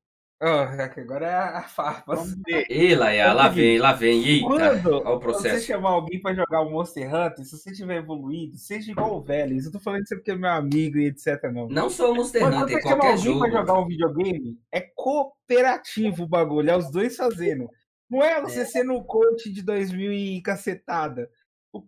Ó, 0.48 1.02
agora 1.02 1.26
é 1.26 1.34
a 1.34 1.64
farpa. 1.64 2.14
Ih, 2.70 2.94
Laia, 2.94 3.34
lá 3.34 3.48
vem, 3.50 3.80
lá 3.80 3.94
vem. 3.94 4.24
Eita, 4.24 4.46
Quando 4.48 4.62
olha 4.62 5.10
o 5.10 5.20
você 5.20 5.20
processo. 5.20 5.66
chamar 5.66 5.90
alguém 5.90 6.22
pra 6.22 6.36
jogar 6.36 6.62
o 6.62 6.70
Monster 6.70 7.08
Hunter, 7.08 7.44
se 7.44 7.58
você 7.58 7.72
tiver 7.74 7.96
evoluído, 7.98 8.56
seja 8.56 8.92
igual 8.92 9.18
o 9.18 9.22
Vélez. 9.24 9.66
Eu 9.66 9.72
tô 9.72 9.80
falando 9.80 10.04
isso 10.04 10.16
porque 10.16 10.30
é 10.30 10.36
meu 10.36 10.52
amigo 10.52 11.00
e 11.00 11.08
etc. 11.08 11.44
Não. 11.52 11.68
Não 11.68 11.90
só 11.90 12.12
o 12.12 12.16
Monster 12.16 12.42
Quando 12.42 12.58
Hunter, 12.58 12.76
você 12.78 12.82
chama 12.84 12.96
qualquer 12.96 13.08
alguém 13.12 13.24
jogo. 13.24 13.40
pra 13.40 13.50
jogar 13.50 13.80
um 13.80 13.88
videogame, 13.88 14.60
é 14.72 14.82
cooperativo 14.82 16.24
o 16.24 16.28
bagulho, 16.28 16.70
é 16.70 16.78
os 16.78 16.92
dois 16.92 17.16
fazendo. 17.16 17.68
Não 18.08 18.24
é 18.24 18.40
você 18.40 18.66
sendo 18.66 18.94
o 18.94 19.04
coach 19.04 19.52
de 19.52 19.64
2000 19.64 20.14
e 20.14 20.42
cacetada. 20.44 21.28
O, 21.74 21.82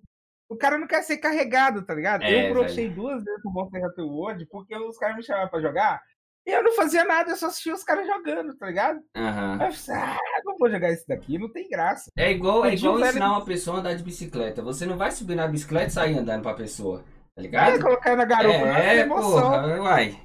o 0.49 0.57
cara 0.57 0.79
não 0.79 0.87
quer 0.87 1.03
ser 1.03 1.17
carregado, 1.17 1.83
tá 1.85 1.93
ligado? 1.93 2.23
É, 2.23 2.49
eu 2.49 2.53
brochei 2.53 2.89
duas 2.89 3.23
vezes 3.23 3.41
com 3.43 3.49
o 3.49 3.53
Monster 3.53 3.85
Hunter 3.85 4.05
World 4.05 4.47
porque 4.47 4.75
os 4.75 4.97
caras 4.97 5.15
me 5.15 5.21
chamavam 5.21 5.49
pra 5.49 5.61
jogar 5.61 6.01
e 6.47 6.51
eu 6.51 6.63
não 6.63 6.71
fazia 6.73 7.03
nada, 7.03 7.31
eu 7.31 7.35
só 7.35 7.47
assistia 7.47 7.73
os 7.73 7.83
caras 7.83 8.07
jogando, 8.07 8.55
tá 8.55 8.67
ligado? 8.67 9.01
Aham. 9.15 9.57
Aí 9.59 9.67
eu 9.67 9.73
falei, 9.73 10.01
ah, 10.01 10.41
não 10.45 10.57
vou 10.57 10.69
jogar 10.69 10.91
isso 10.91 11.03
daqui, 11.07 11.37
não 11.37 11.51
tem 11.51 11.67
graça. 11.69 12.09
É 12.17 12.31
igual, 12.31 12.65
é 12.65 12.73
igual 12.73 12.95
um 12.95 13.05
ensinar 13.05 13.31
uma 13.31 13.43
pessoa 13.45 13.77
a 13.77 13.79
andar 13.81 13.93
de 13.95 14.03
bicicleta. 14.03 14.61
Você 14.61 14.85
não 14.85 14.97
vai 14.97 15.11
subir 15.11 15.35
na 15.35 15.47
bicicleta 15.47 15.87
e 15.87 15.91
sair 15.91 16.17
andando 16.17 16.41
pra 16.43 16.53
pessoa. 16.53 17.03
Tá 17.35 17.41
ligado? 17.41 17.79
colocar 17.81 18.15
na 18.15 18.25
garupa 18.25 18.55
é 18.55 18.97
É, 18.97 18.99
emoção. 19.01 19.41
porra, 19.41 19.81
uai. 19.81 20.19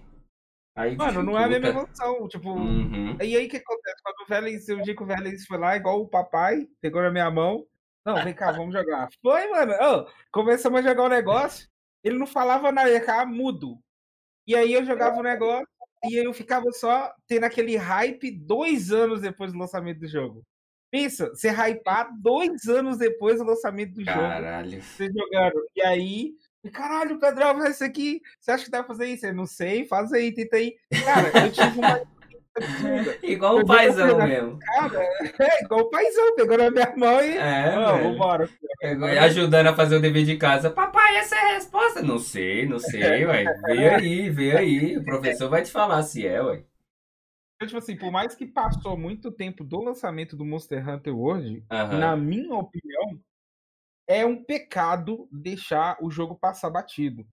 Aí 0.75 0.97
Mano, 0.97 1.23
não 1.23 1.39
é 1.39 1.45
a 1.45 1.49
mesma 1.49 1.69
emoção. 1.69 2.29
Tipo, 2.29 2.51
Uhum. 2.55 3.17
E 3.21 3.37
aí 3.37 3.47
o 3.47 3.51
que 3.51 3.59
acontece? 3.59 4.03
Quando 4.03 4.25
o 4.25 4.29
Vélez, 4.29 4.69
eu 4.69 4.81
digo 4.81 4.99
que 4.99 5.03
o 5.03 5.07
Vélez 5.07 5.45
foi 5.45 5.59
lá, 5.59 5.77
igual 5.77 6.01
o 6.01 6.09
papai, 6.09 6.67
pegou 6.81 7.03
na 7.03 7.11
minha 7.11 7.31
mão. 7.31 7.67
Não, 8.07 8.23
vem 8.25 8.33
cá, 8.33 8.51
vamos 8.53 8.73
jogar. 8.73 9.09
Foi, 9.21 9.47
mano. 9.51 9.73
Ô, 9.75 10.07
começamos 10.33 10.81
a 10.81 10.83
jogar 10.89 11.03
o 11.05 11.09
negócio. 11.09 11.69
Ele 12.03 12.19
não 12.19 12.27
falava 12.27 12.73
nada, 12.73 12.91
ia 12.91 13.01
ficar 13.01 13.27
mudo. 13.27 13.79
E 14.47 14.57
aí 14.57 14.73
eu 14.73 14.85
jogava 14.85 15.21
o 15.21 15.23
negócio 15.23 15.67
e 16.05 16.17
eu 16.17 16.33
ficava 16.33 16.71
só 16.73 17.13
tendo 17.27 17.45
aquele 17.45 17.77
hype 17.77 18.31
dois 18.31 18.91
anos 18.93 19.21
depois 19.21 19.53
do 19.53 19.59
lançamento 19.59 20.01
do 20.01 20.09
jogo. 20.09 20.43
Pensa, 20.91 21.31
você 21.31 21.49
hypar 21.51 22.11
dois 22.21 22.69
anos 22.69 22.99
depois 22.99 23.39
do 23.39 23.45
lançamento 23.45 23.95
do 23.95 24.05
jogo. 24.05 24.19
Caralho. 24.19 24.83
Você 24.83 25.07
jogando. 25.07 25.65
E 25.75 25.83
aí, 25.83 26.33
caralho, 26.71 27.19
Pedrão, 27.19 27.57
faz 27.59 27.77
isso 27.77 27.85
aqui. 27.85 28.21
Você 28.39 28.51
acha 28.51 28.65
que 28.65 28.71
dá 28.71 28.83
pra 28.83 28.95
fazer 28.95 29.07
isso? 29.07 29.27
Eu 29.27 29.35
não 29.35 29.47
sei, 29.47 29.87
faz 29.87 30.13
aí, 30.13 30.33
tenta 30.33 30.57
aí. 30.57 30.77
Cara, 31.05 31.47
eu 31.47 31.53
tive 31.53 31.79
uma 31.79 32.03
absurda. 32.57 33.19
Igual 33.23 33.59
o 33.59 33.67
paizão 33.67 34.09
pegar- 34.09 34.27
mesmo. 34.27 34.59
Cara, 34.59 35.03
é 35.39 35.65
igual 35.65 35.81
o 35.81 35.91
paizão, 35.91 36.35
pegou 36.37 36.59
na 36.59 36.71
minha 36.71 36.95
mão 36.97 37.21
e. 37.23 37.37
É, 37.39 37.79
"Ó, 37.79 37.97
velho. 37.97 38.11
vambora. 38.13 38.49
E 38.83 39.19
ajudando 39.19 39.67
a 39.69 39.75
fazer 39.77 39.97
o 39.97 40.01
dever 40.01 40.25
de 40.25 40.37
casa. 40.37 40.71
Papai, 40.71 41.17
essa 41.17 41.35
é 41.37 41.39
a 41.51 41.55
resposta. 41.55 42.03
Não 42.03 42.19
sei, 42.19 42.67
não 42.67 42.79
sei, 42.79 43.25
ué. 43.25 43.45
Vê 43.67 43.89
aí, 43.89 44.31
vê 44.31 44.57
aí. 44.57 44.97
O 44.99 45.05
professor 45.05 45.49
vai 45.49 45.63
te 45.63 45.71
falar 45.71 46.03
se 46.03 46.27
é, 46.27 46.43
ué. 46.43 46.65
Então, 47.57 47.69
tipo 47.69 47.79
assim, 47.79 47.97
por 47.97 48.11
mais 48.11 48.35
que 48.35 48.45
passou 48.45 48.97
muito 48.97 49.31
tempo 49.31 49.63
do 49.63 49.81
lançamento 49.83 50.37
do 50.37 50.45
Monster 50.45 50.87
Hunter 50.89 51.17
World, 51.17 51.65
Aham. 51.71 51.99
na 51.99 52.17
minha 52.17 52.55
opinião, 52.57 53.21
é 54.09 54.27
um 54.27 54.43
pecado 54.43 55.29
deixar 55.31 55.97
o 56.01 56.11
jogo 56.11 56.35
passar 56.35 56.71
batido. 56.71 57.25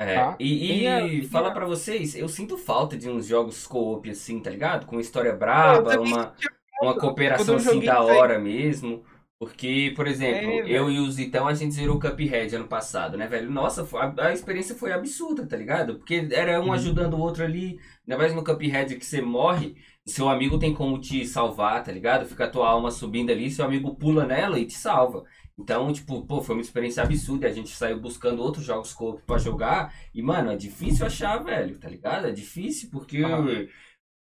É, 0.00 0.14
Tá. 0.14 0.36
e, 0.38 0.64
e 0.64 0.68
Tem 0.78 0.88
a- 0.88 1.00
tem 1.00 1.22
falar 1.24 1.48
a- 1.48 1.52
pra 1.52 1.66
vocês, 1.66 2.14
eu 2.14 2.28
sinto 2.28 2.56
falta 2.56 2.96
de 2.96 3.08
uns 3.10 3.26
jogos 3.26 3.66
co-op 3.66 4.08
assim, 4.08 4.40
tá 4.40 4.48
ligado? 4.50 4.86
Com 4.86 5.00
história 5.00 5.34
braba, 5.34 5.98
uma, 6.00 6.34
uma 6.80 6.94
cooperação 6.98 7.56
assim 7.56 7.80
da 7.80 7.94
isso 8.00 8.08
aí- 8.10 8.16
hora 8.16 8.38
mesmo. 8.38 9.02
Porque, 9.40 9.92
por 9.94 10.08
exemplo, 10.08 10.50
É, 10.50 10.68
eu 10.68 10.90
e 10.90 10.98
o 10.98 11.08
Zitão, 11.10 11.46
a 11.46 11.54
gente 11.54 11.72
zerou 11.72 11.96
o 11.96 12.00
Cuphead 12.00 12.56
ano 12.56 12.66
passado, 12.66 13.16
né, 13.16 13.28
velho? 13.28 13.48
Nossa, 13.48 13.86
a, 13.96 14.26
a 14.26 14.32
experiência 14.32 14.74
foi 14.74 14.90
absurda, 14.92 15.46
tá 15.46 15.56
ligado? 15.56 15.96
Porque 15.96 16.26
era 16.32 16.60
um 16.60 16.66
Uhum. 16.66 16.72
ajudando 16.72 17.14
o 17.14 17.20
outro 17.20 17.44
ali. 17.44 17.78
Ainda 18.04 18.18
mais 18.18 18.34
no 18.34 18.42
Cuphead 18.42 18.96
que 18.96 19.06
você 19.06 19.20
morre, 19.22 19.76
seu 20.04 20.28
amigo 20.28 20.58
tem 20.58 20.74
como 20.74 21.00
te 21.00 21.24
salvar, 21.24 21.84
tá 21.84 21.92
ligado? 21.92 22.26
Fica 22.26 22.46
a 22.46 22.50
tua 22.50 22.68
alma 22.68 22.90
subindo 22.90 23.30
ali, 23.30 23.48
seu 23.48 23.64
amigo 23.64 23.94
pula 23.94 24.26
nela 24.26 24.58
e 24.58 24.66
te 24.66 24.74
salva. 24.74 25.22
Então, 25.58 25.92
tipo, 25.92 26.24
pô, 26.24 26.40
foi 26.40 26.54
uma 26.54 26.62
experiência 26.62 27.02
absurda. 27.02 27.48
A 27.48 27.52
gente 27.52 27.70
saiu 27.70 28.00
buscando 28.00 28.40
outros 28.40 28.64
jogos 28.64 28.92
co-op 28.92 29.22
pra 29.22 29.38
jogar. 29.38 29.92
E, 30.14 30.22
mano, 30.22 30.52
é 30.52 30.56
difícil 30.56 31.04
achar, 31.04 31.38
velho, 31.42 31.78
tá 31.78 31.88
ligado? 31.88 32.26
É 32.26 32.32
difícil 32.32 32.90
porque. 32.90 33.18
Aham. 33.18 33.66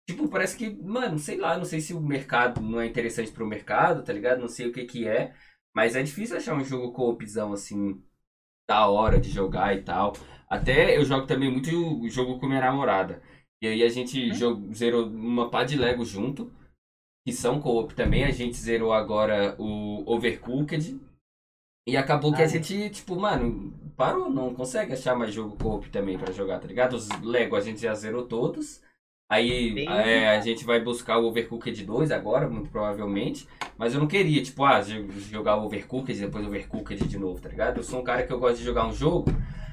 Tipo, 0.08 0.28
parece 0.28 0.56
que, 0.56 0.70
mano, 0.82 1.18
sei 1.18 1.38
lá, 1.38 1.56
não 1.56 1.64
sei 1.64 1.80
se 1.80 1.94
o 1.94 2.00
mercado 2.00 2.60
não 2.60 2.78
é 2.78 2.86
interessante 2.86 3.32
pro 3.32 3.46
mercado, 3.46 4.04
tá 4.04 4.12
ligado? 4.12 4.40
Não 4.40 4.48
sei 4.48 4.66
o 4.68 4.72
que 4.72 4.84
que 4.84 5.08
é. 5.08 5.34
Mas 5.74 5.96
é 5.96 6.02
difícil 6.02 6.36
achar 6.36 6.54
um 6.54 6.62
jogo 6.64 6.92
co-opzão 6.92 7.52
assim, 7.54 8.02
da 8.68 8.86
hora 8.86 9.20
de 9.20 9.30
jogar 9.30 9.74
e 9.74 9.82
tal. 9.82 10.12
Até 10.48 10.96
eu 10.96 11.04
jogo 11.04 11.26
também 11.26 11.50
muito 11.50 11.70
o 11.70 12.08
jogo 12.08 12.38
com 12.38 12.46
minha 12.46 12.60
namorada. 12.60 13.22
E 13.62 13.66
aí 13.66 13.82
a 13.82 13.88
gente 13.88 14.32
jogou, 14.34 14.72
zerou 14.72 15.06
uma 15.08 15.50
pá 15.50 15.64
de 15.64 15.76
Lego 15.76 16.04
junto, 16.04 16.52
que 17.26 17.32
são 17.32 17.60
co-op 17.60 17.94
também. 17.94 18.24
A 18.24 18.30
gente 18.30 18.56
zerou 18.56 18.92
agora 18.92 19.56
o 19.58 20.04
Overcooked. 20.06 21.00
E 21.86 21.96
acabou 21.96 22.32
que 22.32 22.42
a 22.42 22.46
gente, 22.46 22.88
tipo, 22.90 23.14
mano, 23.20 23.74
parou, 23.96 24.30
não 24.30 24.54
consegue 24.54 24.94
achar 24.94 25.14
mais 25.14 25.34
jogo 25.34 25.56
co-op 25.56 25.88
também 25.90 26.16
pra 26.18 26.32
jogar, 26.32 26.58
tá 26.58 26.66
ligado? 26.66 26.94
Os 26.94 27.08
Lego 27.22 27.56
a 27.56 27.60
gente 27.60 27.80
já 27.82 27.94
zerou 27.94 28.24
todos. 28.26 28.80
Aí 29.30 29.74
é, 29.88 30.28
a 30.36 30.40
gente 30.40 30.64
vai 30.64 30.80
buscar 30.80 31.18
o 31.18 31.26
Overcooked 31.26 31.84
2 31.84 32.10
agora, 32.10 32.48
muito 32.48 32.70
provavelmente. 32.70 33.46
Mas 33.76 33.92
eu 33.92 34.00
não 34.00 34.06
queria, 34.06 34.42
tipo, 34.42 34.64
ah, 34.64 34.80
jo- 34.80 35.10
jogar 35.30 35.56
o 35.56 35.64
Overcooked 35.66 36.16
e 36.16 36.20
depois 36.24 36.44
o 36.44 36.48
Overcooked 36.48 37.06
de 37.06 37.18
novo, 37.18 37.40
tá 37.40 37.48
ligado? 37.48 37.78
Eu 37.78 37.82
sou 37.84 38.00
um 38.00 38.04
cara 38.04 38.22
que 38.22 38.32
eu 38.32 38.38
gosto 38.38 38.58
de 38.58 38.64
jogar 38.64 38.86
um 38.86 38.92
jogo. 38.92 39.30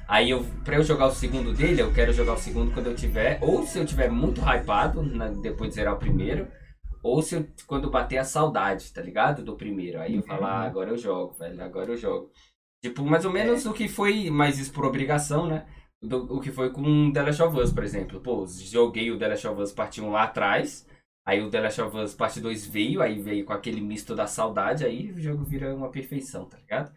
Aí 0.08 0.30
eu, 0.30 0.44
pra 0.64 0.76
eu 0.76 0.82
jogar 0.84 1.06
o 1.06 1.12
segundo 1.14 1.52
dele, 1.54 1.80
eu 1.80 1.92
quero 1.92 2.12
jogar 2.12 2.34
o 2.34 2.38
segundo 2.38 2.72
quando 2.74 2.88
eu 2.88 2.94
tiver. 2.94 3.38
Ou 3.40 3.66
se 3.66 3.78
eu 3.78 3.86
tiver 3.86 4.10
muito 4.10 4.40
hypado, 4.42 5.02
na- 5.02 5.28
depois 5.28 5.70
de 5.70 5.76
zerar 5.76 5.94
o 5.94 5.98
primeiro. 5.98 6.46
Ou 7.02 7.20
se 7.22 7.34
eu, 7.36 7.46
quando 7.66 7.90
bater 7.90 8.18
a 8.18 8.24
saudade, 8.24 8.92
tá 8.92 9.02
ligado? 9.02 9.42
Do 9.42 9.56
primeiro. 9.56 10.00
Aí 10.00 10.16
eu 10.16 10.22
falar, 10.22 10.62
ah, 10.62 10.66
agora 10.66 10.90
eu 10.90 10.98
jogo, 10.98 11.32
velho, 11.34 11.62
agora 11.62 11.90
eu 11.92 11.96
jogo. 11.96 12.30
Tipo, 12.82 13.04
mais 13.04 13.24
ou 13.24 13.32
menos 13.32 13.64
o 13.66 13.72
que 13.72 13.88
foi, 13.88 14.30
mas 14.30 14.58
isso 14.58 14.72
por 14.72 14.84
obrigação, 14.84 15.46
né? 15.46 15.66
do- 16.04 16.34
o 16.36 16.40
que 16.40 16.50
foi 16.50 16.70
com 16.72 17.12
The 17.12 17.22
Last 17.22 17.42
of 17.44 17.56
Us, 17.60 17.72
por 17.72 17.84
exemplo. 17.84 18.20
Pô, 18.20 18.44
joguei 18.48 19.12
o 19.12 19.18
The 19.18 19.28
Last 19.28 19.46
of 19.46 19.60
Us 19.62 19.72
parte 19.72 20.00
1 20.00 20.10
lá 20.10 20.24
atrás. 20.24 20.84
Aí 21.24 21.40
o 21.40 21.48
The 21.48 21.60
Last 21.60 21.80
of 21.80 21.96
Us 21.96 22.12
parte 22.14 22.40
2 22.40 22.66
veio, 22.66 23.00
aí 23.00 23.22
veio 23.22 23.44
com 23.44 23.52
aquele 23.52 23.80
misto 23.80 24.12
da 24.12 24.26
saudade, 24.26 24.84
aí 24.84 25.12
o 25.12 25.20
jogo 25.20 25.44
vira 25.44 25.72
uma 25.72 25.90
perfeição, 25.92 26.44
tá 26.46 26.58
ligado? 26.58 26.92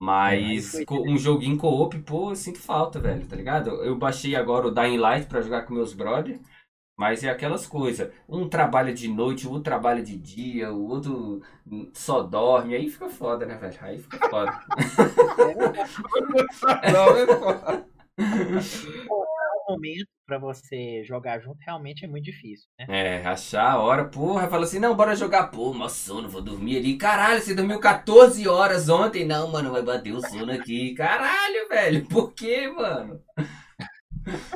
Mas 0.00 0.44
Aí 0.44 0.60
foi- 0.62 0.84
co- 0.84 1.02
um 1.08 1.16
joguinho 1.16 1.56
co-op, 1.56 1.98
pô, 2.00 2.30
eu 2.32 2.36
sinto 2.36 2.58
falta, 2.60 2.98
velho, 3.00 3.26
tá 3.26 3.36
ligado? 3.36 3.70
Eu 3.84 3.96
baixei 3.96 4.34
agora 4.36 4.66
o 4.66 4.70
Dying 4.70 4.98
Light 4.98 5.26
pra 5.28 5.40
jogar 5.40 5.62
com 5.62 5.72
meus 5.74 5.94
brother, 5.94 6.38
mas 6.96 7.24
é 7.24 7.30
aquelas 7.30 7.66
coisas. 7.66 8.12
Um 8.28 8.48
trabalha 8.48 8.92
de 8.92 9.08
noite, 9.08 9.46
o 9.46 9.50
outro 9.50 9.64
trabalha 9.64 10.02
de 10.02 10.16
dia, 10.16 10.72
o 10.72 10.88
outro 10.88 11.42
só 11.92 12.22
dorme, 12.22 12.74
aí 12.74 12.88
fica 12.88 13.08
foda, 13.08 13.46
né, 13.46 13.56
velho? 13.56 13.78
Aí 13.80 13.98
fica 13.98 14.28
foda. 14.28 14.52
Não, 16.92 17.16
é 17.16 17.26
foda. 17.26 17.86
O 19.66 19.72
momento 19.72 20.06
pra 20.26 20.38
você 20.38 21.02
jogar 21.04 21.40
junto 21.40 21.58
realmente 21.60 22.04
é 22.04 22.08
muito 22.08 22.24
difícil, 22.24 22.68
né? 22.78 22.86
É, 22.88 23.26
achar 23.26 23.72
a 23.72 23.78
hora, 23.78 24.04
porra, 24.04 24.48
fala 24.48 24.64
assim, 24.64 24.78
não, 24.78 24.94
bora 24.94 25.14
jogar, 25.16 25.48
pô, 25.48 25.72
mó 25.72 25.88
sono, 25.88 26.28
vou 26.28 26.42
dormir 26.42 26.78
ali. 26.78 26.96
Caralho, 26.96 27.40
você 27.40 27.54
dormiu 27.54 27.80
14 27.80 28.46
horas 28.48 28.88
ontem? 28.88 29.24
Não, 29.24 29.50
mano, 29.50 29.70
vai 29.72 29.82
bater 29.82 30.12
o 30.12 30.20
sono 30.20 30.52
aqui. 30.52 30.94
Caralho, 30.94 31.68
velho, 31.68 32.06
por 32.06 32.32
quê, 32.32 32.68
mano? 32.68 33.20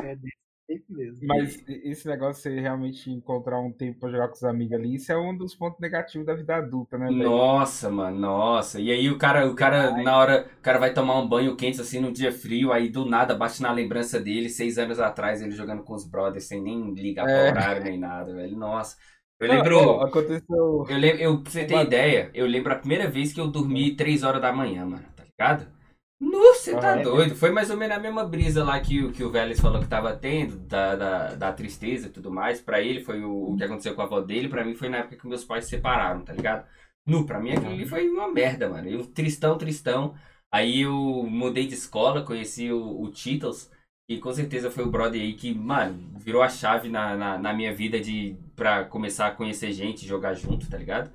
É 0.03 0.17
desse 0.17 0.46
mesmo. 0.89 1.27
Mas 1.27 1.63
esse 1.69 2.07
negócio 2.09 2.43
de 2.51 2.57
você 2.57 2.61
realmente 2.61 3.11
encontrar 3.11 3.61
um 3.61 3.73
tempo 3.73 4.01
pra 4.01 4.11
jogar 4.11 4.29
com 4.29 4.35
os 4.35 4.45
amigos 4.45 4.75
ali, 4.79 4.95
isso 4.97 5.13
é 5.13 5.17
um 5.17 5.37
dos 5.37 5.55
pontos 5.55 5.81
negativos 5.81 6.27
da 6.27 6.35
vida 6.35 6.57
adulta, 6.57 6.99
né, 6.99 7.13
velho? 7.13 7.31
Nossa, 7.31 7.89
mano, 7.89 8.19
nossa. 8.19 8.81
E 8.81 8.91
aí 8.91 9.09
o 9.09 9.17
cara, 9.17 9.47
o 9.49 9.55
cara, 9.55 9.93
na 9.93 10.17
hora, 10.19 10.51
o 10.59 10.61
cara 10.61 10.79
vai 10.79 10.93
tomar 10.93 11.19
um 11.21 11.29
banho 11.29 11.55
quente 11.57 11.81
assim 11.81 12.01
num 12.01 12.13
dia 12.13 12.33
frio, 12.33 12.73
aí 12.73 12.89
do 12.89 13.05
nada 13.07 13.33
bate 13.35 13.63
na 13.63 13.71
lembrança 13.71 14.19
dele, 14.21 14.49
seis 14.49 14.77
anos 14.77 14.99
atrás, 14.99 15.41
ele 15.41 15.53
jogando 15.53 15.85
com 15.85 15.95
os 15.95 16.05
brothers, 16.05 16.45
sem 16.49 16.61
nem 16.61 16.93
ligar 16.95 17.29
É. 17.29 17.33
pro 17.33 17.61
horário 17.61 17.85
nem 17.85 17.97
nada, 17.99 18.35
velho. 18.35 18.57
Nossa. 18.57 18.97
Eu 19.39 19.49
Não, 19.49 19.55
lembro. 19.57 19.79
ó, 19.79 20.05
aconteceu. 20.05 20.85
Eu 20.89 20.97
lembro, 20.99 21.21
eu, 21.23 21.43
pra 21.43 21.51
você 21.53 21.65
ter 21.67 21.77
ideia, 21.85 22.31
eu 22.35 22.47
lembro 22.47 22.73
a 22.73 22.77
primeira 22.79 23.09
vez 23.09 23.33
que 23.33 23.41
eu 23.41 23.47
dormi 23.49 23.95
3 23.97 24.23
horas 24.25 24.41
da 24.43 24.53
manhã, 24.53 24.85
mano, 24.87 25.05
tá 25.15 25.25
ligado? 25.25 25.76
Nossa, 26.19 26.61
você 26.71 26.77
tá 26.77 26.95
Ah, 26.95 27.01
é? 27.01 27.03
doido. 27.03 27.37
Foi 27.37 27.51
mais 27.51 27.71
ou 27.71 27.77
menos 27.77 27.97
a 27.97 28.01
mesma 28.01 28.25
brisa 28.25 28.65
lá 28.65 28.81
que, 28.81 29.03
o- 29.05 29.13
que 29.13 29.23
o 29.23 29.31
Vélez 29.31 29.61
falou 29.61 29.81
que 29.81 29.89
tava 29.89 30.17
tendo, 30.17 30.57
da, 30.61 30.97
da, 30.97 31.35
da 31.35 31.53
tristeza 31.53 32.09
e 32.09 32.11
tudo 32.11 32.31
mais. 32.31 32.61
Pra 32.61 32.81
ele 32.81 33.03
foi 33.05 33.23
o, 33.23 33.53
o 33.53 33.57
que 33.57 33.65
aconteceu 33.65 33.95
com 33.95 34.01
a 34.03 34.05
avó 34.05 34.21
dele, 34.21 34.49
pra 34.49 34.65
mim 34.65 34.75
foi 34.75 34.89
na 34.89 34.99
época 34.99 35.17
que 35.17 35.27
meus 35.27 35.45
pais 35.45 35.65
se 35.65 35.71
separaram, 35.71 36.23
tá 36.25 36.33
ligado? 36.33 36.67
Nu, 37.07 37.25
pra 37.27 37.39
mim 37.39 37.53
aquilo 37.53 37.71
ali 37.73 37.87
foi 37.87 38.09
uma 38.09 38.29
merda, 38.33 38.69
mano. 38.69 38.89
Eu, 38.89 39.07
tristão, 39.07 39.59
tristão. 39.59 40.15
Aí 40.51 40.83
eu 40.83 40.93
mudei 41.29 41.67
de 41.67 41.75
escola, 41.75 42.23
conheci 42.25 42.73
o, 42.73 43.03
o 43.03 43.11
Titles, 43.11 43.71
e 44.09 44.19
com 44.19 44.33
certeza 44.33 44.71
foi 44.71 44.85
o 44.85 44.91
brother 44.91 45.21
aí 45.21 45.35
que, 45.35 45.53
mano, 45.55 46.19
virou 46.19 46.43
a 46.43 46.49
chave 46.49 46.89
na, 46.89 47.15
na, 47.17 47.39
na 47.39 47.53
minha 47.53 47.75
vida 47.75 48.01
de 48.01 48.37
pra 48.55 48.85
começar 48.85 49.27
a 49.27 49.31
conhecer 49.33 49.73
gente, 49.73 50.07
jogar 50.07 50.33
junto, 50.35 50.69
tá 50.71 50.79
ligado? 50.79 51.11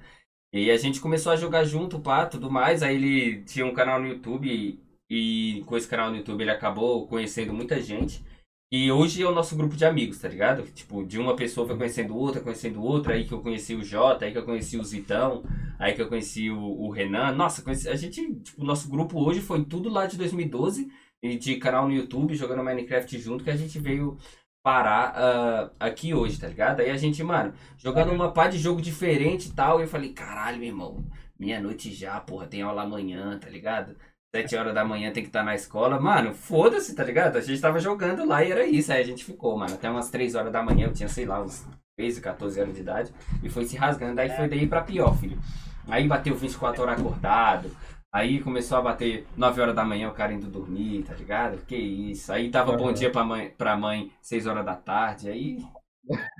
E 0.53 0.69
a 0.71 0.77
gente 0.77 0.99
começou 1.01 1.31
a 1.31 1.35
jogar 1.37 1.63
junto, 1.63 1.99
pá, 1.99 2.25
tudo 2.25 2.51
mais. 2.51 2.83
Aí 2.83 2.95
ele 2.95 3.43
tinha 3.43 3.65
um 3.65 3.73
canal 3.73 3.99
no 4.01 4.07
YouTube 4.07 4.79
e, 5.11 5.61
com 5.65 5.75
esse 5.75 5.89
canal 5.89 6.09
no 6.09 6.15
YouTube 6.15 6.41
ele 6.41 6.51
acabou 6.51 7.05
conhecendo 7.05 7.53
muita 7.53 7.81
gente. 7.81 8.23
E 8.71 8.89
hoje 8.89 9.21
é 9.21 9.27
o 9.27 9.35
nosso 9.35 9.57
grupo 9.57 9.75
de 9.75 9.83
amigos, 9.83 10.19
tá 10.19 10.29
ligado? 10.29 10.63
Tipo, 10.71 11.03
de 11.05 11.19
uma 11.19 11.35
pessoa 11.35 11.67
foi 11.67 11.75
conhecendo 11.75 12.15
outra, 12.15 12.39
conhecendo 12.39 12.81
outra, 12.81 13.13
aí 13.15 13.25
que 13.25 13.33
eu 13.33 13.41
conheci 13.41 13.75
o 13.75 13.83
Jota, 13.83 14.23
aí 14.23 14.31
que 14.31 14.37
eu 14.37 14.45
conheci 14.45 14.77
o 14.77 14.83
Zitão, 14.85 15.43
aí 15.77 15.93
que 15.93 16.01
eu 16.01 16.07
conheci 16.07 16.49
o, 16.49 16.57
o 16.57 16.89
Renan. 16.89 17.33
Nossa, 17.33 17.61
conheci- 17.61 17.89
a 17.89 17.95
gente, 17.97 18.35
tipo, 18.35 18.61
o 18.61 18.65
nosso 18.65 18.89
grupo 18.89 19.19
hoje 19.19 19.41
foi 19.41 19.65
tudo 19.65 19.89
lá 19.89 20.05
de 20.05 20.15
2012, 20.17 20.89
e 21.21 21.35
de 21.37 21.57
canal 21.57 21.87
no 21.87 21.93
YouTube, 21.93 22.33
jogando 22.33 22.63
Minecraft 22.63 23.19
junto, 23.19 23.43
que 23.43 23.49
a 23.49 23.57
gente 23.57 23.77
veio 23.79 24.17
parar 24.63 25.13
ah, 25.15 25.71
aqui 25.77 26.13
hoje, 26.13 26.39
tá 26.39 26.47
ligado? 26.47 26.79
Aí 26.79 26.89
a 26.89 26.95
gente, 26.97 27.21
mano, 27.21 27.53
jogando 27.77 28.13
uma 28.13 28.31
pá 28.31 28.47
de 28.47 28.57
jogo 28.57 28.81
diferente 28.81 29.49
e 29.49 29.53
tal, 29.53 29.81
eu 29.81 29.87
falei, 29.87 30.13
caralho, 30.13 30.57
meu 30.59 30.67
irmão, 30.69 31.05
meia-noite 31.37 31.93
já, 31.93 32.19
porra, 32.21 32.47
tem 32.47 32.61
aula 32.61 32.83
amanhã, 32.83 33.37
tá 33.39 33.49
ligado? 33.49 33.97
Sete 34.33 34.55
horas 34.55 34.73
da 34.73 34.85
manhã 34.85 35.11
tem 35.11 35.23
que 35.23 35.29
estar 35.29 35.43
na 35.43 35.53
escola. 35.53 35.99
Mano, 35.99 36.33
foda-se, 36.33 36.95
tá 36.95 37.03
ligado? 37.03 37.35
A 37.35 37.41
gente 37.41 37.59
tava 37.59 37.79
jogando 37.79 38.25
lá 38.25 38.41
e 38.41 38.51
era 38.51 38.65
isso. 38.65 38.91
Aí 38.93 39.01
a 39.01 39.05
gente 39.05 39.25
ficou, 39.25 39.57
mano, 39.57 39.73
até 39.73 39.89
umas 39.89 40.09
três 40.09 40.35
horas 40.35 40.53
da 40.53 40.63
manhã. 40.63 40.87
Eu 40.87 40.93
tinha, 40.93 41.09
sei 41.09 41.25
lá, 41.25 41.41
uns 41.41 41.67
13, 41.97 42.21
14 42.21 42.61
anos 42.61 42.75
de 42.75 42.81
idade. 42.81 43.13
E 43.43 43.49
foi 43.49 43.65
se 43.65 43.75
rasgando. 43.75 44.21
Aí 44.21 44.29
foi 44.29 44.47
daí 44.47 44.65
pra 44.65 44.83
pior, 44.83 45.17
filho. 45.17 45.37
Aí 45.85 46.07
bateu 46.07 46.33
24 46.33 46.81
horas 46.81 46.97
acordado. 46.97 47.75
Aí 48.13 48.39
começou 48.39 48.77
a 48.77 48.81
bater 48.81 49.27
9 49.35 49.61
horas 49.61 49.75
da 49.75 49.83
manhã, 49.83 50.07
o 50.09 50.13
cara 50.13 50.33
indo 50.33 50.47
dormir, 50.47 51.03
tá 51.03 51.13
ligado? 51.13 51.65
Que 51.65 51.75
isso. 51.75 52.31
Aí 52.31 52.49
dava 52.49 52.77
bom 52.77 52.93
dia 52.93 53.11
pra 53.11 53.25
mãe, 53.25 53.53
pra 53.57 53.75
mãe 53.75 54.11
6 54.21 54.47
horas 54.47 54.65
da 54.65 54.75
tarde. 54.75 55.29
Aí. 55.29 55.59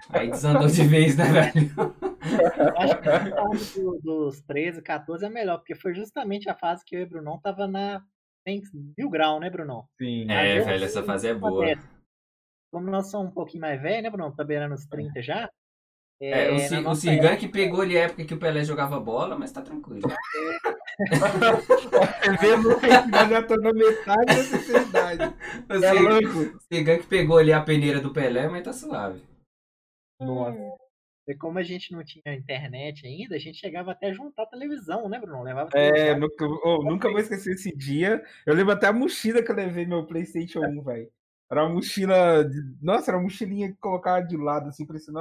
Aí 0.09 0.29
desandou 0.29 0.67
de 0.67 0.83
vez, 0.83 1.17
né, 1.17 1.25
velho? 1.25 1.95
Eu 2.57 2.77
acho 2.77 3.01
que 3.01 3.09
a 3.09 3.35
fase 3.35 3.81
do- 3.81 3.99
dos 4.03 4.41
13, 4.41 4.81
14 4.81 5.25
é 5.25 5.29
melhor, 5.29 5.57
porque 5.57 5.75
foi 5.75 5.93
justamente 5.93 6.49
a 6.49 6.55
fase 6.55 6.83
que 6.85 6.95
eu 6.95 7.01
e 7.01 7.03
o 7.03 7.09
Brunão 7.09 7.39
tava 7.39 7.67
na 7.67 8.01
tem 8.45 8.61
mil 8.97 9.09
grau, 9.09 9.39
né, 9.39 9.49
Brunão? 9.49 9.85
Sim. 9.99 10.29
É, 10.31 10.59
eu- 10.59 10.65
velho, 10.65 10.83
essa 10.85 11.03
fase 11.03 11.27
é 11.27 11.33
boa. 11.33 11.65
Como 12.71 12.89
nós 12.89 13.11
somos 13.11 13.31
um 13.31 13.33
pouquinho 13.33 13.61
mais 13.61 13.79
velhos, 13.81 14.03
né, 14.03 14.09
Brunão? 14.09 14.33
Tá 14.35 14.43
beirando 14.43 14.73
os 14.73 14.85
30 14.87 15.21
já. 15.21 15.49
É, 16.23 16.51
o, 16.51 16.59
Ci- 16.59 16.75
o 16.77 16.81
nossa 16.83 17.01
Cirgan 17.01 17.35
que 17.35 17.47
pegou 17.47 17.81
ali 17.81 17.97
a 17.97 18.03
época 18.03 18.23
que 18.23 18.33
o 18.33 18.39
Pelé 18.39 18.63
jogava 18.63 18.99
bola, 18.99 19.35
mas 19.37 19.51
tá 19.51 19.59
tranquilo. 19.61 20.07
Vendo 22.39 22.79
que 22.79 22.87
já 23.29 23.43
tô 23.43 23.55
na 23.55 23.73
metade 23.73 24.25
da 24.25 24.43
sinceridade. 24.43 25.23
O 25.69 25.83
É 25.83 26.93
o 26.95 26.99
que 27.01 27.07
pegou 27.07 27.37
ali 27.39 27.51
a 27.51 27.61
peneira 27.61 27.99
do 27.99 28.13
Pelé, 28.13 28.47
mas 28.47 28.63
tá 28.63 28.71
suave. 28.71 29.21
Nossa. 30.19 30.57
E 31.27 31.35
como 31.35 31.59
a 31.59 31.63
gente 31.63 31.91
não 31.91 32.03
tinha 32.03 32.33
internet 32.33 33.05
ainda, 33.05 33.35
a 33.35 33.39
gente 33.39 33.59
chegava 33.59 33.91
até 33.91 34.09
a 34.09 34.13
juntar 34.13 34.45
televisão, 34.47 35.07
né, 35.07 35.19
Bruno? 35.19 35.43
Levava 35.43 35.69
É, 35.73 35.91
televisão. 35.91 36.19
nunca, 36.19 36.45
oh, 36.67 36.83
nunca 36.83 37.09
vou 37.09 37.19
esquecer 37.19 37.53
esse 37.53 37.75
dia. 37.75 38.23
Eu 38.45 38.55
lembro 38.55 38.73
até 38.73 38.87
a 38.87 38.93
mochila 38.93 39.43
que 39.43 39.51
eu 39.51 39.55
levei 39.55 39.85
meu 39.85 40.05
PlayStation 40.05 40.59
1, 40.59 40.81
velho. 40.83 41.11
Era 41.49 41.65
uma 41.65 41.75
mochila. 41.75 42.43
De... 42.43 42.57
Nossa, 42.81 43.11
era 43.11 43.17
uma 43.17 43.23
mochilinha 43.23 43.69
que 43.69 43.77
colocava 43.77 44.25
de 44.25 44.37
lado, 44.37 44.69
assim, 44.69 44.85
parecendo. 44.85 45.19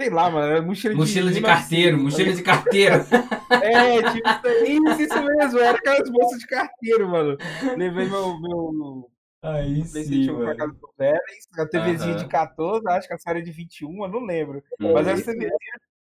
Sei 0.00 0.10
lá, 0.10 0.30
mano. 0.30 0.46
Era 0.46 0.62
mochila 0.62 0.94
de. 0.94 1.00
Mochila 1.00 1.30
de 1.30 1.40
1900, 1.40 1.60
carteiro, 1.60 1.96
tá 1.96 2.02
mochila 2.02 2.32
de 2.32 2.42
carteiro. 2.42 2.94
É, 3.50 4.00
tipo, 4.12 4.48
isso, 4.64 5.02
isso 5.02 5.22
mesmo, 5.22 5.58
era 5.58 5.76
aquelas 5.76 6.08
bolsas 6.08 6.38
de 6.38 6.46
carteiro, 6.46 7.08
mano. 7.08 7.36
Levei 7.76 8.08
meu, 8.08 8.40
meu 8.40 9.09
Aí 9.42 9.82
casa 10.56 10.72
do 10.74 10.92
Vélez, 10.98 11.46
a 11.58 11.66
TVzinha 11.66 12.14
Aham. 12.14 12.16
de 12.16 12.26
14, 12.28 12.86
acho 12.88 13.08
que 13.08 13.14
a 13.14 13.18
série 13.18 13.42
de 13.42 13.50
21, 13.50 14.04
eu 14.04 14.08
não 14.10 14.20
lembro. 14.24 14.62
Mas 14.92 15.06
era 15.06 15.18
isso 15.18 15.24
TVzinha 15.24 15.50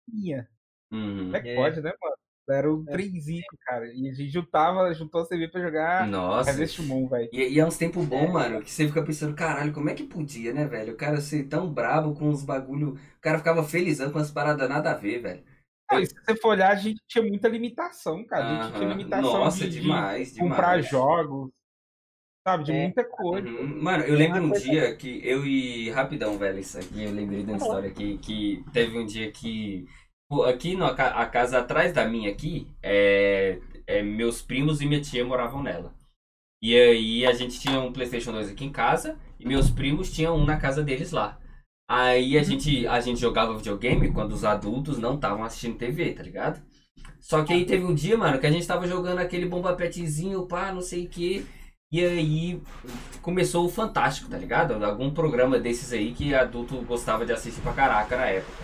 minha. 0.08 0.50
Uhum. 0.92 1.28
Como 1.32 1.38
é 1.38 1.42
que 1.42 1.50
É. 1.50 1.54
pode, 1.54 1.82
né, 1.82 1.94
mano? 2.02 2.16
Era 2.50 2.74
um 2.74 2.88
É. 2.88 2.98
trenzinho, 2.98 3.44
cara. 3.62 3.88
E 3.94 4.10
a 4.10 4.14
gente 4.14 4.30
juntava, 4.32 4.94
juntou 4.94 5.22
a 5.24 5.28
TV 5.28 5.50
pra 5.50 5.62
jogar 5.62 6.10
Nossa. 6.10 6.52
Harvest 6.52 6.82
Moon, 6.82 7.08
velho. 7.08 7.32
E, 7.32 7.56
e 7.56 7.60
é 7.60 7.66
uns 7.66 7.78
tempos 7.78 8.06
bons, 8.06 8.30
É. 8.30 8.34
mano, 8.34 8.62
que 8.64 8.72
você 8.72 8.88
fica 8.88 9.04
pensando, 9.04 9.36
caralho, 9.36 9.74
como 9.74 9.90
é 9.90 9.96
que 9.96 10.04
podia, 10.06 10.54
né, 10.54 10.66
velho? 10.68 10.94
O 10.94 10.98
cara 10.98 11.22
ser 11.22 11.46
tão 11.48 11.72
brabo 11.74 12.14
com 12.16 12.30
os 12.30 12.44
bagulho. 12.44 12.96
O 12.96 13.22
cara 13.22 13.38
ficava 13.40 13.64
felizão 13.64 14.12
com 14.12 14.20
as 14.20 14.32
paradas 14.32 14.70
nada 14.70 14.92
a 14.92 14.96
ver, 14.96 15.22
velho. 15.22 15.46
E 15.92 16.06
se 16.06 16.14
você 16.24 16.36
for 16.40 16.50
olhar, 16.50 16.72
a 16.72 16.76
gente 16.76 17.02
tinha 17.08 17.24
muita 17.24 17.48
limitação, 17.50 18.26
cara. 18.26 18.46
A 18.46 18.48
gente 18.48 18.74
tinha 18.74 18.88
Aham. 18.88 18.90
limitação 18.90 19.22
Nossa, 19.22 19.68
de, 19.68 19.70
de 19.70 19.80
demais, 19.82 20.34
demais. 20.34 20.38
comprar 20.38 20.82
jogos, 20.82 21.52
sabe? 22.46 22.64
De 22.64 22.72
É. 22.72 22.84
muita 22.84 23.04
coisa. 23.04 23.48
Uhum. 23.48 23.84
Mano, 23.84 24.04
eu 24.04 24.16
lembro 24.16 24.44
um 24.44 24.50
coisa- 24.50 24.64
dia 24.66 24.96
que 24.96 25.22
eu 25.24 25.46
e. 25.46 25.90
Rapidão, 25.92 26.38
velho, 26.38 26.60
isso 26.60 26.78
aqui. 26.78 27.04
Eu 27.04 27.12
lembrei 27.12 27.44
de 27.44 27.52
uma 27.52 27.58
história 27.58 27.90
aqui 27.90 28.18
que 28.18 28.64
teve 28.74 28.98
um 28.98 29.06
dia 29.06 29.32
que. 29.32 29.86
pô, 30.30 30.44
Aqui 30.44 30.76
na 30.76 30.94
ca- 30.94 31.12
a 31.12 31.26
casa 31.26 31.60
atrás 31.60 31.94
da 31.94 32.08
minha 32.08 32.30
aqui, 32.32 32.68
é, 32.82 33.60
é, 33.86 34.02
meus 34.02 34.42
primos 34.42 34.82
e 34.82 34.86
minha 34.86 35.02
tia 35.02 35.26
moravam 35.26 35.62
nela. 35.62 35.94
E 36.64 36.76
aí 36.78 37.26
a 37.26 37.34
gente 37.34 37.60
tinha 37.60 37.80
um 37.80 37.92
PlayStation 37.92 38.32
2 38.32 38.50
aqui 38.52 38.64
em 38.66 38.72
casa 38.72 39.18
e 39.40 39.48
meus 39.48 39.70
primos 39.72 40.12
tinham 40.12 40.36
um 40.38 40.46
na 40.46 40.58
casa 40.58 40.84
deles 40.84 41.12
lá. 41.12 41.40
Aí 41.90 42.38
a 42.38 42.44
gente, 42.44 42.88
a 42.88 43.02
gente 43.02 43.20
jogava 43.20 43.58
videogame 43.58 44.12
quando 44.14 44.32
os 44.32 44.46
adultos 44.46 44.98
não 45.00 45.16
estavam 45.16 45.44
assistindo 45.44 45.78
TV, 45.78 46.14
tá 46.14 46.24
ligado? 46.24 46.62
Só 47.20 47.44
que 47.44 47.52
aí 47.52 47.66
teve 47.66 47.84
um 47.84 47.94
dia, 47.94 48.18
mano, 48.18 48.40
que 48.40 48.46
a 48.46 48.52
gente 48.52 48.66
tava 48.66 48.88
jogando 48.88 49.20
aquele 49.20 49.46
bomba 49.48 49.76
petzinho, 49.76 50.48
pá, 50.48 50.72
não 50.72 50.82
sei 50.82 51.06
o 51.06 51.10
que. 51.10 51.46
E 51.92 52.06
aí 52.06 52.62
começou 53.22 53.66
o 53.66 53.70
Fantástico, 53.70 54.30
tá 54.30 54.38
ligado? 54.38 54.82
Algum 54.84 55.12
programa 55.14 55.60
desses 55.60 55.92
aí 55.92 56.14
que 56.14 56.34
adulto 56.34 56.82
gostava 56.84 57.26
de 57.26 57.34
assistir 57.34 57.60
pra 57.60 57.74
caraca 57.74 58.16
na 58.16 58.28
época. 58.28 58.64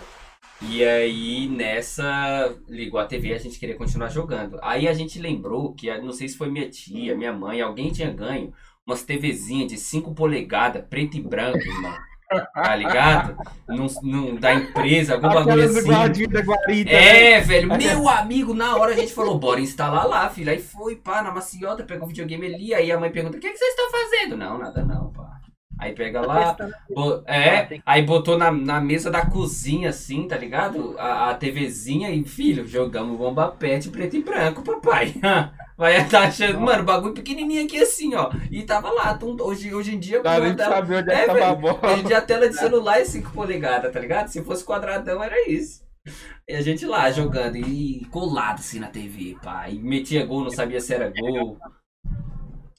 E 0.62 0.82
aí 0.82 1.46
nessa 1.46 2.56
ligou 2.66 2.98
a 2.98 3.06
TV 3.06 3.34
a 3.34 3.38
gente 3.38 3.58
queria 3.58 3.76
continuar 3.76 4.08
jogando. 4.08 4.58
Aí 4.62 4.88
a 4.88 4.94
gente 4.94 5.18
lembrou 5.18 5.74
que, 5.74 5.94
não 5.98 6.12
sei 6.12 6.26
se 6.28 6.38
foi 6.38 6.50
minha 6.50 6.70
tia, 6.70 7.14
minha 7.14 7.32
mãe, 7.32 7.60
alguém 7.60 7.92
tinha 7.92 8.10
ganho 8.10 8.52
umas 8.86 9.02
TVzinhas 9.02 9.70
de 9.70 9.76
5 9.76 10.14
polegadas, 10.14 10.82
preto 10.88 11.18
e 11.18 11.20
branco, 11.20 11.58
irmão. 11.58 12.07
Tá 12.28 12.76
ligado? 12.76 13.36
Num- 13.66 14.36
da 14.36 14.52
empresa, 14.52 15.14
algum 15.14 15.28
bagulho 15.28 15.52
Aquelas 15.52 15.72
do 15.72 15.78
assim. 15.78 15.88
guardinho 15.88 16.28
da 16.28 16.40
guarita, 16.42 16.92
né? 16.92 17.32
É, 17.32 17.40
velho, 17.40 17.68
meu 17.68 18.08
amigo, 18.08 18.52
na 18.52 18.76
hora 18.76 18.92
a 18.92 18.96
gente 18.96 19.14
falou, 19.14 19.38
bora 19.38 19.60
instalar 19.60 20.06
lá, 20.06 20.28
filho. 20.28 20.50
Aí 20.50 20.58
foi, 20.58 20.96
pá, 20.96 21.22
na 21.22 21.32
maciota, 21.32 21.84
pegou 21.84 22.04
o 22.04 22.08
videogame 22.08 22.46
ali, 22.46 22.74
aí 22.74 22.92
a 22.92 23.00
mãe 23.00 23.10
pergunta, 23.10 23.38
o 23.38 23.40
que, 23.40 23.50
que 23.50 23.56
vocês 23.56 23.70
estão 23.70 23.90
fazendo? 23.90 24.36
Não, 24.36 24.58
nada 24.58 24.84
não, 24.84 25.10
pá. 25.10 25.37
Aí 25.78 25.92
pega 25.94 26.20
lá, 26.20 26.56
bo- 26.92 27.22
é, 27.26 27.80
aí 27.86 28.02
botou 28.02 28.36
na, 28.36 28.50
na 28.50 28.80
mesa 28.80 29.10
da 29.10 29.24
cozinha, 29.24 29.90
assim, 29.90 30.26
tá 30.26 30.36
ligado? 30.36 30.96
A, 30.98 31.30
a 31.30 31.34
TVzinha 31.34 32.10
e, 32.10 32.24
filho, 32.24 32.66
jogamos 32.66 33.16
bomba 33.16 33.48
pet 33.52 33.88
preto 33.90 34.16
e 34.16 34.22
branco, 34.22 34.62
papai. 34.62 35.14
Vai 35.78 35.96
estar 36.02 36.22
achando, 36.24 36.60
mano, 36.60 36.82
bagulho 36.82 37.14
pequenininho 37.14 37.64
aqui 37.64 37.80
assim, 37.80 38.12
ó. 38.16 38.30
E 38.50 38.64
tava 38.64 38.90
lá, 38.90 39.16
hoje, 39.40 39.72
hoje 39.72 39.94
em 39.94 40.00
dia, 40.00 40.20
Dá 40.20 40.34
pô, 40.34 40.40
nem 40.44 40.56
tela- 40.56 40.74
saber 40.74 40.96
onde 40.96 41.10
é 41.12 41.14
É, 41.22 41.26
tava 41.26 41.46
a 41.46 41.54
bola. 41.54 41.80
Hoje 41.92 42.00
em 42.00 42.04
dia 42.04 42.18
a 42.18 42.22
tela 42.22 42.48
de 42.48 42.56
celular 42.56 42.98
é 43.00 43.04
5 43.04 43.30
polegadas, 43.30 43.92
tá 43.92 44.00
ligado? 44.00 44.26
Se 44.26 44.42
fosse 44.42 44.64
quadradão, 44.64 45.22
era 45.22 45.48
isso. 45.48 45.86
E 46.48 46.54
a 46.56 46.60
gente 46.60 46.84
lá 46.84 47.08
jogando 47.12 47.56
e 47.56 48.04
colado 48.10 48.58
assim 48.58 48.80
na 48.80 48.88
TV, 48.88 49.36
pá. 49.40 49.68
E 49.68 49.78
metia 49.78 50.26
gol, 50.26 50.42
não 50.42 50.50
sabia 50.50 50.80
se 50.80 50.92
era 50.92 51.08
gol. 51.10 51.56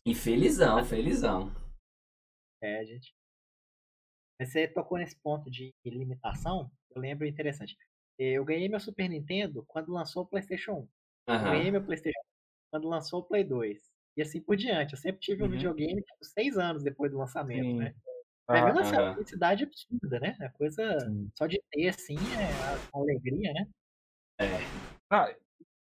E 0.06 0.14
felizão, 0.16 0.84
felizão. 0.84 1.52
É, 2.62 2.86
gente. 2.86 3.14
Mas 4.39 4.51
você 4.51 4.68
tocou 4.68 4.97
nesse 4.97 5.18
ponto 5.20 5.49
de 5.49 5.74
limitação, 5.86 6.72
eu 6.91 7.01
lembro 7.01 7.26
interessante. 7.28 7.78
Eu 8.18 8.43
ganhei 8.45 8.68
meu 8.70 8.80
Super 8.80 9.10
Nintendo 9.10 9.64
quando 9.68 9.91
lançou 9.91 10.24
o 10.24 10.26
PlayStation 10.28 10.88
1. 11.28 11.36
Eu 11.45 11.51
ganhei 11.51 11.72
meu 11.72 11.84
PlayStation 11.84 12.20
1 12.20 12.24
quando 12.72 12.88
lançou 12.89 13.20
o 13.22 13.24
Play 13.24 13.43
2. 13.43 13.89
E 14.18 14.22
assim 14.22 14.41
por 14.41 14.55
diante. 14.57 14.93
Eu 14.93 14.99
sempre 14.99 15.22
tive 15.22 15.41
um 15.43 15.45
Uhum. 15.45 15.51
videogame 15.53 16.01
tipo, 16.01 16.26
seis 16.26 16.57
anos 16.57 16.84
depois 16.84 17.12
do 17.12 17.18
lançamento, 17.18 17.64
Sim. 17.66 17.78
né? 17.78 17.95
Pra 18.45 18.62
mim, 18.66 18.72
Ah, 18.72 18.74
nossa, 18.74 18.95
é 18.95 18.99
uma 18.99 19.05
aham. 19.05 19.16
felicidade 19.16 19.64
absurda, 19.64 20.20
né? 20.20 20.38
É 20.41 20.49
coisa 20.49 20.99
sim. 21.01 21.30
só 21.38 21.47
de 21.47 21.62
ter, 21.72 21.89
assim, 21.89 22.16
é 22.16 22.88
uma 22.93 23.03
alegria, 23.03 23.53
né? 23.53 23.68
Ah, 25.12 25.34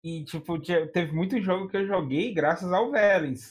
e, 0.04 0.24
tipo, 0.24 0.60
teve 0.60 1.12
muito 1.12 1.40
jogo 1.40 1.68
que 1.68 1.76
eu 1.76 1.86
joguei 1.86 2.32
graças 2.34 2.70
ao 2.72 2.90
Vélez. 2.90 3.48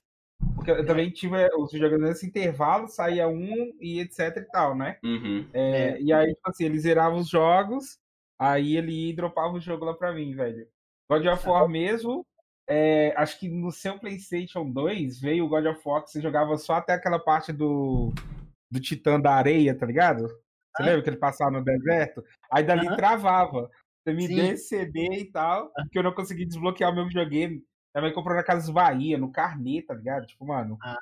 Porque 0.56 0.72
eu 0.72 0.86
também 0.86 1.10
tive 1.10 1.36
eh, 1.38 1.50
os 1.58 1.72
jogando 1.72 2.04
nesse 2.04 2.26
intervalo, 2.26 2.88
saía 2.88 3.28
um 3.28 3.74
e 3.80 4.00
etc 4.00 4.38
e 4.38 4.42
tal, 4.52 4.76
né? 4.76 4.98
Uhum. 5.04 5.48
É, 5.54 5.90
É. 5.90 6.02
E 6.02 6.14
aí, 6.14 6.34
tipo 6.34 6.50
assim, 6.50 6.66
eles 6.66 6.82
zeravam 6.84 7.20
os 7.20 7.30
jogos, 7.30 7.98
aí 8.40 8.78
ele 8.78 8.92
ia 8.92 9.10
e 9.12 9.16
dropava 9.16 9.54
o 9.54 9.60
jogo 9.60 9.86
lá 9.86 9.94
pra 9.94 10.14
mim, 10.14 10.36
velho. 10.36 10.68
God 11.10 11.26
of 11.26 11.48
War 11.48 11.68
mesmo, 11.70 12.26
é, 12.70 13.14
acho 13.16 13.40
que 13.40 13.48
no 13.48 13.72
seu 13.72 13.98
PlayStation 13.98 14.70
2 14.70 15.22
veio 15.22 15.46
o 15.46 15.50
God 15.50 15.66
of 15.68 15.82
War 15.86 16.04
que 16.04 16.12
você 16.12 16.22
jogava 16.22 16.58
só 16.58 16.74
até 16.74 16.94
aquela 16.94 17.18
parte 17.18 17.54
do, 17.54 18.12
do 18.70 18.80
Titã 18.80 19.20
da 19.20 19.34
Areia, 19.34 19.74
tá 19.74 19.86
ligado? 19.86 20.28
Você 20.28 20.84
Ah. 20.84 20.86
lembra 20.86 21.02
que 21.02 21.10
ele 21.10 21.18
passava 21.18 21.50
no 21.52 21.64
deserto? 21.64 22.24
Aí 22.52 22.64
dali 22.64 22.94
travava. 22.96 23.70
Você 24.04 24.14
me 24.14 24.28
Sim. 24.28 24.36
deu 24.36 24.58
CD 24.58 25.20
e 25.20 25.32
tal, 25.32 25.72
que 25.92 25.98
eu 25.98 26.04
não 26.04 26.14
consegui 26.14 26.46
desbloquear 26.46 26.92
o 26.92 26.96
meu 26.96 27.08
videogame. 27.08 27.64
Minha 27.98 28.04
mãe 28.10 28.14
comprou 28.14 28.36
na 28.36 28.44
Casas 28.44 28.70
Bahia, 28.70 29.18
no 29.18 29.32
carnê, 29.32 29.82
tá 29.82 29.94
ligado? 29.94 30.28
Tipo, 30.28 30.46
mano. 30.46 30.78
Ah. 30.82 30.98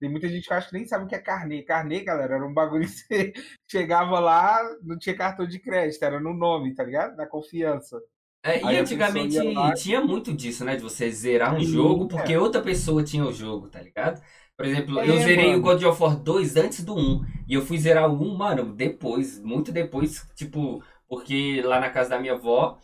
Tem 0.00 0.10
muita 0.10 0.28
gente 0.28 0.48
que 0.48 0.52
acha 0.52 0.68
que 0.68 0.74
nem 0.74 0.84
sabe 0.84 1.04
o 1.04 1.08
que 1.08 1.14
é 1.14 1.18
carnê. 1.18 1.62
Carnê, 1.62 2.00
galera, 2.02 2.34
era 2.34 2.46
um 2.46 2.52
bagulho 2.52 2.84
que 2.86 2.90
você 2.90 3.32
chegava 3.70 4.18
lá, 4.18 4.58
não 4.82 4.98
tinha 4.98 5.16
cartão 5.16 5.46
de 5.46 5.58
crédito, 5.60 6.02
era 6.02 6.18
no 6.18 6.34
nome, 6.34 6.74
tá 6.74 6.82
ligado? 6.82 7.16
Na 7.16 7.26
confiança. 7.26 8.00
É, 8.44 8.60
e 8.60 8.76
antigamente 8.76 9.38
lá- 9.38 9.72
tinha 9.74 10.00
muito 10.00 10.34
disso, 10.34 10.64
né? 10.64 10.74
De 10.74 10.82
você 10.82 11.08
zerar 11.10 11.54
um 11.54 11.60
Sim, 11.60 11.66
jogo 11.66 12.06
é. 12.06 12.08
porque 12.08 12.36
outra 12.36 12.60
pessoa 12.60 13.04
tinha 13.04 13.24
o 13.24 13.32
jogo, 13.32 13.68
tá 13.68 13.80
ligado? 13.80 14.20
Por 14.56 14.66
exemplo, 14.66 14.98
É, 14.98 15.08
eu 15.08 15.16
zerei 15.18 15.46
mano. 15.50 15.58
o 15.58 15.62
God 15.62 15.82
of 15.84 16.02
War 16.02 16.16
2 16.16 16.56
antes 16.56 16.82
do 16.84 16.96
1. 16.96 17.24
E 17.46 17.54
eu 17.54 17.62
fui 17.62 17.78
zerar 17.78 18.10
o 18.10 18.20
1, 18.20 18.36
mano, 18.36 18.72
depois, 18.74 19.38
muito 19.40 19.70
depois, 19.70 20.26
tipo, 20.34 20.82
porque 21.08 21.62
lá 21.62 21.78
na 21.78 21.90
casa 21.90 22.10
da 22.10 22.18
minha 22.18 22.32
avó, 22.32 22.78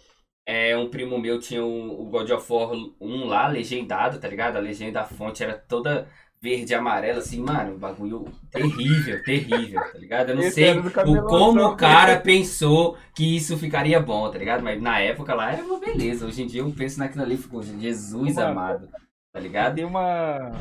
é, 0.49 0.75
um 0.75 0.89
primo 0.89 1.19
meu 1.19 1.39
tinha 1.39 1.63
o, 1.63 2.01
o 2.01 2.07
God 2.07 2.31
of 2.31 2.51
War 2.51 2.71
1 2.99 3.27
lá, 3.27 3.49
legendado, 3.49 4.19
tá 4.19 4.27
ligado? 4.27 4.57
A 4.57 4.61
legenda, 4.61 5.03
a 5.03 5.05
fonte 5.05 5.45
era 5.45 5.53
toda 5.53 6.09
verde 6.41 6.73
e 6.73 6.75
amarela, 6.75 7.19
assim, 7.19 7.39
mano, 7.39 7.75
um 7.75 7.79
bagulho 7.79 8.25
terrível, 8.51 9.23
terrível, 9.25 9.79
tá 9.79 9.99
ligado? 9.99 10.31
Eu 10.31 10.37
não 10.37 10.43
Esse 10.45 10.53
sei 10.53 10.79
o, 10.79 11.23
como 11.27 11.63
o 11.63 11.77
cara 11.77 12.19
pensou 12.19 12.97
que 13.15 13.37
isso 13.37 13.59
ficaria 13.59 14.01
bom, 14.01 14.31
tá 14.31 14.39
ligado? 14.39 14.63
Mas 14.63 14.81
na 14.81 14.99
época 14.99 15.35
lá 15.35 15.53
era 15.53 15.63
uma 15.63 15.79
beleza. 15.79 16.27
Hoje 16.27 16.43
em 16.43 16.47
dia 16.47 16.63
eu 16.63 16.73
penso 16.73 16.99
naquilo 16.99 17.25
ali 17.25 17.35
e 17.35 17.39
fico, 17.39 17.63
Jesus 17.63 18.37
Mano. 18.37 18.49
amado, 18.49 18.89
tá 19.31 19.39
ligado? 19.41 19.75
Tem 19.75 19.85
uma, 19.85 20.53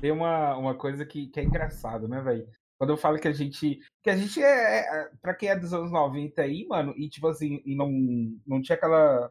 tem 0.00 0.12
uma, 0.12 0.56
uma 0.56 0.74
coisa 0.76 1.04
que, 1.04 1.26
que 1.26 1.40
é 1.40 1.42
engraçado, 1.42 2.06
né, 2.06 2.20
velho? 2.20 2.46
Quando 2.82 2.90
eu 2.90 2.96
falo 2.96 3.16
que 3.16 3.28
a 3.28 3.32
gente. 3.32 3.78
Que 4.02 4.10
a 4.10 4.16
gente 4.16 4.42
é. 4.42 4.80
é 4.80 5.08
pra 5.22 5.32
quem 5.34 5.48
é 5.48 5.56
dos 5.56 5.72
anos 5.72 5.92
90 5.92 6.42
aí, 6.42 6.66
mano, 6.66 6.92
e 6.96 7.08
tipo 7.08 7.28
assim, 7.28 7.62
e 7.64 7.76
não, 7.76 7.88
não 8.44 8.60
tinha 8.60 8.74
aquela. 8.74 9.30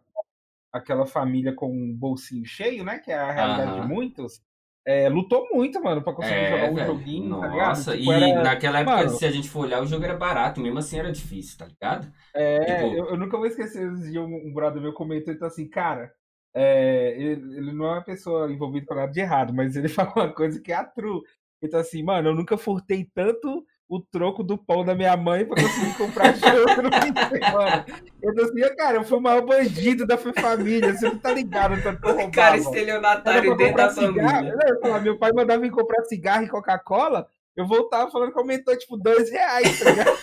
Aquela 0.72 1.06
família 1.06 1.54
com 1.54 1.70
um 1.70 1.94
bolsinho 1.94 2.46
cheio, 2.46 2.86
né? 2.86 2.98
Que 3.00 3.12
é 3.12 3.18
a 3.18 3.30
realidade 3.30 3.72
Aham. 3.72 3.82
de 3.82 3.88
muitos. 3.94 4.42
é, 4.88 5.10
lutou 5.10 5.50
muito, 5.52 5.84
mano, 5.84 6.02
pra 6.02 6.14
conseguir 6.14 6.34
É, 6.40 6.50
jogar 6.52 6.72
um 6.72 6.76
velho. 6.76 6.88
joguinho, 6.88 7.40
tá 7.42 7.48
ligado? 7.50 7.68
Nossa, 7.68 7.98
Tipo, 7.98 8.12
e 8.14 8.16
era- 8.32 8.42
naquela 8.44 8.80
época, 8.80 8.96
mano. 8.96 9.10
se 9.10 9.26
a 9.26 9.32
gente 9.32 9.50
for 9.50 9.60
olhar, 9.66 9.82
o 9.82 9.86
jogo 9.86 10.04
era 10.06 10.16
barato, 10.16 10.62
mesmo 10.62 10.80
assim 10.80 10.98
era 10.98 11.12
difícil, 11.12 11.58
tá 11.58 11.66
ligado? 11.66 12.10
É, 12.34 12.60
Tipo- 12.66 12.96
eu, 12.96 13.06
eu 13.10 13.18
nunca 13.18 13.36
vou 13.38 13.46
esquecer 13.46 13.92
esse 13.92 14.12
dia 14.12 14.22
um, 14.24 14.48
um 14.48 14.54
brother 14.54 14.82
meu 14.82 14.94
comentou 14.94 15.32
então 15.34 15.48
assim, 15.48 15.68
cara, 15.68 16.12
é, 16.56 17.14
ele, 17.16 17.58
ele 17.58 17.74
não 17.74 17.86
é 17.86 17.92
uma 17.96 18.02
pessoa 18.04 18.50
envolvida 18.52 18.86
com 18.88 18.96
nada 18.96 19.12
de 19.12 19.20
errado, 19.20 19.54
mas 19.54 19.76
ele 19.76 19.88
falou 20.10 20.14
uma 20.16 20.34
coisa 20.34 20.60
que 20.62 20.72
é 20.72 20.76
a 20.76 20.86
true. 20.86 21.22
Então 21.62 21.80
assim, 21.80 22.04
mano, 22.04 22.30
eu 22.30 22.36
nunca 22.36 22.58
furtei 22.58 23.08
tanto 23.14 23.66
o 23.92 24.00
troco 24.00 24.42
do 24.42 24.58
pão 24.58 24.86
da 24.86 24.96
minha 24.96 25.18
mãe 25.18 25.46
pra 25.46 25.62
conseguir 25.62 25.98
comprar 25.98 26.34
jogo 26.34 26.82
no 26.82 27.02
fim 27.02 27.12
de 27.12 27.28
semana. 27.28 27.86
Eu 28.22 28.34
tô 28.34 28.44
assim, 28.44 28.76
cara, 28.78 28.98
eu 28.98 29.04
fui 29.04 29.18
o 29.18 29.22
maior 29.22 29.42
bandido 29.42 30.08
da 30.08 30.18
família, 30.18 30.94
você 30.94 31.10
não 31.10 31.20
tá 31.20 31.34
ligado 31.34 31.82
tanto 31.84 32.00
que 32.00 32.08
eu 32.08 32.12
roubava. 32.12 32.32
Cara, 32.32 32.58
estelionatário 32.58 33.58
dentro 33.58 33.76
da 33.76 33.90
família. 33.90 34.56
Eu 34.66 34.80
falava, 34.80 35.02
meu 35.02 35.18
pai 35.18 35.34
mandava 35.34 35.62
vir 35.62 35.72
comprar 35.72 36.06
cigarro 36.06 36.46
e 36.46 36.50
Coca-Cola, 36.50 37.28
eu 37.54 37.68
voltava 37.68 38.10
falando 38.10 38.32
que 38.32 38.40
aumentou 38.40 38.78
tipo 38.78 38.96
dois 38.96 39.30
reais, 39.30 39.80
tá 39.80 39.90
ligado? 39.90 40.18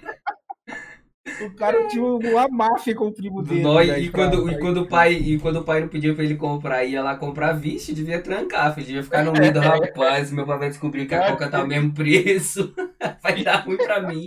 O 1.24 1.54
cara 1.54 1.86
tinha 1.86 2.04
uma 2.04 2.48
máfia 2.48 2.96
com 2.96 3.06
o 3.06 3.12
primo 3.12 3.42
dele. 3.42 3.62
Nó, 3.62 3.76
velho, 3.76 3.96
e, 3.96 4.10
quando, 4.10 4.42
pra 4.42 4.52
e, 4.52 4.58
quando 4.58 4.76
o 4.78 4.88
pai, 4.88 5.12
e 5.12 5.38
quando 5.38 5.56
o 5.60 5.64
pai 5.64 5.80
não 5.80 5.88
pediu 5.88 6.14
pra 6.16 6.24
ele 6.24 6.36
comprar, 6.36 6.84
ia 6.84 7.02
lá 7.02 7.16
comprar, 7.16 7.52
vixe, 7.52 7.94
devia 7.94 8.20
trancar, 8.20 8.74
filho, 8.74 8.86
devia 8.86 9.02
ficar 9.04 9.24
no 9.24 9.32
meio 9.32 9.52
do 9.52 9.60
rapaz, 9.60 10.32
meu 10.32 10.44
pai 10.44 10.58
vai 10.58 10.68
descobrir 10.68 11.06
que 11.06 11.14
a 11.14 11.30
coca 11.30 11.48
tá 11.48 11.62
o 11.62 11.66
mesmo 11.66 11.94
preço, 11.94 12.74
vai 13.22 13.42
dar 13.44 13.64
ruim 13.64 13.76
pra 13.76 14.02
mim. 14.02 14.26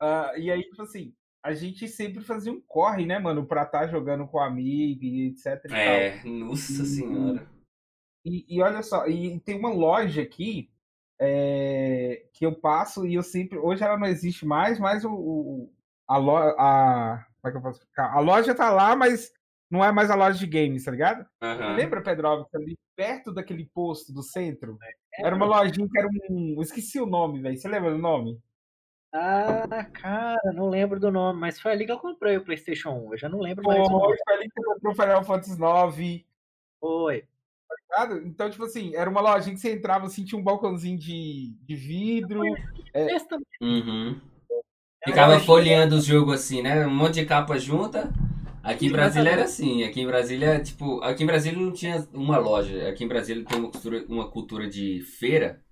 Ah, 0.00 0.32
e 0.36 0.50
aí, 0.50 0.62
tipo 0.62 0.82
assim, 0.82 1.14
a 1.44 1.54
gente 1.54 1.86
sempre 1.86 2.24
fazia 2.24 2.52
um 2.52 2.60
corre, 2.60 3.06
né, 3.06 3.20
mano, 3.20 3.46
pra 3.46 3.62
estar 3.62 3.86
jogando 3.86 4.26
com 4.26 4.40
amigo 4.40 5.04
e 5.04 5.28
etc 5.28 5.64
e 5.64 5.68
tal. 5.68 5.78
É, 5.78 6.24
nossa 6.24 6.84
senhora. 6.84 7.46
E, 8.24 8.44
e 8.48 8.60
olha 8.60 8.82
só, 8.82 9.06
e 9.06 9.38
tem 9.38 9.56
uma 9.56 9.72
loja 9.72 10.22
aqui 10.22 10.68
é, 11.18 12.26
que 12.32 12.44
eu 12.46 12.54
passo 12.54 13.06
e 13.06 13.14
eu 13.14 13.22
sempre. 13.22 13.58
Hoje 13.58 13.82
ela 13.84 13.98
não 13.98 14.06
existe 14.06 14.44
mais, 14.46 14.78
mas 14.78 15.04
o, 15.04 15.12
o- 15.12 15.72
a, 16.06 16.16
lo, 16.16 16.36
a. 16.36 17.26
Como 17.40 17.48
é 17.48 17.50
que 17.50 17.56
eu 17.58 17.62
posso 17.62 17.78
explicar? 17.80 18.12
A 18.14 18.20
loja 18.20 18.54
tá 18.54 18.70
lá, 18.70 18.94
mas 18.96 19.32
não 19.70 19.84
é 19.84 19.90
mais 19.92 20.10
a 20.10 20.14
loja 20.14 20.38
de 20.38 20.46
games, 20.46 20.84
tá 20.84 20.90
ligado? 20.90 21.26
Aham. 21.40 21.76
Lembra, 21.76 22.02
Pedro, 22.02 22.46
ali 22.54 22.78
perto 22.94 23.32
daquele 23.32 23.66
posto 23.66 24.12
do 24.12 24.22
centro? 24.22 24.78
É, 25.14 25.26
Era 25.26 25.36
uma 25.36 25.46
lojinha 25.46 25.88
que 25.88 25.98
era 25.98 26.08
um. 26.30 26.54
Eu 26.56 26.62
esqueci 26.62 27.00
o 27.00 27.06
nome, 27.06 27.40
velho. 27.40 27.56
Você 27.56 27.68
lembra 27.68 27.90
do 27.90 27.98
nome? 27.98 28.40
Ah, 29.12 29.84
cara, 29.94 30.52
não 30.52 30.68
lembro 30.68 31.00
do 31.00 31.10
nome, 31.10 31.40
mas 31.40 31.58
foi 31.60 31.72
ali 31.72 31.86
que 31.86 31.92
eu 31.92 31.98
comprei 31.98 32.36
o 32.36 32.44
PlayStation 32.44 32.90
1. 32.90 33.12
Eu 33.12 33.18
já 33.18 33.28
não 33.28 33.40
lembro 33.40 33.64
mais 33.64 33.80
o 33.80 33.98
Foi, 33.98 34.16
ali 34.28 34.48
que 34.50 34.60
você 34.60 34.74
comprou 34.74 34.92
o 34.92 34.96
Final 34.96 35.24
Fantasy 35.24 35.52
IX. 35.52 36.24
Foi. 36.78 37.26
Ligado? 37.74 38.26
Então, 38.26 38.50
tipo 38.50 38.64
assim, 38.64 38.94
era 38.94 39.08
uma 39.08 39.20
lojinha 39.20 39.54
que 39.54 39.60
você 39.60 39.72
entrava, 39.72 40.06
assim, 40.06 40.24
tinha 40.24 40.38
um 40.38 40.44
balcãozinho 40.44 40.98
de, 40.98 41.54
de 41.62 41.74
vidro. 41.74 42.42
Uhum. 43.60 44.20
É 45.04 45.10
uma 45.10 45.12
Ficava 45.12 45.40
folheando 45.40 45.96
os 45.96 46.04
jogos 46.04 46.34
assim, 46.34 46.62
né? 46.62 46.86
Um 46.86 46.94
monte 46.94 47.14
de 47.14 47.26
capa 47.26 47.58
junta. 47.58 48.12
Aqui 48.62 48.86
em 48.86 48.90
Brasília 48.92 49.30
era 49.30 49.44
assim. 49.44 49.84
Aqui 49.84 50.00
em 50.00 50.06
Brasília, 50.06 50.60
tipo, 50.60 51.00
aqui 51.02 51.22
em 51.22 51.26
Brasília 51.26 51.60
não 51.60 51.72
tinha 51.72 52.06
uma 52.12 52.38
loja. 52.38 52.88
Aqui 52.88 53.04
em 53.04 53.08
Brasília 53.08 53.44
tem 53.44 53.58
uma 53.58 53.70
cultura, 53.70 54.04
uma 54.08 54.30
cultura 54.30 54.68
de 54.68 55.00
feira. 55.02 55.62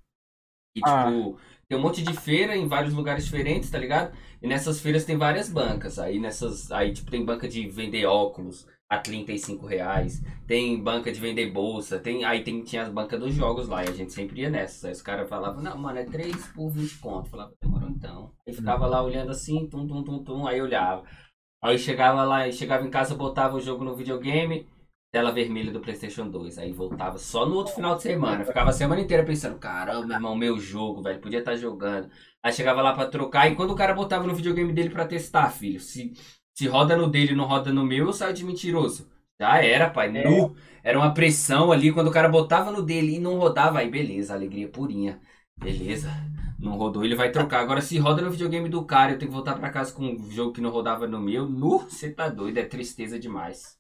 E, 0.77 0.81
Ah. 0.85 1.07
tipo, 1.07 1.39
tem 1.69 1.79
um 1.79 1.81
monte 1.81 2.03
de 2.03 2.13
feira 2.15 2.57
em 2.57 2.69
vários 2.69 2.95
lugares 2.95 3.25
diferentes, 3.25 3.71
tá 3.71 3.79
ligado? 3.79 4.17
E 4.43 4.47
nessas 4.47 4.81
feiras 4.81 5.05
tem 5.05 5.17
várias 5.17 5.49
bancas. 5.49 5.99
Aí 5.99 6.19
nessas. 6.21 6.71
Aí, 6.71 6.93
tipo, 6.93 7.11
tem 7.11 7.25
banca 7.25 7.49
de 7.49 7.69
vender 7.69 8.07
óculos 8.07 8.67
a 8.89 8.99
35 8.99 9.67
reais. 9.67 10.23
Tem 10.47 10.81
banca 10.81 11.13
de 11.13 11.21
vender 11.21 11.51
bolsa. 11.51 11.99
Tem, 11.99 12.25
aí 12.25 12.43
tem, 12.45 12.63
tinha 12.63 12.83
as 12.83 12.89
bancas 12.89 13.19
dos 13.19 13.35
jogos 13.35 13.69
lá. 13.69 13.85
E 13.85 13.89
a 13.89 13.93
gente 13.93 14.13
sempre 14.13 14.43
ia 14.43 14.51
nessas. 14.51 14.85
Aí 14.85 14.93
os 14.93 15.03
caras 15.03 15.29
falavam, 15.29 15.63
não, 15.63 15.77
mano, 15.79 15.99
é 15.99 16.05
3 16.05 16.35
por 16.49 16.71
20 16.71 16.99
conto. 16.99 17.27
Eu 17.27 17.31
falava, 17.31 17.53
demorou 17.61 17.89
então. 17.89 18.33
Aí 18.47 18.55
ficava 18.55 18.87
lá 18.87 19.03
olhando 19.03 19.31
assim, 19.31 19.67
tum, 19.69 19.87
tum, 19.87 20.03
tum, 20.03 20.23
tum. 20.23 20.47
Aí 20.47 20.61
olhava. 20.61 21.05
Aí 21.63 21.79
chegava 21.79 22.25
lá, 22.25 22.51
chegava 22.53 22.87
em 22.87 22.91
casa, 22.91 23.15
botava 23.15 23.57
o 23.57 23.61
jogo 23.61 23.85
no 23.85 23.97
videogame, 23.97 24.69
tela 25.11 25.33
vermelha 25.33 25.73
do 25.73 25.81
PlayStation 25.81 26.29
2. 26.29 26.59
Aí 26.59 26.73
voltava 26.73 27.17
só 27.17 27.47
no 27.47 27.55
outro 27.55 27.75
final 27.75 27.97
de 27.97 28.03
semana. 28.03 28.45
Ficava 28.45 28.69
a 28.69 28.73
semana 28.73 29.01
inteira 29.01 29.25
pensando: 29.25 29.59
caramba, 29.59 30.13
irmão, 30.13 30.37
meu 30.37 30.59
jogo, 30.59 31.03
velho, 31.03 31.21
podia 31.21 31.39
estar 31.39 31.57
jogando. 31.57 32.11
Aí 32.43 32.53
chegava 32.53 32.83
lá 32.83 32.93
pra 32.93 33.07
trocar. 33.07 33.51
E 33.51 33.55
quando 33.57 33.71
o 33.71 33.77
cara 33.77 33.95
botava 33.95 34.27
no 34.27 34.35
videogame 34.35 34.75
dele 34.75 34.91
pra 34.91 35.07
testar, 35.07 35.49
filho, 35.49 35.81
se, 35.81 36.13
se 36.55 36.67
roda 36.69 36.97
no 36.97 37.09
dele 37.09 37.33
e 37.33 37.37
não 37.37 37.47
roda 37.47 37.73
no 37.73 37.85
meu, 37.85 38.07
eu 38.07 38.13
saio 38.13 38.35
de 38.35 38.45
mentiroso. 38.45 39.11
Já 39.41 39.63
era, 39.63 39.91
pai. 39.91 40.09
É. 40.17 40.29
Nu. 40.29 40.55
Era 40.83 40.99
uma 40.99 41.13
pressão 41.13 41.73
ali. 41.73 41.93
Quando 41.93 42.09
o 42.09 42.13
cara 42.13 42.29
botava 42.29 42.71
no 42.71 42.83
dele 42.83 43.17
e 43.17 43.21
não 43.21 43.39
rodava, 43.39 43.79
aí 43.81 43.91
beleza, 43.91 44.35
alegria 44.35 44.69
purinha. 44.69 45.21
Beleza. 45.57 46.11
Não 46.59 46.77
rodou, 46.77 47.05
ele 47.05 47.15
vai 47.17 47.31
trocar. 47.31 47.61
Agora, 47.61 47.83
se 47.83 47.99
roda 47.99 48.23
no 48.23 48.31
videogame 48.31 48.69
do 48.69 48.85
cara, 48.87 49.13
eu 49.13 49.19
tenho 49.19 49.31
que 49.31 49.35
voltar 49.37 49.59
pra 49.59 49.71
casa 49.71 49.93
com 49.93 50.05
um 50.05 50.31
jogo 50.31 50.53
que 50.53 50.61
não 50.61 50.71
rodava 50.71 51.07
no 51.07 51.21
meu. 51.21 51.47
Nu, 51.49 51.79
você 51.81 52.11
tá 52.11 52.29
doido, 52.29 52.59
é 52.59 52.65
tristeza 52.65 53.19
demais. 53.19 53.77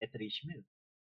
É 0.00 0.06
triste 0.06 0.46
mesmo. 0.46 0.64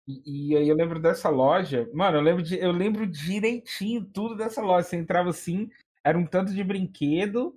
E, 0.07 0.53
e 0.53 0.57
aí 0.57 0.68
eu 0.68 0.76
lembro 0.76 1.01
dessa 1.01 1.28
loja, 1.28 1.88
mano, 1.95 2.18
eu 2.18 2.22
lembro, 2.22 2.43
de, 2.43 2.59
eu 2.59 2.72
lembro 2.72 3.07
direitinho 3.07 4.05
tudo 4.05 4.36
dessa 4.36 4.61
loja. 4.61 4.88
Você 4.88 4.97
entrava 4.97 5.30
assim, 5.30 5.70
era 6.05 6.18
um 6.18 6.26
tanto 6.26 6.53
de 6.53 6.64
brinquedo, 6.64 7.57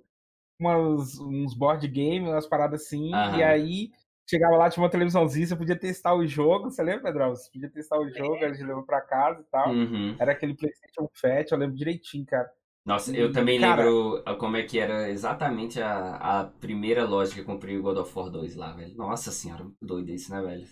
umas, 0.58 1.18
uns 1.18 1.54
board 1.54 1.86
games, 1.88 2.28
umas 2.28 2.46
paradas 2.46 2.82
assim, 2.82 3.12
Aham. 3.12 3.38
e 3.38 3.42
aí 3.42 3.90
chegava 4.28 4.56
lá, 4.56 4.70
tinha 4.70 4.82
uma 4.82 4.90
televisãozinha, 4.90 5.46
você 5.46 5.56
podia 5.56 5.78
testar 5.78 6.14
o 6.14 6.26
jogo, 6.26 6.70
você 6.70 6.82
lembra, 6.82 7.02
Pedrão? 7.04 7.30
Você 7.34 7.50
podia 7.50 7.70
testar 7.70 7.98
o 7.98 8.08
jogo, 8.10 8.36
aí 8.36 8.44
a 8.46 8.52
gente 8.52 8.64
levou 8.66 8.82
pra 8.82 9.00
casa 9.00 9.40
e 9.40 9.44
tal. 9.50 9.70
Uhum. 9.72 10.16
Era 10.18 10.32
aquele 10.32 10.54
PlayStation 10.54 11.08
Fat, 11.12 11.50
eu 11.50 11.58
lembro 11.58 11.76
direitinho, 11.76 12.24
cara. 12.24 12.50
Nossa, 12.86 13.16
eu 13.16 13.32
também 13.32 13.58
cara- 13.58 13.82
lembro 13.82 14.22
ah, 14.26 14.34
como 14.34 14.56
é 14.58 14.62
que 14.62 14.78
era 14.78 15.08
exatamente 15.08 15.80
a, 15.80 16.16
a 16.40 16.44
primeira 16.44 17.04
loja 17.06 17.32
que 17.32 17.40
eu 17.40 17.44
comprei 17.44 17.78
o 17.78 17.82
God 17.82 17.96
of 17.98 18.18
War 18.18 18.30
2 18.30 18.54
lá, 18.56 18.72
velho. 18.72 18.94
Nossa 18.94 19.30
senhora, 19.30 19.64
muito 19.64 19.78
doido 19.82 20.10
isso, 20.10 20.30
né, 20.30 20.40
velho? 20.42 20.66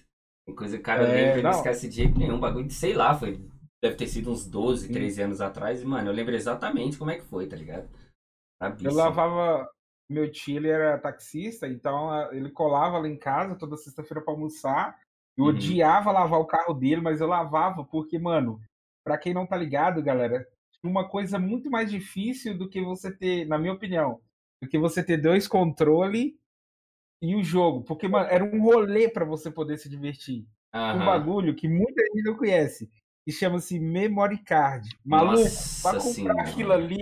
Tem 0.45 0.55
coisa 0.55 0.79
cara 0.79 1.05
É, 1.05 1.07
lembra 1.15 1.41
e 1.41 1.43
não 1.43 1.51
esquece 1.51 1.89
de 1.89 1.97
jeito 1.97 2.19
nenhum. 2.19 2.39
Bagulho 2.39 2.67
de, 2.67 2.75
sei 2.75 2.93
lá, 2.93 3.15
foi. 3.15 3.41
Deve 3.83 3.97
ter 3.97 4.07
sido 4.09 4.31
uns 4.31 4.47
12, 4.47 4.87
Sim. 4.89 4.93
13 4.93 5.23
anos 5.23 5.41
atrás. 5.41 5.81
E, 5.83 5.87
mano, 5.87 6.11
eu 6.11 6.15
lembro 6.15 6.35
exatamente 6.35 6.99
como 6.99 7.11
é 7.11 7.17
que 7.17 7.25
foi, 7.25 7.47
tá 7.47 7.57
ligado? 7.57 7.89
Eu 8.83 8.95
lavava. 8.95 9.69
Meu 10.09 10.31
tio, 10.31 10.57
ele 10.59 10.69
era 10.69 10.99
taxista, 10.99 11.67
então 11.67 12.31
ele 12.33 12.51
colava 12.51 12.99
lá 12.99 13.09
em 13.09 13.17
casa 13.17 13.55
toda 13.57 13.77
sexta-feira 13.79 14.21
pra 14.23 14.35
almoçar. 14.35 14.99
Eu 15.39 15.45
Uhum. 15.45 15.51
odiava 15.51 16.13
lavar 16.13 16.39
o 16.41 16.47
carro 16.47 16.75
dele, 16.75 17.01
mas 17.01 17.21
eu 17.21 17.27
lavava 17.27 17.83
porque, 17.85 18.19
mano, 18.19 18.61
pra 19.03 19.17
quem 19.17 19.33
não 19.33 19.47
tá 19.47 19.57
ligado, 19.57 20.03
galera, 20.03 20.47
uma 20.83 21.09
coisa 21.09 21.39
muito 21.39 21.71
mais 21.71 21.91
difícil 21.91 22.59
do 22.59 22.69
que 22.69 22.83
você 22.83 23.11
ter, 23.17 23.47
na 23.47 23.57
minha 23.59 23.73
opinião, 23.73 24.21
do 24.61 24.69
que 24.69 24.79
você 24.79 25.03
ter 25.03 25.17
dois 25.17 25.49
controles 25.49 26.35
e 27.23 27.35
o 27.35 27.43
jogo. 27.43 27.83
Porque, 27.85 28.07
mano, 28.09 28.29
era 28.29 28.45
um 28.45 28.61
rolê 28.63 29.09
pra 29.09 29.25
você 29.25 29.51
poder 29.51 29.79
se 29.79 29.89
divertir. 29.89 30.47
Um 30.75 30.79
Aham. 30.79 31.05
bagulho 31.07 31.55
que 31.55 31.69
muita 31.69 32.03
gente 32.03 32.23
não 32.25 32.37
conhece, 32.37 32.91
que 33.25 33.33
chama-se 33.33 33.79
Memory 33.81 34.39
Card. 34.45 34.89
Maluco, 35.07 35.37
Nossa 35.37 35.83
pra 35.83 36.01
comprar 36.01 36.33
Senhora. 36.35 36.51
aquilo 36.51 36.73
ali, 36.73 36.99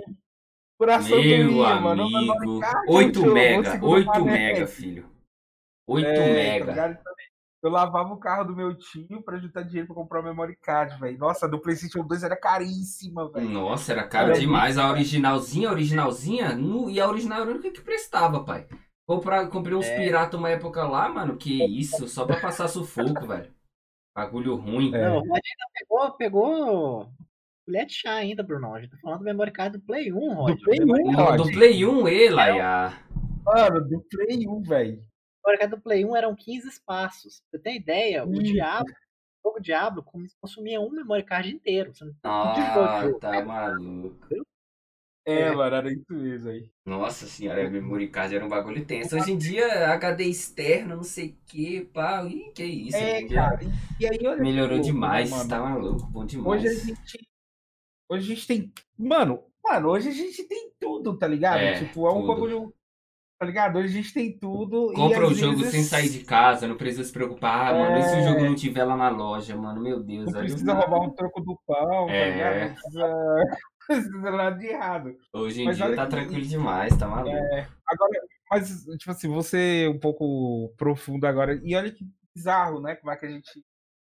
coração 0.85 1.21
Meu 1.21 1.47
doía, 1.51 1.75
mano. 1.79 2.05
O 2.05 2.09
Memory 2.11 2.27
amigo. 2.39 2.59
Um 2.87 2.93
8 2.95 3.19
jogo, 3.19 3.33
mega, 3.33 3.59
o 3.61 3.71
segundo 3.71 3.91
8 3.93 4.05
parece. 4.07 4.25
mega, 4.29 4.67
filho. 4.67 5.09
8 5.87 6.07
É, 6.07 6.13
tá 6.15 6.21
mega. 6.65 6.71
Então, 6.99 7.13
Eu 7.63 7.69
lavava 7.69 8.11
o 8.11 8.17
carro 8.17 8.43
do 8.45 8.55
meu 8.55 8.75
tio 8.75 9.21
pra 9.23 9.37
juntar 9.37 9.61
dinheiro 9.61 9.85
pra 9.85 9.95
comprar 9.95 10.21
o 10.21 10.23
memory 10.23 10.55
card, 10.55 10.99
velho. 10.99 11.19
Nossa, 11.19 11.45
a 11.45 11.49
do 11.49 11.59
PlayStation 11.61 12.03
2 12.03 12.23
era 12.23 12.35
caríssima, 12.35 13.29
velho. 13.31 13.47
Nossa, 13.47 13.91
era 13.91 14.03
caro 14.07 14.31
Era 14.31 14.39
demais. 14.39 14.79
A 14.79 14.89
originalzinha, 14.89 15.69
a 15.69 15.71
originalzinha, 15.71 16.55
nu- 16.55 16.89
e 16.89 16.99
a 16.99 17.07
original 17.07 17.41
era 17.41 17.51
a 17.51 17.53
única 17.53 17.69
que 17.69 17.81
prestava, 17.81 18.43
pai. 18.43 18.67
Comprar, 19.07 19.47
comprei 19.49 19.75
uns 19.75 19.85
É. 19.85 19.95
pirata 19.97 20.37
uma 20.37 20.49
época 20.49 20.83
lá, 20.87 21.07
mano. 21.07 21.37
Que 21.37 21.63
isso, 21.63 22.07
só 22.07 22.25
pra 22.25 22.39
passar 22.39 22.67
sufoco, 22.67 23.27
velho. 23.27 23.53
Bagulho 24.15 24.55
ruim. 24.55 24.91
É. 24.95 25.07
Não, 25.09 25.17
ainda 25.19 25.41
pegou, 25.77 26.11
pegou 26.17 27.13
colher 27.71 27.85
de 27.85 27.93
chá 27.93 28.13
ainda, 28.15 28.43
Brunão. 28.43 28.75
A 28.75 28.81
gente 28.81 28.91
tá 28.91 28.97
falando 29.01 29.19
do 29.19 29.25
memory 29.25 29.51
card 29.51 29.77
do 29.77 29.83
Play 29.83 30.11
1, 30.11 30.33
Rod. 30.33 30.55
Do 30.57 30.63
Play 30.63 30.79
O 30.79 30.85
memory 30.85 31.03
1, 31.03 31.11
No- 31.11 31.17
Rod. 31.23 31.37
do 31.37 31.51
Play 31.51 31.85
1, 31.85 32.07
e 32.09 32.29
Laia. 32.29 32.93
Mano, 33.45 33.87
do 33.87 34.01
Play 34.09 34.47
1, 34.47 34.61
velho. 34.63 35.01
card 35.57 35.67
do 35.75 35.81
Play 35.81 36.05
1 36.05 36.15
eram 36.15 36.35
15 36.35 36.67
espaços. 36.67 37.41
Você 37.49 37.57
tem 37.59 37.77
ideia? 37.77 38.25
O 38.25 38.29
Hum. 38.29 38.33
Diablo, 38.39 38.93
o 39.43 39.49
jogo 39.49 39.61
Diablo 39.61 40.05
consumia 40.41 40.79
um 40.81 40.89
memory 40.91 41.23
card 41.23 41.49
inteiro. 41.53 41.93
Você 41.95 42.03
não 42.05 42.11
o 42.11 42.15
Ah, 42.23 43.01
jogo. 43.05 43.19
tá 43.19 43.41
maluco. 43.43 44.27
É, 45.23 45.41
É. 45.41 45.51
mano, 45.51 45.75
era 45.75 45.91
isso 45.91 46.03
mesmo 46.09 46.49
aí. 46.49 46.67
Nossa 46.83 47.27
senhora, 47.27 47.67
a 47.67 47.69
memory 47.69 48.07
card 48.09 48.35
era 48.35 48.43
um 48.43 48.49
bagulho 48.49 48.83
tenso. 48.83 49.15
Hoje 49.15 49.31
em 49.31 49.37
dia, 49.37 49.91
HD 49.93 50.23
externo, 50.25 50.95
não 50.95 51.03
sei 51.03 51.29
o 51.29 51.35
que, 51.45 51.81
pá. 51.85 52.23
Ih, 52.23 52.51
que 52.55 52.63
isso. 52.63 52.97
É, 52.97 53.21
dia 53.21 53.35
cara. 53.37 53.59
E, 53.99 54.05
aí, 54.07 54.17
olha 54.27 54.41
melhorou 54.41 54.77
né, 54.77 54.83
demais, 54.83 55.29
mano? 55.29 55.47
tá 55.47 55.59
maluco, 55.59 56.07
bom 56.07 56.25
demais. 56.25 56.47
Hoje 56.63 56.67
a 56.67 56.73
gente. 56.73 57.30
Hoje 58.11 58.31
a 58.31 58.35
gente 58.35 58.47
tem. 58.47 58.73
Mano, 58.97 59.43
mano, 59.63 59.89
hoje 59.89 60.09
a 60.09 60.11
gente 60.11 60.43
tem 60.43 60.71
tudo, 60.79 61.17
tá 61.17 61.25
ligado? 61.27 61.59
É, 61.59 61.79
tipo, 61.79 62.05
é 62.07 62.11
um 62.11 62.15
tudo. 62.21 62.27
bagulho. 62.27 62.73
Tá 63.39 63.45
ligado? 63.47 63.77
Hoje 63.79 63.87
a 63.87 64.01
gente 64.01 64.13
tem 64.13 64.37
tudo. 64.37 64.91
Compra 64.93 65.25
o 65.27 65.33
jogo 65.33 65.57
vezes 65.57 65.71
sem 65.71 65.83
sair 65.83 66.09
de 66.09 66.23
casa, 66.25 66.67
não 66.67 66.75
precisa 66.77 67.03
se 67.03 67.11
preocupar. 67.11 67.73
Ah, 67.73 67.79
mano, 67.79 67.97
e 67.97 68.03
se 68.03 68.15
o 68.15 68.19
É. 68.19 68.23
jogo 68.23 68.41
não 68.41 68.53
tiver 68.53 68.83
lá 68.83 68.95
na 68.95 69.09
loja, 69.09 69.55
mano? 69.55 69.81
Meu 69.81 70.03
Deus. 70.03 70.25
Não 70.31 70.39
precisa 70.41 70.73
roubar 70.73 71.01
um 71.01 71.09
troco 71.09 71.41
do 71.41 71.59
pão, 71.65 72.05
tá 72.07 72.13
É. 72.13 72.31
ligado? 72.31 72.59
Não 72.59 72.75
precisa. 72.75 73.07
Precisa 73.87 74.31
nada 74.31 74.55
de 74.57 74.67
errado. 74.67 75.17
Hoje 75.33 75.63
em 75.63 75.65
Mas 75.65 75.75
dia 75.75 75.95
tá 75.95 76.03
que- 76.05 76.11
tranquilo 76.11 76.45
demais, 76.45 76.95
tá 76.97 77.07
maluco. 77.07 77.35
Agora, 77.35 78.21
mas, 78.49 78.85
tipo 78.97 79.11
assim, 79.11 79.27
você 79.27 79.87
um 79.89 79.99
pouco 79.99 80.71
profundo 80.77 81.25
agora. 81.25 81.59
E 81.63 81.75
olha 81.75 81.91
que 81.91 82.05
bizarro, 82.33 82.79
né? 82.79 82.95
Como 82.95 83.11
é 83.11 83.17
que 83.17 83.25
a 83.25 83.29
gente. 83.29 83.49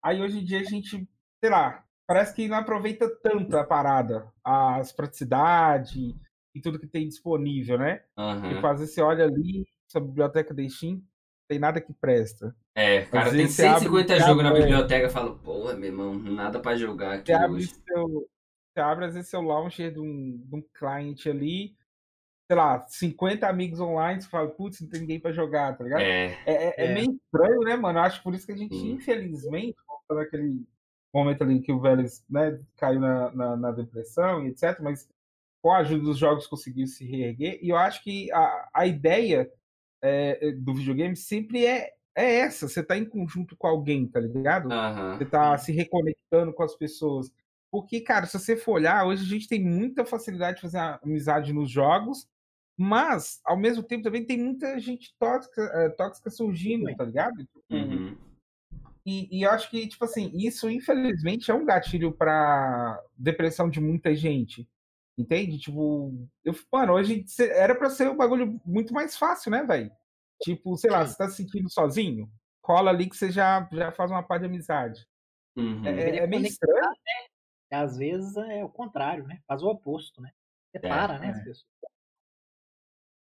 Aí 0.02 0.22
hoje 0.22 0.40
em 0.40 0.46
dia 0.46 0.62
a 0.62 0.64
gente, 0.64 1.08
sei 1.44 1.50
lá, 1.52 1.84
parece 2.08 2.34
que 2.36 2.48
não 2.48 2.58
aproveita 2.58 3.10
tanto 3.22 3.58
a 3.58 3.64
parada, 3.64 4.32
as 4.44 4.92
praticidade 4.92 6.16
e 6.54 6.62
tudo 6.62 6.80
que 6.80 6.88
tem 6.88 7.08
disponível, 7.08 7.78
né? 7.78 8.04
Tipo, 8.50 8.68
às 8.68 8.80
vezes 8.80 8.94
você 8.96 9.02
olha 9.02 9.26
ali, 9.26 9.68
essa 9.90 10.00
biblioteca 10.00 10.54
da 10.54 10.68
Steam, 10.68 11.02
tem 11.48 11.60
nada 11.60 11.80
que 11.82 11.94
presta. 11.94 12.56
É, 12.76 13.04
cara, 13.06 13.30
tem 13.30 13.40
vezes 13.42 13.56
você 13.56 13.66
abre- 13.68 13.80
150 13.80 14.14
você 14.16 14.20
jogos 14.26 14.44
na 14.44 14.50
abre- 14.50 14.62
biblioteca 14.62 15.08
e 15.08 15.10
fala, 15.10 15.36
porra, 15.36 15.74
meu 15.76 15.90
irmão, 15.90 16.14
nada 16.16 16.60
pra 16.60 16.76
jogar 16.76 17.16
aqui 17.16 17.28
Você 17.28 17.34
abre 17.34 17.56
hoje. 17.58 17.68
seu. 17.88 18.28
Você 18.74 18.80
abre, 18.82 19.06
às 19.06 19.14
vezes, 19.14 19.30
seu 19.30 19.42
launcher 19.42 19.94
de 19.94 20.00
um, 20.02 20.38
de 20.38 20.56
um 20.56 20.62
cliente 20.74 21.30
ali, 21.30 21.78
sei 22.50 22.58
lá, 22.58 22.86
50 22.88 23.48
amigos 23.48 23.80
online, 23.80 24.22
você 24.22 24.28
fala, 24.28 24.50
putz, 24.50 24.82
não 24.82 24.90
tem 24.90 25.00
ninguém 25.02 25.20
pra 25.20 25.32
jogar, 25.32 25.78
tá 25.78 25.84
ligado? 25.84 26.02
É, 26.02 26.38
É, 26.46 26.54
é- 26.54 26.76
é 26.78 26.86
É. 26.88 26.94
meio 26.94 27.12
estranho, 27.14 27.60
né, 27.62 27.76
mano? 27.78 28.00
Eu 28.00 28.04
acho 28.04 28.22
por 28.22 28.34
isso 28.36 28.46
que 28.46 28.52
a 28.52 28.58
gente, 28.58 28.76
Sim. 28.76 28.92
infelizmente, 28.94 29.78
voltando 29.88 30.20
aquele 30.26 30.66
momento 31.18 31.44
ali 31.44 31.62
que 31.62 31.72
o 31.72 31.80
Vélez 31.80 32.24
né, 32.30 32.60
caiu 32.76 33.00
na, 33.00 33.32
na, 33.32 33.56
na 33.56 33.72
depressão 33.72 34.46
e 34.46 34.50
etc., 34.50 34.80
mas 34.82 35.08
com 35.62 35.72
a 35.72 35.80
ajuda 35.80 36.04
dos 36.04 36.18
jogos 36.18 36.48
conseguiu 36.48 36.86
se 36.88 37.06
reerguer. 37.06 37.60
E 37.62 37.70
eu 37.70 37.78
acho 37.78 38.04
que 38.04 38.32
a, 38.32 38.70
a 38.74 38.86
ideia 38.86 39.52
é, 40.02 40.52
do 40.52 40.76
videogame 40.76 41.16
sempre 41.16 41.66
é, 41.66 41.94
é 42.16 42.36
essa: 42.36 42.68
você 42.68 42.84
tá 42.84 42.98
em 42.98 43.06
conjunto 43.06 43.56
com 43.58 43.68
alguém, 43.68 44.08
tá 44.08 44.20
ligado? 44.20 44.72
aham. 44.72 45.18
Você 45.18 45.26
tá 45.26 45.58
se 45.58 45.72
reconectando 45.72 46.54
com 46.54 46.64
as 46.64 46.76
pessoas. 46.76 47.32
Porque, 47.72 48.00
cara, 48.00 48.26
se 48.26 48.40
você 48.40 48.56
for 48.56 48.74
olhar, 48.74 49.06
hoje 49.06 49.24
a 49.24 49.28
gente 49.28 49.50
tem 49.50 49.62
muita 49.62 50.06
facilidade 50.06 50.58
de 50.58 50.62
fazer 50.62 50.78
amizade 50.78 51.52
nos 51.52 51.70
jogos, 51.70 52.28
mas, 52.78 53.42
ao 53.44 53.58
mesmo 53.58 53.84
tempo, 53.84 54.04
também 54.04 54.26
tem 54.26 54.38
muita 54.38 54.80
gente 54.80 55.16
tóxica, 55.18 55.62
eh, 55.62 55.90
tóxica 55.90 56.30
surgindo, 56.30 56.94
tá 56.96 57.04
ligado? 57.04 57.48
Uhum. 57.70 58.16
E, 59.06 59.40
e 59.40 59.44
eu 59.44 59.52
acho 59.52 59.70
que, 59.70 59.88
tipo 59.88 60.04
assim, 60.04 60.32
isso, 60.34 60.70
infelizmente, 60.70 61.52
é 61.52 61.54
um 61.54 61.64
gatilho 61.66 62.12
pra 62.12 63.00
depressão 63.16 63.70
de 63.70 63.80
muita 63.80 64.16
gente. 64.16 64.68
Entende? 65.18 65.60
Tipo, 65.60 66.28
eu, 66.44 66.54
mano, 66.72 66.94
hoje 66.94 67.24
era 67.40 67.76
pra 67.76 67.90
ser 67.90 68.10
um 68.10 68.18
bagulho 68.18 68.60
muito 68.66 68.94
mais 68.94 69.16
fácil, 69.16 69.52
né, 69.52 69.64
velho? 69.64 69.92
Tipo, 70.42 70.76
sei 70.76 70.90
lá, 70.90 71.06
você 71.06 71.16
tá 71.18 71.30
se 71.30 71.38
sentindo 71.38 71.70
sozinho? 71.70 72.30
Cola 72.62 72.90
ali 72.90 73.08
que 73.08 73.16
você 73.16 73.32
já, 73.32 73.68
já 73.72 73.92
faz 73.92 74.12
uma 74.12 74.24
par 74.24 74.40
de 74.40 74.46
amizade. 74.48 75.08
Uhum. 75.56 75.86
É, 75.86 75.92
é- 75.92 76.18
é 76.18 76.28
meio 76.28 76.46
estranho. 76.46 76.92
E 77.72 77.76
às 77.76 77.98
vezes 77.98 78.36
é 78.36 78.64
o 78.64 78.70
contrário, 78.70 79.26
né? 79.26 79.40
Faz 79.48 79.62
o 79.64 79.68
oposto, 79.68 80.22
né? 80.22 80.32
Separa, 80.72 81.20
né, 81.20 81.28
é. 81.28 81.30
as 81.30 81.38
pessoas. 81.44 81.66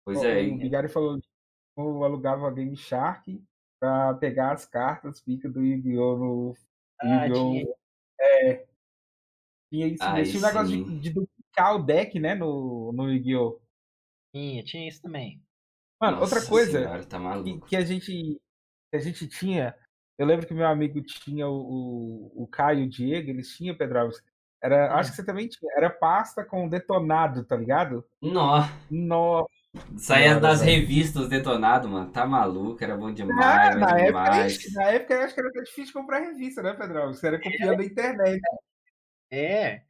Pois 0.06 0.18
o, 0.20 0.26
é, 0.26 0.48
o 0.48 0.58
Bigari 0.58 0.90
falou 0.90 1.20
que 1.20 1.28
eu 1.78 2.04
alugava 2.04 2.48
a 2.48 2.52
Game 2.52 2.76
Shark 2.76 3.44
pra 3.84 4.14
pegar 4.14 4.54
as 4.54 4.66
cartas 4.66 5.20
pica 5.20 5.50
do 5.50 5.62
Yu-Gi-Oh! 5.62 6.18
no 6.18 6.58
Ah, 7.02 7.28
Yu-Gi-Oh! 7.28 7.50
tinha. 7.52 8.66
Tinha 9.70 9.88
isso 9.88 10.14
mesmo. 10.14 10.32
Tinha 10.32 10.44
um 10.44 10.48
negócio 10.48 10.86
de, 10.86 11.00
de 11.02 11.10
duplicar 11.10 11.76
o 11.76 11.84
deck, 11.84 12.18
né, 12.18 12.34
no, 12.34 12.94
no 12.94 13.12
Yu-Gi-Oh! 13.12 13.60
Tinha, 14.34 14.64
tinha 14.64 14.88
isso 14.88 15.02
também. 15.02 15.44
Mano, 16.00 16.20
Nossa 16.20 16.36
outra 16.36 16.50
coisa 16.50 16.80
senhora, 16.80 17.06
tá 17.06 17.20
que, 17.68 17.76
a 17.76 17.84
gente 17.84 18.40
que 18.90 18.98
a 18.98 19.00
gente 19.00 19.28
tinha, 19.28 19.76
eu 20.18 20.26
lembro 20.26 20.48
que 20.48 20.54
meu 20.54 20.68
amigo 20.68 21.02
tinha 21.02 21.46
o, 21.46 22.32
o, 22.38 22.44
o 22.44 22.48
Caio 22.48 22.84
e 22.84 22.86
o 22.86 22.90
Diego, 22.90 23.32
eles 23.32 23.50
tinham, 23.50 23.76
Pedravos. 23.76 24.24
Era, 24.62 24.94
Hum. 24.94 24.98
acho 24.98 25.10
que 25.10 25.18
você 25.18 25.26
também 25.26 25.50
tinha. 25.50 25.70
Era 25.76 25.90
pasta 25.90 26.46
com 26.46 26.70
detonado, 26.70 27.44
tá 27.44 27.58
ligado? 27.58 28.06
Nó, 28.22 28.66
Nossa, 28.90 29.53
saía 29.98 30.40
das 30.40 30.62
revistas 30.62 31.28
detonado, 31.30 31.90
mano. 31.90 32.12
Tá 32.12 32.26
maluco, 32.26 32.84
era 32.84 32.96
bom 32.96 33.12
demais, 33.14 33.40
Ah, 33.40 33.76
na, 33.76 33.88
época, 34.00 34.06
demais. 34.06 34.74
na 34.74 34.84
época 34.92 35.14
eu 35.14 35.22
acho 35.22 35.34
que 35.34 35.40
era 35.40 35.50
até 35.50 35.62
difícil 35.62 35.94
comprar 35.94 36.20
revista, 36.20 36.62
né, 36.62 36.74
Pedrão? 36.74 37.14
Você 37.14 37.28
era 37.28 37.40
copiando 37.42 37.78
da 37.78 37.86
internet. 37.86 38.42
É. 39.32 39.82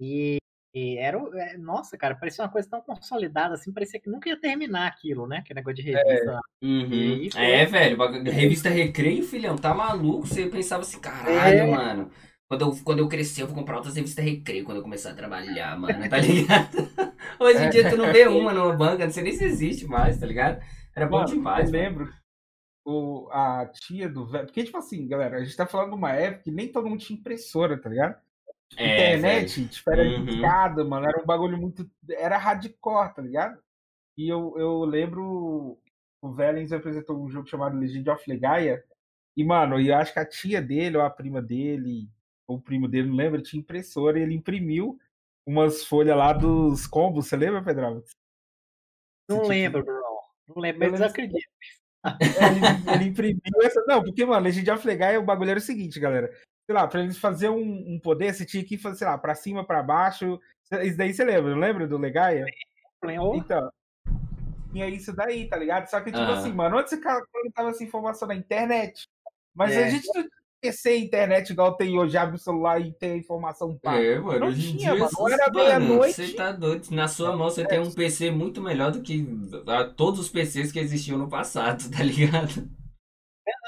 E, 0.00 0.38
e 0.74 0.96
era. 0.98 1.18
é, 1.38 1.56
Nossa, 1.58 1.96
cara, 1.98 2.14
parecia 2.14 2.44
uma 2.44 2.50
coisa 2.50 2.68
tão 2.68 2.80
consolidada 2.80 3.54
assim, 3.54 3.72
parecia 3.72 4.00
que 4.00 4.10
nunca 4.10 4.28
ia 4.28 4.40
terminar 4.40 4.86
aquilo, 4.86 5.26
né? 5.26 5.38
Aquele 5.38 5.60
negócio 5.60 5.76
de 5.76 5.82
revista. 5.90 6.32
lá. 6.32 6.40
Uhum. 6.62 6.92
E 7.22 7.30
foi- 7.30 7.44
É, 7.44 7.66
velho, 7.66 7.96
revista 8.30 8.68
Recreio, 8.68 9.24
filhão, 9.24 9.56
tá 9.56 9.74
maluco? 9.74 10.26
Você 10.26 10.46
pensava 10.46 10.82
assim, 10.82 11.00
caralho, 11.00 11.58
É. 11.60 11.66
mano. 11.70 12.10
Quando 12.48 12.62
eu, 12.66 12.84
quando 12.84 12.98
eu 12.98 13.08
crescer, 13.08 13.42
eu 13.42 13.46
vou 13.46 13.56
comprar 13.56 13.76
outras 13.76 13.96
revistas 13.96 14.24
Recreio 14.24 14.64
quando 14.64 14.76
eu 14.78 14.82
começar 14.82 15.10
a 15.12 15.14
trabalhar, 15.14 15.78
mano, 15.78 16.08
tá 16.08 16.18
ligado? 16.18 17.11
Hoje 17.42 17.64
em 17.64 17.70
dia 17.70 17.88
tu 17.88 17.96
não 17.96 18.12
vê 18.12 18.26
uma 18.26 18.52
numa 18.52 18.72
banca, 18.76 19.04
não 19.04 19.12
sei 19.12 19.22
nem 19.22 19.32
se 19.32 19.44
existe 19.44 19.86
mais, 19.86 20.18
tá 20.18 20.26
ligado? 20.26 20.62
Era 20.94 21.06
bom 21.06 21.18
Mano, 21.18 21.26
demais, 21.26 21.70
eu 21.70 21.72
mano. 21.72 21.84
lembro 21.84 22.12
o, 22.84 23.28
a 23.32 23.66
tia 23.66 24.08
do 24.08 24.26
velho. 24.26 24.46
Porque, 24.46 24.64
tipo 24.64 24.76
assim, 24.78 25.06
galera, 25.08 25.38
a 25.38 25.44
gente 25.44 25.56
tá 25.56 25.66
falando 25.66 25.90
de 25.90 25.96
uma 25.96 26.12
época 26.12 26.44
que 26.44 26.50
nem 26.50 26.70
todo 26.70 26.88
mundo 26.88 27.00
tinha 27.00 27.18
impressora, 27.18 27.80
tá 27.80 27.88
ligado? 27.88 28.20
É, 28.76 29.16
Internet, 29.16 29.60
velho. 29.60 29.68
tipo, 29.68 29.90
era 29.92 30.02
Uhum. 30.02 30.88
mano. 30.88 31.06
Era 31.06 31.20
um 31.22 31.26
bagulho 31.26 31.58
muito. 31.58 31.88
Era 32.10 32.38
hardcore, 32.38 33.14
tá 33.14 33.22
ligado? 33.22 33.58
E 34.16 34.28
eu, 34.28 34.54
eu 34.58 34.84
lembro. 34.84 35.78
O 36.20 36.32
Vellens 36.32 36.72
apresentou 36.72 37.20
um 37.22 37.28
jogo 37.28 37.48
chamado 37.48 37.76
Legend 37.78 38.08
of 38.10 38.28
Legaia. 38.30 38.84
E, 39.36 39.44
mano, 39.44 39.80
eu 39.80 39.96
acho 39.96 40.12
que 40.12 40.18
a 40.20 40.26
tia 40.26 40.62
dele, 40.62 40.96
ou 40.96 41.02
a 41.02 41.10
prima 41.10 41.42
dele, 41.42 42.08
ou 42.46 42.56
o 42.58 42.60
primo 42.60 42.86
dele, 42.88 43.08
não 43.08 43.16
lembra, 43.16 43.42
tinha 43.42 43.60
impressora 43.60 44.18
e 44.18 44.22
ele 44.22 44.34
imprimiu 44.34 44.98
umas 45.46 45.84
folhas 45.84 46.16
lá 46.16 46.32
dos 46.32 46.86
combos. 46.86 47.28
Você 47.28 47.36
lembra, 47.36 47.62
Pedro? 47.62 48.04
Não 49.28 49.42
lembro, 49.42 49.84
Bruno. 49.84 50.02
Não 50.48 50.60
lembro, 50.60 50.80
mas 50.80 50.90
lembro- 50.92 50.98
desacredito. 51.06 51.48
ele, 52.20 52.94
ele 52.94 53.04
imprimiu 53.10 53.40
essa. 53.62 53.82
Não, 53.86 54.02
porque, 54.02 54.24
mano, 54.24 54.42
Legend 54.44 54.70
of 54.70 54.86
Legaia, 54.86 55.20
o 55.20 55.24
bagulho 55.24 55.50
era 55.50 55.58
o 55.58 55.62
seguinte, 55.62 56.00
galera. 56.00 56.30
Sei 56.66 56.74
lá, 56.74 56.86
pra 56.86 57.00
eles 57.02 57.18
fazer 57.18 57.48
um, 57.48 57.94
um 57.94 58.00
poder, 58.00 58.32
você 58.34 58.44
tinha 58.44 58.64
que 58.64 58.76
fazer, 58.78 58.98
sei 58.98 59.06
lá, 59.06 59.18
pra 59.18 59.34
cima, 59.34 59.64
pra 59.64 59.82
baixo. 59.82 60.40
Isso 60.82 60.96
daí 60.96 61.12
você 61.12 61.24
lembra, 61.24 61.50
não 61.52 61.58
lembra 61.60 61.86
do 61.86 61.98
Legaia? 61.98 62.44
Lembro. 63.04 63.36
Então. 63.36 63.70
Tinha 64.72 64.88
isso 64.88 65.12
daí, 65.14 65.48
tá 65.48 65.56
ligado? 65.56 65.86
Só 65.88 66.00
que, 66.00 66.10
tipo 66.10 66.22
Aham. 66.22 66.38
assim, 66.38 66.52
mano, 66.52 66.78
onde 66.78 66.88
você 66.90 67.00
coletava 67.00 67.70
essa 67.70 67.84
informação 67.84 68.26
na 68.26 68.34
internet? 68.34 69.06
Mas 69.54 69.76
a 69.76 69.80
É. 69.82 69.90
gente 69.90 70.06
não 70.14 70.24
PC 70.62 70.96
e 70.96 71.04
internet 71.04 71.50
igual 71.50 71.76
tem 71.76 71.98
hoje, 71.98 72.16
abre 72.16 72.36
o 72.36 72.38
celular 72.38 72.80
e 72.80 72.92
tem 72.92 73.12
a 73.12 73.16
informação 73.16 73.76
pá. 73.82 73.96
É, 73.96 74.16
mano, 74.18 74.38
Não 74.40 74.46
hoje 74.46 74.60
em 74.70 74.76
tinha, 74.76 74.92
dia, 74.92 75.00
mano. 75.00 75.04
essas- 75.06 75.32
Era 75.32 75.50
meia-noite. 75.52 76.14
Você 76.14 76.32
tá 76.34 76.52
doido. 76.52 76.88
Na 76.92 77.08
sua 77.08 77.36
mão 77.36 77.50
você 77.50 77.66
tem 77.66 77.80
um 77.80 77.90
PC 77.90 78.30
muito 78.30 78.62
melhor 78.62 78.92
do 78.92 79.02
que 79.02 79.26
todos 79.96 80.20
os 80.20 80.28
PCs 80.28 80.70
que 80.70 80.78
existiam 80.78 81.18
no 81.18 81.28
passado, 81.28 81.90
tá 81.90 82.02
ligado? 82.04 82.68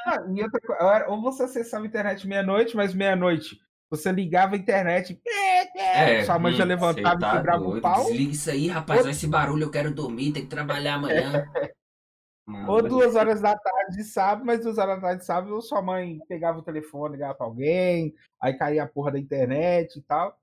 Ah, 0.07 0.23
e 0.33 0.41
outra 0.43 1.07
ou 1.09 1.21
você 1.21 1.43
acessava 1.45 1.83
a 1.85 1.89
internet 1.89 2.27
meia-noite, 2.29 2.77
mas 2.77 2.95
meia-noite 2.95 3.59
você 3.91 4.13
ligava 4.13 4.55
a 4.55 4.59
internet, 4.59 5.21
sua 6.27 6.39
mãe 6.39 6.53
já 6.53 6.65
levantava 6.65 6.95
cê 6.95 7.17
e 7.17 7.21
tá 7.21 7.37
quebrava 7.37 7.65
o 7.69 7.81
pau. 7.81 8.05
Desliga 8.05 8.33
isso 8.33 8.51
aí, 8.51 8.69
rapaz. 8.69 9.01
Olha 9.01 9.11
esse 9.11 9.27
barulho, 9.27 9.65
eu 9.65 9.71
quero 9.71 9.93
dormir, 9.93 10.33
tem 10.33 10.43
que 10.43 10.49
trabalhar 10.49 10.95
amanhã. 10.95 11.45
Mano, 12.47 12.71
Ou 12.71 12.83
duas 12.83 13.15
horas 13.15 13.41
da 13.41 13.57
tarde 13.57 13.97
de 13.97 14.05
sábado, 14.05 14.45
mas 14.45 14.61
duas 14.61 14.77
horas 14.77 14.97
da 14.97 15.03
tarde 15.03 15.21
de 15.21 15.27
sábado, 15.27 15.63
sua 15.63 15.81
mãe 15.81 16.19
pegava 16.29 16.59
o 16.59 16.63
telefone, 16.63 17.15
ligava 17.15 17.35
pra 17.35 17.47
alguém, 17.47 18.15
aí 18.41 18.53
caía 18.55 18.83
a 18.83 18.89
porra 18.89 19.13
da 19.13 19.19
internet 19.19 19.99
e 19.99 20.03
tal. 20.03 20.39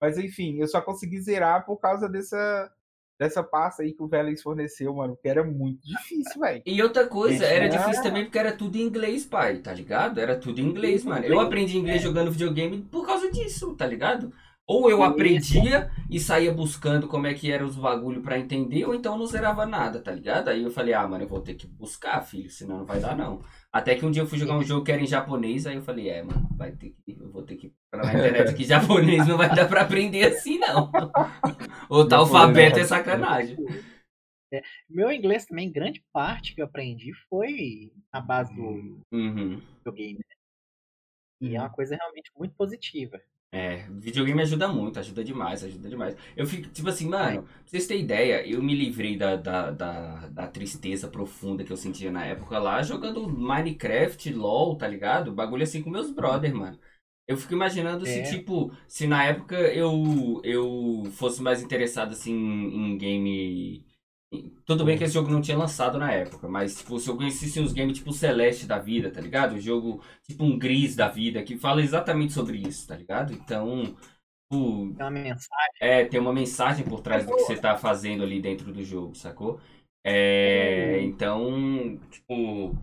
Mas 0.00 0.16
enfim, 0.16 0.58
eu 0.58 0.68
só 0.68 0.80
consegui 0.80 1.20
zerar 1.20 1.66
por 1.66 1.78
causa 1.78 2.08
dessa, 2.08 2.72
dessa 3.18 3.42
pasta 3.42 3.82
aí 3.82 3.92
que 3.92 4.02
o 4.02 4.08
Vélez 4.08 4.40
forneceu, 4.40 4.94
mano, 4.94 5.18
que 5.20 5.28
era 5.28 5.42
muito 5.42 5.84
difícil, 5.84 6.40
velho. 6.40 6.62
E 6.64 6.80
outra 6.82 7.06
coisa, 7.06 7.44
era 7.44 7.66
é- 7.66 7.68
difícil 7.68 8.02
também 8.02 8.24
porque 8.24 8.38
era 8.38 8.56
tudo 8.56 8.76
em 8.76 8.82
inglês, 8.82 9.26
pai, 9.26 9.58
tá 9.58 9.74
ligado? 9.74 10.20
Era 10.20 10.38
tudo 10.38 10.60
em 10.60 10.64
inglês, 10.64 11.04
mano. 11.04 11.24
Eu 11.26 11.40
aprendi 11.40 11.76
inglês 11.76 12.00
jogando 12.00 12.30
videogame 12.30 12.80
por 12.82 13.04
causa 13.04 13.30
disso, 13.30 13.74
tá 13.74 13.86
ligado? 13.86 14.32
Ou 14.66 14.88
eu 14.88 14.98
Isso. 14.98 15.12
aprendia 15.12 15.90
e 16.08 16.20
saía 16.20 16.52
buscando 16.52 17.08
como 17.08 17.26
é 17.26 17.34
que 17.34 17.50
eram 17.50 17.66
os 17.66 17.74
bagulho 17.76 18.22
pra 18.22 18.38
entender, 18.38 18.84
ou 18.84 18.94
então 18.94 19.18
não 19.18 19.26
zerava 19.26 19.66
nada, 19.66 20.00
tá 20.00 20.12
ligado? 20.12 20.48
Aí 20.48 20.62
eu 20.62 20.70
falei, 20.70 20.94
ah, 20.94 21.06
mano, 21.08 21.24
eu 21.24 21.28
vou 21.28 21.40
ter 21.40 21.54
que 21.54 21.66
buscar, 21.66 22.20
filho, 22.22 22.48
senão 22.48 22.78
não 22.78 22.84
vai 22.86 23.00
dar 23.00 23.16
não. 23.16 23.40
Até 23.72 23.96
que 23.96 24.06
um 24.06 24.10
dia 24.12 24.22
eu 24.22 24.26
fui 24.26 24.38
jogar 24.38 24.56
um 24.56 24.62
jogo 24.62 24.84
que 24.84 24.92
era 24.92 25.02
em 25.02 25.06
japonês, 25.06 25.66
aí 25.66 25.74
eu 25.76 25.82
falei, 25.82 26.08
é, 26.08 26.22
mano, 26.22 26.48
vai 26.56 26.70
ter 26.72 26.90
que, 27.04 27.16
eu 27.20 27.30
vou 27.30 27.42
ter 27.42 27.56
que 27.56 27.72
procurar 27.90 28.12
na 28.14 28.18
internet 28.20 28.54
que 28.54 28.64
japonês 28.64 29.26
não 29.26 29.36
vai 29.36 29.52
dar 29.52 29.66
pra 29.68 29.82
aprender 29.82 30.24
assim, 30.26 30.58
não. 30.58 30.92
Ou 31.90 32.06
tá 32.06 32.18
alfabeto 32.18 32.78
é 32.78 32.82
é 32.82 32.84
sacanagem. 32.84 33.56
É, 34.52 34.62
Meu 34.88 35.10
inglês 35.12 35.46
também, 35.46 35.70
grande 35.70 36.04
parte 36.12 36.54
que 36.54 36.60
eu 36.60 36.64
aprendi 36.66 37.12
foi 37.28 37.92
na 38.12 38.20
base 38.20 38.54
do 38.54 39.02
Uhum. 39.12 39.60
videogame. 39.84 40.18
né? 40.18 40.36
E 41.40 41.56
é 41.56 41.60
uma 41.60 41.70
coisa 41.70 41.96
realmente 41.96 42.30
muito 42.36 42.54
positiva. 42.54 43.20
É, 43.52 43.78
videogame 43.90 44.42
ajuda 44.42 44.68
muito, 44.68 45.00
ajuda 45.00 45.24
demais, 45.24 45.64
ajuda 45.64 45.88
demais. 45.88 46.16
Eu 46.36 46.46
fico, 46.46 46.68
tipo 46.70 46.88
assim, 46.88 47.08
mano, 47.08 47.42
pra 47.42 47.52
vocês 47.66 47.86
terem 47.86 48.04
ideia, 48.04 48.46
eu 48.46 48.62
me 48.62 48.74
livrei 48.76 49.16
da, 49.16 49.34
da, 49.34 49.72
da, 49.72 50.28
da 50.28 50.46
tristeza 50.46 51.08
profunda 51.08 51.64
que 51.64 51.72
eu 51.72 51.76
sentia 51.76 52.12
na 52.12 52.24
época 52.24 52.58
lá, 52.60 52.80
jogando 52.82 53.28
Minecraft, 53.28 54.32
LOL, 54.32 54.76
tá 54.76 54.86
ligado? 54.86 55.32
Bagulho 55.34 55.64
assim 55.64 55.82
com 55.82 55.90
meus 55.90 56.10
brothers, 56.12 56.54
mano. 56.54 56.78
Eu 57.26 57.36
fico 57.36 57.52
imaginando 57.54 58.06
se, 58.06 58.20
É. 58.20 58.22
tipo, 58.22 58.72
se 58.86 59.06
na 59.08 59.24
época 59.24 59.56
eu, 59.56 60.40
eu 60.44 61.04
fosse 61.12 61.42
mais 61.42 61.60
interessado, 61.62 62.12
assim, 62.12 62.32
em 62.34 62.96
game... 62.98 63.84
Tudo 64.64 64.84
bem 64.84 64.96
que 64.96 65.02
esse 65.04 65.14
jogo 65.14 65.28
não 65.30 65.40
tinha 65.40 65.56
lançado 65.58 65.98
na 65.98 66.12
época, 66.12 66.48
mas, 66.48 66.76
tipo, 66.78 66.98
se 67.00 67.08
eu 67.10 67.16
conhecesse 67.16 67.58
uns 67.60 67.72
games 67.72 67.98
tipo 67.98 68.12
Celeste 68.12 68.64
da 68.66 68.78
vida, 68.78 69.10
tá 69.10 69.20
ligado? 69.20 69.54
Um 69.56 69.60
jogo 69.60 70.02
tipo 70.22 70.44
um 70.44 70.56
Gris 70.58 70.94
da 70.94 71.08
vida, 71.08 71.42
que 71.42 71.58
fala 71.58 71.82
exatamente 71.82 72.32
sobre 72.32 72.58
isso, 72.58 72.86
tá 72.86 72.96
ligado? 72.96 73.32
Então, 73.32 73.96
tipo, 74.50 74.96
É 74.98 75.02
uma 75.04 75.10
mensagem. 75.10 75.80
é, 75.80 76.04
tem 76.04 76.20
uma 76.20 76.32
mensagem 76.32 76.84
por 76.86 77.00
trás 77.00 77.26
do 77.26 77.32
que 77.34 77.42
você 77.42 77.56
tá 77.56 77.76
fazendo 77.76 78.22
ali 78.22 78.40
dentro 78.40 78.72
do 78.72 78.84
jogo, 78.84 79.14
sacou? 79.16 79.60
É, 80.04 81.00
então, 81.02 81.98
tipo, 82.10 82.74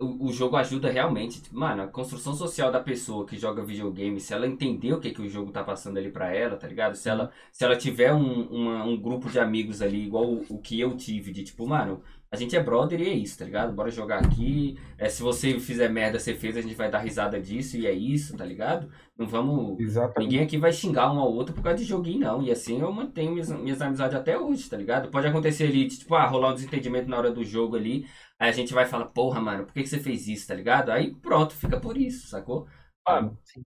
o, 0.00 0.28
o 0.28 0.32
jogo 0.32 0.56
ajuda 0.56 0.90
realmente. 0.90 1.42
tipo, 1.42 1.56
Mano, 1.58 1.82
a 1.82 1.88
construção 1.88 2.34
social 2.34 2.70
da 2.70 2.80
pessoa 2.80 3.26
que 3.26 3.36
joga 3.36 3.64
videogame, 3.64 4.20
se 4.20 4.32
ela 4.32 4.46
entender 4.46 4.92
o 4.92 5.00
que, 5.00 5.10
que 5.10 5.22
o 5.22 5.28
jogo 5.28 5.50
tá 5.52 5.64
passando 5.64 5.98
ali 5.98 6.10
pra 6.10 6.32
ela, 6.34 6.56
tá 6.56 6.66
ligado? 6.68 6.94
Se 6.96 7.08
ela, 7.08 7.32
se 7.52 7.64
ela 7.64 7.76
tiver 7.76 8.12
um, 8.14 8.42
uma- 8.48 8.84
um 8.84 8.96
grupo 9.00 9.28
de 9.30 9.38
amigos 9.40 9.82
ali, 9.82 10.04
igual 10.06 10.24
o, 10.26 10.44
o 10.48 10.58
que 10.58 10.78
eu 10.80 10.96
tive, 10.96 11.32
de 11.32 11.42
tipo, 11.44 11.66
mano, 11.66 12.02
a 12.30 12.36
gente 12.36 12.54
é 12.56 12.62
brother 12.62 13.00
e 13.00 13.08
é 13.08 13.12
isso, 13.14 13.38
tá 13.38 13.44
ligado? 13.44 13.72
Bora 13.74 13.90
jogar 13.90 14.18
aqui. 14.24 14.78
É, 14.98 15.08
se 15.08 15.22
você 15.22 15.58
fizer 15.58 15.88
merda, 15.88 16.18
você 16.18 16.34
fez, 16.34 16.56
a 16.56 16.60
gente 16.60 16.74
vai 16.74 16.90
dar 16.90 16.98
risada 16.98 17.40
disso 17.40 17.76
e 17.78 17.86
é 17.86 17.92
isso, 17.92 18.36
tá 18.36 18.44
ligado? 18.44 18.90
Não 19.16 19.26
vamos. 19.26 19.80
Exatamente. 19.80 20.18
Ninguém 20.18 20.40
aqui 20.44 20.58
vai 20.58 20.72
xingar 20.72 21.10
um 21.12 21.18
ao 21.18 21.32
outro 21.32 21.54
por 21.54 21.62
causa 21.62 21.78
de 21.78 21.84
joguinho, 21.84 22.20
não. 22.20 22.42
E 22.42 22.50
assim 22.50 22.80
eu 22.80 22.92
mantenho 22.92 23.32
minhas, 23.32 23.48
minhas 23.50 23.80
amizades 23.80 24.14
até 24.14 24.38
hoje, 24.38 24.68
tá 24.68 24.76
ligado? 24.76 25.10
Pode 25.10 25.26
acontecer 25.26 25.64
ali, 25.64 25.88
tipo, 25.88 26.14
ah, 26.14 26.26
rolar 26.26 26.50
um 26.50 26.54
desentendimento 26.54 27.08
na 27.08 27.16
hora 27.16 27.30
do 27.32 27.42
jogo 27.44 27.76
ali. 27.76 28.06
Aí 28.38 28.50
a 28.50 28.52
gente 28.52 28.72
vai 28.72 28.86
falar, 28.86 29.06
porra, 29.06 29.40
mano, 29.40 29.64
por 29.64 29.74
que, 29.74 29.82
que 29.82 29.88
você 29.88 29.98
fez 29.98 30.28
isso, 30.28 30.46
tá 30.46 30.54
ligado? 30.54 30.90
Aí 30.90 31.12
pronto, 31.12 31.54
fica 31.54 31.80
por 31.80 31.96
isso, 31.96 32.28
sacou? 32.28 32.68
Mano, 33.06 33.36
Sim. 33.42 33.64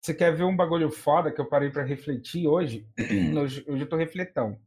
você 0.00 0.14
quer 0.14 0.34
ver 0.34 0.44
um 0.44 0.54
bagulho 0.54 0.90
foda 0.90 1.32
que 1.32 1.40
eu 1.40 1.48
parei 1.48 1.70
pra 1.70 1.82
refletir 1.82 2.46
hoje? 2.46 2.86
hoje, 3.36 3.64
hoje 3.66 3.82
eu 3.82 3.88
tô 3.88 3.96
refletão. 3.96 4.60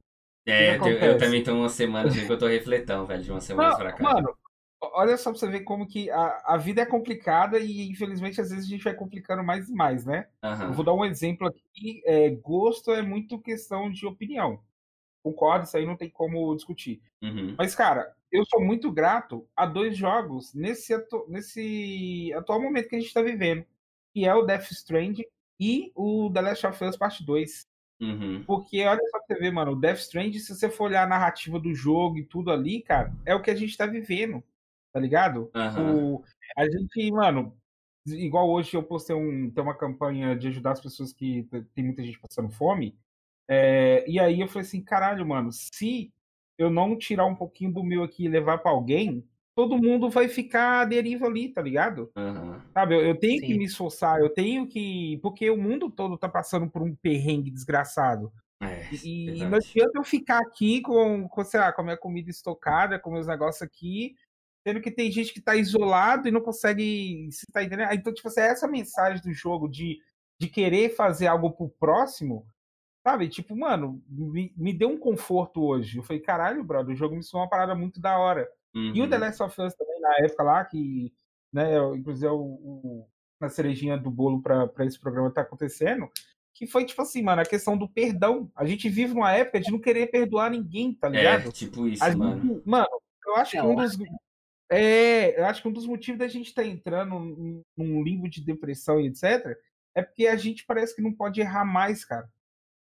É, 0.45 0.75
eu, 0.75 0.97
eu 0.97 1.17
também 1.17 1.43
tô 1.43 1.53
umas 1.53 1.71
semanas 1.71 2.17
aí 2.17 2.25
que 2.25 2.31
eu 2.31 2.37
tô 2.37 2.47
refletão, 2.47 3.05
velho, 3.05 3.23
de 3.23 3.31
umas 3.31 3.43
semanas 3.43 3.77
pra 3.77 3.93
cá. 3.93 4.03
Mano, 4.03 4.35
olha 4.81 5.15
só 5.15 5.29
pra 5.29 5.39
você 5.39 5.47
ver 5.47 5.61
como 5.61 5.87
que 5.87 6.09
a, 6.09 6.41
a 6.45 6.57
vida 6.57 6.81
é 6.81 6.85
complicada 6.85 7.57
e 7.59 7.89
infelizmente 7.89 8.41
às 8.41 8.49
vezes 8.49 8.65
a 8.65 8.69
gente 8.69 8.83
vai 8.83 8.93
complicando 8.93 9.43
mais 9.43 9.69
e 9.69 9.73
mais, 9.73 10.03
né? 10.03 10.27
Eu 10.41 10.49
Aham. 10.49 10.73
vou 10.73 10.83
dar 10.83 10.93
um 10.93 11.05
exemplo 11.05 11.47
aqui. 11.47 12.01
é, 12.05 12.29
gosto 12.31 12.91
é 12.91 13.01
muito 13.01 13.39
questão 13.39 13.89
de 13.89 14.05
opinião. 14.05 14.61
Concordo, 15.23 15.65
isso 15.65 15.77
aí 15.77 15.85
não 15.85 15.95
tem 15.95 16.09
como 16.09 16.53
discutir. 16.55 17.01
Uhum. 17.21 17.55
Mas, 17.57 17.75
cara, 17.75 18.15
eu 18.31 18.45
sou 18.45 18.61
muito 18.61 18.91
grato 18.91 19.47
a 19.55 19.65
dois 19.65 19.97
jogos 19.97 20.53
nesse, 20.53 20.93
atu- 20.93 21.25
nesse 21.27 22.31
atual 22.35 22.61
momento 22.61 22.87
que 22.89 22.95
a 22.95 22.99
gente 22.99 23.13
tá 23.13 23.21
vivendo. 23.21 23.65
Que 24.13 24.25
é 24.25 24.33
o 24.33 24.43
Death 24.43 24.71
Stranding 24.71 25.25
e 25.59 25.91
o 25.95 26.29
The 26.33 26.41
Last 26.41 26.67
of 26.67 26.83
Us 26.83 26.97
Part 26.97 27.23
2. 27.23 27.67
Uhum. 28.01 28.43
Porque 28.45 28.83
olha 28.83 29.01
só 29.09 29.19
pra 29.19 29.27
você 29.27 29.41
ver, 29.41 29.51
mano, 29.51 29.73
o 29.73 29.75
Death 29.75 29.99
Stranding, 29.99 30.39
se 30.39 30.55
você 30.55 30.69
for 30.69 30.85
olhar 30.85 31.03
a 31.03 31.07
narrativa 31.07 31.59
do 31.59 31.73
jogo 31.73 32.17
e 32.17 32.25
tudo 32.25 32.51
ali, 32.51 32.81
cara, 32.81 33.13
é 33.25 33.35
o 33.35 33.41
que 33.41 33.51
a 33.51 33.55
gente 33.55 33.77
tá 33.77 33.85
vivendo, 33.85 34.43
tá 34.91 34.99
ligado? 34.99 35.51
Aham. 35.53 35.95
O, 35.95 36.23
a 36.57 36.65
gente, 36.67 37.11
mano, 37.11 37.55
igual 38.07 38.49
hoje 38.49 38.75
eu 38.75 38.81
postei 38.81 39.15
um, 39.15 39.51
tem 39.51 39.63
uma 39.63 39.77
campanha 39.77 40.35
de 40.35 40.47
ajudar 40.47 40.71
as 40.71 40.81
pessoas 40.81 41.13
que 41.13 41.47
tem 41.75 41.83
muita 41.83 42.03
gente 42.03 42.19
passando 42.19 42.49
fome, 42.49 42.97
é, 43.47 44.03
e 44.09 44.19
aí 44.19 44.39
eu 44.39 44.47
falei 44.47 44.65
assim, 44.65 44.81
caralho, 44.81 45.25
mano, 45.27 45.51
se 45.51 46.11
eu 46.61 46.69
não 46.69 46.97
tirar 46.97 47.25
um 47.25 47.35
pouquinho 47.35 47.73
do 47.73 47.83
meu 47.83 48.03
aqui 48.03 48.25
e 48.25 48.29
levar 48.29 48.59
pra 48.59 48.71
alguém, 48.71 49.25
todo 49.55 49.77
mundo 49.77 50.09
vai 50.09 50.27
ficar 50.27 50.81
à 50.81 50.85
deriva 50.85 51.25
ali, 51.25 51.49
tá 51.49 51.61
ligado? 51.61 52.11
Aham. 52.15 52.61
Sabe, 52.73 52.95
eu, 52.95 53.01
eu 53.01 53.15
tenho 53.19 53.41
que 53.41 53.47
Sim. 53.47 53.57
me 53.57 53.65
esforçar, 53.65 54.19
eu 54.19 54.29
tenho 54.29 54.67
que. 54.67 55.19
Porque 55.21 55.49
o 55.49 55.57
mundo 55.57 55.89
todo 55.89 56.17
tá 56.17 56.29
passando 56.29 56.69
por 56.69 56.81
um 56.81 56.95
perrengue 56.95 57.51
desgraçado. 57.51 58.31
É, 58.61 58.87
E 59.03 59.43
não 59.45 59.57
adianta 59.57 59.91
eu 59.95 60.03
ficar 60.03 60.39
aqui 60.39 60.81
com, 60.81 61.27
com, 61.27 61.43
sei 61.43 61.59
lá, 61.59 61.73
com 61.73 61.81
a 61.81 61.83
minha 61.83 61.97
comida 61.97 62.29
estocada, 62.29 62.99
com 62.99 63.11
meus 63.11 63.25
negócios 63.25 63.61
aqui, 63.63 64.15
sendo 64.65 64.79
que 64.79 64.91
tem 64.91 65.11
gente 65.11 65.33
que 65.33 65.41
tá 65.41 65.55
isolado 65.55 66.27
e 66.27 66.31
não 66.31 66.41
consegue. 66.41 67.27
Você 67.31 67.45
tá 67.51 67.63
entendendo? 67.63 67.91
Então, 67.91 68.13
tipo 68.13 68.27
assim, 68.27 68.41
essa 68.41 68.67
mensagem 68.67 69.21
do 69.21 69.33
jogo 69.33 69.67
de, 69.67 69.97
de 70.39 70.47
querer 70.47 70.95
fazer 70.95 71.27
algo 71.27 71.51
pro 71.51 71.69
próximo, 71.69 72.45
sabe? 73.03 73.27
Tipo, 73.29 73.55
mano, 73.55 74.01
me, 74.09 74.53
me 74.55 74.73
deu 74.73 74.89
um 74.89 74.97
conforto 74.97 75.63
hoje. 75.63 75.97
Eu 75.97 76.03
falei, 76.03 76.21
caralho, 76.21 76.63
brother, 76.63 76.93
o 76.93 76.97
jogo 76.97 77.15
me 77.15 77.23
soou 77.23 77.43
uma 77.43 77.49
parada 77.49 77.75
muito 77.75 77.99
da 77.99 78.17
hora. 78.17 78.47
E 78.73 79.01
o 79.01 79.03
Uhum. 79.03 79.09
The 79.09 79.17
Last 79.17 79.43
of 79.43 79.61
Us 79.61 79.73
também, 79.73 79.99
na 79.99 80.25
época 80.25 80.43
lá, 80.43 80.63
que, 80.63 81.13
né, 81.51 81.75
inclusive 81.95 82.27
é 82.27 82.31
o, 82.31 82.39
o 82.39 83.07
na 83.39 83.49
cerejinha 83.49 83.97
do 83.97 84.11
bolo 84.11 84.41
para 84.41 84.85
esse 84.85 84.99
programa 84.99 85.29
estar 85.29 85.41
tá 85.41 85.47
acontecendo, 85.47 86.09
que 86.53 86.67
foi, 86.67 86.85
tipo 86.85 87.01
assim, 87.01 87.23
mano, 87.23 87.41
a 87.41 87.45
questão 87.45 87.75
do 87.75 87.89
perdão. 87.89 88.51
A 88.55 88.65
gente 88.65 88.87
vive 88.87 89.15
numa 89.15 89.31
época 89.31 89.59
de 89.59 89.71
não 89.71 89.79
querer 89.79 90.11
perdoar 90.11 90.51
ninguém, 90.51 90.93
tá 90.93 91.09
ligado? 91.09 91.49
É, 91.49 91.51
tipo 91.51 91.87
isso, 91.87 92.03
a 92.03 92.15
mano. 92.15 92.39
Gente, 92.39 92.67
mano, 92.67 92.87
eu 93.25 93.35
acho 93.35 93.51
que 93.51 93.61
um 93.61 93.75
dos. 93.75 93.97
É, 94.69 95.39
eu 95.39 95.45
acho 95.45 95.61
que 95.61 95.67
um 95.67 95.73
dos 95.73 95.85
motivos 95.85 96.19
da 96.19 96.27
gente 96.27 96.47
estar 96.47 96.61
tá 96.61 96.67
entrando 96.67 97.63
num 97.75 98.03
limbo 98.03 98.29
de 98.29 98.41
depressão 98.41 99.01
e 99.01 99.07
etc. 99.07 99.57
é 99.93 100.01
porque 100.01 100.27
a 100.27 100.35
gente 100.37 100.65
parece 100.65 100.95
que 100.95 101.01
não 101.01 101.11
pode 101.11 101.41
errar 101.41 101.65
mais, 101.65 102.05
cara. 102.05 102.29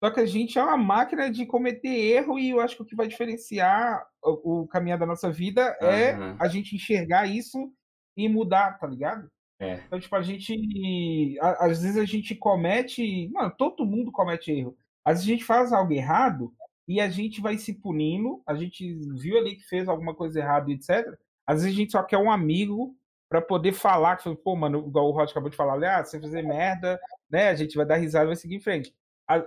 Só 0.02 0.10
que 0.10 0.20
a 0.20 0.26
gente 0.26 0.58
é 0.58 0.62
uma 0.62 0.76
máquina 0.76 1.30
de 1.30 1.46
cometer 1.46 1.88
erro 1.88 2.38
e 2.38 2.50
eu 2.50 2.60
acho 2.60 2.76
que 2.76 2.82
o 2.82 2.84
que 2.84 2.94
vai 2.94 3.08
diferenciar 3.08 4.06
o, 4.22 4.62
o 4.62 4.68
caminhar 4.68 4.98
da 4.98 5.06
nossa 5.06 5.30
vida 5.30 5.76
uhum. 5.80 5.88
é 5.88 6.36
a 6.38 6.48
gente 6.48 6.76
enxergar 6.76 7.26
isso 7.26 7.72
e 8.16 8.28
mudar, 8.28 8.78
tá 8.78 8.86
ligado? 8.86 9.30
É. 9.58 9.80
Então, 9.86 9.98
tipo, 9.98 10.14
a 10.14 10.22
gente. 10.22 11.38
às 11.40 11.82
vezes 11.82 11.96
a 11.96 12.04
gente 12.04 12.34
comete. 12.34 13.28
Mano, 13.32 13.50
todo 13.56 13.86
mundo 13.86 14.12
comete 14.12 14.52
erro. 14.52 14.76
Às 15.02 15.18
vezes 15.18 15.28
a 15.28 15.32
gente 15.32 15.44
faz 15.44 15.72
algo 15.72 15.92
errado 15.92 16.52
e 16.86 17.00
a 17.00 17.08
gente 17.08 17.40
vai 17.40 17.56
se 17.56 17.72
punindo. 17.72 18.42
A 18.46 18.54
gente 18.54 18.94
viu 19.18 19.38
ali 19.38 19.56
que 19.56 19.64
fez 19.64 19.88
alguma 19.88 20.14
coisa 20.14 20.40
errada, 20.40 20.70
etc. 20.70 21.06
Às 21.46 21.62
vezes 21.62 21.74
a 21.74 21.80
gente 21.80 21.92
só 21.92 22.02
quer 22.02 22.18
um 22.18 22.30
amigo 22.30 22.94
para 23.30 23.40
poder 23.40 23.72
falar, 23.72 24.16
que 24.16 24.34
pô, 24.36 24.54
mano, 24.54 24.86
igual 24.86 25.08
o 25.08 25.10
Rod 25.10 25.30
acabou 25.30 25.50
de 25.50 25.56
falar, 25.56 25.82
ah, 25.82 26.04
se 26.04 26.12
você 26.12 26.20
fazer 26.20 26.42
merda, 26.42 27.00
né, 27.28 27.48
a 27.48 27.54
gente 27.56 27.76
vai 27.76 27.84
dar 27.84 27.96
risada 27.96 28.24
e 28.24 28.28
vai 28.28 28.36
seguir 28.36 28.54
em 28.54 28.60
frente 28.60 28.94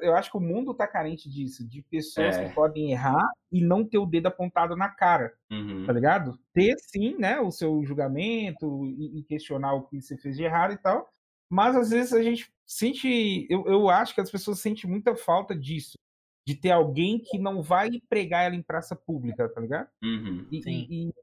eu 0.01 0.15
acho 0.15 0.30
que 0.30 0.38
o 0.38 0.41
mundo 0.41 0.73
tá 0.73 0.86
carente 0.86 1.30
disso, 1.30 1.67
de 1.67 1.82
pessoas 1.84 2.38
é. 2.38 2.47
que 2.47 2.53
podem 2.53 2.91
errar 2.91 3.25
e 3.51 3.61
não 3.61 3.86
ter 3.86 3.97
o 3.97 4.05
dedo 4.05 4.27
apontado 4.27 4.75
na 4.75 4.89
cara, 4.89 5.34
uhum. 5.49 5.86
tá 5.86 5.93
ligado? 5.93 6.38
Ter 6.53 6.75
sim, 6.80 7.15
né, 7.17 7.39
o 7.39 7.49
seu 7.49 7.84
julgamento 7.86 8.86
e, 8.86 9.23
questionar 9.23 9.73
o 9.73 9.84
que 9.84 10.01
você 10.01 10.17
fez 10.17 10.36
de 10.36 10.43
errado 10.43 10.73
e 10.73 10.77
tal, 10.77 11.09
mas 11.49 11.75
às 11.75 11.89
vezes 11.91 12.13
a 12.13 12.21
gente 12.21 12.51
sente, 12.65 13.47
eu, 13.49 13.65
eu 13.67 13.89
acho 13.89 14.13
que 14.13 14.21
as 14.21 14.30
pessoas 14.30 14.59
sentem 14.59 14.89
muita 14.89 15.15
falta 15.15 15.55
disso, 15.55 15.97
de 16.45 16.55
ter 16.55 16.71
alguém 16.71 17.19
que 17.19 17.38
não 17.38 17.61
vai 17.61 17.89
pregar 18.09 18.45
ela 18.45 18.55
em 18.55 18.61
praça 18.61 18.95
pública, 18.95 19.47
tá 19.47 19.61
ligado? 19.61 19.89
Uhum. 20.03 20.45
E, 20.51 20.61
e, 20.65 21.07
e 21.07 21.13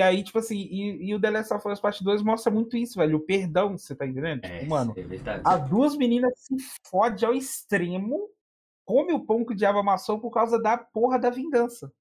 aí, 0.00 0.22
tipo 0.22 0.38
assim, 0.38 0.56
e, 0.56 1.08
e, 1.08 1.14
o 1.14 1.20
The 1.20 1.30
Last 1.30 1.52
of 1.52 1.68
Us 1.68 1.80
Part 1.80 2.02
2 2.02 2.22
mostra 2.22 2.50
muito 2.52 2.76
isso, 2.76 2.98
velho. 2.98 3.18
O 3.18 3.20
perdão, 3.20 3.76
você 3.76 3.94
tá 3.94 4.06
entendendo? 4.06 4.44
É, 4.44 4.60
tipo, 4.60 4.70
mano, 4.70 4.94
é 4.96 5.02
verdade. 5.02 5.42
as 5.44 5.68
duas 5.68 5.96
meninas 5.96 6.32
se 6.36 6.56
fodem 6.88 7.28
ao 7.28 7.34
extremo, 7.34 8.30
come 8.84 9.12
o 9.12 9.24
pão 9.24 9.44
que 9.44 9.52
o 9.52 9.56
diabo 9.56 9.78
amassou 9.78 10.20
por 10.20 10.30
causa 10.30 10.60
da 10.60 10.78
porra 10.78 11.18
da 11.18 11.30
vingança. 11.30 11.92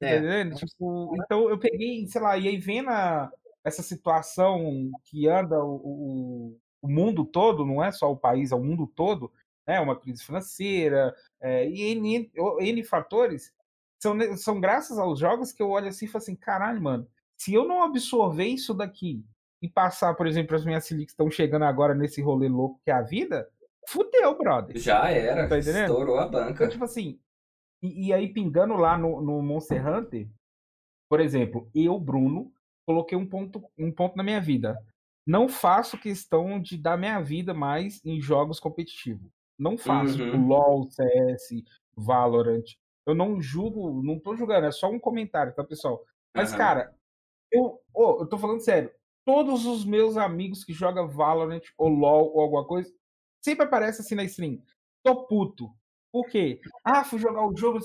É. 0.00 0.08
Tá 0.08 0.16
entendendo? 0.16 0.56
Tipo, 0.56 1.16
então 1.22 1.50
eu 1.50 1.58
peguei, 1.58 2.06
sei 2.06 2.20
lá, 2.20 2.38
e 2.38 2.48
aí 2.48 2.56
vendo 2.56 2.88
a, 2.88 3.30
essa 3.64 3.82
situação 3.82 4.90
que 5.04 5.28
anda 5.28 5.62
o, 5.62 5.74
o, 5.74 6.58
o, 6.80 6.88
mundo 6.88 7.24
todo, 7.24 7.66
não 7.66 7.84
é 7.84 7.92
só 7.92 8.10
o 8.10 8.16
país, 8.16 8.52
é 8.52 8.54
o 8.54 8.64
mundo 8.64 8.86
todo, 8.86 9.30
né? 9.66 9.78
Uma 9.78 9.98
crise 9.98 10.24
financeira, 10.24 11.14
é, 11.40 11.68
e 11.68 11.92
N, 11.92 12.30
N 12.60 12.84
fatores 12.84 13.52
são, 14.00 14.36
são 14.36 14.60
graças 14.60 14.98
aos 14.98 15.18
jogos 15.18 15.52
que 15.52 15.62
eu 15.62 15.70
olho 15.70 15.88
assim 15.88 16.06
e 16.06 16.08
falo 16.08 16.22
assim, 16.22 16.36
caralho, 16.36 16.80
mano, 16.80 17.06
se 17.36 17.52
eu 17.52 17.66
não 17.66 17.82
absorver 17.82 18.46
isso 18.46 18.74
daqui 18.74 19.24
e 19.62 19.68
passar, 19.68 20.14
por 20.14 20.26
exemplo, 20.26 20.56
as 20.56 20.64
minhas 20.64 20.88
que 20.88 20.94
estão 21.02 21.30
chegando 21.30 21.64
agora 21.64 21.94
nesse 21.94 22.22
rolê 22.22 22.48
louco 22.48 22.80
que 22.82 22.90
é 22.90 22.94
a 22.94 23.02
vida, 23.02 23.48
fudeu, 23.88 24.36
brother. 24.36 24.78
Já 24.78 25.10
era, 25.10 25.48
tá 25.48 25.58
estourou 25.58 26.18
a 26.18 26.26
banca. 26.26 26.50
Então, 26.64 26.68
tipo 26.68 26.84
assim, 26.84 27.20
e, 27.82 28.08
e, 28.08 28.12
aí 28.12 28.32
pingando 28.32 28.74
lá 28.74 28.96
no, 28.96 29.20
no 29.20 29.42
Monster 29.42 29.86
Hunter, 29.86 30.28
por 31.08 31.20
exemplo, 31.20 31.68
eu, 31.74 31.98
Bruno, 31.98 32.52
coloquei 32.86 33.16
um 33.16 33.26
ponto, 33.26 33.62
um 33.78 33.92
ponto 33.92 34.16
na 34.16 34.22
minha 34.22 34.40
vida. 34.40 34.78
Não 35.26 35.48
faço 35.48 35.98
questão 35.98 36.60
de 36.60 36.76
dar 36.76 36.96
minha 36.96 37.20
vida 37.20 37.52
mais 37.52 38.00
em 38.04 38.20
jogos 38.20 38.58
competitivos. 38.58 39.30
Não 39.58 39.76
faço. 39.76 40.22
Uhum. 40.22 40.46
LOL, 40.46 40.90
CS, 40.90 41.62
Valorant. 41.94 42.64
Eu 43.06 43.14
não 43.14 43.40
julgo, 43.40 44.02
não 44.02 44.18
tô 44.18 44.36
julgando, 44.36 44.66
é 44.66 44.72
só 44.72 44.88
um 44.90 44.98
comentário, 44.98 45.54
tá, 45.54 45.64
pessoal? 45.64 46.04
Mas, 46.34 46.52
uhum. 46.52 46.58
cara, 46.58 46.94
eu, 47.50 47.80
oh, 47.94 48.18
eu 48.20 48.26
tô 48.26 48.38
falando 48.38 48.60
sério. 48.60 48.90
Todos 49.24 49.66
os 49.66 49.84
meus 49.84 50.16
amigos 50.16 50.64
que 50.64 50.72
jogam 50.72 51.08
Valorant 51.08 51.62
ou 51.76 51.88
LoL 51.88 52.32
ou 52.34 52.40
alguma 52.40 52.66
coisa, 52.66 52.92
sempre 53.44 53.64
aparece 53.64 54.00
assim 54.00 54.14
na 54.14 54.24
stream. 54.24 54.62
Tô 55.02 55.26
puto. 55.26 55.70
Por 56.12 56.26
quê? 56.26 56.60
Ah, 56.84 57.04
fui 57.04 57.18
jogar 57.18 57.46
o 57.46 57.56
jogo, 57.56 57.78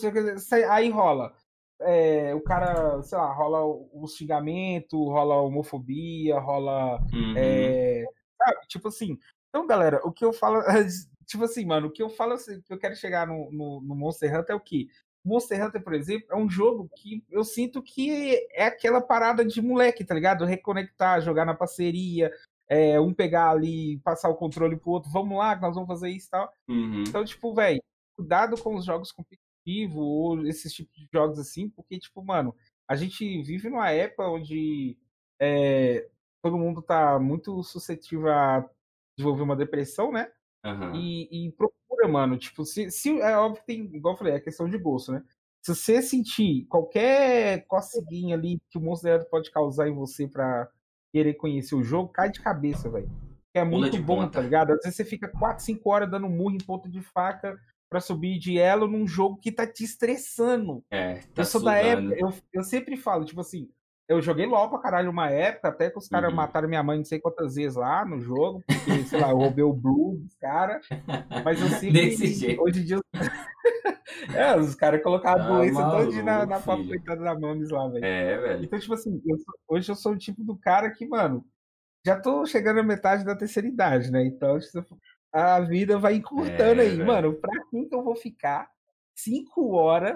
aí 0.70 0.89
rola. 0.89 1.36
É, 1.82 2.34
o 2.34 2.41
cara, 2.41 3.01
sei 3.03 3.18
lá, 3.18 3.32
rola 3.34 3.63
o 3.66 4.07
xingamento, 4.07 5.03
rola 5.03 5.41
homofobia, 5.41 6.39
rola. 6.39 6.99
Uhum. 7.13 7.34
É, 7.38 8.03
sabe? 8.38 8.68
Tipo 8.68 8.88
assim. 8.88 9.20
Então, 9.49 9.68
galera, 9.68 10.01
o 10.03 10.11
que 10.11 10.26
eu 10.26 10.34
falo. 10.34 10.61
Tipo 11.26 11.45
assim, 11.45 11.66
mano, 11.66 11.88
o 11.88 11.91
que 11.91 12.03
eu 12.03 12.09
falo 12.09 12.34
assim, 12.34 12.61
que 12.61 12.72
eu 12.72 12.78
quero 12.78 12.95
chegar 12.95 13.26
no, 13.26 13.51
no, 13.51 13.82
no 13.82 13.95
Monster 13.95 14.30
Hunter 14.30 14.53
é 14.53 14.55
o 14.55 14.59
quê? 14.59 14.88
Monster 15.26 15.65
Hunter, 15.65 15.84
por 15.84 15.93
exemplo, 15.93 16.28
é 16.30 16.36
um 16.36 16.49
jogo 16.49 16.89
que 16.95 17.23
eu 17.30 17.43
sinto 17.43 17.82
que 17.82 18.47
é 18.51 18.67
aquela 18.67 19.01
parada 19.01 19.43
de 19.43 19.61
moleque, 19.61 20.05
tá 20.05 20.13
ligado? 20.13 20.45
Reconectar, 20.45 21.21
jogar 21.21 21.45
na 21.45 21.55
parceria, 21.55 22.32
é, 22.69 22.99
um 22.99 23.13
pegar 23.13 23.49
ali, 23.49 23.97
passar 23.99 24.30
o 24.30 24.36
controle 24.36 24.78
pro 24.78 24.91
outro, 24.91 25.11
vamos 25.11 25.38
lá, 25.38 25.55
nós 25.55 25.73
vamos 25.73 25.88
fazer 25.88 26.09
isso 26.09 26.28
e 26.28 26.30
tal. 26.30 26.53
Uhum. 26.67 27.03
Então, 27.07 27.26
tipo, 27.26 27.53
velho, 27.53 27.82
cuidado 28.15 28.55
com 28.61 28.76
os 28.76 28.86
jogos 28.86 29.11
competitivos 29.11 29.97
ou 29.97 30.45
esses 30.45 30.71
tipos 30.73 30.93
de 30.95 31.07
jogos 31.11 31.39
assim, 31.39 31.69
porque, 31.69 31.99
tipo, 31.99 32.23
mano, 32.23 32.55
a 32.88 32.95
gente 32.95 33.41
vive 33.41 33.69
numa 33.69 33.89
época 33.89 34.30
onde 34.30 34.97
é, 35.39 36.07
todo 36.43 36.57
mundo 36.57 36.82
tá 36.82 37.19
muito 37.19 37.63
suscetível 37.63 38.32
a 38.32 38.69
desenvolver 39.17 39.43
uma 39.43 39.55
depressão, 39.55 40.11
né? 40.11 40.32
Uhum. 40.63 40.95
E, 40.95 41.47
e, 41.47 41.51
procura, 41.96 42.08
mano. 42.08 42.38
Tipo, 42.38 42.66
se, 42.66 42.91
se, 42.91 43.20
é 43.22 43.38
óbvio 43.38 43.62
que 43.62 43.68
tem, 43.68 43.96
igual 43.96 44.14
eu 44.14 44.18
falei, 44.18 44.34
é 44.34 44.39
questão 44.39 44.70
de 44.70 44.78
gosto, 44.78 45.12
né? 45.12 45.24
Se 45.62 45.74
você 45.74 46.02
sentir 46.02 46.66
qualquer 46.68 47.66
coceguinha 47.68 48.36
ali 48.36 48.60
que 48.70 48.78
o 48.78 48.82
Monster 48.82 49.28
pode 49.30 49.50
causar 49.50 49.88
em 49.88 49.96
você 49.96 50.28
pra 50.28 50.70
querer 51.12 51.34
conhecer 51.36 51.74
o 51.76 51.84
jogo, 51.84 52.12
cai 52.12 52.30
de 52.30 52.39
cabeça, 52.39 52.89
velho. 52.89 53.10
É 53.54 53.64
muito 53.64 53.98
bom, 54.02 54.18
ponta. 54.18 54.34
tá 54.34 54.41
ligado? 54.41 54.74
Às 54.74 54.84
vezes 54.84 54.98
você 54.98 55.06
fica 55.06 55.28
4, 55.28 55.64
5 55.64 55.89
horas 55.89 56.12
dando 56.12 56.30
murro 56.30 56.52
em 56.52 56.58
ponto 56.58 56.89
de 56.89 57.02
faca 57.02 57.58
para 57.89 58.02
subir 58.02 58.38
de 58.38 58.60
elo 58.60 58.88
num 58.88 59.08
jogo 59.08 59.38
que 59.38 59.52
tá 59.52 59.66
te 59.66 59.84
estressando. 59.84 60.84
É, 60.91 61.16
tá 61.34 61.41
eu 61.41 61.46
sou 61.46 61.64
da 61.64 61.78
época, 61.78 62.16
eu, 62.20 62.34
eu 62.54 62.64
sempre 62.64 62.98
falo, 62.98 63.24
tipo 63.24 63.39
assim, 63.39 63.70
eu 64.08 64.22
joguei 64.22 64.45
LOL 64.45 64.70
pra 64.70 64.80
caralho 64.80 65.10
uma 65.10 65.30
época, 65.32 65.70
até 65.70 65.89
que 65.89 65.97
os 65.97 66.08
caras 66.08 66.30
uhum. 66.30 66.36
mataram 66.36 66.68
minha 66.68 66.84
mãe 66.84 66.97
não 66.97 67.06
sei 67.06 67.20
quantas 67.20 67.56
vezes 67.56 67.76
lá 67.76 68.06
no 68.06 68.20
jogo, 68.22 68.64
porque, 68.68 69.03
sei 69.03 69.20
lá, 69.20 69.32
eu 69.32 69.38
roubei 69.38 69.64
o 69.64 69.74
Blue 69.74 70.18
dos 70.18 70.36
caras. 70.36 70.88
Mas 71.43 71.60
eu 71.60 71.68
sempre. 71.70 71.91
Desse 72.10 72.28
jeito. 72.28 72.62
Hoje 72.62 72.82
em 72.82 72.86
dia. 72.86 72.99
é, 74.36 74.56
os 74.56 74.76
caras 74.76 75.01
colocaram 75.01 75.41
a 75.41 75.45
ah, 75.45 75.49
doença 75.49 75.89
toda 75.89 76.24
na, 76.24 76.45
na 76.45 76.60
coitada 76.62 77.24
da 77.24 77.39
Mames 77.39 77.72
lá, 77.72 77.88
velho. 77.88 78.06
É, 78.06 78.38
velho. 78.38 78.64
Então, 78.64 78.80
tipo 78.80 78.93
assim, 78.93 79.22
eu 79.26 79.38
hoje 79.68 79.91
eu 79.91 79.95
sou 79.95 80.14
o 80.14 80.18
tipo 80.18 80.43
do 80.43 80.56
cara 80.56 80.91
que, 80.91 81.08
mano, 81.08 81.43
já 82.06 82.20
tô 82.20 82.45
chegando 82.45 82.82
à 82.82 82.84
metade 82.84 83.26
da 83.26 83.36
terceira 83.36 83.68
idade, 83.68 84.12
né? 84.12 84.24
Então, 84.24 84.60
a 85.34 85.60
vida 85.62 85.97
vai 85.97 86.14
encurtando 86.14 86.80
é, 86.80 86.86
aí. 86.86 86.95
Véio. 86.95 87.08
Mano, 87.08 87.34
pra 87.34 87.66
quem 87.72 87.89
que 87.89 87.95
eu 87.95 88.03
vou 88.03 88.16
ficar 88.16 88.70
cinco 89.16 89.72
horas 89.72 90.16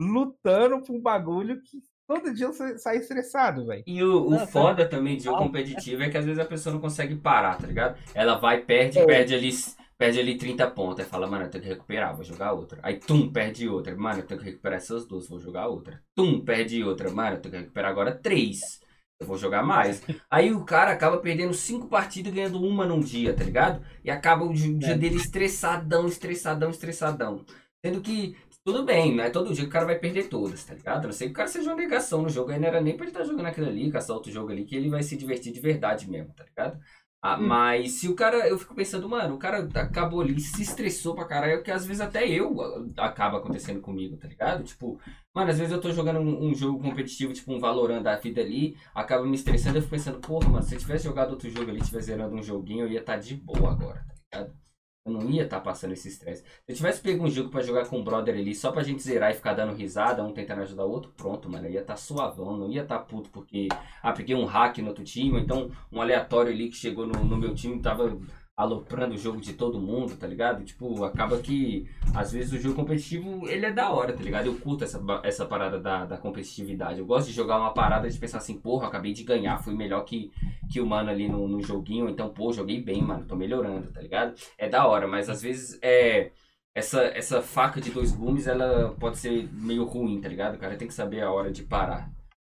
lutando 0.00 0.82
por 0.82 0.94
um 0.94 1.00
bagulho 1.00 1.60
que 1.62 1.78
todo 2.06 2.32
dia 2.32 2.46
você 2.46 2.78
sai 2.78 2.98
estressado, 2.98 3.66
velho. 3.66 3.82
E 3.86 4.02
o, 4.02 4.34
o 4.34 4.46
foda 4.46 4.88
também 4.88 5.16
de 5.16 5.24
jogo 5.24 5.38
competitivo 5.38 6.02
é 6.02 6.10
que 6.10 6.16
às 6.16 6.24
vezes 6.24 6.38
a 6.38 6.44
pessoa 6.44 6.72
não 6.72 6.80
consegue 6.80 7.16
parar, 7.16 7.58
tá 7.58 7.66
ligado? 7.66 7.98
Ela 8.14 8.36
vai, 8.36 8.62
perde, 8.62 8.98
é. 8.98 9.04
perde 9.04 9.34
ali. 9.34 9.50
Perde 9.98 10.20
ali 10.20 10.36
30 10.36 10.70
pontos. 10.72 11.00
Aí 11.00 11.06
fala, 11.06 11.26
mano, 11.26 11.44
eu 11.44 11.50
tenho 11.50 11.64
que 11.64 11.70
recuperar, 11.70 12.14
vou 12.14 12.22
jogar 12.22 12.52
outra. 12.52 12.78
Aí, 12.82 12.98
tum, 12.98 13.32
perde 13.32 13.66
outra. 13.66 13.96
Mano, 13.96 14.18
eu 14.18 14.26
tenho 14.26 14.38
que 14.38 14.44
recuperar 14.44 14.76
essas 14.76 15.06
duas, 15.06 15.26
vou 15.26 15.40
jogar 15.40 15.68
outra. 15.68 16.02
Tum, 16.14 16.44
perde 16.44 16.84
outra. 16.84 17.10
Mano, 17.10 17.36
eu 17.36 17.40
tenho 17.40 17.52
que 17.54 17.60
recuperar 17.60 17.92
agora 17.92 18.14
três. 18.14 18.78
Eu 19.18 19.26
vou 19.26 19.38
jogar 19.38 19.62
mais. 19.62 20.02
Aí 20.30 20.52
o 20.52 20.66
cara 20.66 20.92
acaba 20.92 21.16
perdendo 21.16 21.54
cinco 21.54 21.88
partidas 21.88 22.34
ganhando 22.34 22.62
uma 22.62 22.84
num 22.84 23.00
dia, 23.00 23.32
tá 23.32 23.42
ligado? 23.42 23.82
E 24.04 24.10
acaba 24.10 24.44
o 24.44 24.52
dia 24.52 24.92
é. 24.92 24.98
dele 24.98 25.16
estressadão, 25.16 26.06
estressadão, 26.06 26.68
estressadão. 26.68 27.42
Sendo 27.82 28.02
que 28.02 28.36
tudo 28.66 28.82
bem, 28.82 29.14
não 29.14 29.22
é 29.22 29.30
todo 29.30 29.54
dia 29.54 29.62
que 29.62 29.68
o 29.68 29.72
cara 29.72 29.86
vai 29.86 29.96
perder 29.96 30.28
todas, 30.28 30.64
tá 30.64 30.74
ligado? 30.74 31.04
A 31.04 31.06
não 31.06 31.12
sei 31.12 31.28
que 31.28 31.32
o 31.32 31.36
cara 31.36 31.46
seja 31.46 31.70
uma 31.70 31.76
negação 31.76 32.20
no 32.20 32.28
jogo, 32.28 32.50
aí 32.50 32.58
não 32.58 32.66
era 32.66 32.80
nem 32.80 32.96
pra 32.96 33.04
ele 33.04 33.12
estar 33.12 33.20
tá 33.20 33.24
jogando 33.24 33.46
aquilo 33.46 33.68
ali, 33.68 33.92
caçar 33.92 34.16
outro 34.16 34.32
jogo 34.32 34.50
ali, 34.50 34.64
que 34.64 34.74
ele 34.74 34.90
vai 34.90 35.04
se 35.04 35.16
divertir 35.16 35.52
de 35.52 35.60
verdade 35.60 36.10
mesmo, 36.10 36.34
tá 36.34 36.42
ligado? 36.42 36.76
Ah, 37.22 37.38
hum. 37.38 37.46
Mas 37.46 37.92
se 37.92 38.08
o 38.08 38.16
cara, 38.16 38.48
eu 38.48 38.58
fico 38.58 38.74
pensando, 38.74 39.08
mano, 39.08 39.36
o 39.36 39.38
cara 39.38 39.68
acabou 39.72 40.20
ali, 40.20 40.40
se 40.40 40.62
estressou 40.62 41.14
pra 41.14 41.26
caralho, 41.26 41.62
que 41.62 41.70
às 41.70 41.86
vezes 41.86 42.00
até 42.00 42.28
eu 42.28 42.60
ah, 42.98 43.06
acaba 43.06 43.38
acontecendo 43.38 43.80
comigo, 43.80 44.16
tá 44.16 44.26
ligado? 44.26 44.64
Tipo, 44.64 44.98
mano, 45.32 45.48
às 45.48 45.58
vezes 45.60 45.72
eu 45.72 45.80
tô 45.80 45.92
jogando 45.92 46.18
um, 46.18 46.48
um 46.48 46.52
jogo 46.52 46.82
competitivo, 46.82 47.32
tipo 47.32 47.52
um 47.54 47.60
Valorant 47.60 48.02
da 48.02 48.16
vida 48.16 48.40
ali, 48.40 48.76
acaba 48.92 49.24
me 49.24 49.36
estressando, 49.36 49.78
eu 49.78 49.82
fico 49.82 49.94
pensando, 49.94 50.18
porra, 50.18 50.48
mano, 50.48 50.64
se 50.64 50.74
eu 50.74 50.80
tivesse 50.80 51.04
jogado 51.04 51.30
outro 51.30 51.48
jogo 51.48 51.70
ali, 51.70 51.80
tivesse 51.80 52.06
zerando 52.06 52.34
um 52.34 52.42
joguinho, 52.42 52.84
eu 52.86 52.90
ia 52.90 52.98
estar 52.98 53.14
tá 53.14 53.18
de 53.20 53.36
boa 53.36 53.70
agora, 53.70 54.04
tá 54.08 54.40
ligado? 54.40 54.65
Eu 55.06 55.12
não 55.12 55.30
ia 55.30 55.44
estar 55.44 55.58
tá 55.58 55.62
passando 55.62 55.92
esse 55.92 56.08
estresse. 56.08 56.42
Se 56.42 56.72
eu 56.72 56.74
tivesse 56.74 57.00
pego 57.00 57.24
um 57.24 57.30
jogo 57.30 57.48
para 57.48 57.62
jogar 57.62 57.86
com 57.86 58.00
o 58.00 58.02
brother 58.02 58.34
ali, 58.34 58.52
só 58.56 58.72
pra 58.72 58.82
gente 58.82 59.00
zerar 59.00 59.30
e 59.30 59.34
ficar 59.34 59.54
dando 59.54 59.72
risada, 59.72 60.24
um 60.24 60.32
tentando 60.32 60.62
ajudar 60.62 60.84
o 60.84 60.90
outro, 60.90 61.12
pronto, 61.16 61.48
mano. 61.48 61.66
Eu 61.68 61.70
ia 61.70 61.80
estar 61.80 61.92
tá 61.92 61.96
suavão, 61.96 62.56
não 62.56 62.68
ia 62.68 62.82
estar 62.82 62.98
tá 62.98 63.04
puto 63.04 63.30
porque. 63.30 63.68
Ah, 64.02 64.12
peguei 64.12 64.34
um 64.34 64.44
hack 64.44 64.78
no 64.78 64.88
outro 64.88 65.04
time, 65.04 65.34
ou 65.34 65.38
então 65.38 65.70
um 65.92 66.00
aleatório 66.02 66.52
ali 66.52 66.68
que 66.68 66.76
chegou 66.76 67.06
no, 67.06 67.24
no 67.24 67.36
meu 67.36 67.54
time 67.54 67.80
tava 67.80 68.18
aloprando 68.56 69.14
o 69.14 69.18
jogo 69.18 69.38
de 69.38 69.52
todo 69.52 69.78
mundo, 69.78 70.16
tá 70.16 70.26
ligado? 70.26 70.64
Tipo, 70.64 71.04
acaba 71.04 71.38
que 71.38 71.86
às 72.14 72.32
vezes 72.32 72.52
o 72.54 72.58
jogo 72.58 72.74
competitivo 72.74 73.46
ele 73.48 73.66
é 73.66 73.72
da 73.72 73.90
hora, 73.90 74.14
tá 74.14 74.22
ligado? 74.22 74.46
Eu 74.46 74.54
curto 74.58 74.82
essa, 74.82 74.98
essa 75.22 75.44
parada 75.44 75.78
da, 75.78 76.06
da 76.06 76.16
competitividade. 76.16 76.98
Eu 76.98 77.04
gosto 77.06 77.26
de 77.26 77.34
jogar 77.34 77.58
uma 77.58 77.74
parada 77.74 78.08
de 78.08 78.18
pensar 78.18 78.38
assim, 78.38 78.58
porra, 78.58 78.88
acabei 78.88 79.12
de 79.12 79.24
ganhar, 79.24 79.62
fui 79.62 79.74
melhor 79.74 80.04
que, 80.04 80.32
que 80.72 80.80
o 80.80 80.86
mano 80.86 81.10
ali 81.10 81.28
no, 81.28 81.46
no 81.46 81.62
joguinho, 81.62 82.08
então, 82.08 82.30
pô, 82.30 82.50
joguei 82.52 82.80
bem, 82.80 83.02
mano, 83.02 83.26
tô 83.26 83.36
melhorando, 83.36 83.92
tá 83.92 84.00
ligado? 84.00 84.34
É 84.56 84.68
da 84.68 84.86
hora, 84.86 85.06
mas 85.06 85.28
às 85.28 85.42
vezes 85.42 85.78
é. 85.82 86.32
Essa, 86.74 87.04
essa 87.04 87.40
faca 87.40 87.80
de 87.80 87.90
dois 87.90 88.12
gumes, 88.12 88.46
ela 88.46 88.94
pode 89.00 89.16
ser 89.16 89.48
meio 89.54 89.84
ruim, 89.84 90.20
tá 90.20 90.28
ligado? 90.28 90.56
O 90.56 90.58
cara 90.58 90.76
tem 90.76 90.86
que 90.86 90.92
saber 90.92 91.22
a 91.22 91.30
hora 91.30 91.50
de 91.50 91.62
parar. 91.62 92.10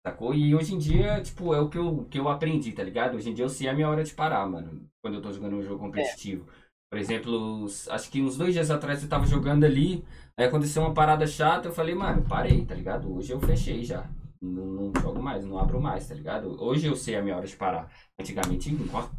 Sacou? 0.07 0.33
E 0.33 0.55
hoje 0.55 0.73
em 0.73 0.79
dia, 0.79 1.21
tipo, 1.21 1.53
é 1.53 1.59
o 1.61 1.69
que 1.69 1.77
eu, 1.77 2.07
que 2.09 2.17
eu 2.17 2.29
aprendi, 2.29 2.71
tá 2.71 2.85
ligado? 2.85 3.17
Hoje 3.17 3.29
em 3.29 3.35
dia 3.35 3.45
eu 3.45 3.49
sei 3.49 3.67
a 3.67 3.75
minha 3.75 3.89
hora 3.89 4.05
de 4.05 4.15
parar, 4.15 4.49
mano. 4.49 4.89
Quando 5.03 5.15
eu 5.15 5.21
tô 5.21 5.33
jogando 5.33 5.57
um 5.57 5.63
jogo 5.63 5.81
competitivo. 5.81 6.49
É. 6.49 6.67
Por 6.89 6.99
exemplo, 7.01 7.67
acho 7.91 8.09
que 8.09 8.23
uns 8.23 8.37
dois 8.37 8.55
dias 8.55 8.71
atrás 8.71 9.03
eu 9.03 9.09
tava 9.09 9.27
jogando 9.27 9.65
ali, 9.65 10.05
aí 10.37 10.47
aconteceu 10.47 10.81
uma 10.83 10.95
parada 10.95 11.27
chata, 11.27 11.67
eu 11.67 11.73
falei, 11.73 11.97
mano, 11.97 12.23
parei, 12.23 12.65
tá 12.65 12.73
ligado? 12.73 13.13
Hoje 13.13 13.33
eu 13.33 13.41
fechei 13.41 13.83
já. 13.83 14.09
Não, 14.41 14.67
não 14.67 14.93
jogo 15.03 15.21
mais, 15.21 15.45
não 15.45 15.59
abro 15.59 15.81
mais, 15.81 16.07
tá 16.07 16.15
ligado? 16.15 16.57
Hoje 16.63 16.87
eu 16.87 16.95
sei 16.95 17.17
a 17.17 17.23
minha 17.23 17.37
hora 17.37 17.47
de 17.47 17.57
parar. 17.57 17.91
Antigamente 18.17 18.71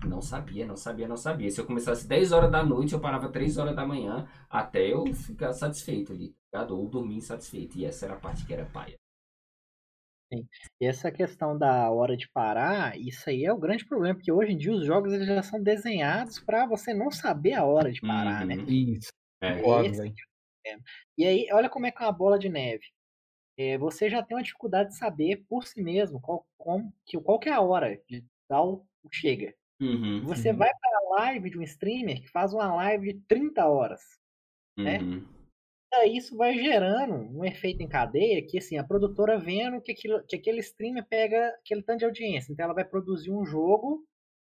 não 0.05 0.21
sabia, 0.21 0.65
não 0.65 0.77
sabia, 0.77 1.05
não 1.05 1.17
sabia. 1.17 1.51
Se 1.51 1.59
eu 1.59 1.65
começasse 1.65 2.07
10 2.07 2.31
horas 2.31 2.49
da 2.49 2.63
noite, 2.63 2.93
eu 2.93 3.01
parava 3.01 3.27
3 3.27 3.57
horas 3.57 3.75
da 3.75 3.85
manhã 3.85 4.25
até 4.49 4.93
eu 4.93 5.05
ficar 5.13 5.51
satisfeito 5.51 6.13
ali, 6.13 6.29
tá 6.49 6.59
ligado? 6.59 6.77
Ou 6.79 6.88
dormir 6.88 7.17
insatisfeito. 7.17 7.77
E 7.77 7.83
essa 7.83 8.05
era 8.05 8.13
a 8.13 8.17
parte 8.17 8.45
que 8.45 8.53
era 8.53 8.63
paia. 8.63 8.95
Sim. 10.32 10.47
E 10.82 10.86
essa 10.86 11.11
questão 11.11 11.57
da 11.57 11.89
hora 11.89 12.17
de 12.17 12.28
parar, 12.30 12.99
isso 12.99 13.30
aí 13.30 13.45
é 13.45 13.53
o 13.53 13.57
grande 13.57 13.86
problema, 13.86 14.15
porque 14.15 14.32
hoje 14.32 14.51
em 14.51 14.57
dia 14.57 14.73
os 14.73 14.86
jogos 14.86 15.13
eles 15.13 15.28
já 15.28 15.41
são 15.41 15.61
desenhados 15.61 16.39
para 16.39 16.65
você 16.65 16.93
não 16.93 17.09
saber 17.09 17.53
a 17.53 17.65
hora 17.65 17.91
de 17.91 18.01
parar, 18.01 18.45
né? 18.45 18.55
uhum. 18.55 18.65
né? 18.65 18.71
Isso. 18.71 19.11
É, 19.41 19.86
Esse, 19.86 20.13
é. 20.65 20.78
E 21.17 21.25
aí, 21.25 21.47
olha 21.51 21.69
como 21.69 21.86
é 21.86 21.91
que 21.91 22.03
é 22.03 22.05
uma 22.05 22.11
bola 22.11 22.38
de 22.38 22.49
neve. 22.49 22.86
É, 23.57 23.78
você 23.78 24.09
já 24.09 24.21
tem 24.21 24.36
uma 24.36 24.43
dificuldade 24.43 24.89
de 24.89 24.97
saber 24.97 25.43
por 25.47 25.65
si 25.65 25.82
mesmo 25.82 26.19
qual, 26.19 26.45
qual, 26.57 26.82
qual 27.23 27.39
que 27.39 27.49
é 27.49 27.53
a 27.53 27.61
hora 27.61 27.99
de 28.07 28.23
dar 28.49 28.63
o 28.63 28.86
chega. 29.11 29.53
Uhum, 29.80 30.21
você 30.23 30.51
uhum. 30.51 30.57
vai 30.57 30.69
para 30.69 30.97
a 30.97 31.21
live 31.21 31.51
de 31.51 31.59
um 31.59 31.63
streamer 31.63 32.21
que 32.21 32.28
faz 32.28 32.53
uma 32.53 32.73
live 32.75 33.13
de 33.13 33.19
30 33.21 33.65
horas, 33.65 34.01
né? 34.78 34.99
Isso 36.05 36.35
vai 36.35 36.53
gerando 36.53 37.15
um 37.15 37.45
efeito 37.45 37.81
em 37.81 37.88
cadeia 37.88 38.45
que 38.45 38.57
assim, 38.57 38.77
a 38.77 38.83
produtora 38.83 39.38
vendo 39.39 39.81
que, 39.81 39.91
aquilo, 39.91 40.23
que 40.27 40.35
aquele 40.35 40.59
streamer 40.59 41.05
pega 41.07 41.47
aquele 41.59 41.81
tanto 41.81 41.99
de 41.99 42.05
audiência. 42.05 42.51
Então 42.51 42.65
ela 42.65 42.73
vai 42.73 42.85
produzir 42.85 43.31
um 43.31 43.45
jogo 43.45 44.05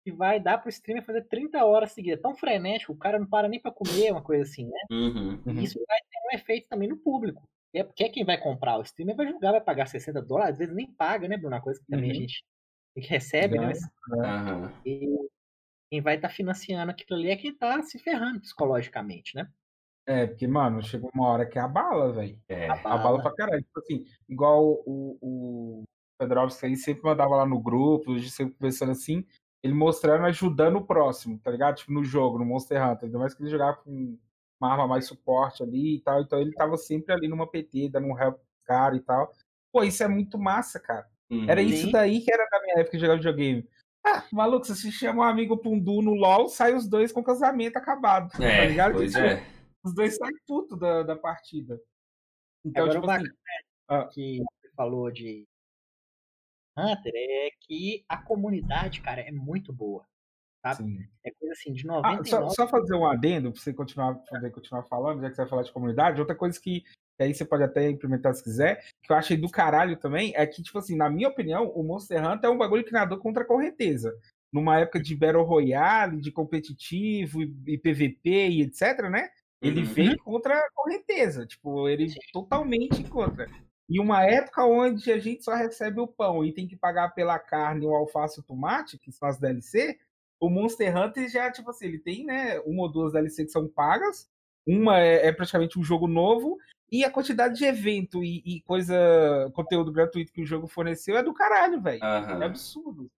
que 0.03 0.11
vai 0.11 0.39
dar 0.39 0.59
pro 0.59 0.69
streamer 0.69 1.03
fazer 1.03 1.27
30 1.27 1.65
horas 1.65 1.91
seguidas. 1.91 2.21
Tão 2.21 2.35
frenético, 2.35 2.93
o 2.93 2.97
cara 2.97 3.19
não 3.19 3.27
para 3.27 3.47
nem 3.47 3.59
para 3.59 3.71
comer, 3.71 4.11
uma 4.11 4.23
coisa 4.23 4.43
assim, 4.43 4.65
né? 4.65 4.79
Uhum, 4.91 5.41
uhum. 5.45 5.59
Isso 5.59 5.79
vai 5.87 5.97
ter 5.97 6.19
um 6.27 6.37
efeito 6.37 6.67
também 6.69 6.87
no 6.87 6.97
público. 6.97 7.47
É 7.73 7.83
porque 7.83 8.03
é 8.05 8.09
quem 8.09 8.23
vai 8.23 8.37
comprar 8.37 8.77
o 8.77 8.83
streamer 8.83 9.15
vai 9.15 9.27
julgar, 9.27 9.51
vai 9.51 9.61
pagar 9.61 9.87
60 9.87 10.21
dólares, 10.21 10.53
às 10.53 10.59
vezes 10.59 10.75
nem 10.75 10.91
paga, 10.93 11.27
né, 11.27 11.37
Bruno? 11.37 11.55
Uma 11.55 11.61
coisa 11.61 11.79
que 11.79 11.87
também 11.87 12.11
uhum. 12.11 12.17
a 12.17 12.19
gente 12.19 12.45
recebe, 12.97 13.59
né? 13.59 13.73
Uhum. 14.11 14.71
E 14.85 15.29
quem 15.89 16.01
vai 16.01 16.15
estar 16.15 16.29
tá 16.29 16.33
financiando 16.33 16.91
aquilo 16.91 17.19
ali 17.19 17.31
é 17.31 17.35
quem 17.35 17.51
está 17.51 17.81
se 17.81 17.99
ferrando 17.99 18.39
psicologicamente, 18.41 19.35
né? 19.35 19.49
É, 20.07 20.27
porque, 20.27 20.47
mano, 20.47 20.83
chegou 20.83 21.09
uma 21.13 21.27
hora 21.27 21.45
que 21.45 21.57
é 21.57 21.61
a 21.61 21.67
bala, 21.67 22.11
velho. 22.11 22.39
É. 22.47 22.69
A 22.69 22.97
bala 22.97 23.21
pra 23.21 23.33
caralho. 23.33 23.63
Tipo 23.63 23.79
assim, 23.79 24.05
igual 24.29 24.63
o, 24.85 25.17
o 25.19 25.83
Fedorovski 26.21 26.67
aí 26.67 26.75
sempre 26.75 27.03
mandava 27.03 27.35
lá 27.35 27.45
no 27.45 27.59
grupo, 27.59 28.13
a 28.13 28.17
gente 28.17 28.29
sempre 28.29 28.53
conversando 28.53 28.91
assim, 28.91 29.25
ele 29.63 29.73
mostrando, 29.73 30.25
ajudando 30.25 30.75
o 30.75 30.85
próximo, 30.85 31.39
tá 31.39 31.49
ligado? 31.49 31.77
Tipo, 31.77 31.91
no 31.91 32.03
jogo, 32.03 32.37
no 32.37 32.45
Monster 32.45 32.81
Hunter. 32.81 33.05
Ainda 33.05 33.17
mais 33.17 33.33
que 33.33 33.41
ele 33.41 33.49
jogava 33.49 33.77
com 33.77 34.17
uma 34.61 34.71
arma 34.71 34.87
mais 34.87 35.07
suporte 35.07 35.63
ali 35.63 35.95
e 35.95 36.01
tal. 36.01 36.21
Então 36.21 36.39
ele 36.39 36.53
tava 36.53 36.77
sempre 36.77 37.11
ali 37.11 37.27
numa 37.27 37.49
PT, 37.49 37.89
dando 37.89 38.07
um 38.07 38.17
help 38.19 38.37
cara 38.63 38.95
e 38.95 38.99
tal. 38.99 39.31
Pô, 39.73 39.83
isso 39.83 40.03
é 40.03 40.07
muito 40.07 40.37
massa, 40.37 40.79
cara. 40.79 41.07
Uhum. 41.31 41.49
Era 41.49 41.63
isso 41.63 41.91
daí 41.91 42.21
que 42.21 42.31
era 42.31 42.47
da 42.49 42.61
minha 42.61 42.79
época 42.79 42.95
de 42.95 43.01
jogar 43.01 43.15
videogame. 43.15 43.67
Ah, 44.05 44.23
maluco, 44.31 44.67
você 44.67 44.91
chama 44.91 45.23
um 45.23 45.27
amigo 45.27 45.57
pra 45.57 45.71
duo 45.79 45.99
no 45.99 46.13
LOL, 46.13 46.47
sai 46.47 46.75
os 46.75 46.87
dois 46.87 47.11
com 47.11 47.21
o 47.21 47.23
casamento 47.23 47.77
acabado. 47.77 48.31
Tá 48.31 48.45
é, 48.45 48.61
tá 48.61 48.65
ligado? 48.65 48.93
Pois 48.93 49.11
tipo, 49.11 49.25
é 49.25 49.54
os 49.85 49.93
dois 49.93 50.15
saem 50.17 50.35
puto 50.47 50.75
da, 50.75 51.03
da 51.03 51.15
partida. 51.15 51.79
Então, 52.65 52.85
Agora, 52.85 52.99
tipo 52.99 53.11
assim, 53.11 53.37
ah. 53.87 54.07
que 54.11 54.37
você 54.39 54.71
falou 54.75 55.11
de 55.11 55.47
Hunter 56.77 57.13
é 57.15 57.49
que 57.61 58.03
a 58.09 58.17
comunidade, 58.17 59.01
cara, 59.01 59.21
é 59.21 59.31
muito 59.31 59.71
boa. 59.71 60.05
Sabe? 60.65 60.83
Sim. 60.83 61.07
É 61.23 61.31
coisa 61.31 61.53
assim, 61.53 61.71
de 61.71 61.85
99... 61.85 62.19
Ah, 62.19 62.25
só, 62.25 62.49
só, 62.49 62.67
fazer 62.67 62.95
um 62.95 63.05
adendo 63.05 63.51
pra 63.51 63.61
você 63.61 63.71
continuar, 63.71 64.15
poder 64.15 64.51
continuar 64.51 64.83
falando, 64.83 65.21
já 65.21 65.29
que 65.29 65.35
você 65.35 65.41
vai 65.43 65.49
falar 65.49 65.61
de 65.61 65.71
comunidade. 65.71 66.19
Outra 66.19 66.35
coisa 66.35 66.59
que 66.59 66.83
aí 67.19 67.33
você 67.33 67.45
pode 67.45 67.63
até 67.63 67.87
implementar 67.87 68.33
se 68.33 68.43
quiser, 68.43 68.83
que 69.03 69.11
eu 69.11 69.15
achei 69.15 69.37
do 69.37 69.49
caralho 69.49 69.95
também, 69.97 70.33
é 70.35 70.45
que, 70.45 70.63
tipo 70.63 70.79
assim, 70.79 70.97
na 70.97 71.09
minha 71.09 71.29
opinião, 71.29 71.69
o 71.69 71.83
Monster 71.83 72.19
Hunter 72.19 72.49
é 72.49 72.53
um 72.53 72.57
bagulho 72.57 72.83
que 72.83 72.91
nadou 72.91 73.19
contra 73.19 73.43
a 73.43 73.47
correnteza. 73.47 74.11
Numa 74.51 74.79
época 74.79 74.99
de 74.99 75.15
Battle 75.15 75.43
Royale, 75.43 76.19
de 76.19 76.31
competitivo 76.31 77.43
e, 77.43 77.53
e 77.67 77.77
PVP 77.77 78.49
e 78.49 78.61
etc, 78.63 79.09
né? 79.09 79.29
Ele 79.65 79.81
uhum. 79.81 79.85
vem 79.85 80.17
contra 80.17 80.57
a 80.57 80.69
correnteza, 80.73 81.45
tipo, 81.45 81.89
ele 81.89 82.09
Sim. 82.09 82.19
totalmente 82.31 83.03
contra. 83.05 83.49
E 83.89 83.99
uma 83.99 84.23
época 84.23 84.65
onde 84.65 85.11
a 85.11 85.17
gente 85.17 85.43
só 85.43 85.53
recebe 85.55 85.99
o 85.99 86.07
pão 86.07 86.43
e 86.43 86.51
tem 86.51 86.67
que 86.67 86.75
pagar 86.75 87.09
pela 87.09 87.37
carne, 87.37 87.85
o 87.85 87.93
alface 87.93 88.39
e 88.39 88.41
o 88.41 88.43
tomate, 88.43 88.97
que 88.97 89.11
são 89.11 89.27
as 89.27 89.37
DLC, 89.37 89.99
o 90.39 90.49
Monster 90.49 90.95
Hunter 90.95 91.29
já, 91.29 91.51
tipo 91.51 91.69
assim, 91.69 91.85
ele 91.85 91.99
tem, 91.99 92.25
né, 92.25 92.59
uma 92.61 92.83
ou 92.83 92.91
duas 92.91 93.13
DLC 93.13 93.45
que 93.45 93.51
são 93.51 93.67
pagas, 93.67 94.29
uma 94.65 94.99
é, 94.99 95.27
é 95.27 95.31
praticamente 95.31 95.79
um 95.79 95.83
jogo 95.83 96.07
novo, 96.07 96.57
e 96.91 97.03
a 97.03 97.11
quantidade 97.11 97.57
de 97.57 97.65
evento 97.65 98.23
e, 98.23 98.41
e, 98.45 98.61
coisa, 98.61 99.51
conteúdo 99.53 99.91
gratuito 99.91 100.31
que 100.31 100.41
o 100.41 100.45
jogo 100.45 100.67
forneceu 100.67 101.17
é 101.17 101.23
do 101.23 101.33
caralho, 101.33 101.81
velho. 101.81 102.01
Uhum. 102.03 102.41
É 102.41 102.45
absurdo. 102.45 103.11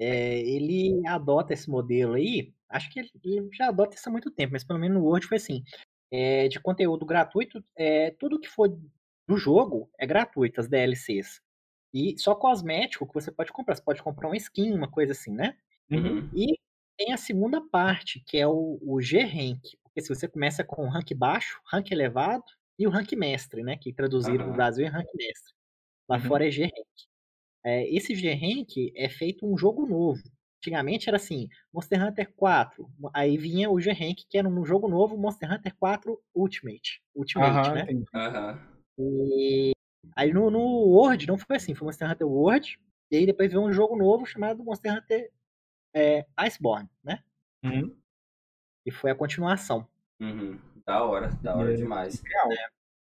É, 0.00 0.38
ele 0.40 1.04
adota 1.06 1.52
esse 1.52 1.68
modelo 1.68 2.14
aí 2.14 2.52
acho 2.68 2.90
que 2.90 3.00
ele 3.00 3.48
já 3.52 3.68
adota 3.68 3.96
isso 3.96 4.08
há 4.08 4.12
muito 4.12 4.30
tempo, 4.30 4.52
mas 4.52 4.64
pelo 4.64 4.78
menos 4.78 4.98
no 4.98 5.04
Word 5.04 5.26
foi 5.26 5.36
assim. 5.36 5.62
É, 6.10 6.48
de 6.48 6.58
conteúdo 6.58 7.04
gratuito, 7.04 7.62
é, 7.76 8.10
tudo 8.12 8.40
que 8.40 8.48
for 8.48 8.68
do 9.28 9.36
jogo 9.36 9.90
é 9.98 10.06
gratuito, 10.06 10.60
as 10.60 10.68
DLCs. 10.68 11.40
E 11.92 12.18
só 12.18 12.34
cosmético 12.34 13.06
que 13.06 13.14
você 13.14 13.30
pode 13.30 13.52
comprar. 13.52 13.74
Você 13.74 13.82
pode 13.82 14.02
comprar 14.02 14.28
uma 14.28 14.36
skin, 14.36 14.72
uma 14.72 14.90
coisa 14.90 15.12
assim, 15.12 15.32
né? 15.32 15.56
Uhum. 15.90 16.28
E 16.34 16.58
tem 16.96 17.12
a 17.12 17.16
segunda 17.16 17.60
parte, 17.60 18.20
que 18.26 18.36
é 18.38 18.46
o, 18.46 18.78
o 18.82 19.00
G-Rank. 19.00 19.62
Porque 19.82 20.00
se 20.00 20.08
você 20.08 20.28
começa 20.28 20.64
com 20.64 20.84
o 20.84 20.88
rank 20.88 21.12
baixo, 21.14 21.60
rank 21.66 21.90
elevado 21.90 22.44
e 22.78 22.86
o 22.86 22.90
rank 22.90 23.12
mestre, 23.12 23.62
né? 23.62 23.76
Que 23.76 23.92
traduziram 23.92 24.44
uhum. 24.44 24.50
no 24.50 24.56
Brasil 24.56 24.86
é 24.86 24.88
rank 24.88 25.08
mestre. 25.14 25.54
Lá 26.08 26.16
uhum. 26.16 26.22
fora 26.22 26.48
é 26.48 26.50
G-Rank. 26.50 26.72
É, 27.64 27.94
esse 27.94 28.14
G-Rank 28.14 28.92
é 28.94 29.08
feito 29.08 29.46
um 29.46 29.56
jogo 29.56 29.86
novo. 29.86 30.22
Antigamente 30.58 31.08
era 31.08 31.16
assim, 31.16 31.48
Monster 31.72 32.04
Hunter 32.04 32.32
4, 32.34 32.90
aí 33.14 33.36
vinha 33.36 33.70
o 33.70 33.80
G-Rank, 33.80 34.24
que 34.28 34.36
era 34.36 34.48
um 34.48 34.64
jogo 34.64 34.88
novo, 34.88 35.16
Monster 35.16 35.52
Hunter 35.52 35.74
4 35.76 36.20
Ultimate. 36.34 37.00
Ultimate, 37.14 37.70
né? 37.70 37.86
E 38.98 39.72
aí 40.16 40.32
no, 40.32 40.50
no 40.50 40.58
World 40.58 41.28
não 41.28 41.38
foi 41.38 41.56
assim, 41.56 41.74
foi 41.74 41.86
Monster 41.86 42.10
Hunter 42.10 42.26
World, 42.26 42.78
e 43.10 43.16
aí 43.16 43.26
depois 43.26 43.52
veio 43.52 43.62
um 43.62 43.72
jogo 43.72 43.96
novo 43.96 44.26
chamado 44.26 44.64
Monster 44.64 44.92
Hunter 44.92 45.30
é, 45.94 46.26
Iceborne, 46.36 46.90
né? 47.04 47.22
Uhum. 47.64 47.96
E 48.84 48.90
foi 48.90 49.12
a 49.12 49.14
continuação. 49.14 49.86
Uhum. 50.20 50.58
Da 50.84 51.04
hora, 51.04 51.28
da 51.40 51.54
hora 51.54 51.72
é, 51.72 51.76
demais. 51.76 52.22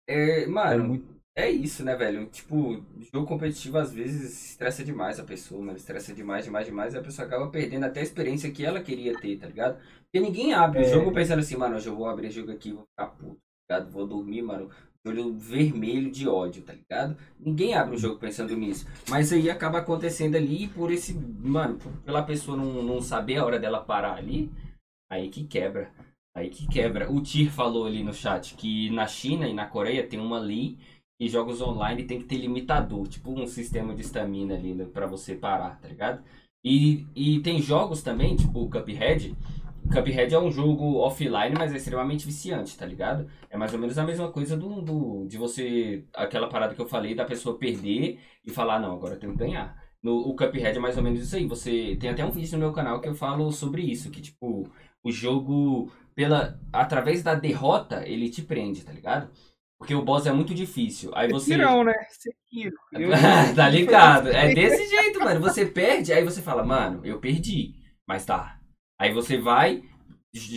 É, 0.07 0.43
é 0.43 0.47
mano, 0.47 1.14
é 1.37 1.49
isso, 1.49 1.83
né, 1.83 1.95
velho? 1.95 2.27
Tipo, 2.27 2.81
jogo 3.13 3.27
competitivo 3.27 3.77
às 3.77 3.93
vezes 3.93 4.51
estressa 4.51 4.83
demais 4.83 5.19
a 5.19 5.23
pessoa, 5.23 5.61
mano. 5.61 5.77
Estressa 5.77 6.13
demais, 6.13 6.45
demais, 6.45 6.65
demais. 6.65 6.93
E 6.93 6.97
a 6.97 7.01
pessoa 7.01 7.27
acaba 7.27 7.49
perdendo 7.49 7.83
até 7.83 7.99
a 7.99 8.03
experiência 8.03 8.51
que 8.51 8.65
ela 8.65 8.81
queria 8.81 9.13
ter, 9.19 9.37
tá 9.37 9.47
ligado? 9.47 9.77
Porque 10.03 10.19
ninguém 10.19 10.53
abre 10.53 10.79
é. 10.79 10.85
o 10.85 10.89
jogo 10.89 11.11
pensando 11.11 11.39
assim, 11.39 11.57
mano, 11.57 11.75
hoje 11.75 11.87
eu 11.87 11.95
vou 11.95 12.07
abrir 12.07 12.31
jogo 12.31 12.51
aqui, 12.51 12.71
vou 12.71 12.85
ficar 12.85 13.07
puto, 13.07 13.37
tá 13.67 13.77
ligado? 13.77 13.91
Vou 13.91 14.07
dormir, 14.07 14.41
mano, 14.41 14.69
olho 15.05 15.33
vermelho 15.33 16.09
de 16.09 16.27
ódio, 16.27 16.63
tá 16.63 16.73
ligado? 16.73 17.17
Ninguém 17.39 17.75
abre 17.75 17.95
o 17.95 17.99
jogo 17.99 18.17
pensando 18.17 18.55
nisso. 18.55 18.87
Mas 19.09 19.33
aí 19.33 19.49
acaba 19.49 19.79
acontecendo 19.79 20.35
ali 20.35 20.69
por 20.69 20.89
esse, 20.89 21.13
mano, 21.13 21.77
pela 22.05 22.23
pessoa 22.23 22.57
não, 22.57 22.81
não 22.81 23.01
saber 23.01 23.37
a 23.37 23.45
hora 23.45 23.59
dela 23.59 23.83
parar 23.83 24.15
ali, 24.15 24.49
aí 25.11 25.29
que 25.29 25.43
quebra. 25.43 25.91
Aí 26.35 26.49
que 26.49 26.67
quebra. 26.67 27.09
O 27.09 27.21
Tir 27.21 27.49
falou 27.49 27.85
ali 27.85 28.03
no 28.03 28.13
chat 28.13 28.55
que 28.55 28.89
na 28.89 29.07
China 29.07 29.47
e 29.47 29.53
na 29.53 29.65
Coreia 29.65 30.05
tem 30.05 30.19
uma 30.19 30.37
lei 30.37 30.77
e 31.19 31.27
jogos 31.29 31.61
online 31.61 32.03
tem 32.03 32.19
que 32.19 32.25
ter 32.25 32.37
limitador, 32.37 33.07
tipo 33.07 33.31
um 33.31 33.45
sistema 33.47 33.95
de 33.95 34.01
estamina 34.01 34.55
ali 34.55 34.73
né, 34.73 34.85
para 34.85 35.07
você 35.07 35.35
parar, 35.35 35.79
tá 35.79 35.87
ligado? 35.87 36.23
E, 36.63 37.05
e 37.15 37.39
tem 37.41 37.61
jogos 37.61 38.01
também, 38.01 38.35
tipo 38.35 38.59
o 38.61 38.69
Cuphead, 38.69 39.35
Cuphead 39.91 40.33
é 40.33 40.39
um 40.39 40.51
jogo 40.51 40.97
offline, 40.97 41.55
mas 41.57 41.71
é 41.73 41.77
extremamente 41.77 42.25
viciante, 42.25 42.77
tá 42.77 42.85
ligado? 42.85 43.29
É 43.49 43.57
mais 43.57 43.71
ou 43.73 43.79
menos 43.79 43.97
a 43.97 44.03
mesma 44.03 44.31
coisa 44.31 44.57
do, 44.57 44.81
do 44.81 45.27
de 45.27 45.37
você. 45.37 46.03
Aquela 46.13 46.49
parada 46.49 46.73
que 46.73 46.81
eu 46.81 46.87
falei 46.87 47.13
da 47.13 47.25
pessoa 47.25 47.57
perder 47.57 48.19
e 48.43 48.51
falar, 48.51 48.79
não, 48.79 48.93
agora 48.93 49.15
eu 49.15 49.19
tenho 49.19 49.33
que 49.33 49.39
ganhar. 49.39 49.77
No, 50.01 50.17
o 50.17 50.35
Cuphead 50.35 50.77
é 50.77 50.81
mais 50.81 50.97
ou 50.97 51.03
menos 51.03 51.21
isso 51.21 51.35
aí. 51.35 51.45
Você 51.45 51.95
tem 51.99 52.09
até 52.09 52.25
um 52.25 52.31
vídeo 52.31 52.53
no 52.53 52.65
meu 52.65 52.73
canal 52.73 52.99
que 52.99 53.07
eu 53.07 53.15
falo 53.15 53.51
sobre 53.51 53.83
isso, 53.83 54.09
que 54.09 54.21
tipo, 54.21 54.67
o 55.03 55.11
jogo, 55.11 55.91
pela 56.15 56.59
através 56.73 57.21
da 57.23 57.35
derrota, 57.35 58.03
ele 58.07 58.29
te 58.29 58.41
prende, 58.41 58.83
tá 58.83 58.91
ligado? 58.91 59.29
Porque 59.85 59.93
o 59.93 60.01
boss 60.01 60.25
é 60.25 60.33
muito 60.33 60.55
difícil. 60.55 61.11
Aí 61.13 61.29
você. 61.29 61.51
Sekiro, 61.51 61.83
né? 61.83 61.93
Sekiro. 62.09 62.75
Tá 63.55 63.69
ligado? 63.69 64.29
É 64.29 64.51
desse 64.51 64.89
jeito, 64.89 65.19
mano. 65.19 65.39
Você 65.41 65.63
perde, 65.63 66.11
aí 66.11 66.23
você 66.23 66.41
fala, 66.41 66.65
mano, 66.65 67.01
eu 67.05 67.19
perdi. 67.19 67.75
Mas 68.07 68.25
tá. 68.25 68.59
Aí 68.99 69.13
você 69.13 69.37
vai, 69.37 69.83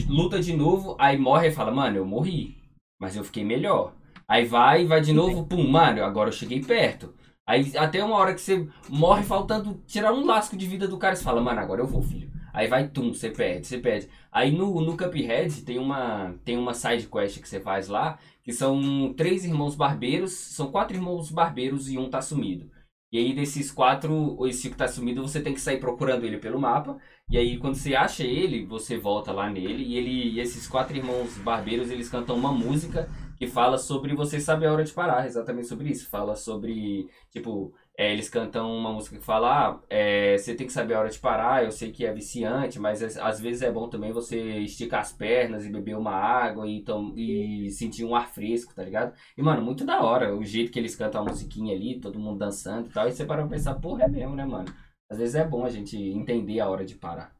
luta 0.08 0.40
de 0.40 0.56
novo, 0.56 0.96
aí 0.98 1.18
morre 1.18 1.48
e 1.48 1.52
fala, 1.52 1.70
mano, 1.70 1.98
eu 1.98 2.06
morri. 2.06 2.56
Mas 2.98 3.16
eu 3.16 3.22
fiquei 3.22 3.44
melhor. 3.44 3.94
Aí 4.26 4.46
vai, 4.46 4.86
vai 4.86 5.02
de 5.02 5.12
novo, 5.12 5.44
pum, 5.44 5.68
mano, 5.68 6.02
agora 6.02 6.28
eu 6.28 6.32
cheguei 6.32 6.62
perto. 6.64 7.14
Aí 7.46 7.76
até 7.76 8.02
uma 8.02 8.16
hora 8.16 8.32
que 8.32 8.40
você 8.40 8.66
morre 8.88 9.24
faltando 9.24 9.82
tirar 9.86 10.12
um 10.12 10.24
lasco 10.24 10.56
de 10.56 10.66
vida 10.66 10.88
do 10.88 10.96
cara, 10.96 11.14
você 11.14 11.24
fala, 11.24 11.42
mano, 11.42 11.60
agora 11.60 11.82
eu 11.82 11.86
vou, 11.86 12.00
filho. 12.00 12.30
Aí 12.52 12.66
vai, 12.66 12.88
tum, 12.88 13.12
você 13.12 13.30
perde, 13.30 13.66
você 13.66 13.78
perde. 13.78 14.08
Aí 14.32 14.50
no, 14.50 14.80
no 14.80 14.96
Cuphead 14.96 15.62
tem 15.62 15.78
uma, 15.78 16.34
tem 16.44 16.56
uma 16.56 16.72
side 16.72 17.06
quest 17.06 17.40
que 17.40 17.48
você 17.48 17.60
faz 17.60 17.88
lá, 17.88 18.18
que 18.48 18.54
são 18.54 19.12
três 19.12 19.44
irmãos 19.44 19.76
barbeiros, 19.76 20.32
são 20.32 20.70
quatro 20.70 20.96
irmãos 20.96 21.30
barbeiros 21.30 21.90
e 21.90 21.98
um 21.98 22.08
tá 22.08 22.22
sumido. 22.22 22.70
E 23.12 23.18
aí 23.18 23.34
desses 23.34 23.70
quatro, 23.70 24.38
esse 24.46 24.70
que 24.70 24.76
tá 24.76 24.88
sumido, 24.88 25.20
você 25.20 25.38
tem 25.42 25.52
que 25.52 25.60
sair 25.60 25.78
procurando 25.78 26.24
ele 26.24 26.38
pelo 26.38 26.58
mapa. 26.58 26.96
E 27.28 27.36
aí 27.36 27.58
quando 27.58 27.74
você 27.74 27.94
acha 27.94 28.24
ele, 28.24 28.64
você 28.64 28.96
volta 28.96 29.32
lá 29.32 29.50
nele. 29.50 29.84
E 29.84 29.98
ele, 29.98 30.30
e 30.30 30.40
esses 30.40 30.66
quatro 30.66 30.96
irmãos 30.96 31.36
barbeiros, 31.36 31.90
eles 31.90 32.08
cantam 32.08 32.36
uma 32.36 32.50
música 32.50 33.10
que 33.36 33.46
fala 33.46 33.76
sobre 33.76 34.14
você 34.14 34.40
saber 34.40 34.64
a 34.64 34.72
hora 34.72 34.84
de 34.84 34.94
parar, 34.94 35.26
exatamente 35.26 35.68
sobre 35.68 35.90
isso. 35.90 36.08
Fala 36.08 36.34
sobre, 36.34 37.06
tipo, 37.30 37.74
é, 37.98 38.12
eles 38.12 38.30
cantam 38.30 38.72
uma 38.76 38.92
música 38.94 39.18
que 39.18 39.24
fala, 39.24 39.70
ah, 39.72 39.82
é, 39.90 40.38
você 40.38 40.54
tem 40.56 40.66
que 40.68 40.72
saber 40.72 40.94
a 40.94 41.00
hora 41.00 41.10
de 41.10 41.18
parar, 41.18 41.64
eu 41.64 41.72
sei 41.72 41.92
que 41.92 42.06
é 42.06 42.12
viciante, 42.14 42.78
mas 42.78 43.02
às- 43.02 43.18
às 43.18 43.40
vezes 43.40 43.62
é 43.62 43.72
bom 43.72 43.88
também 43.90 44.12
você 44.12 44.40
esticar 44.60 45.00
as 45.02 45.12
pernas 45.12 45.66
e 45.66 45.70
beber 45.70 45.96
uma 45.98 46.12
água 46.12 46.68
e, 46.68 46.82
tom- 46.84 47.12
e 47.16 47.70
sentir 47.72 48.04
um 48.04 48.14
ar 48.14 48.28
fresco, 48.28 48.74
tá 48.74 48.84
ligado? 48.84 49.14
E, 49.36 49.42
mano, 49.42 49.62
muito 49.62 49.84
da 49.84 50.00
hora 50.02 50.34
o 50.34 50.44
jeito 50.44 50.72
que 50.72 50.78
eles 50.78 50.96
cantam 50.96 51.22
a 51.22 51.24
musiquinha 51.24 51.74
ali, 51.76 52.00
todo 52.00 52.18
mundo 52.20 52.38
dançando 52.38 52.88
e 52.88 52.92
tal, 52.92 53.08
e 53.08 53.12
você 53.12 53.24
para 53.26 53.42
pra 53.42 53.50
pensar, 53.50 53.74
porra, 53.76 54.04
é 54.04 54.08
mesmo, 54.08 54.36
né, 54.36 54.46
mano? 54.46 54.72
Às 55.10 55.18
vezes 55.18 55.34
é 55.34 55.44
bom 55.44 55.64
a 55.64 55.70
gente 55.70 55.96
entender 55.96 56.60
a 56.60 56.68
hora 56.68 56.84
de 56.86 56.94
parar. 56.94 57.34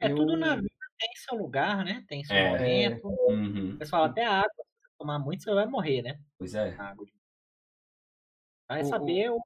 É 0.00 0.08
Eu- 0.08 0.16
tudo 0.16 0.36
na 0.36 0.56
vida 0.56 0.68
tem 0.98 1.10
seu 1.16 1.38
lugar, 1.38 1.84
né? 1.84 2.04
Tem 2.08 2.24
seu 2.24 2.36
É. 2.36 2.50
momento. 2.50 3.08
Uhum, 3.08 3.74
O 3.74 3.78
pessoal, 3.78 4.04
até 4.04 4.24
a 4.24 4.38
água, 4.40 4.50
se 4.56 4.80
você 4.82 4.88
tomar 4.98 5.18
muito, 5.18 5.42
você 5.42 5.54
vai 5.54 5.66
morrer, 5.66 6.02
né? 6.02 6.18
pois 6.38 6.54
é, 6.54 6.74
A 6.78 6.88
água. 6.90 7.06
Vai 8.72 8.82
O- 8.82 8.86
saber 8.86 9.30
o 9.30 9.38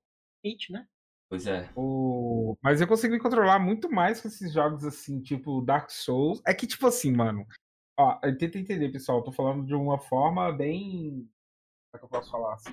limite, 0.44 0.72
né? 0.72 0.86
pois 1.28 1.46
é. 1.46 1.68
O... 1.76 2.56
Mas 2.62 2.80
eu 2.80 2.86
consigo 2.86 3.12
me 3.14 3.20
controlar 3.20 3.58
muito 3.58 3.90
mais 3.90 4.20
com 4.20 4.28
esses 4.28 4.52
jogos 4.52 4.84
assim, 4.84 5.20
tipo 5.20 5.60
Dark 5.62 5.90
Souls. 5.90 6.40
É 6.46 6.54
que, 6.54 6.66
tipo 6.66 6.86
assim, 6.86 7.12
mano. 7.12 7.44
Ó, 7.98 8.18
eu 8.22 8.36
tento 8.38 8.58
entender, 8.58 8.90
pessoal. 8.92 9.18
Eu 9.18 9.24
tô 9.24 9.32
falando 9.32 9.66
de 9.66 9.74
uma 9.74 9.98
forma 9.98 10.52
bem. 10.52 11.28
Como 11.90 11.94
é 11.94 11.98
que 11.98 12.04
eu 12.04 12.08
posso 12.08 12.30
falar 12.30 12.54
assim? 12.54 12.70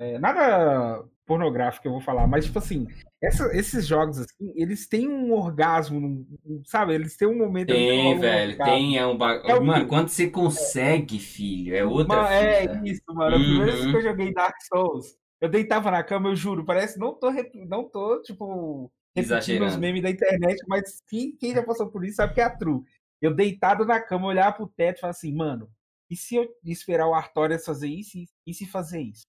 É, 0.00 0.18
nada 0.18 1.04
pornográfico 1.26 1.86
eu 1.86 1.92
vou 1.92 2.00
falar, 2.00 2.26
mas, 2.26 2.46
tipo 2.46 2.58
assim, 2.58 2.86
essa- 3.22 3.54
esses 3.54 3.84
jogos, 3.86 4.18
assim, 4.18 4.52
eles 4.56 4.88
têm 4.88 5.08
um 5.08 5.32
orgasmo, 5.32 5.98
um- 6.46 6.62
sabe? 6.64 6.94
Eles 6.94 7.16
têm 7.16 7.28
um 7.28 7.36
momento. 7.36 7.66
Tem, 7.68 8.14
um 8.16 8.18
velho, 8.18 8.52
orgasmo. 8.52 8.64
tem, 8.76 8.96
é 8.98 9.06
um 9.06 9.18
bagulho. 9.18 9.50
É 9.50 9.54
o 9.58 9.64
Mano, 9.64 9.86
quando 9.88 10.08
você 10.08 10.30
consegue, 10.30 11.18
filho, 11.18 11.74
é 11.76 11.84
outra 11.84 12.22
Mano, 12.22 12.28
é 12.28 12.80
isso, 12.88 13.02
mano. 13.08 13.36
A 13.36 13.38
primeira 13.40 13.72
vez 13.72 13.84
Uhum. 13.84 13.90
que 13.90 13.96
eu 13.98 14.02
joguei 14.02 14.32
Dark 14.32 14.56
Souls, 14.62 15.18
eu 15.40 15.48
deitava 15.48 15.90
na 15.90 16.02
cama, 16.02 16.28
eu 16.28 16.36
juro, 16.36 16.64
parece, 16.64 16.98
não 16.98 17.14
tô, 17.14 17.30
não 17.66 17.88
tô 17.88 18.20
tipo, 18.22 18.90
repetindo 19.14 19.62
os 19.66 19.76
memes 19.80 20.02
da 20.02 20.10
internet, 20.10 20.58
mas 20.68 21.00
quem, 21.08 21.36
quem 21.36 21.54
já 21.54 21.62
passou 21.62 21.88
por 21.90 22.04
isso 22.04 22.16
sabe 22.16 22.34
que 22.34 22.40
é 22.40 22.44
a 22.44 22.50
true. 22.56 22.82
Eu 23.20 23.34
deitado 23.34 23.84
na 23.84 24.00
cama, 24.00 24.26
olhar 24.26 24.52
pro 24.56 24.66
teto 24.68 24.98
e 24.98 25.00
falar 25.00 25.10
assim, 25.12 25.34
mano, 25.34 25.70
e 26.10 26.16
se 26.16 26.36
eu 26.36 26.48
esperar 26.64 27.06
o 27.08 27.14
Artorias 27.14 27.64
fazer 27.64 27.88
isso, 27.88 28.16
e- 28.18 28.26
e 28.46 28.54
se 28.54 28.66
fazer 28.66 29.00
isso? 29.02 29.26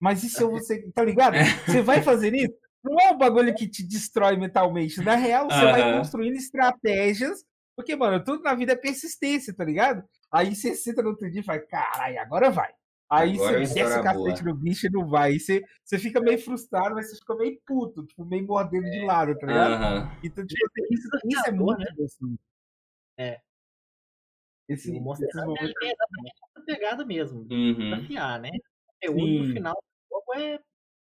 Mas 0.00 0.22
e 0.24 0.30
se 0.30 0.42
eu 0.42 0.50
você, 0.52 0.90
tá 0.92 1.04
ligado? 1.04 1.36
Você 1.66 1.82
vai 1.82 2.02
fazer 2.02 2.34
isso? 2.34 2.54
Não 2.82 2.98
é 3.00 3.10
um 3.12 3.18
bagulho 3.18 3.54
que 3.54 3.68
te 3.68 3.86
destrói 3.86 4.36
mentalmente. 4.36 5.00
Na 5.02 5.14
real, 5.14 5.48
você 5.50 5.64
vai 5.70 5.82
construindo 5.98 6.34
estratégias, 6.36 7.44
porque, 7.76 7.94
mano, 7.94 8.22
tudo 8.24 8.42
na 8.42 8.54
vida 8.54 8.72
é 8.72 8.76
persistência, 8.76 9.54
tá 9.54 9.64
ligado? 9.64 10.02
Aí 10.32 10.54
você 10.54 10.74
senta 10.74 11.02
no 11.02 11.10
outro 11.10 11.30
dia 11.30 11.40
e 11.40 11.44
fala, 11.44 11.60
caralho, 11.60 12.20
agora 12.20 12.50
vai. 12.50 12.72
Aí 13.14 13.34
Agora 13.34 13.56
é 13.62 13.66
você 13.66 13.74
desce 13.74 13.82
o 13.82 13.86
história 13.86 14.02
cacete 14.02 14.42
boa. 14.42 14.54
no 14.54 14.60
bicho 14.60 14.86
e 14.86 14.90
não 14.90 15.06
vai. 15.06 15.32
Aí 15.32 15.38
você, 15.40 15.62
você 15.84 15.98
fica 15.98 16.18
meio 16.20 16.38
frustrado, 16.38 16.94
mas 16.94 17.10
você 17.10 17.16
fica 17.16 17.34
meio 17.36 17.60
puto, 17.66 18.06
tipo, 18.06 18.24
meio 18.24 18.46
mordendo 18.46 18.90
de 18.90 19.04
lado, 19.04 19.36
tá 19.38 19.46
ligado? 19.46 19.72
Aham. 19.74 20.16
Então, 20.24 20.46
tipo, 20.46 20.66
isso, 20.90 21.08
isso 21.26 21.46
é 21.46 21.52
muito 21.52 21.94
gostoso. 21.96 22.38
É. 23.18 23.40
Esse, 24.68 24.92
E 24.94 24.98
o 24.98 25.02
Monster 25.02 25.28
esses 25.28 25.40
Hunter 25.42 25.48
momentos- 25.48 25.82
é 25.82 25.86
exatamente 25.92 26.34
essa 26.56 26.64
pegada 26.64 27.04
mesmo. 27.04 27.40
Uhum. 27.50 27.74
Desafiar, 27.90 28.40
né? 28.40 28.50
O 28.50 29.08
conteúdo 29.12 29.44
no 29.48 29.52
final 29.52 29.74
do 29.74 30.16
jogo 30.16 30.34
é 30.40 30.60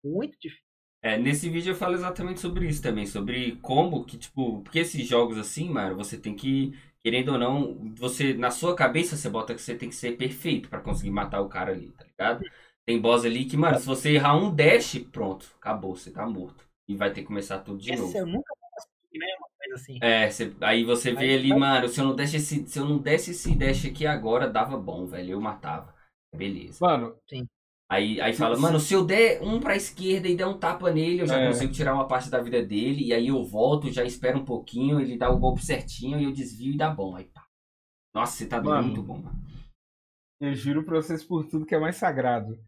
muito 0.03 0.37
difícil. 0.39 0.63
É, 1.01 1.17
nesse 1.17 1.49
vídeo 1.49 1.71
eu 1.71 1.75
falo 1.75 1.93
exatamente 1.93 2.39
sobre 2.39 2.67
isso 2.67 2.81
também, 2.81 3.05
sobre 3.05 3.55
como 3.57 4.03
que, 4.03 4.17
tipo, 4.17 4.61
porque 4.63 4.79
esses 4.79 5.07
jogos 5.07 5.37
assim, 5.37 5.69
mano, 5.69 5.95
você 5.95 6.17
tem 6.19 6.35
que, 6.35 6.73
querendo 7.03 7.33
ou 7.33 7.37
não, 7.37 7.93
você, 7.95 8.33
na 8.33 8.51
sua 8.51 8.75
cabeça 8.75 9.15
você 9.17 9.29
bota 9.29 9.53
que 9.55 9.61
você 9.61 9.75
tem 9.75 9.89
que 9.89 9.95
ser 9.95 10.17
perfeito 10.17 10.69
pra 10.69 10.81
conseguir 10.81 11.11
matar 11.11 11.41
o 11.41 11.49
cara 11.49 11.71
ali, 11.71 11.91
tá 11.91 12.03
ligado? 12.05 12.45
Tem 12.85 12.99
boss 13.01 13.25
ali 13.25 13.45
que, 13.45 13.57
mano, 13.57 13.77
se 13.79 13.85
você 13.85 14.11
errar 14.13 14.35
um 14.35 14.53
dash, 14.53 14.99
pronto, 15.11 15.47
acabou, 15.57 15.95
você 15.95 16.11
tá 16.11 16.25
morto. 16.25 16.65
E 16.87 16.95
vai 16.95 17.11
ter 17.11 17.21
que 17.21 17.27
começar 17.27 17.59
tudo 17.59 17.79
de 17.79 17.91
Essa 17.91 17.97
novo. 17.97 18.17
eu 18.19 18.25
nunca 18.25 18.53
consegui, 18.59 19.19
né? 19.19 19.27
Uma 19.39 19.49
coisa 19.57 19.75
assim. 19.75 19.99
É, 19.99 20.29
cê- 20.29 20.55
aí 20.61 20.83
você 20.83 21.11
vê 21.13 21.33
ali, 21.35 21.53
mano, 21.53 21.87
se 21.89 21.99
eu 21.99 22.05
não 22.05 22.15
desse 22.15 22.37
esse, 22.37 22.67
se 22.67 22.79
eu 22.79 22.85
não 22.85 22.99
desse 22.99 23.31
esse 23.31 23.55
dash 23.55 23.85
aqui 23.85 24.05
agora, 24.05 24.47
dava 24.47 24.77
bom, 24.77 25.05
velho, 25.07 25.31
eu 25.33 25.41
matava. 25.41 25.93
Beleza. 26.35 26.79
Mano, 26.79 27.19
Aí, 27.89 28.19
aí 28.19 28.33
fala, 28.33 28.57
mano, 28.57 28.79
se 28.81 28.93
eu 28.93 29.05
der 29.05 29.41
um 29.41 29.61
pra 29.61 29.75
esquerda 29.75 30.27
e 30.27 30.35
der 30.35 30.45
um 30.45 30.57
tapa 30.57 30.91
nele, 30.91 31.21
eu 31.21 31.27
já 31.27 31.39
É. 31.39 31.47
consigo 31.47 31.71
tirar 31.71 31.93
uma 31.93 32.05
parte 32.07 32.29
da 32.29 32.41
vida 32.41 32.61
dele. 32.65 33.05
E 33.05 33.13
aí 33.13 33.27
eu 33.29 33.41
volto, 33.45 33.89
já 33.91 34.03
espero 34.03 34.39
um 34.39 34.45
pouquinho, 34.45 34.99
ele 34.99 35.17
dá 35.17 35.29
o 35.29 35.39
golpe 35.39 35.65
certinho 35.65 36.19
e 36.19 36.25
eu 36.25 36.33
desvio 36.33 36.73
e 36.73 36.77
dá 36.77 36.89
bom. 36.89 37.15
Aí 37.15 37.25
pá. 37.25 37.45
Nossa, 38.13 38.35
você 38.35 38.45
tá 38.45 38.61
Mano. 38.61 38.87
muito 38.87 39.01
bom, 39.03 39.19
mano. 39.19 39.39
eu 40.41 40.53
juro 40.53 40.83
pra 40.83 40.97
vocês 40.97 41.23
por 41.23 41.45
tudo 41.47 41.65
que 41.65 41.73
é 41.75 41.79
mais 41.79 41.95
sagrado. 41.95 42.59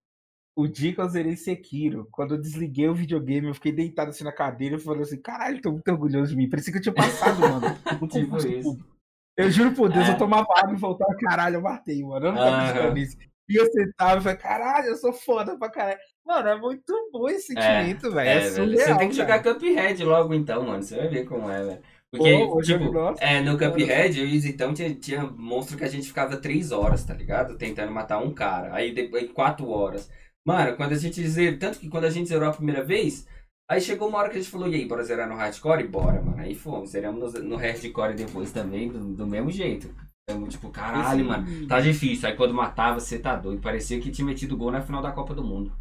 O 0.58 0.68
dia 0.68 0.94
que 0.94 1.00
eu 1.02 1.08
zerei 1.08 1.36
Sekiro, 1.38 2.08
quando 2.12 2.36
eu 2.36 2.42
desliguei 2.42 2.88
o 2.90 2.96
videogame, 2.96 3.48
eu 3.48 3.54
fiquei 3.54 3.72
deitado 3.72 4.10
assim 4.10 4.24
na 4.24 4.32
cadeira 4.32 4.76
e 4.76 4.80
falei 4.80 5.04
assim, 5.04 5.22
caralho, 5.22 5.62
tô 5.62 5.72
muito 5.72 5.88
orgulhoso 5.90 6.32
de 6.32 6.36
mim. 6.38 6.50
Parecia 6.50 6.72
que 6.74 6.80
eu 6.80 6.82
tinha 6.82 6.96
passado, 6.96 7.40
mano. 7.40 7.62
No 8.02 8.08
Tipo 8.08 8.38
isso. 8.38 8.64
público. 8.64 8.90
Eu 9.38 9.52
juro 9.52 9.74
por 9.74 9.90
Deus, 9.92 10.08
É. 10.08 10.14
eu 10.14 10.18
tomava 10.18 10.48
água 10.58 10.74
e 10.74 10.78
voltava, 10.80 11.16
caralho, 11.16 11.56
eu 11.58 11.62
matei, 11.62 12.02
mano. 12.04 12.26
Eu 12.26 12.32
não 12.32 12.40
tava 12.40 12.58
acreditando 12.58 12.94
nisso. 12.96 13.18
E 13.50 13.56
eu 13.56 13.66
sentava 13.72 14.20
e 14.20 14.24
falei, 14.24 14.38
caralho, 14.38 14.88
eu 14.88 14.96
sou 14.96 15.12
foda 15.12 15.58
pra 15.58 15.70
caralho. 15.72 16.00
Mano, 16.26 16.48
é 16.50 16.56
muito 16.60 16.94
bom 17.12 17.28
esse 17.28 17.48
sentimento, 17.48 18.12
velho. 18.12 18.30
É, 18.30 18.38
É, 18.38 18.52
surreal, 18.52 18.88
Você 18.88 18.98
tem 18.98 19.10
que 19.10 19.16
jogar 19.16 19.42
cara. 19.42 19.56
Cuphead 19.56 20.04
logo 20.04 20.34
então, 20.36 20.64
mano. 20.64 20.84
Você 20.84 20.96
vai 20.96 21.08
ver 21.08 21.26
como 21.26 21.50
é, 21.50 21.64
velho. 21.64 21.82
Porque, 22.12 22.28
eu 22.28 22.62
tipo, 22.62 22.92
é, 23.20 23.42
no 23.42 23.58
Cuphead, 23.58 24.20
eu 24.20 24.28
e 24.28 24.38
o 24.38 24.40
Zitão 24.40 24.74
tinha, 24.74 24.94
tinha 24.94 25.24
monstro 25.24 25.78
que 25.78 25.84
a 25.84 25.90
gente 25.90 26.08
ficava 26.08 26.38
três 26.38 26.72
horas, 26.72 27.04
tá 27.04 27.14
ligado? 27.14 27.58
Tentando 27.58 27.92
matar 27.92 28.20
um 28.20 28.34
cara. 28.34 28.74
Aí 28.74 28.94
depois 28.94 29.32
quatro 29.32 29.70
horas. 29.70 30.10
Mano, 30.46 30.76
quando 30.76 30.94
a 30.94 30.98
gente 30.98 31.28
zerou, 31.28 31.60
tanto 31.60 31.80
que 31.80 31.90
quando 31.90 32.06
a 32.06 32.10
gente 32.10 32.30
zerou 32.30 32.50
a 32.50 32.54
primeira 32.54 32.84
vez, 32.84 33.28
aí 33.68 33.82
chegou 33.82 34.08
uma 34.08 34.20
hora 34.20 34.30
que 34.30 34.38
a 34.38 34.42
gente 34.42 34.52
falou, 34.52 34.68
e 34.68 34.76
aí, 34.76 34.86
bora 34.88 35.04
zerar 35.04 35.28
no 35.28 35.36
hardcore? 35.36 35.88
Bora, 35.88 36.22
mano. 36.22 36.40
Aí 36.40 36.56
fomos, 36.56 36.92
zeramos 36.92 37.34
no, 37.34 37.42
no 37.42 37.56
hardcore 37.56 38.16
depois 38.16 38.52
também, 38.52 38.90
do, 38.90 39.14
do 39.14 39.28
mesmo 39.28 39.52
jeito. 39.52 39.94
Então, 40.30 40.48
tipo, 40.48 40.70
caralho, 40.70 41.22
Esse- 41.22 41.28
mano, 41.28 41.68
tá 41.68 41.80
difícil. 41.80 42.30
Aí 42.30 42.36
quando 42.36 42.54
matava, 42.54 43.00
você 43.00 43.18
tá 43.18 43.36
doido. 43.36 43.62
Parecia 43.62 44.00
que 44.00 44.12
tinha 44.12 44.26
metido 44.26 44.56
gol 44.58 44.72
na 44.72 44.82
final 44.82 45.02
da 45.02 45.12
Copa 45.12 45.34
do 45.34 45.44
Mundo. 45.44 45.74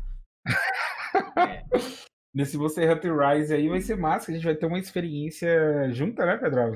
Nesse 2.34 2.56
Monster 2.56 2.90
Hunter 2.90 3.16
Rise 3.16 3.54
aí 3.54 3.68
vai 3.68 3.80
ser 3.80 3.96
massa, 3.96 4.30
a 4.30 4.34
gente 4.34 4.44
vai 4.44 4.54
ter 4.54 4.66
uma 4.66 4.78
experiência 4.78 5.90
junta, 5.92 6.24
né, 6.24 6.36
Pedro? 6.36 6.74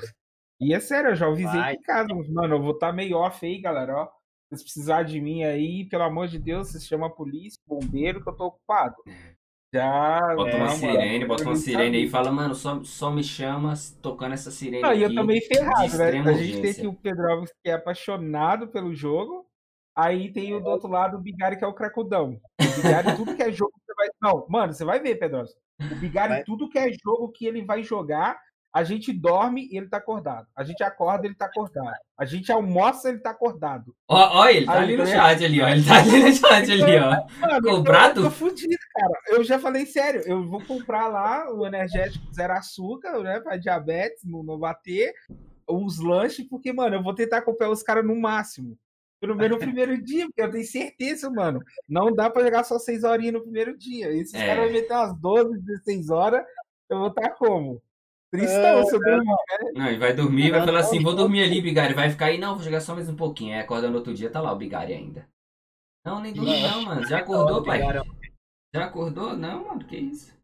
E 0.60 0.74
é 0.74 0.80
sério, 0.80 1.10
eu 1.10 1.14
já 1.14 1.26
avisei 1.26 1.60
Vai. 1.60 1.74
em 1.74 1.82
casa. 1.82 2.08
Mano, 2.30 2.56
eu 2.56 2.62
vou 2.62 2.72
estar 2.72 2.92
meio 2.92 3.16
off 3.16 3.44
aí, 3.44 3.60
galera, 3.60 3.94
ó. 3.96 4.06
Se 4.06 4.12
vocês 4.56 4.62
precisarem 4.64 5.10
de 5.12 5.20
mim 5.20 5.44
aí, 5.44 5.88
pelo 5.88 6.02
amor 6.04 6.28
de 6.28 6.38
Deus, 6.38 6.68
vocês 6.68 6.86
chamam 6.86 7.06
a 7.06 7.10
polícia, 7.10 7.60
bombeiro, 7.66 8.22
que 8.22 8.28
eu 8.28 8.34
tô 8.34 8.46
ocupado. 8.46 8.94
Já. 9.72 10.34
Bota 10.34 10.56
uma 10.56 10.66
mano, 10.66 10.78
sirene, 10.78 11.24
bota 11.24 11.44
uma 11.44 11.56
sirene 11.56 11.96
aí 11.96 12.04
e 12.04 12.10
falo, 12.10 12.32
mano, 12.32 12.54
só, 12.54 12.82
só 12.84 13.10
me 13.10 13.24
chama 13.24 13.72
tocando 14.02 14.34
essa 14.34 14.50
sirene 14.50 14.82
Não, 14.82 14.92
e 14.92 15.02
eu 15.02 15.24
meio 15.24 15.42
ferrado, 15.46 15.96
né? 15.96 16.20
A 16.20 16.32
gente 16.34 16.60
tem 16.60 16.70
aqui 16.70 16.86
o 16.86 16.94
Pedro 16.94 17.30
Alves, 17.30 17.52
que 17.62 17.70
é 17.70 17.74
apaixonado 17.74 18.68
pelo 18.68 18.94
jogo. 18.94 19.46
Aí 19.96 20.32
tem 20.32 20.54
o 20.54 20.60
do 20.60 20.68
outro 20.68 20.88
lado 20.88 21.16
o 21.16 21.20
Bigari, 21.20 21.56
que 21.56 21.64
é 21.64 21.66
o 21.66 21.74
cracudão. 21.74 22.40
O 22.60 22.82
Bigari, 22.82 23.16
tudo 23.16 23.34
que 23.34 23.42
é 23.42 23.52
jogo, 23.52 23.72
você 23.78 23.94
vai. 23.94 24.08
Não, 24.20 24.46
mano, 24.48 24.72
você 24.72 24.84
vai 24.84 25.00
ver, 25.00 25.16
Pedro 25.16 25.38
Alves. 25.38 25.54
O 25.90 25.94
Bigari, 25.96 26.28
Vai. 26.28 26.44
tudo 26.44 26.68
que 26.68 26.78
é 26.78 26.92
jogo 26.92 27.30
que 27.30 27.46
ele 27.46 27.64
vai 27.64 27.82
jogar, 27.82 28.38
A 28.72 28.84
gente 28.84 29.12
dorme 29.12 29.68
e 29.70 29.76
ele 29.76 29.86
tá 29.88 29.98
acordado. 29.98 30.46
A 30.56 30.64
gente 30.64 30.82
acorda, 30.82 31.26
ele 31.26 31.34
tá 31.34 31.44
acordado. 31.44 31.92
A 32.16 32.24
gente 32.24 32.50
almoça, 32.50 33.10
ele 33.10 33.18
tá 33.18 33.30
acordado. 33.30 33.94
Ó, 34.08 34.40
ó, 34.40 34.48
ele 34.48 34.64
tá 34.64 34.72
Aí, 34.78 34.82
ali 34.84 34.96
no 34.96 35.06
chat 35.06 35.44
ali, 35.44 35.60
ó. 35.60 35.68
Ele 35.68 35.84
tá 35.84 35.98
ali 35.98 36.18
no 36.22 36.32
chat 36.32 36.72
ali, 36.72 36.96
ó. 36.98 37.10
Mano, 37.46 37.76
Comprado? 37.76 38.20
Eu 38.20 38.24
tô 38.24 38.30
fudido, 38.30 38.76
cara. 38.94 39.12
Eu 39.28 39.44
já 39.44 39.58
falei 39.58 39.84
sério. 39.84 40.22
Eu 40.22 40.48
vou 40.48 40.62
comprar 40.64 41.06
lá 41.08 41.52
o 41.52 41.66
energético 41.66 42.32
zero 42.32 42.54
açúcar, 42.54 43.18
né? 43.22 43.40
Pra 43.40 43.58
diabetes 43.58 44.24
não, 44.24 44.42
não 44.42 44.58
bater. 44.58 45.12
Os 45.68 45.98
lanches, 45.98 46.46
porque, 46.48 46.72
mano, 46.72 46.96
eu 46.96 47.02
vou 47.02 47.14
tentar 47.14 47.38
acompanhar 47.38 47.70
os 47.70 47.82
caras 47.82 48.04
no 48.04 48.18
máximo. 48.18 48.78
Pelo 49.20 49.36
menos 49.36 49.58
no 49.58 49.58
primeiro 49.64 50.02
dia, 50.02 50.24
porque 50.26 50.42
eu 50.42 50.50
tenho 50.50 50.64
certeza, 50.66 51.28
mano. 51.30 51.60
Não 51.86 52.10
dá 52.12 52.30
pra 52.30 52.42
jogar 52.42 52.64
só 52.64 52.78
6 52.78 53.04
horinhas 53.04 53.34
no 53.34 53.42
primeiro 53.42 53.76
dia. 53.76 54.10
E 54.12 54.24
se 54.24 54.34
os 54.34 54.42
É. 54.42 54.46
caras 54.46 54.64
vão 54.64 54.72
meter 54.72 54.94
umas 54.94 55.14
12, 55.20 55.58
16 55.60 56.08
horas, 56.10 56.42
eu 56.88 56.98
vou 56.98 57.08
estar 57.08 57.30
como? 57.30 57.82
Tristão, 58.32 58.86
se 58.86 58.94
eu 58.96 59.00
dormir. 59.00 59.36
Não, 59.74 59.88
ele 59.88 59.98
vai 59.98 60.14
dormir 60.14 60.46
e 60.46 60.50
vai 60.50 60.64
falar 60.64 60.80
assim, 60.80 61.02
vou 61.02 61.14
dormir 61.14 61.42
ali, 61.42 61.60
Bigari. 61.60 61.92
Vai 61.92 62.08
ficar 62.08 62.26
aí, 62.26 62.38
não, 62.38 62.54
vou 62.54 62.64
jogar 62.64 62.80
só 62.80 62.94
mais 62.94 63.06
um 63.06 63.14
pouquinho. 63.14 63.54
Aí 63.54 63.60
acorda 63.60 63.90
no 63.90 63.96
outro 63.96 64.14
dia, 64.14 64.30
tá 64.30 64.40
lá 64.40 64.50
o 64.50 64.56
Bigari 64.56 64.94
ainda. 64.94 65.28
Não, 66.02 66.18
nem 66.18 66.32
dormi 66.32 66.62
não, 66.62 66.82
mano. 66.82 67.06
Já 67.06 67.18
acordou, 67.18 67.62
pai? 67.62 67.80
Já 68.74 68.86
acordou? 68.86 69.36
Não, 69.36 69.68
mano, 69.68 69.84
que 69.84 69.98
isso? 69.98 70.34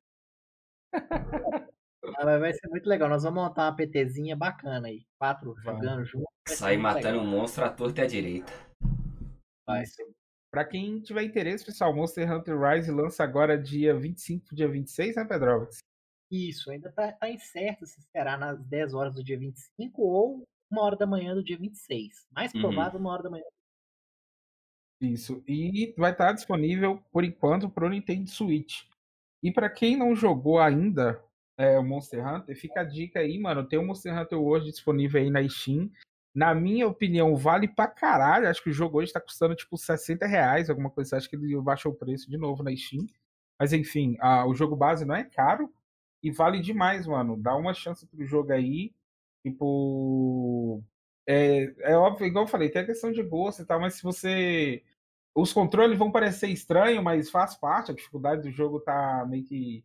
Ah, 0.94 2.38
vai 2.38 2.52
ser 2.52 2.68
muito 2.68 2.86
legal. 2.86 3.08
Nós 3.08 3.22
vamos 3.22 3.42
montar 3.42 3.64
uma 3.64 3.74
PTzinha 3.74 4.36
bacana 4.36 4.88
aí. 4.88 5.06
Quatro 5.18 5.54
jogando 5.62 6.04
junto. 6.04 6.28
ser 6.46 6.56
Sair 6.56 6.76
matando 6.76 7.18
legal. 7.18 7.24
um 7.24 7.26
monstro 7.26 7.64
à 7.64 7.70
torta 7.70 8.02
e 8.02 8.04
à 8.04 8.06
direita. 8.06 8.52
Vai. 9.66 9.82
Isso. 9.82 10.02
Pra 10.50 10.64
quem 10.64 11.00
tiver 11.00 11.22
interesse, 11.22 11.64
pessoal, 11.64 11.94
Monster 11.94 12.30
Hunter 12.30 12.58
Rise 12.58 12.90
lança 12.90 13.24
agora 13.24 13.56
dia 13.58 13.94
25 13.94 14.54
dia 14.54 14.68
26, 14.68 15.16
né, 15.16 15.24
Pedrovic? 15.24 15.78
Isso, 16.30 16.70
ainda 16.70 16.92
tá, 16.92 17.10
tá 17.12 17.28
incerto 17.30 17.86
se 17.86 18.02
será 18.12 18.36
nas 18.36 18.62
10 18.64 18.92
horas 18.94 19.14
do 19.14 19.24
dia 19.24 19.38
25 19.38 20.02
ou 20.02 20.42
uma 20.70 20.82
hora 20.82 20.96
da 20.96 21.06
manhã 21.06 21.34
do 21.34 21.42
dia 21.42 21.56
26. 21.56 22.26
Mais 22.30 22.52
Uhum. 22.52 22.60
provável, 22.60 23.00
uma 23.00 23.10
hora 23.12 23.22
da 23.22 23.30
manhã. 23.30 23.44
Isso. 25.00 25.42
E 25.46 25.94
vai 25.96 26.10
estar 26.12 26.32
disponível, 26.32 27.02
por 27.12 27.24
enquanto, 27.24 27.70
pro 27.70 27.88
Nintendo 27.88 28.28
Switch. 28.28 28.82
E 29.42 29.52
pra 29.52 29.70
quem 29.70 29.96
não 29.96 30.14
jogou 30.16 30.58
ainda 30.58 31.22
é, 31.56 31.78
o 31.78 31.84
Monster 31.84 32.26
Hunter, 32.26 32.56
fica 32.56 32.80
a 32.80 32.84
dica 32.84 33.20
aí, 33.20 33.38
mano. 33.38 33.66
Tem 33.66 33.78
o 33.78 33.86
Monster 33.86 34.16
Hunter 34.16 34.38
World 34.40 34.70
disponível 34.70 35.20
aí 35.20 35.30
na 35.30 35.48
Steam. 35.48 35.90
Na 36.34 36.54
minha 36.54 36.86
opinião, 36.86 37.34
vale 37.36 37.66
pra 37.68 37.86
caralho. 37.88 38.48
Acho 38.48 38.62
que 38.62 38.70
o 38.70 38.72
jogo 38.72 38.98
hoje 38.98 39.12
tá 39.12 39.20
custando 39.20 39.54
tipo 39.56 39.76
60 39.76 40.26
reais, 40.26 40.68
alguma 40.68 40.90
coisa. 40.90 41.16
assim. 41.16 41.24
Acho 41.24 41.30
que 41.30 41.36
ele 41.36 41.60
baixou 41.62 41.92
o 41.92 41.94
preço 41.96 42.28
de 42.30 42.36
novo 42.36 42.62
na 42.62 42.74
Steam. 42.76 43.06
Mas 43.58 43.72
enfim, 43.72 44.16
a- 44.20 44.46
o 44.46 44.54
jogo 44.54 44.76
base 44.76 45.04
não 45.04 45.14
é 45.14 45.24
caro 45.24 45.72
e 46.22 46.30
vale 46.30 46.60
demais, 46.60 47.06
mano. 47.06 47.36
Dá 47.36 47.54
uma 47.56 47.72
chance 47.74 48.06
pro 48.06 48.24
jogo 48.26 48.52
aí. 48.52 48.92
Tipo. 49.44 50.82
É, 51.26 51.74
é 51.92 51.96
óbvio, 51.96 52.26
igual 52.26 52.44
eu 52.44 52.48
falei, 52.48 52.70
tem 52.70 52.80
a 52.82 52.86
questão 52.86 53.12
de 53.12 53.22
gosto 53.22 53.62
e 53.62 53.64
tal, 53.66 53.80
mas 53.80 53.94
se 53.94 54.02
você. 54.02 54.82
Os 55.36 55.52
controles 55.52 55.98
vão 55.98 56.10
parecer 56.10 56.48
estranho, 56.48 57.02
mas 57.02 57.30
faz 57.30 57.54
parte. 57.54 57.90
A 57.90 57.94
dificuldade 57.94 58.42
do 58.42 58.50
jogo 58.50 58.80
tá 58.80 59.24
meio 59.28 59.44
que. 59.44 59.84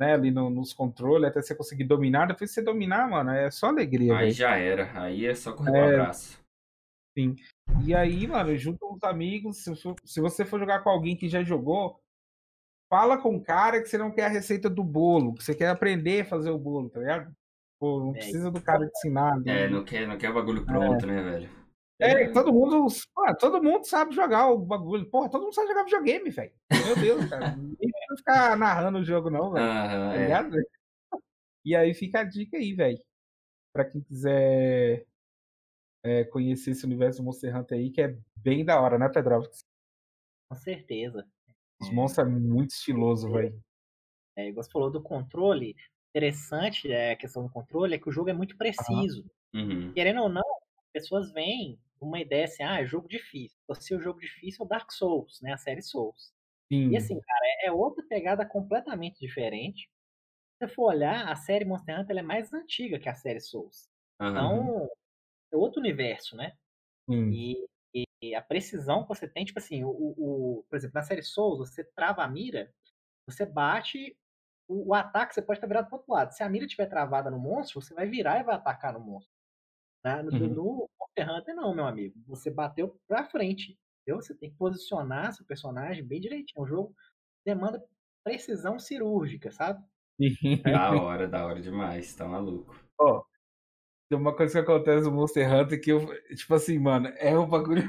Né, 0.00 0.14
ali 0.14 0.30
no- 0.30 0.48
nos 0.48 0.72
controles, 0.72 1.28
até 1.28 1.42
você 1.42 1.56
conseguir 1.56 1.82
dominar. 1.84 2.26
Depois 2.26 2.52
você 2.52 2.62
dominar, 2.62 3.10
mano, 3.10 3.30
é 3.30 3.50
só 3.50 3.66
alegria, 3.66 4.12
Aí 4.14 4.26
velho. 4.26 4.32
já 4.32 4.56
era. 4.56 5.02
Aí 5.02 5.26
é 5.26 5.34
só 5.34 5.52
correr 5.52 5.76
É. 5.76 5.94
abraço. 5.94 6.38
E 7.84 7.92
aí, 7.92 8.26
mano, 8.28 8.56
junta 8.56 8.86
uns 8.86 9.02
amigos. 9.02 9.58
Se, 9.64 9.72
se 10.04 10.20
você 10.20 10.44
for 10.44 10.60
jogar 10.60 10.84
com 10.84 10.90
alguém 10.90 11.16
que 11.16 11.28
já 11.28 11.42
jogou, 11.42 12.00
fala 12.88 13.18
com 13.18 13.36
o 13.36 13.42
cara 13.42 13.80
que 13.82 13.88
você 13.88 13.98
não 13.98 14.10
quer 14.10 14.24
a 14.24 14.28
receita 14.28 14.68
do 14.70 14.82
bolo, 14.82 15.34
que 15.34 15.44
você 15.44 15.54
quer 15.54 15.68
aprender 15.68 16.22
a 16.22 16.26
fazer 16.26 16.50
o 16.50 16.58
bolo, 16.58 16.88
tá 16.90 17.00
ligado? 17.00 17.32
Pô, 17.78 18.00
não 18.00 18.10
É, 18.10 18.18
precisa 18.18 18.50
do 18.50 18.60
cara 18.60 18.86
te 18.86 18.90
ensinar. 18.98 19.34
ali. 19.34 19.48
É, 19.48 19.68
não 19.68 19.84
quer, 19.84 20.06
não 20.06 20.18
quer 20.18 20.32
bagulho 20.32 20.64
pronto, 20.64 21.06
né, 21.06 21.22
velho? 21.22 21.50
É, 22.00 22.28
todo 22.28 22.52
mundo, 22.52 22.86
pô, 23.12 23.34
todo 23.36 23.62
mundo 23.62 23.84
sabe 23.84 24.14
jogar 24.14 24.48
o 24.50 24.58
bagulho. 24.58 25.08
Porra, 25.10 25.28
todo 25.28 25.42
mundo 25.42 25.54
sabe 25.54 25.68
jogar 25.68 25.82
videogame, 25.84 26.30
velho. 26.30 26.52
Meu 26.86 26.96
Deus, 26.96 27.28
cara. 27.28 27.50
Ninguém 27.56 27.76
precisa 27.90 28.16
ficar 28.18 28.56
narrando 28.56 28.98
o 28.98 29.04
jogo, 29.04 29.30
não, 29.30 29.50
velho. 29.52 29.64
Aham, 29.66 30.12
Tá 30.12 30.56
é. 31.16 31.18
E 31.64 31.74
aí 31.74 31.92
fica 31.94 32.20
a 32.20 32.24
dica 32.24 32.56
aí, 32.56 32.72
velho. 32.72 33.02
Pra 33.72 33.84
quem 33.84 34.00
quiser 34.00 35.04
é, 36.04 36.24
conhecer 36.24 36.70
esse 36.70 36.86
universo 36.86 37.20
do 37.20 37.24
Monster 37.24 37.54
Hunter 37.56 37.78
aí, 37.78 37.90
que 37.90 38.00
é 38.00 38.16
bem 38.36 38.64
da 38.64 38.80
hora, 38.80 38.96
né, 38.96 39.08
Pedro? 39.08 39.42
Com 40.48 40.56
certeza. 40.56 41.26
Os 41.80 41.90
monstros 41.90 42.26
é 42.26 42.30
muito 42.30 42.70
estiloso, 42.70 43.30
velho. 43.30 43.60
É, 44.36 44.48
igual 44.48 44.62
você 44.62 44.70
falou 44.70 44.90
do 44.90 45.02
controle, 45.02 45.74
interessante 46.10 46.90
é, 46.90 47.12
a 47.12 47.16
questão 47.16 47.42
do 47.42 47.50
controle 47.50 47.94
é 47.94 47.98
que 47.98 48.08
o 48.08 48.12
jogo 48.12 48.30
é 48.30 48.32
muito 48.32 48.56
preciso. 48.56 49.24
Uhum. 49.54 49.92
Querendo 49.92 50.22
ou 50.22 50.28
não, 50.28 50.42
as 50.78 50.92
pessoas 50.92 51.32
vêm 51.32 51.78
uma 52.00 52.20
ideia 52.20 52.44
assim, 52.44 52.62
ah, 52.62 52.80
é 52.80 52.86
jogo 52.86 53.08
difícil. 53.08 53.56
Se 53.74 53.94
o 53.94 54.00
jogo 54.00 54.20
difícil 54.20 54.62
é 54.62 54.66
o 54.66 54.68
Dark 54.68 54.90
Souls, 54.92 55.40
né? 55.42 55.52
A 55.52 55.58
série 55.58 55.82
Souls. 55.82 56.32
Sim. 56.72 56.90
E 56.90 56.96
assim, 56.96 57.18
cara, 57.20 57.40
é, 57.44 57.66
é 57.66 57.72
outra 57.72 58.04
pegada 58.06 58.46
completamente 58.46 59.18
diferente. 59.20 59.88
Se 60.60 60.66
você 60.66 60.74
for 60.74 60.94
olhar, 60.94 61.28
a 61.28 61.36
série 61.36 61.64
Monster 61.64 61.98
Hunter 61.98 62.10
ela 62.10 62.20
é 62.20 62.22
mais 62.22 62.52
antiga 62.52 62.98
que 62.98 63.08
a 63.08 63.14
série 63.14 63.40
Souls. 63.40 63.88
Aham. 64.20 64.30
Então, 64.30 64.88
é 65.52 65.56
outro 65.56 65.80
universo, 65.80 66.36
né? 66.36 66.52
sim. 67.08 67.30
E, 67.32 67.68
e 68.22 68.34
a 68.34 68.42
precisão 68.42 69.02
que 69.02 69.08
você 69.08 69.28
tem, 69.28 69.44
tipo 69.44 69.58
assim, 69.58 69.84
o, 69.84 69.90
o- 69.90 70.64
por 70.68 70.76
exemplo, 70.76 70.94
na 70.94 71.02
série 71.02 71.22
Souls, 71.22 71.58
você 71.58 71.84
trava 71.84 72.22
a 72.22 72.28
mira, 72.28 72.72
você 73.26 73.46
bate, 73.46 74.16
o, 74.68 74.90
o 74.90 74.94
ataque 74.94 75.34
você 75.34 75.42
pode 75.42 75.58
estar 75.58 75.66
virado 75.66 75.88
para 75.88 75.96
outro 75.98 76.12
lado. 76.12 76.32
Se 76.32 76.42
a 76.42 76.48
mira 76.48 76.64
estiver 76.64 76.86
travada 76.86 77.30
no 77.30 77.38
monstro, 77.38 77.80
você 77.80 77.94
vai 77.94 78.06
virar 78.08 78.40
e 78.40 78.44
vai 78.44 78.54
atacar 78.56 78.92
no 78.92 79.00
monstro. 79.00 79.32
Na- 80.04 80.22
No, 80.22 80.30
Uhum. 80.32 80.48
no 80.54 80.90
Monster 81.00 81.30
Hunter, 81.30 81.54
não, 81.54 81.74
meu 81.74 81.86
amigo. 81.86 82.14
Você 82.26 82.50
bateu 82.50 83.00
pra 83.08 83.24
frente. 83.24 83.78
Entendeu? 84.02 84.22
Você 84.22 84.34
tem 84.34 84.50
que 84.50 84.56
posicionar 84.56 85.32
seu 85.34 85.44
personagem 85.44 86.04
bem 86.04 86.20
direitinho. 86.20 86.62
O 86.62 86.66
jogo 86.66 86.94
demanda 87.44 87.84
precisão 88.24 88.78
cirúrgica, 88.78 89.50
sabe? 89.50 89.84
Da 90.62 90.90
hora, 90.92 91.28
da 91.28 91.44
hora 91.46 91.60
demais. 91.60 92.14
Tá 92.14 92.26
maluco. 92.26 92.74
Ó, 92.98 93.20
tem 93.20 93.24
uma 94.16 94.34
coisa 94.34 94.52
que 94.52 94.58
acontece 94.58 95.04
no 95.04 95.12
Monster 95.12 95.52
Hunter 95.52 95.80
que 95.80 95.92
eu, 95.92 96.06
tipo 96.34 96.54
assim, 96.54 96.78
mano, 96.78 97.12
é 97.16 97.38
um 97.38 97.46
bagulho. 97.46 97.82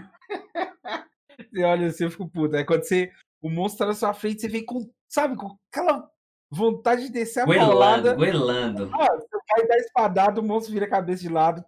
você 1.38 1.64
olha 1.64 1.88
assim, 1.88 2.04
eu 2.04 2.12
fico 2.12 2.30
puto. 2.30 2.56
É 2.56 2.64
quando 2.64 2.84
você, 2.84 3.12
o 3.42 3.50
monstro 3.50 3.80
tá 3.80 3.86
na 3.88 3.94
sua 3.94 4.14
frente, 4.14 4.42
você 4.42 4.50
vem 4.50 4.66
com, 4.66 4.90
sabe, 5.08 5.36
com 5.36 5.58
aquela 5.72 6.10
vontade 6.52 7.04
de 7.04 7.12
descer 7.12 7.42
a. 7.42 7.46
Goelando, 7.46 8.16
goelando. 8.16 8.90
Ah, 8.94 9.08
você 9.16 9.38
vai 9.56 9.68
dar 9.68 9.78
espadada, 9.78 10.42
o 10.42 10.44
monstro 10.44 10.74
vira 10.74 10.86
a 10.86 10.90
cabeça 10.90 11.22
de 11.22 11.30
lado, 11.30 11.64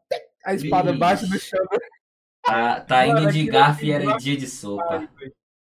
a 0.46 0.54
espada 0.54 0.90
Ixi. 0.90 1.00
bate 1.00 1.30
no 1.30 1.40
chão. 1.40 1.66
Tá, 2.44 2.82
tá 2.82 3.06
Mano, 3.06 3.22
indo 3.22 3.32
de 3.32 3.40
aquilo 3.42 3.54
garfo 3.54 3.86
e 3.86 3.92
era 3.92 4.18
dia 4.18 4.36
de 4.36 4.48
sopa. 4.48 5.08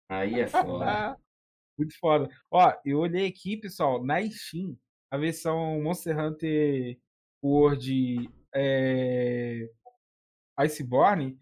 Aí 0.09 0.39
é 0.39 0.47
foda. 0.47 1.17
Muito 1.77 1.97
foda. 1.99 2.29
Ó, 2.51 2.73
eu 2.85 2.99
olhei 2.99 3.27
aqui, 3.27 3.57
pessoal, 3.57 4.03
na 4.03 4.21
Steam, 4.29 4.77
a 5.09 5.17
versão 5.17 5.81
Monster 5.81 6.19
Hunter 6.19 6.97
World 7.43 8.29
é... 8.53 9.69
Iceborne, 10.59 11.37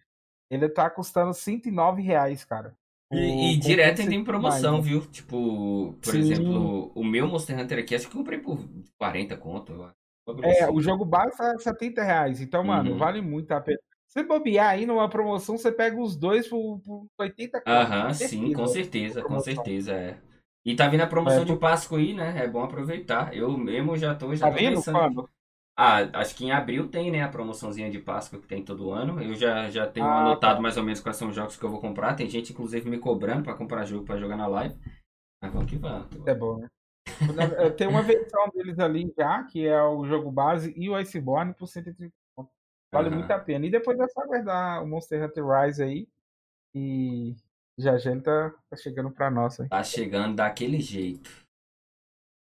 ele 0.49 0.69
tá 0.69 0.89
custando 0.89 1.33
109 1.33 2.01
reais, 2.01 2.43
cara. 2.45 2.75
E, 3.11 3.17
O- 3.17 3.19
e 3.19 3.55
com 3.55 3.59
direto 3.59 3.97
tudo 3.97 4.09
tem 4.09 4.23
promoção, 4.23 4.75
mais, 4.75 4.85
viu? 4.85 5.05
Tipo, 5.07 5.93
por 6.01 6.13
Sim. 6.13 6.19
exemplo, 6.21 6.91
o 6.95 7.03
meu 7.03 7.27
Monster 7.27 7.59
Hunter 7.59 7.79
aqui, 7.79 7.93
acho 7.95 8.07
que 8.07 8.13
eu 8.15 8.19
comprei 8.19 8.39
por 8.39 8.57
40 8.97 9.35
conto. 9.35 9.73
eu 9.73 9.83
acho. 9.83 9.95
É, 10.43 10.63
assim. 10.63 10.73
o 10.73 10.81
jogo 10.81 11.03
base 11.03 11.35
tá 11.37 11.57
70 11.59 12.03
reais. 12.03 12.39
Então, 12.39 12.63
mano, 12.63 12.91
Uhum. 12.91 12.97
vale 12.97 13.21
muito 13.21 13.51
a 13.51 13.59
pena. 13.59 13.79
Se 14.07 14.19
você 14.19 14.23
bobear 14.23 14.69
aí 14.69 14.85
numa 14.85 15.09
promoção, 15.09 15.57
você 15.57 15.71
pega 15.71 15.97
os 15.99 16.15
dois 16.15 16.47
por, 16.47 16.79
por 16.79 17.07
80 17.17 17.59
conto, 17.61 17.69
Aham, 17.69 18.09
com 18.09 18.13
sim, 18.13 18.53
com 18.53 18.67
certeza. 18.67 19.21
com 19.23 19.39
certeza, 19.39 19.93
é. 19.93 20.17
E 20.65 20.75
tá 20.75 20.87
vindo 20.87 21.01
a 21.01 21.07
promoção 21.07 21.43
É, 21.43 21.45
de 21.45 21.55
Páscoa 21.57 21.97
aí, 21.97 22.13
né? 22.13 22.43
É 22.43 22.47
bom 22.47 22.63
aproveitar. 22.63 23.35
Eu 23.35 23.57
mesmo 23.57 23.97
já 23.97 24.13
tô, 24.15 24.33
já 24.35 24.45
Tá 24.45 24.51
tô 24.51 24.55
vendo 24.55 24.75
pensando. 24.75 24.99
quando? 24.99 25.29
Ah, 25.83 26.19
acho 26.19 26.35
que 26.35 26.45
em 26.45 26.51
abril 26.51 26.87
tem, 26.89 27.09
né, 27.09 27.23
a 27.23 27.27
promoçãozinha 27.27 27.89
de 27.89 27.97
Páscoa 27.97 28.39
que 28.39 28.45
tem 28.45 28.63
todo 28.63 28.91
ano. 28.91 29.19
Eu 29.19 29.33
já, 29.33 29.67
já 29.67 29.87
tenho 29.87 30.05
Ah, 30.05 30.19
anotado 30.19 30.57
tá. 30.57 30.61
mais 30.61 30.77
ou 30.77 30.83
menos 30.83 30.99
quais 30.99 31.17
são 31.17 31.29
os 31.29 31.35
jogos 31.35 31.57
que 31.57 31.63
eu 31.65 31.71
vou 31.71 31.81
comprar. 31.81 32.15
Tem 32.15 32.29
gente, 32.29 32.53
inclusive, 32.53 32.87
me 32.87 32.99
cobrando 32.99 33.43
pra 33.43 33.55
comprar 33.55 33.83
jogo 33.83 34.05
pra 34.05 34.15
jogar 34.15 34.37
na 34.37 34.45
live. 34.45 34.75
Mas 35.41 35.51
vamos 35.51 35.67
que 35.67 35.77
vamos. 35.77 36.05
É 36.27 36.35
bom, 36.35 36.59
né? 36.59 36.69
Tem 37.77 37.87
uma 37.87 38.03
versão 38.03 38.47
deles 38.53 38.77
ali 38.77 39.11
já, 39.17 39.43
que 39.45 39.65
é 39.65 39.81
o 39.81 40.05
jogo 40.05 40.31
base 40.31 40.71
e 40.77 40.87
o 40.87 40.95
Iceborne 40.95 41.55
por 41.55 41.65
130 41.65 42.13
conto. 42.35 42.51
Vale 42.93 43.07
Aham. 43.07 43.15
muito 43.17 43.31
a 43.31 43.39
pena. 43.39 43.65
E 43.65 43.71
depois 43.71 43.99
é 43.99 44.07
só 44.07 44.21
aguardar 44.21 44.83
o 44.83 44.87
Monster 44.87 45.23
Hunter 45.23 45.43
Rise 45.43 45.81
aí. 45.81 46.07
E 46.75 47.35
já 47.75 47.97
já 47.97 48.11
ele 48.11 48.21
tá, 48.21 48.53
tá 48.69 48.77
chegando 48.77 49.09
pra 49.09 49.31
nós 49.31 49.59
aí. 49.59 49.67
Tá 49.67 49.83
chegando 49.83 50.35
daquele 50.35 50.79
jeito. 50.79 51.43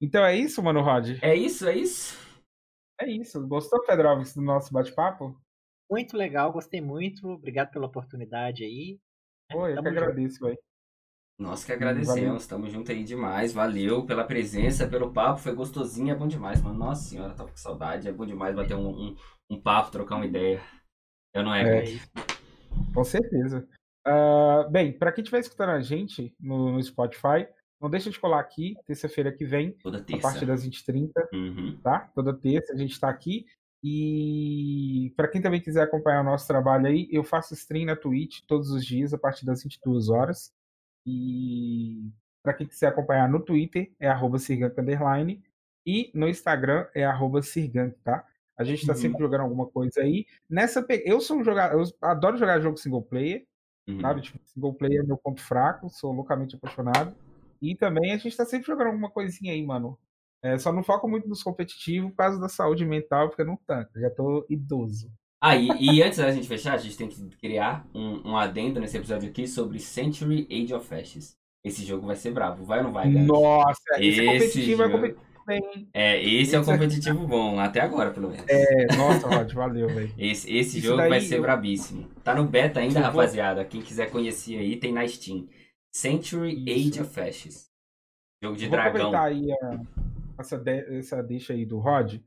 Então 0.02 0.26
é 0.26 0.36
isso, 0.36 0.62
mano, 0.62 0.82
Rod? 0.82 1.18
É 1.22 1.34
isso, 1.34 1.66
é 1.70 1.76
isso? 1.78 2.29
É 3.00 3.08
isso. 3.08 3.46
Gostou, 3.48 3.84
Pedrovic, 3.86 4.34
do 4.36 4.42
nosso 4.42 4.74
bate-papo? 4.74 5.40
Muito 5.90 6.16
legal, 6.16 6.52
gostei 6.52 6.82
muito. 6.82 7.28
Obrigado 7.28 7.72
pela 7.72 7.88
oportunidade 7.88 8.64
aí. 8.64 9.00
Pô, 9.52 9.68
eu 9.68 9.76
que 9.78 9.84
Tamo 9.84 9.88
agradeço, 9.88 10.46
velho. 10.46 10.58
Nós 11.40 11.64
que 11.64 11.72
agradecemos, 11.72 12.42
estamos 12.42 12.70
junto 12.70 12.92
aí 12.92 13.04
demais. 13.04 13.54
Valeu 13.54 14.06
pela 14.06 14.26
presença, 14.26 14.88
pelo 14.88 15.14
papo. 15.14 15.40
Foi 15.40 15.56
gostosinho, 15.56 16.12
é 16.12 16.16
bom 16.16 16.28
demais, 16.28 16.62
mano. 16.62 16.78
Nossa 16.78 17.10
senhora, 17.10 17.34
tava 17.34 17.50
com 17.50 17.58
saudade. 17.58 18.10
É 18.10 18.12
bom 18.12 18.26
demais 18.26 18.54
bater 18.54 18.76
um, 18.76 18.90
um, 18.90 19.16
um 19.50 19.62
papo, 19.62 19.90
trocar 19.90 20.18
uma 20.18 20.26
ideia. 20.26 20.62
Eu 21.34 21.44
não 21.44 21.56
é, 21.56 21.86
é 21.86 22.00
Com 22.94 23.04
certeza. 23.06 23.66
Uh, 24.06 24.70
bem, 24.70 24.92
para 24.92 25.14
quem 25.14 25.22
estiver 25.22 25.40
escutando 25.40 25.70
a 25.70 25.82
gente 25.82 26.36
no, 26.40 26.74
no, 26.74 26.84
Spotify, 26.84 27.48
não 27.80 27.90
deixa 27.90 28.10
de 28.10 28.20
colar 28.20 28.40
aqui, 28.40 28.76
terça-feira 28.86 29.32
que 29.32 29.46
vem, 29.46 29.72
Toda 29.72 30.02
terça. 30.02 30.28
a 30.28 30.32
partir 30.32 30.46
das 30.46 30.68
20h30, 30.68 31.12
uhum. 31.34 31.80
tá? 31.82 32.12
Toda 32.14 32.34
terça 32.34 32.74
a 32.74 32.78
gente 32.78 32.92
está 32.92 33.10
aqui. 33.10 33.46
E 33.82 35.14
para 35.16 35.30
quem 35.30 35.42
também 35.42 35.62
quiser 35.62 35.84
acompanhar 35.84 36.22
o 36.22 36.26
nosso 36.26 36.46
trabalho 36.46 36.88
aí, 36.88 37.08
eu 37.12 37.24
faço 37.24 37.54
stream 37.54 37.86
na 37.86 37.96
Twitch 37.96 38.42
todos 38.46 38.72
os 38.72 38.86
dias 38.86 39.14
a 39.14 39.18
partir 39.18 39.46
das 39.46 39.64
22 39.64 40.10
horas. 40.10 40.52
E 41.06 42.12
para 42.44 42.54
quem 42.54 42.68
quiser 42.68 42.88
acompanhar 42.88 43.30
no 43.30 43.40
Twitter 43.40 43.92
é 44.00 44.10
@sirgank 44.38 45.42
e 45.86 46.12
no 46.14 46.28
Instagram 46.28 46.86
é 46.94 47.06
@sirgank, 47.42 47.98
tá? 48.04 48.26
A 48.58 48.66
gente 48.66 48.82
está 48.82 48.92
uhum. 48.92 49.00
sempre 49.00 49.20
jogando 49.20 49.42
alguma 49.42 49.68
coisa 49.68 50.02
aí. 50.02 50.26
Nessa 50.50 50.86
eu 51.06 51.22
sou 51.22 51.38
um 51.38 51.44
jogador, 51.46 51.80
eu 51.80 51.86
adoro 52.02 52.36
jogar 52.36 52.60
jogo 52.60 52.76
single 52.76 53.02
player, 53.02 53.46
uhum. 53.88 54.02
sabe? 54.02 54.22
Tipo, 54.22 54.40
single 54.44 54.74
player 54.74 55.02
é 55.02 55.06
meu 55.06 55.18
ponto 55.18 55.42
fraco, 55.42 55.90
sou 55.90 56.12
loucamente 56.12 56.58
apaixonado. 56.58 57.16
E 57.62 57.76
também 57.76 58.12
a 58.12 58.18
gente 58.18 58.30
está 58.30 58.46
sempre 58.46 58.68
jogando 58.68 58.88
alguma 58.88 59.10
coisinha 59.10 59.54
aí, 59.54 59.66
mano. 59.66 59.98
É, 60.42 60.58
só 60.58 60.72
não 60.72 60.84
foco 60.84 61.08
muito 61.08 61.28
nos 61.28 61.44
competitivos 61.44 62.12
por 62.12 62.18
causa 62.18 62.40
da 62.40 62.48
saúde 62.48 62.86
mental, 62.86 63.28
porque 63.28 63.42
eu 63.42 63.46
não 63.46 63.60
tanto, 63.68 64.00
já 64.00 64.10
tô 64.10 64.46
idoso. 64.50 65.12
Ah, 65.42 65.56
e, 65.56 65.70
e, 65.80 66.04
antes 66.04 66.18
da 66.18 66.32
gente 66.32 66.48
fechar, 66.48 66.74
a 66.74 66.78
gente 66.78 66.98
tem 66.98 67.08
que 67.08 67.30
criar 67.38 67.86
um, 67.94 68.32
um 68.32 68.38
adendo 68.38 68.80
nesse 68.80 68.98
episódio 68.98 69.30
aqui 69.30 69.48
sobre 69.48 69.80
Century 69.80 70.48
Age 70.52 70.74
of 70.74 70.94
Ashes. 70.94 71.38
Esse 71.64 71.86
jogo 71.86 72.08
vai 72.08 72.16
ser 72.16 72.32
bravo, 72.32 72.64
vai 72.64 72.80
ou 72.80 72.86
não 72.86 72.92
vai, 72.92 73.12
cara? 73.12 73.26
Nossa, 73.26 73.82
esse, 73.98 74.22
esse 74.22 74.26
competitivo 74.26 74.84
é 74.84 74.86
jogo... 74.86 75.06
é 75.06 75.10
competitivo. 75.10 75.30
É, 75.94 76.22
esse, 76.22 76.36
esse 76.36 76.56
é 76.56 76.60
o 76.60 76.66
competitivo 76.66 77.26
bom, 77.26 77.60
até 77.60 77.82
agora, 77.82 78.12
pelo 78.12 78.30
menos. 78.30 78.46
É, 78.48 78.96
nossa, 78.96 79.28
Rod, 79.28 79.52
valeu, 79.52 79.88
velho. 79.88 80.14
Esse, 80.18 80.56
esse 80.56 80.80
jogo 80.80 80.98
vai 80.98 81.20
ser 81.22 81.38
eu... 81.38 81.42
brabíssimo. 81.42 82.08
Tá 82.24 82.36
no 82.36 82.46
beta 82.46 82.80
ainda, 82.80 83.00
rapaziada. 83.00 83.66
Quem 83.66 83.82
quiser 83.82 84.12
conhecer 84.12 84.58
aí, 84.58 84.76
tem 84.76 84.94
na 84.94 85.08
Steam. 85.08 85.48
Century 85.94 86.64
Isso. 86.66 87.00
Age 87.00 87.02
of 87.02 87.20
Ashes. 87.20 87.70
Jogo 88.42 88.58
de 88.58 88.66
eu 88.66 88.72
dragão. 88.72 89.12
Vou 89.12 89.16
aproveitar 89.16 89.26
aí 89.26 89.52
a, 89.52 89.82
essa, 90.40 90.58
de, 90.58 90.98
essa 90.98 91.22
deixa 91.22 91.54
aí 91.54 91.66
do 91.66 91.80
Rod 91.80 92.20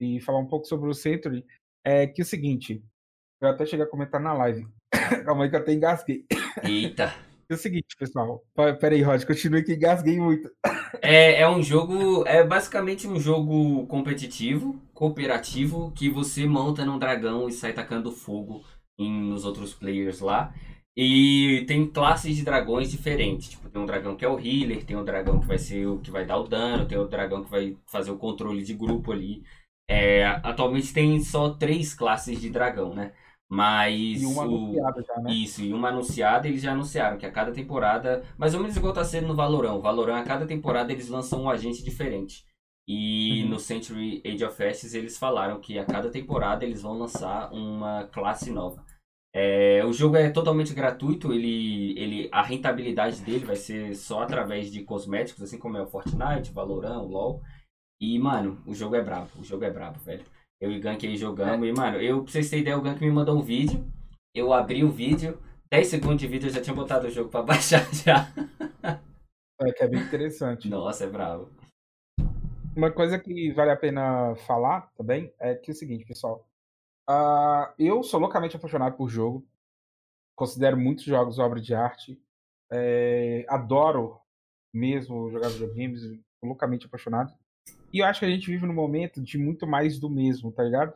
e 0.00 0.20
falar 0.20 0.38
um 0.38 0.46
pouco 0.46 0.66
sobre 0.66 0.88
o 0.88 0.94
Century. 0.94 1.44
É 1.84 2.06
que 2.06 2.20
é 2.20 2.24
o 2.24 2.26
seguinte, 2.26 2.84
eu 3.40 3.48
até 3.48 3.66
cheguei 3.66 3.84
a 3.84 3.88
comentar 3.88 4.20
na 4.20 4.32
live. 4.32 4.66
Calma 5.24 5.44
aí 5.44 5.50
que 5.50 5.56
eu 5.56 5.60
até 5.60 5.72
engasguei. 5.72 6.24
Eita. 6.62 7.14
É 7.48 7.54
o 7.54 7.56
seguinte, 7.56 7.96
pessoal. 7.96 8.44
Pera 8.54 8.94
aí, 8.94 9.02
Rod, 9.02 9.24
continue 9.24 9.62
que 9.62 9.74
engasguei 9.74 10.18
muito. 10.18 10.50
É, 11.00 11.42
é 11.42 11.48
um 11.48 11.62
jogo. 11.62 12.26
É 12.26 12.42
basicamente 12.42 13.06
um 13.06 13.20
jogo 13.20 13.86
competitivo, 13.86 14.80
cooperativo, 14.92 15.92
que 15.92 16.10
você 16.10 16.44
monta 16.44 16.84
num 16.84 16.98
dragão 16.98 17.48
e 17.48 17.52
sai 17.52 17.72
tacando 17.72 18.10
fogo 18.10 18.64
em, 18.98 19.28
nos 19.28 19.44
outros 19.44 19.72
players 19.72 20.20
lá. 20.20 20.52
E 20.96 21.64
tem 21.66 21.86
classes 21.86 22.34
de 22.36 22.42
dragões 22.42 22.90
diferentes. 22.90 23.50
Tipo, 23.50 23.68
tem 23.68 23.82
um 23.82 23.86
dragão 23.86 24.16
que 24.16 24.24
é 24.24 24.28
o 24.28 24.38
healer, 24.38 24.84
tem 24.84 24.96
um 24.96 25.04
dragão 25.04 25.38
que 25.38 25.46
vai 25.46 25.58
ser 25.58 25.86
o 25.86 25.98
que 25.98 26.10
vai 26.10 26.24
dar 26.24 26.38
o 26.38 26.48
dano, 26.48 26.86
tem 26.86 26.96
o 26.96 27.06
dragão 27.06 27.44
que 27.44 27.50
vai 27.50 27.76
fazer 27.86 28.10
o 28.10 28.16
controle 28.16 28.62
de 28.62 28.72
grupo 28.72 29.12
ali. 29.12 29.44
É, 29.88 30.24
atualmente 30.42 30.92
tem 30.92 31.20
só 31.20 31.50
três 31.50 31.92
classes 31.92 32.40
de 32.40 32.48
dragão, 32.48 32.94
né? 32.94 33.12
Mas. 33.48 34.22
E 34.22 34.26
uma 34.26 34.42
anunciada 34.42 35.02
já, 35.02 35.20
né? 35.20 35.32
Isso, 35.32 35.62
e 35.62 35.72
uma 35.72 35.88
anunciada 35.88 36.48
eles 36.48 36.62
já 36.62 36.72
anunciaram 36.72 37.18
que 37.18 37.26
a 37.26 37.30
cada 37.30 37.52
temporada. 37.52 38.24
Mais 38.38 38.54
ou 38.54 38.60
menos 38.60 38.76
igual 38.76 38.92
tá 38.92 39.04
sendo 39.04 39.28
no 39.28 39.36
Valorant. 39.36 39.74
O 39.74 39.82
Valorant, 39.82 40.20
a 40.20 40.24
cada 40.24 40.46
temporada, 40.46 40.92
eles 40.92 41.08
lançam 41.08 41.42
um 41.42 41.50
agente 41.50 41.84
diferente. 41.84 42.44
E 42.88 43.42
uhum. 43.42 43.50
no 43.50 43.58
Century 43.58 44.22
Age 44.24 44.44
of 44.44 44.62
Ashes 44.62 44.94
eles 44.94 45.18
falaram 45.18 45.60
que 45.60 45.78
a 45.78 45.84
cada 45.84 46.08
temporada 46.08 46.64
eles 46.64 46.82
vão 46.82 46.96
lançar 46.96 47.52
uma 47.52 48.04
classe 48.04 48.50
nova. 48.50 48.84
É, 49.38 49.84
o 49.84 49.92
jogo 49.92 50.16
é 50.16 50.30
totalmente 50.30 50.72
gratuito, 50.72 51.30
ele, 51.30 51.92
ele, 52.00 52.28
a 52.32 52.40
rentabilidade 52.40 53.20
dele 53.20 53.44
vai 53.44 53.54
ser 53.54 53.94
só 53.94 54.22
através 54.22 54.72
de 54.72 54.82
cosméticos, 54.82 55.42
assim 55.42 55.58
como 55.58 55.76
é 55.76 55.82
o 55.82 55.86
Fortnite, 55.86 56.54
Valorant, 56.54 57.02
o 57.02 57.06
LoL. 57.06 57.42
E, 58.00 58.18
mano, 58.18 58.58
o 58.66 58.74
jogo 58.74 58.96
é 58.96 59.02
brabo, 59.02 59.28
o 59.38 59.44
jogo 59.44 59.62
é 59.66 59.70
brabo, 59.70 59.98
velho. 59.98 60.24
Eu 60.58 60.72
e 60.72 60.78
o 60.78 60.80
Gank 60.80 61.06
aí 61.06 61.18
jogamos, 61.18 61.66
é. 61.66 61.70
e, 61.70 61.74
mano, 61.74 61.98
eu, 61.98 62.22
pra 62.22 62.32
vocês 62.32 62.48
terem 62.48 62.62
ideia, 62.62 62.78
o 62.78 62.80
Gank 62.80 62.98
me 62.98 63.10
mandou 63.10 63.36
um 63.36 63.42
vídeo, 63.42 63.86
eu 64.34 64.54
abri 64.54 64.82
o 64.82 64.90
vídeo, 64.90 65.38
10 65.70 65.86
segundos 65.86 66.16
de 66.16 66.28
vídeo 66.28 66.48
eu 66.48 66.54
já 66.54 66.62
tinha 66.62 66.74
botado 66.74 67.06
o 67.06 67.10
jogo 67.10 67.28
pra 67.28 67.42
baixar 67.44 67.86
já. 67.92 68.32
É, 69.60 69.70
que 69.70 69.82
é 69.84 69.86
bem 69.86 70.00
interessante. 70.00 70.66
Nossa, 70.66 71.04
é 71.04 71.08
bravo. 71.08 71.50
Uma 72.74 72.90
coisa 72.90 73.18
que 73.18 73.52
vale 73.52 73.70
a 73.70 73.76
pena 73.76 74.34
falar 74.46 74.90
também 74.96 75.30
é 75.38 75.54
que 75.54 75.70
é 75.70 75.74
o 75.74 75.76
seguinte, 75.76 76.06
pessoal. 76.06 76.42
Uh, 77.08 77.72
eu 77.78 78.02
sou 78.02 78.20
loucamente 78.20 78.56
apaixonado 78.56 78.96
por 78.96 79.08
jogo. 79.08 79.46
Considero 80.34 80.76
muitos 80.76 81.04
jogos 81.04 81.38
obra 81.38 81.60
de 81.60 81.74
arte. 81.74 82.20
É, 82.70 83.46
adoro 83.48 84.18
mesmo 84.72 85.30
jogar 85.30 85.48
videogames. 85.48 86.02
Loucamente 86.42 86.86
apaixonado. 86.86 87.32
E 87.92 88.00
eu 88.00 88.06
acho 88.06 88.20
que 88.20 88.26
a 88.26 88.30
gente 88.30 88.46
vive 88.46 88.66
num 88.66 88.74
momento 88.74 89.22
de 89.22 89.38
muito 89.38 89.66
mais 89.66 89.98
do 89.98 90.10
mesmo, 90.10 90.52
tá 90.52 90.62
ligado? 90.62 90.94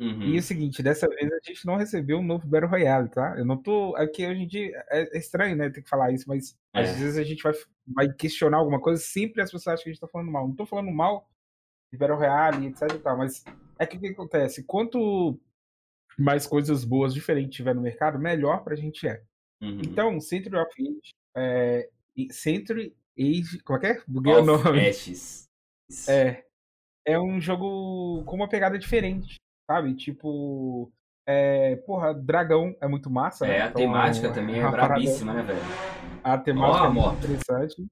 Uhum. 0.00 0.22
E 0.22 0.36
é 0.36 0.38
o 0.40 0.42
seguinte, 0.42 0.82
dessa 0.82 1.08
vez 1.08 1.30
a 1.30 1.38
gente 1.44 1.64
não 1.64 1.76
recebeu 1.76 2.18
um 2.18 2.24
novo 2.24 2.46
Battle 2.46 2.70
Royale, 2.70 3.08
tá? 3.08 3.36
Eu 3.38 3.44
não 3.44 3.56
tô. 3.56 3.94
Aqui 3.96 4.26
hoje 4.26 4.42
em 4.42 4.46
dia 4.48 4.84
é, 4.90 5.16
é 5.16 5.18
estranho, 5.18 5.54
né? 5.54 5.70
Ter 5.70 5.82
que 5.82 5.88
falar 5.88 6.10
isso, 6.10 6.24
mas 6.26 6.58
é. 6.74 6.80
às 6.80 6.96
vezes 6.98 7.18
a 7.18 7.22
gente 7.22 7.42
vai, 7.42 7.52
vai 7.86 8.12
questionar 8.12 8.56
alguma 8.56 8.80
coisa, 8.80 9.00
sempre 9.00 9.42
as 9.42 9.50
pessoas 9.50 9.74
acham 9.74 9.84
que 9.84 9.90
a 9.90 9.92
gente 9.92 10.00
tá 10.00 10.08
falando 10.08 10.32
mal. 10.32 10.48
Não 10.48 10.56
tô 10.56 10.66
falando 10.66 10.90
mal 10.90 11.28
de 11.92 11.98
Battle 11.98 12.18
Royale, 12.18 12.66
etc 12.66 12.82
e 12.94 12.98
tal, 12.98 13.16
mas 13.16 13.44
é 13.82 13.86
que 13.86 13.96
o 13.96 14.00
que 14.00 14.08
acontece? 14.08 14.64
Quanto 14.64 15.38
mais 16.18 16.46
coisas 16.46 16.84
boas, 16.84 17.12
diferentes 17.12 17.56
tiver 17.56 17.74
no 17.74 17.80
mercado, 17.80 18.18
melhor 18.18 18.62
pra 18.62 18.76
gente 18.76 19.06
é. 19.06 19.22
Uhum. 19.60 19.80
Então, 19.84 20.20
Century 20.20 20.56
of 20.56 20.70
Age. 20.78 21.14
É, 21.36 21.88
Century 22.30 22.96
Age. 23.18 23.60
Como 23.62 23.78
é 23.78 23.80
que 23.80 23.86
é? 23.86 24.02
Buguei 24.06 24.34
o 24.34 24.44
nome. 24.44 24.88
Ashes. 24.88 25.48
É. 26.08 26.44
É 27.04 27.18
um 27.18 27.40
jogo 27.40 28.22
com 28.24 28.36
uma 28.36 28.48
pegada 28.48 28.78
diferente, 28.78 29.36
sabe? 29.70 29.94
Tipo. 29.94 30.92
É, 31.26 31.76
porra, 31.76 32.12
dragão 32.12 32.76
é 32.80 32.88
muito 32.88 33.08
massa. 33.08 33.46
É, 33.46 33.48
né? 33.48 33.62
a 33.62 33.66
então, 33.68 33.82
temática 33.82 34.32
também 34.32 34.60
é 34.60 34.62
brabíssima, 34.70 35.32
né, 35.32 35.42
velho? 35.42 35.60
A 36.24 36.38
temática 36.38 36.82
oh, 36.82 36.86
é 36.86 36.90
muito 36.90 37.26
interessante. 37.26 37.86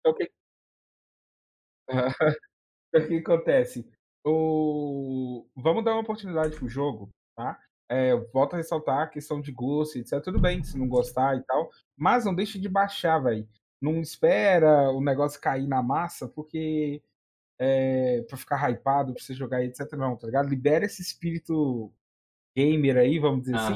Então, 0.00 0.12
o 0.12 0.14
que... 0.14 0.30
o 2.94 3.08
que 3.08 3.16
acontece? 3.16 3.88
O... 4.24 5.46
Vamos 5.56 5.84
dar 5.84 5.92
uma 5.92 6.00
oportunidade 6.00 6.56
pro 6.56 6.68
jogo, 6.68 7.10
tá? 7.36 7.58
É, 7.88 8.14
volto 8.32 8.54
a 8.54 8.56
ressaltar 8.56 9.02
a 9.02 9.06
questão 9.06 9.40
de 9.40 9.52
gosto, 9.52 9.98
etc. 9.98 10.20
Tudo 10.20 10.40
bem 10.40 10.62
se 10.64 10.76
não 10.76 10.88
gostar 10.88 11.36
e 11.36 11.42
tal, 11.42 11.70
mas 11.96 12.24
não 12.24 12.34
deixe 12.34 12.58
de 12.58 12.68
baixar, 12.68 13.18
velho. 13.20 13.48
Não 13.80 14.00
espera 14.00 14.90
o 14.90 15.00
negócio 15.00 15.40
cair 15.40 15.68
na 15.68 15.82
massa, 15.82 16.26
porque 16.26 17.00
é, 17.58 18.22
pra 18.28 18.36
ficar 18.36 18.70
hypado, 18.70 19.14
pra 19.14 19.22
você 19.22 19.34
jogar 19.34 19.64
etc. 19.64 19.92
Não, 19.92 20.16
tá 20.16 20.26
ligado? 20.26 20.48
Libera 20.48 20.84
esse 20.84 21.00
espírito 21.00 21.92
gamer 22.56 22.96
aí, 22.96 23.18
vamos 23.18 23.42
dizer 23.42 23.56
assim. 23.56 23.74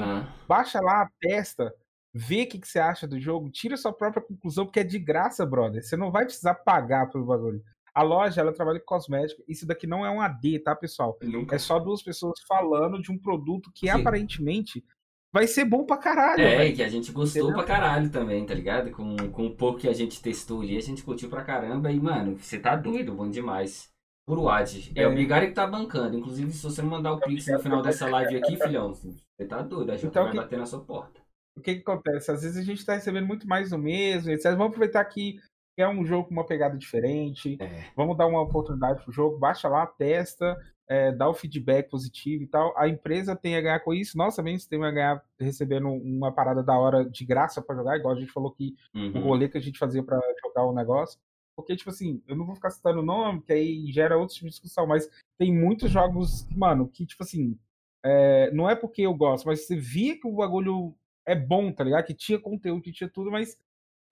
Baixa 0.48 0.80
lá, 0.80 1.08
testa, 1.20 1.74
vê 2.12 2.42
o 2.42 2.48
que, 2.48 2.58
que 2.58 2.68
você 2.68 2.78
acha 2.78 3.06
do 3.06 3.20
jogo, 3.20 3.50
tira 3.50 3.76
sua 3.76 3.92
própria 3.92 4.22
conclusão, 4.22 4.64
porque 4.64 4.80
é 4.80 4.84
de 4.84 4.98
graça, 4.98 5.44
brother. 5.46 5.84
Você 5.84 5.96
não 5.96 6.10
vai 6.10 6.24
precisar 6.24 6.54
pagar 6.54 7.10
pelo 7.10 7.26
bagulho. 7.26 7.62
A 7.94 8.02
loja, 8.02 8.40
ela 8.40 8.52
trabalha 8.52 8.78
com 8.80 8.86
cosmética. 8.86 9.42
Isso 9.48 9.66
daqui 9.66 9.86
não 9.86 10.04
é 10.04 10.10
um 10.10 10.20
AD, 10.20 10.60
tá, 10.60 10.74
pessoal? 10.74 11.18
Nunca. 11.22 11.56
É 11.56 11.58
só 11.58 11.78
duas 11.78 12.02
pessoas 12.02 12.40
falando 12.46 13.00
de 13.00 13.10
um 13.10 13.18
produto 13.18 13.70
que 13.74 13.86
Sim. 13.86 14.00
aparentemente 14.00 14.84
vai 15.32 15.46
ser 15.46 15.64
bom 15.64 15.84
pra 15.84 15.96
caralho. 15.96 16.42
É, 16.42 16.56
véio. 16.56 16.76
que 16.76 16.82
a 16.82 16.88
gente 16.88 17.12
gostou 17.12 17.42
Entendeu? 17.42 17.64
pra 17.64 17.74
caralho 17.74 18.10
também, 18.10 18.44
tá 18.44 18.54
ligado? 18.54 18.90
Com, 18.90 19.16
com 19.30 19.46
o 19.46 19.56
pouco 19.56 19.80
que 19.80 19.88
a 19.88 19.92
gente 19.92 20.22
testou 20.22 20.62
ali, 20.62 20.76
a 20.76 20.82
gente 20.82 21.02
curtiu 21.02 21.28
pra 21.28 21.44
caramba. 21.44 21.90
E, 21.90 22.00
mano, 22.00 22.36
você 22.36 22.58
tá 22.58 22.76
doido, 22.76 23.14
bom 23.14 23.28
demais. 23.28 23.90
Puro 24.26 24.48
ad. 24.48 24.92
É, 24.94 25.02
é 25.02 25.08
o 25.08 25.14
Bigari 25.14 25.48
que 25.48 25.54
tá 25.54 25.66
bancando. 25.66 26.16
Inclusive, 26.16 26.52
se 26.52 26.62
você 26.62 26.82
não 26.82 26.90
mandar 26.90 27.14
o 27.14 27.18
é 27.18 27.26
Pix 27.26 27.46
no 27.48 27.58
final 27.58 27.82
dessa 27.82 28.08
live 28.08 28.36
aqui, 28.36 28.56
filhão, 28.56 28.94
você 28.94 29.46
tá 29.46 29.62
doido. 29.62 29.90
A 29.90 29.96
gente 29.96 30.06
então, 30.06 30.24
vai 30.24 30.32
que... 30.32 30.38
bater 30.38 30.58
na 30.58 30.66
sua 30.66 30.80
porta. 30.80 31.20
O 31.56 31.60
que, 31.60 31.74
que 31.74 31.80
acontece? 31.80 32.30
Às 32.30 32.42
vezes 32.42 32.56
a 32.56 32.62
gente 32.62 32.84
tá 32.84 32.94
recebendo 32.94 33.26
muito 33.26 33.46
mais 33.46 33.70
do 33.70 33.78
mesmo, 33.78 34.30
etc. 34.30 34.52
Vamos 34.52 34.68
aproveitar 34.68 35.04
que 35.04 35.40
é 35.80 35.88
um 35.88 36.04
jogo 36.04 36.28
com 36.28 36.32
uma 36.32 36.46
pegada 36.46 36.76
diferente. 36.76 37.56
É. 37.60 37.84
Vamos 37.96 38.16
dar 38.16 38.26
uma 38.26 38.40
oportunidade 38.40 39.02
pro 39.02 39.12
jogo. 39.12 39.38
Baixa 39.38 39.68
lá, 39.68 39.86
testa, 39.86 40.56
é, 40.88 41.12
dá 41.12 41.28
o 41.28 41.34
feedback 41.34 41.88
positivo 41.88 42.42
e 42.42 42.46
tal. 42.46 42.76
A 42.76 42.88
empresa 42.88 43.36
tem 43.36 43.56
a 43.56 43.60
ganhar 43.60 43.80
com 43.80 43.94
isso. 43.94 44.18
Nós 44.18 44.34
também 44.34 44.58
temos 44.58 44.86
a 44.86 44.90
ganhar 44.90 45.24
recebendo 45.38 45.88
uma 45.88 46.32
parada 46.32 46.62
da 46.62 46.76
hora 46.78 47.04
de 47.04 47.24
graça 47.24 47.62
para 47.62 47.76
jogar, 47.76 47.96
igual 47.96 48.14
a 48.14 48.18
gente 48.18 48.32
falou 48.32 48.50
que 48.52 48.74
uhum. 48.94 49.18
o 49.18 49.20
rolê 49.20 49.48
que 49.48 49.56
a 49.56 49.60
gente 49.60 49.78
fazia 49.78 50.02
para 50.02 50.20
jogar 50.44 50.64
o 50.64 50.74
negócio. 50.74 51.18
Porque, 51.54 51.76
tipo 51.76 51.90
assim, 51.90 52.22
eu 52.26 52.34
não 52.34 52.46
vou 52.46 52.54
ficar 52.54 52.70
citando 52.70 53.00
o 53.00 53.04
nome, 53.04 53.42
que 53.42 53.52
aí 53.52 53.92
gera 53.92 54.16
outro 54.16 54.34
tipo 54.34 54.46
de 54.46 54.52
discussão, 54.52 54.86
mas 54.86 55.08
tem 55.38 55.54
muitos 55.54 55.90
jogos, 55.90 56.48
mano, 56.50 56.88
que, 56.88 57.04
tipo 57.04 57.22
assim, 57.22 57.58
é, 58.02 58.50
não 58.50 58.68
é 58.68 58.74
porque 58.74 59.02
eu 59.02 59.14
gosto, 59.14 59.46
mas 59.46 59.66
você 59.66 59.76
via 59.76 60.18
que 60.18 60.26
o 60.26 60.36
bagulho 60.36 60.94
é 61.26 61.34
bom, 61.34 61.70
tá 61.70 61.84
ligado? 61.84 62.04
Que 62.04 62.14
tinha 62.14 62.38
conteúdo, 62.38 62.82
que 62.82 62.92
tinha 62.92 63.10
tudo, 63.10 63.30
mas 63.30 63.58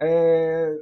é, 0.01 0.78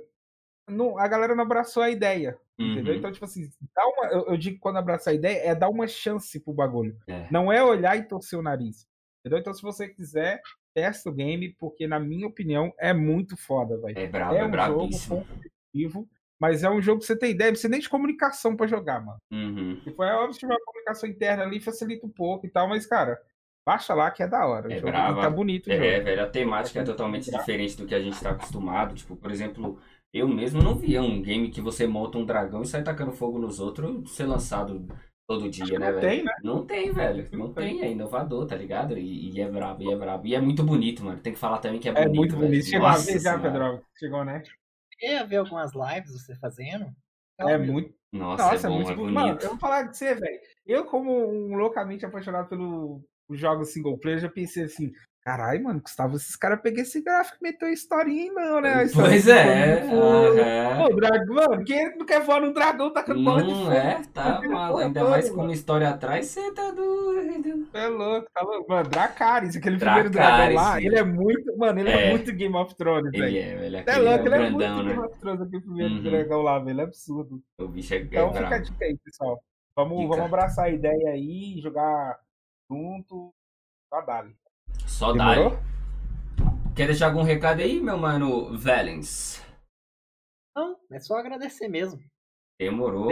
não, 0.69 0.99
a 0.99 1.07
galera 1.09 1.35
não 1.35 1.43
abraçou 1.45 1.83
a 1.83 1.91
ideia. 1.91 2.39
Entendeu? 2.59 2.93
Uhum. 2.95 2.99
Então, 2.99 3.13
tipo 3.13 3.25
assim, 3.25 3.51
dá 3.75 3.87
uma, 3.87 4.07
eu, 4.07 4.27
eu 4.29 4.37
digo 4.37 4.57
que 4.57 4.61
quando 4.63 4.79
abraçar 4.79 5.13
a 5.13 5.15
ideia 5.17 5.39
é 5.51 5.55
dar 5.55 5.69
uma 5.69 5.87
chance 5.87 6.41
pro 6.41 6.55
bagulho. 6.55 6.97
É. 7.07 7.27
Não 7.31 7.53
é 7.53 7.63
olhar 7.63 7.97
e 7.99 8.05
torcer 8.05 8.39
o 8.39 8.43
nariz. 8.43 8.87
Entendeu? 9.21 9.39
Então, 9.41 9.53
se 9.53 9.61
você 9.63 9.89
quiser, 9.89 10.41
testa 10.75 11.11
o 11.11 11.13
game, 11.13 11.55
porque, 11.59 11.87
na 11.87 12.01
minha 12.01 12.27
opinião, 12.27 12.73
é 12.79 12.95
muito 12.95 13.37
foda, 13.37 13.77
velho. 13.79 13.99
É 13.99 14.07
brabo, 14.07 14.35
É 14.35 14.39
é, 14.39 14.45
um 14.45 14.51
brabíssimo. 14.51 15.17
jogo 15.17 15.27
competitivo, 15.35 16.09
mas 16.41 16.65
é 16.65 16.71
um 16.71 16.81
jogo 16.81 17.01
que 17.01 17.07
você 17.07 17.17
tem 17.17 17.31
ideia, 17.33 17.55
você 17.55 17.69
nem 17.69 17.81
de 17.81 17.89
comunicação 17.91 18.57
pra 18.57 18.67
jogar, 18.67 19.05
mano. 19.05 19.19
Uhum. 19.31 19.81
Tipo, 19.85 20.03
é 20.03 20.15
óbvio 20.15 20.33
que 20.33 20.39
tiver 20.41 20.55
uma 20.55 20.65
comunicação 20.65 21.09
interna 21.09 21.43
ali, 21.43 21.61
facilita 21.61 22.07
um 22.07 22.11
pouco 22.11 22.47
e 22.47 22.49
tal, 22.51 22.69
mas, 22.69 22.87
cara, 22.87 23.21
baixa 23.67 23.93
lá 23.95 24.11
que 24.11 24.23
é 24.23 24.29
da 24.29 24.47
hora. 24.47 24.73
É 24.73 24.81
brava. 24.81 25.21
tá 25.21 25.29
bonito 25.29 25.67
o 25.69 25.73
É, 25.73 25.93
jogo. 25.93 26.05
velho, 26.05 26.23
a 26.23 26.27
temática 26.29 26.81
é 26.81 26.85
totalmente 26.85 27.31
diferente 27.31 27.77
do 27.77 27.85
que 27.87 27.95
a 27.95 28.01
gente 28.01 28.19
tá 28.23 28.31
acostumado. 28.31 28.95
Tipo, 28.95 29.17
por 29.17 29.31
exemplo, 29.31 29.79
eu 30.19 30.29
mesmo 30.29 30.63
não 30.63 30.75
via 30.75 31.03
um 31.03 31.21
game 31.23 31.51
que 31.51 31.61
você 31.61 31.87
monta 31.87 32.19
um 32.19 32.25
dragão 32.27 32.63
e 32.63 32.67
sai 32.67 32.83
tacando 32.83 33.13
fogo 33.13 33.39
nos 33.39 33.61
outros 33.61 34.15
ser 34.15 34.25
lançado 34.27 34.87
todo 35.29 35.51
dia, 35.51 35.79
né, 35.79 35.91
não 35.91 36.01
velho? 36.01 36.01
tem, 36.01 36.25
né? 36.25 36.33
Não 36.43 36.67
tem, 36.67 36.93
velho. 36.93 37.29
Não 37.33 37.53
tem. 37.53 37.83
é 37.83 37.91
inovador, 37.91 38.47
tá 38.47 38.55
ligado? 38.57 38.97
E, 38.97 39.31
e 39.33 39.41
é 39.41 39.49
brabo, 39.51 39.83
e 39.83 39.93
é 39.93 39.97
brabo. 39.97 40.27
E 40.27 40.35
é 40.35 40.41
muito 40.41 40.63
bonito, 40.63 41.05
mano. 41.05 41.21
Tem 41.21 41.33
que 41.33 41.39
falar 41.39 41.59
também 41.59 41.81
que 41.81 41.89
é 41.89 41.93
É 41.93 41.95
bonito, 42.05 42.17
muito 42.17 42.37
velho. 42.37 42.47
bonito. 42.49 42.67
Chegou 42.67 42.87
a 42.87 42.93
Nossa 42.93 43.13
ver 43.13 43.21
já. 43.21 43.39
Pedro? 43.39 43.83
Chegou, 43.99 44.25
né? 44.25 44.43
Cheguei 44.93 45.17
a 45.19 45.25
ver 45.25 45.37
algumas 45.37 45.73
lives 45.75 46.13
você 46.13 46.35
fazendo. 46.37 46.87
É 47.41 47.59
muito. 47.59 47.95
Nossa, 48.13 48.45
Nossa, 48.45 48.67
é 48.67 48.71
é 48.71 48.73
bom, 48.73 48.77
muito 48.77 48.93
é 48.93 48.95
bonito. 48.95 49.15
Mano, 49.15 49.39
eu 49.43 49.49
vou 49.51 49.59
falar 49.59 49.83
de 49.83 49.97
você, 49.97 50.15
velho. 50.15 50.41
Eu, 50.65 50.85
como 50.87 51.13
um 51.29 51.57
loucamente 51.57 52.07
apaixonado 52.07 52.49
pelo 52.49 53.03
os 53.29 53.39
jogos 53.39 53.71
single 53.73 53.99
player, 53.99 54.21
já 54.21 54.29
pensei 54.29 54.65
assim. 54.65 54.93
Caralho, 55.27 55.65
mano, 55.65 55.81
Gustavo, 55.81 56.15
esses 56.15 56.37
caras 56.37 56.61
pegaram 56.61 56.83
esse 56.85 57.03
gráfico 57.03 57.39
e 57.41 57.43
meteu 57.43 57.69
historinha 57.69 58.23
aí, 58.23 58.31
não, 58.31 58.61
né? 58.61 58.87
Pois 58.95 59.27
é, 59.27 59.83
aham. 59.83 60.85
Pô, 60.89 60.95
dragão, 60.95 61.35
mano, 61.35 61.65
quem 61.65 61.99
não 61.99 62.07
quer 62.07 62.21
voar 62.21 62.41
num 62.41 62.53
dragão 62.53 62.93
tacando 62.93 63.25
bola 63.25 63.43
de 63.43 63.51
fogo? 63.53 63.73
É, 63.73 64.03
tá 64.15 64.41
mal. 64.49 64.79
Ainda 64.79 65.03
mais 65.03 65.29
com 65.29 65.39
mano. 65.39 65.49
uma 65.49 65.53
história 65.53 65.89
atrás, 65.91 66.27
você 66.27 66.53
tá 66.55 66.71
doido. 66.71 67.69
É 67.75 67.89
louco, 67.89 68.29
tá 68.33 68.41
louco. 68.41 68.71
Mano, 68.71 68.89
Dracarys, 68.89 69.57
aquele 69.57 69.79
primeiro 69.79 70.11
Dracarys, 70.11 70.55
dragão 70.55 70.71
lá, 70.71 70.81
ele 70.81 70.97
é 70.97 71.03
muito. 71.03 71.59
Mano, 71.59 71.81
ele 71.81 71.91
é, 71.91 72.07
É. 72.07 72.11
muito 72.13 72.33
Game 72.33 72.55
of 72.55 72.75
Thrones, 72.77 73.13
Ele 73.13 73.21
velho. 73.23 73.37
é, 73.39 73.57
velho. 73.57 73.77
É 73.79 73.81
Aquele 73.81 73.99
louco, 74.09 74.27
ele 74.27 74.35
é 74.37 74.39
muito 74.51 74.59
Game 74.59 74.85
né? 74.85 74.99
of 75.01 75.19
Thrones, 75.19 75.41
aquele 75.41 75.63
primeiro 75.63 75.95
Uhum. 75.95 76.03
dragão 76.05 76.43
lá, 76.43 76.59
velho. 76.61 76.81
É 76.81 76.85
absurdo. 76.85 77.43
O 77.59 77.67
bicho 77.67 77.93
é, 77.95 77.97
é 77.97 78.01
Então 78.03 78.33
fica 78.33 78.55
a 78.55 78.59
dica 78.59 78.85
aí, 78.85 78.97
pessoal. 78.99 79.43
Vamos, 79.75 79.97
Dica. 79.99 80.09
vamos 80.11 80.25
abraçar 80.27 80.67
a 80.67 80.71
ideia 80.71 81.11
aí, 81.11 81.59
jogar 81.61 82.17
junto. 82.71 83.35
Só 83.93 84.01
dali. 84.03 84.33
Só 84.97 85.13
dá. 85.13 85.35
Quer 86.75 86.87
deixar 86.87 87.09
algum 87.09 87.23
recado 87.23 87.61
aí, 87.61 87.79
meu 87.79 87.99
mano 87.99 88.57
Valens? 88.57 89.45
Não, 90.57 90.75
é 90.91 90.99
só 90.99 91.19
agradecer 91.19 91.69
mesmo. 91.69 92.03
Demorou. 92.59 93.11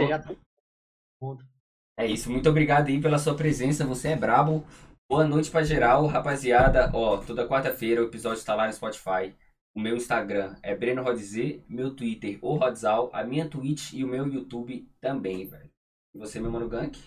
É 1.95 2.07
isso, 2.07 2.31
muito 2.31 2.49
obrigado 2.49 2.87
aí 2.87 2.99
pela 2.99 3.19
sua 3.19 3.35
presença, 3.35 3.85
você 3.85 4.09
é 4.09 4.15
brabo. 4.15 4.65
Boa 5.07 5.27
noite 5.27 5.51
pra 5.51 5.61
geral, 5.61 6.07
rapaziada. 6.07 6.89
Ó, 6.91 7.17
toda 7.17 7.47
quarta-feira 7.47 8.01
o 8.01 8.07
episódio 8.07 8.39
está 8.39 8.55
lá 8.55 8.65
no 8.65 8.73
Spotify. 8.73 9.35
O 9.75 9.79
meu 9.79 9.95
Instagram 9.95 10.55
é 10.63 10.75
Breno 10.75 11.03
Rodz, 11.03 11.35
meu 11.69 11.95
Twitter, 11.95 12.39
o 12.41 12.55
Rodzal, 12.55 13.11
a 13.13 13.23
minha 13.23 13.47
Twitch 13.47 13.93
e 13.93 14.03
o 14.03 14.07
meu 14.07 14.25
YouTube 14.27 14.89
também, 14.99 15.45
velho. 15.45 15.69
E 16.15 16.17
você, 16.17 16.39
meu 16.39 16.49
mano 16.49 16.67
Gank? 16.67 16.97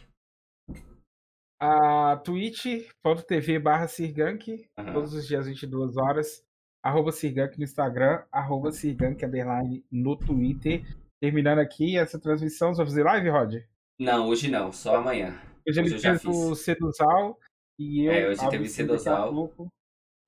A 1.60 2.16
twitch.tv 2.24 3.58
barra 3.58 3.88
Sirgank, 3.88 4.68
Aham. 4.78 4.92
todos 4.92 5.12
os 5.12 5.26
dias 5.26 5.46
22 5.46 5.96
horas. 5.96 6.44
Arroba 6.82 7.10
Sirgank 7.10 7.58
no 7.58 7.64
Instagram, 7.64 8.22
arroba 8.30 8.70
Sirgank 8.70 9.24
underline 9.24 9.84
no 9.90 10.16
Twitter. 10.16 10.82
Terminando 11.20 11.58
aqui 11.58 11.98
essa 11.98 12.18
transmissão, 12.20 12.72
você 12.72 12.78
vai 12.78 12.86
fazer 12.86 13.02
live, 13.02 13.28
Rod? 13.30 13.54
Não, 13.98 14.28
hoje 14.28 14.48
não, 14.48 14.70
só 14.70 14.96
amanhã. 14.96 15.34
Hoje 15.68 15.80
ele 15.80 15.86
Hoje 15.88 15.94
eu 15.96 15.98
já 15.98 16.18
fez 16.18 16.24
o. 16.36 16.54
Seduzal 16.54 17.38
e 17.78 18.04
eu. 18.06 18.12
É, 18.12 18.28
hoje 18.28 18.48
teve 18.48 18.68
Seduzal. 18.68 19.34
pouco, 19.34 19.68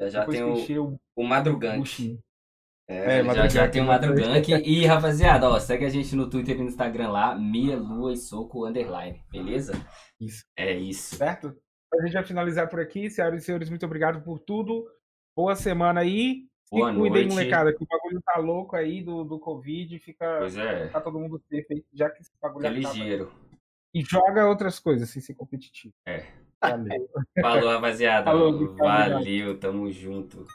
Já, 0.01 0.09
já 0.09 0.21
depois 0.21 0.39
tem 0.39 0.67
que 0.67 0.79
o, 0.79 0.99
o 1.17 1.79
buchinho. 1.79 2.19
É, 2.91 3.21
É, 3.21 3.25
já, 3.35 3.49
já 3.49 3.69
tem 3.69 3.81
o 3.81 3.87
Madrugank. 3.87 4.51
E, 4.67 4.85
rapaziada, 4.85 5.49
ó, 5.49 5.61
segue 5.61 5.85
a 5.85 5.89
gente 5.89 6.17
no 6.17 6.29
Twitter 6.29 6.57
e 6.57 6.59
no 6.59 6.65
Instagram 6.65 7.11
lá, 7.11 7.37
Mia 7.37 7.77
Lua 7.77 8.13
e 8.13 8.17
Soco 8.17 8.67
Underline, 8.67 9.23
beleza? 9.31 9.75
Isso. 10.21 10.45
É 10.57 10.75
isso. 10.77 11.15
certo? 11.15 11.57
A 11.95 12.03
gente 12.03 12.15
vai 12.15 12.25
finalizar 12.25 12.69
por 12.69 12.81
aqui. 12.81 13.09
Senhoras 13.09 13.43
e 13.43 13.47
senhores, 13.47 13.71
muito 13.71 13.87
obrigado 13.87 14.23
por 14.23 14.41
tudo. 14.41 14.85
Boa 15.37 15.55
semana 15.55 16.01
aí. 16.01 16.49
Boa 16.71 16.93
cuidem, 16.93 17.23
noite. 17.23 17.29
molecada, 17.29 17.73
que 17.73 17.83
o 17.83 17.87
bagulho 17.87 18.21
tá 18.23 18.39
louco 18.39 18.75
aí 18.77 19.03
do, 19.03 19.25
do 19.25 19.39
Covid. 19.39 19.99
Fica, 20.01 20.39
Pois 20.39 20.57
é, 20.57 20.87
fica 20.87 21.01
todo 21.01 21.19
mundo 21.19 21.41
safe 21.49 21.67
aí, 21.71 21.85
já 21.93 22.11
que 22.11 22.23
esse 22.23 22.31
bagulho 22.43 22.67
acaba. 22.67 22.79
ligeiro. 22.79 23.33
E 23.95 24.03
joga 24.03 24.49
outras 24.49 24.79
coisas 24.79 25.09
sem 25.11 25.21
ser 25.23 25.35
competitivo. 25.35 25.95
É. 26.07 26.27
Valeu. 26.63 27.09
Falou, 27.41 27.71
rapaziada. 27.71 28.25
Falou. 28.31 28.77
Valeu, 28.77 29.59
tamo 29.59 29.91
junto. 29.91 30.47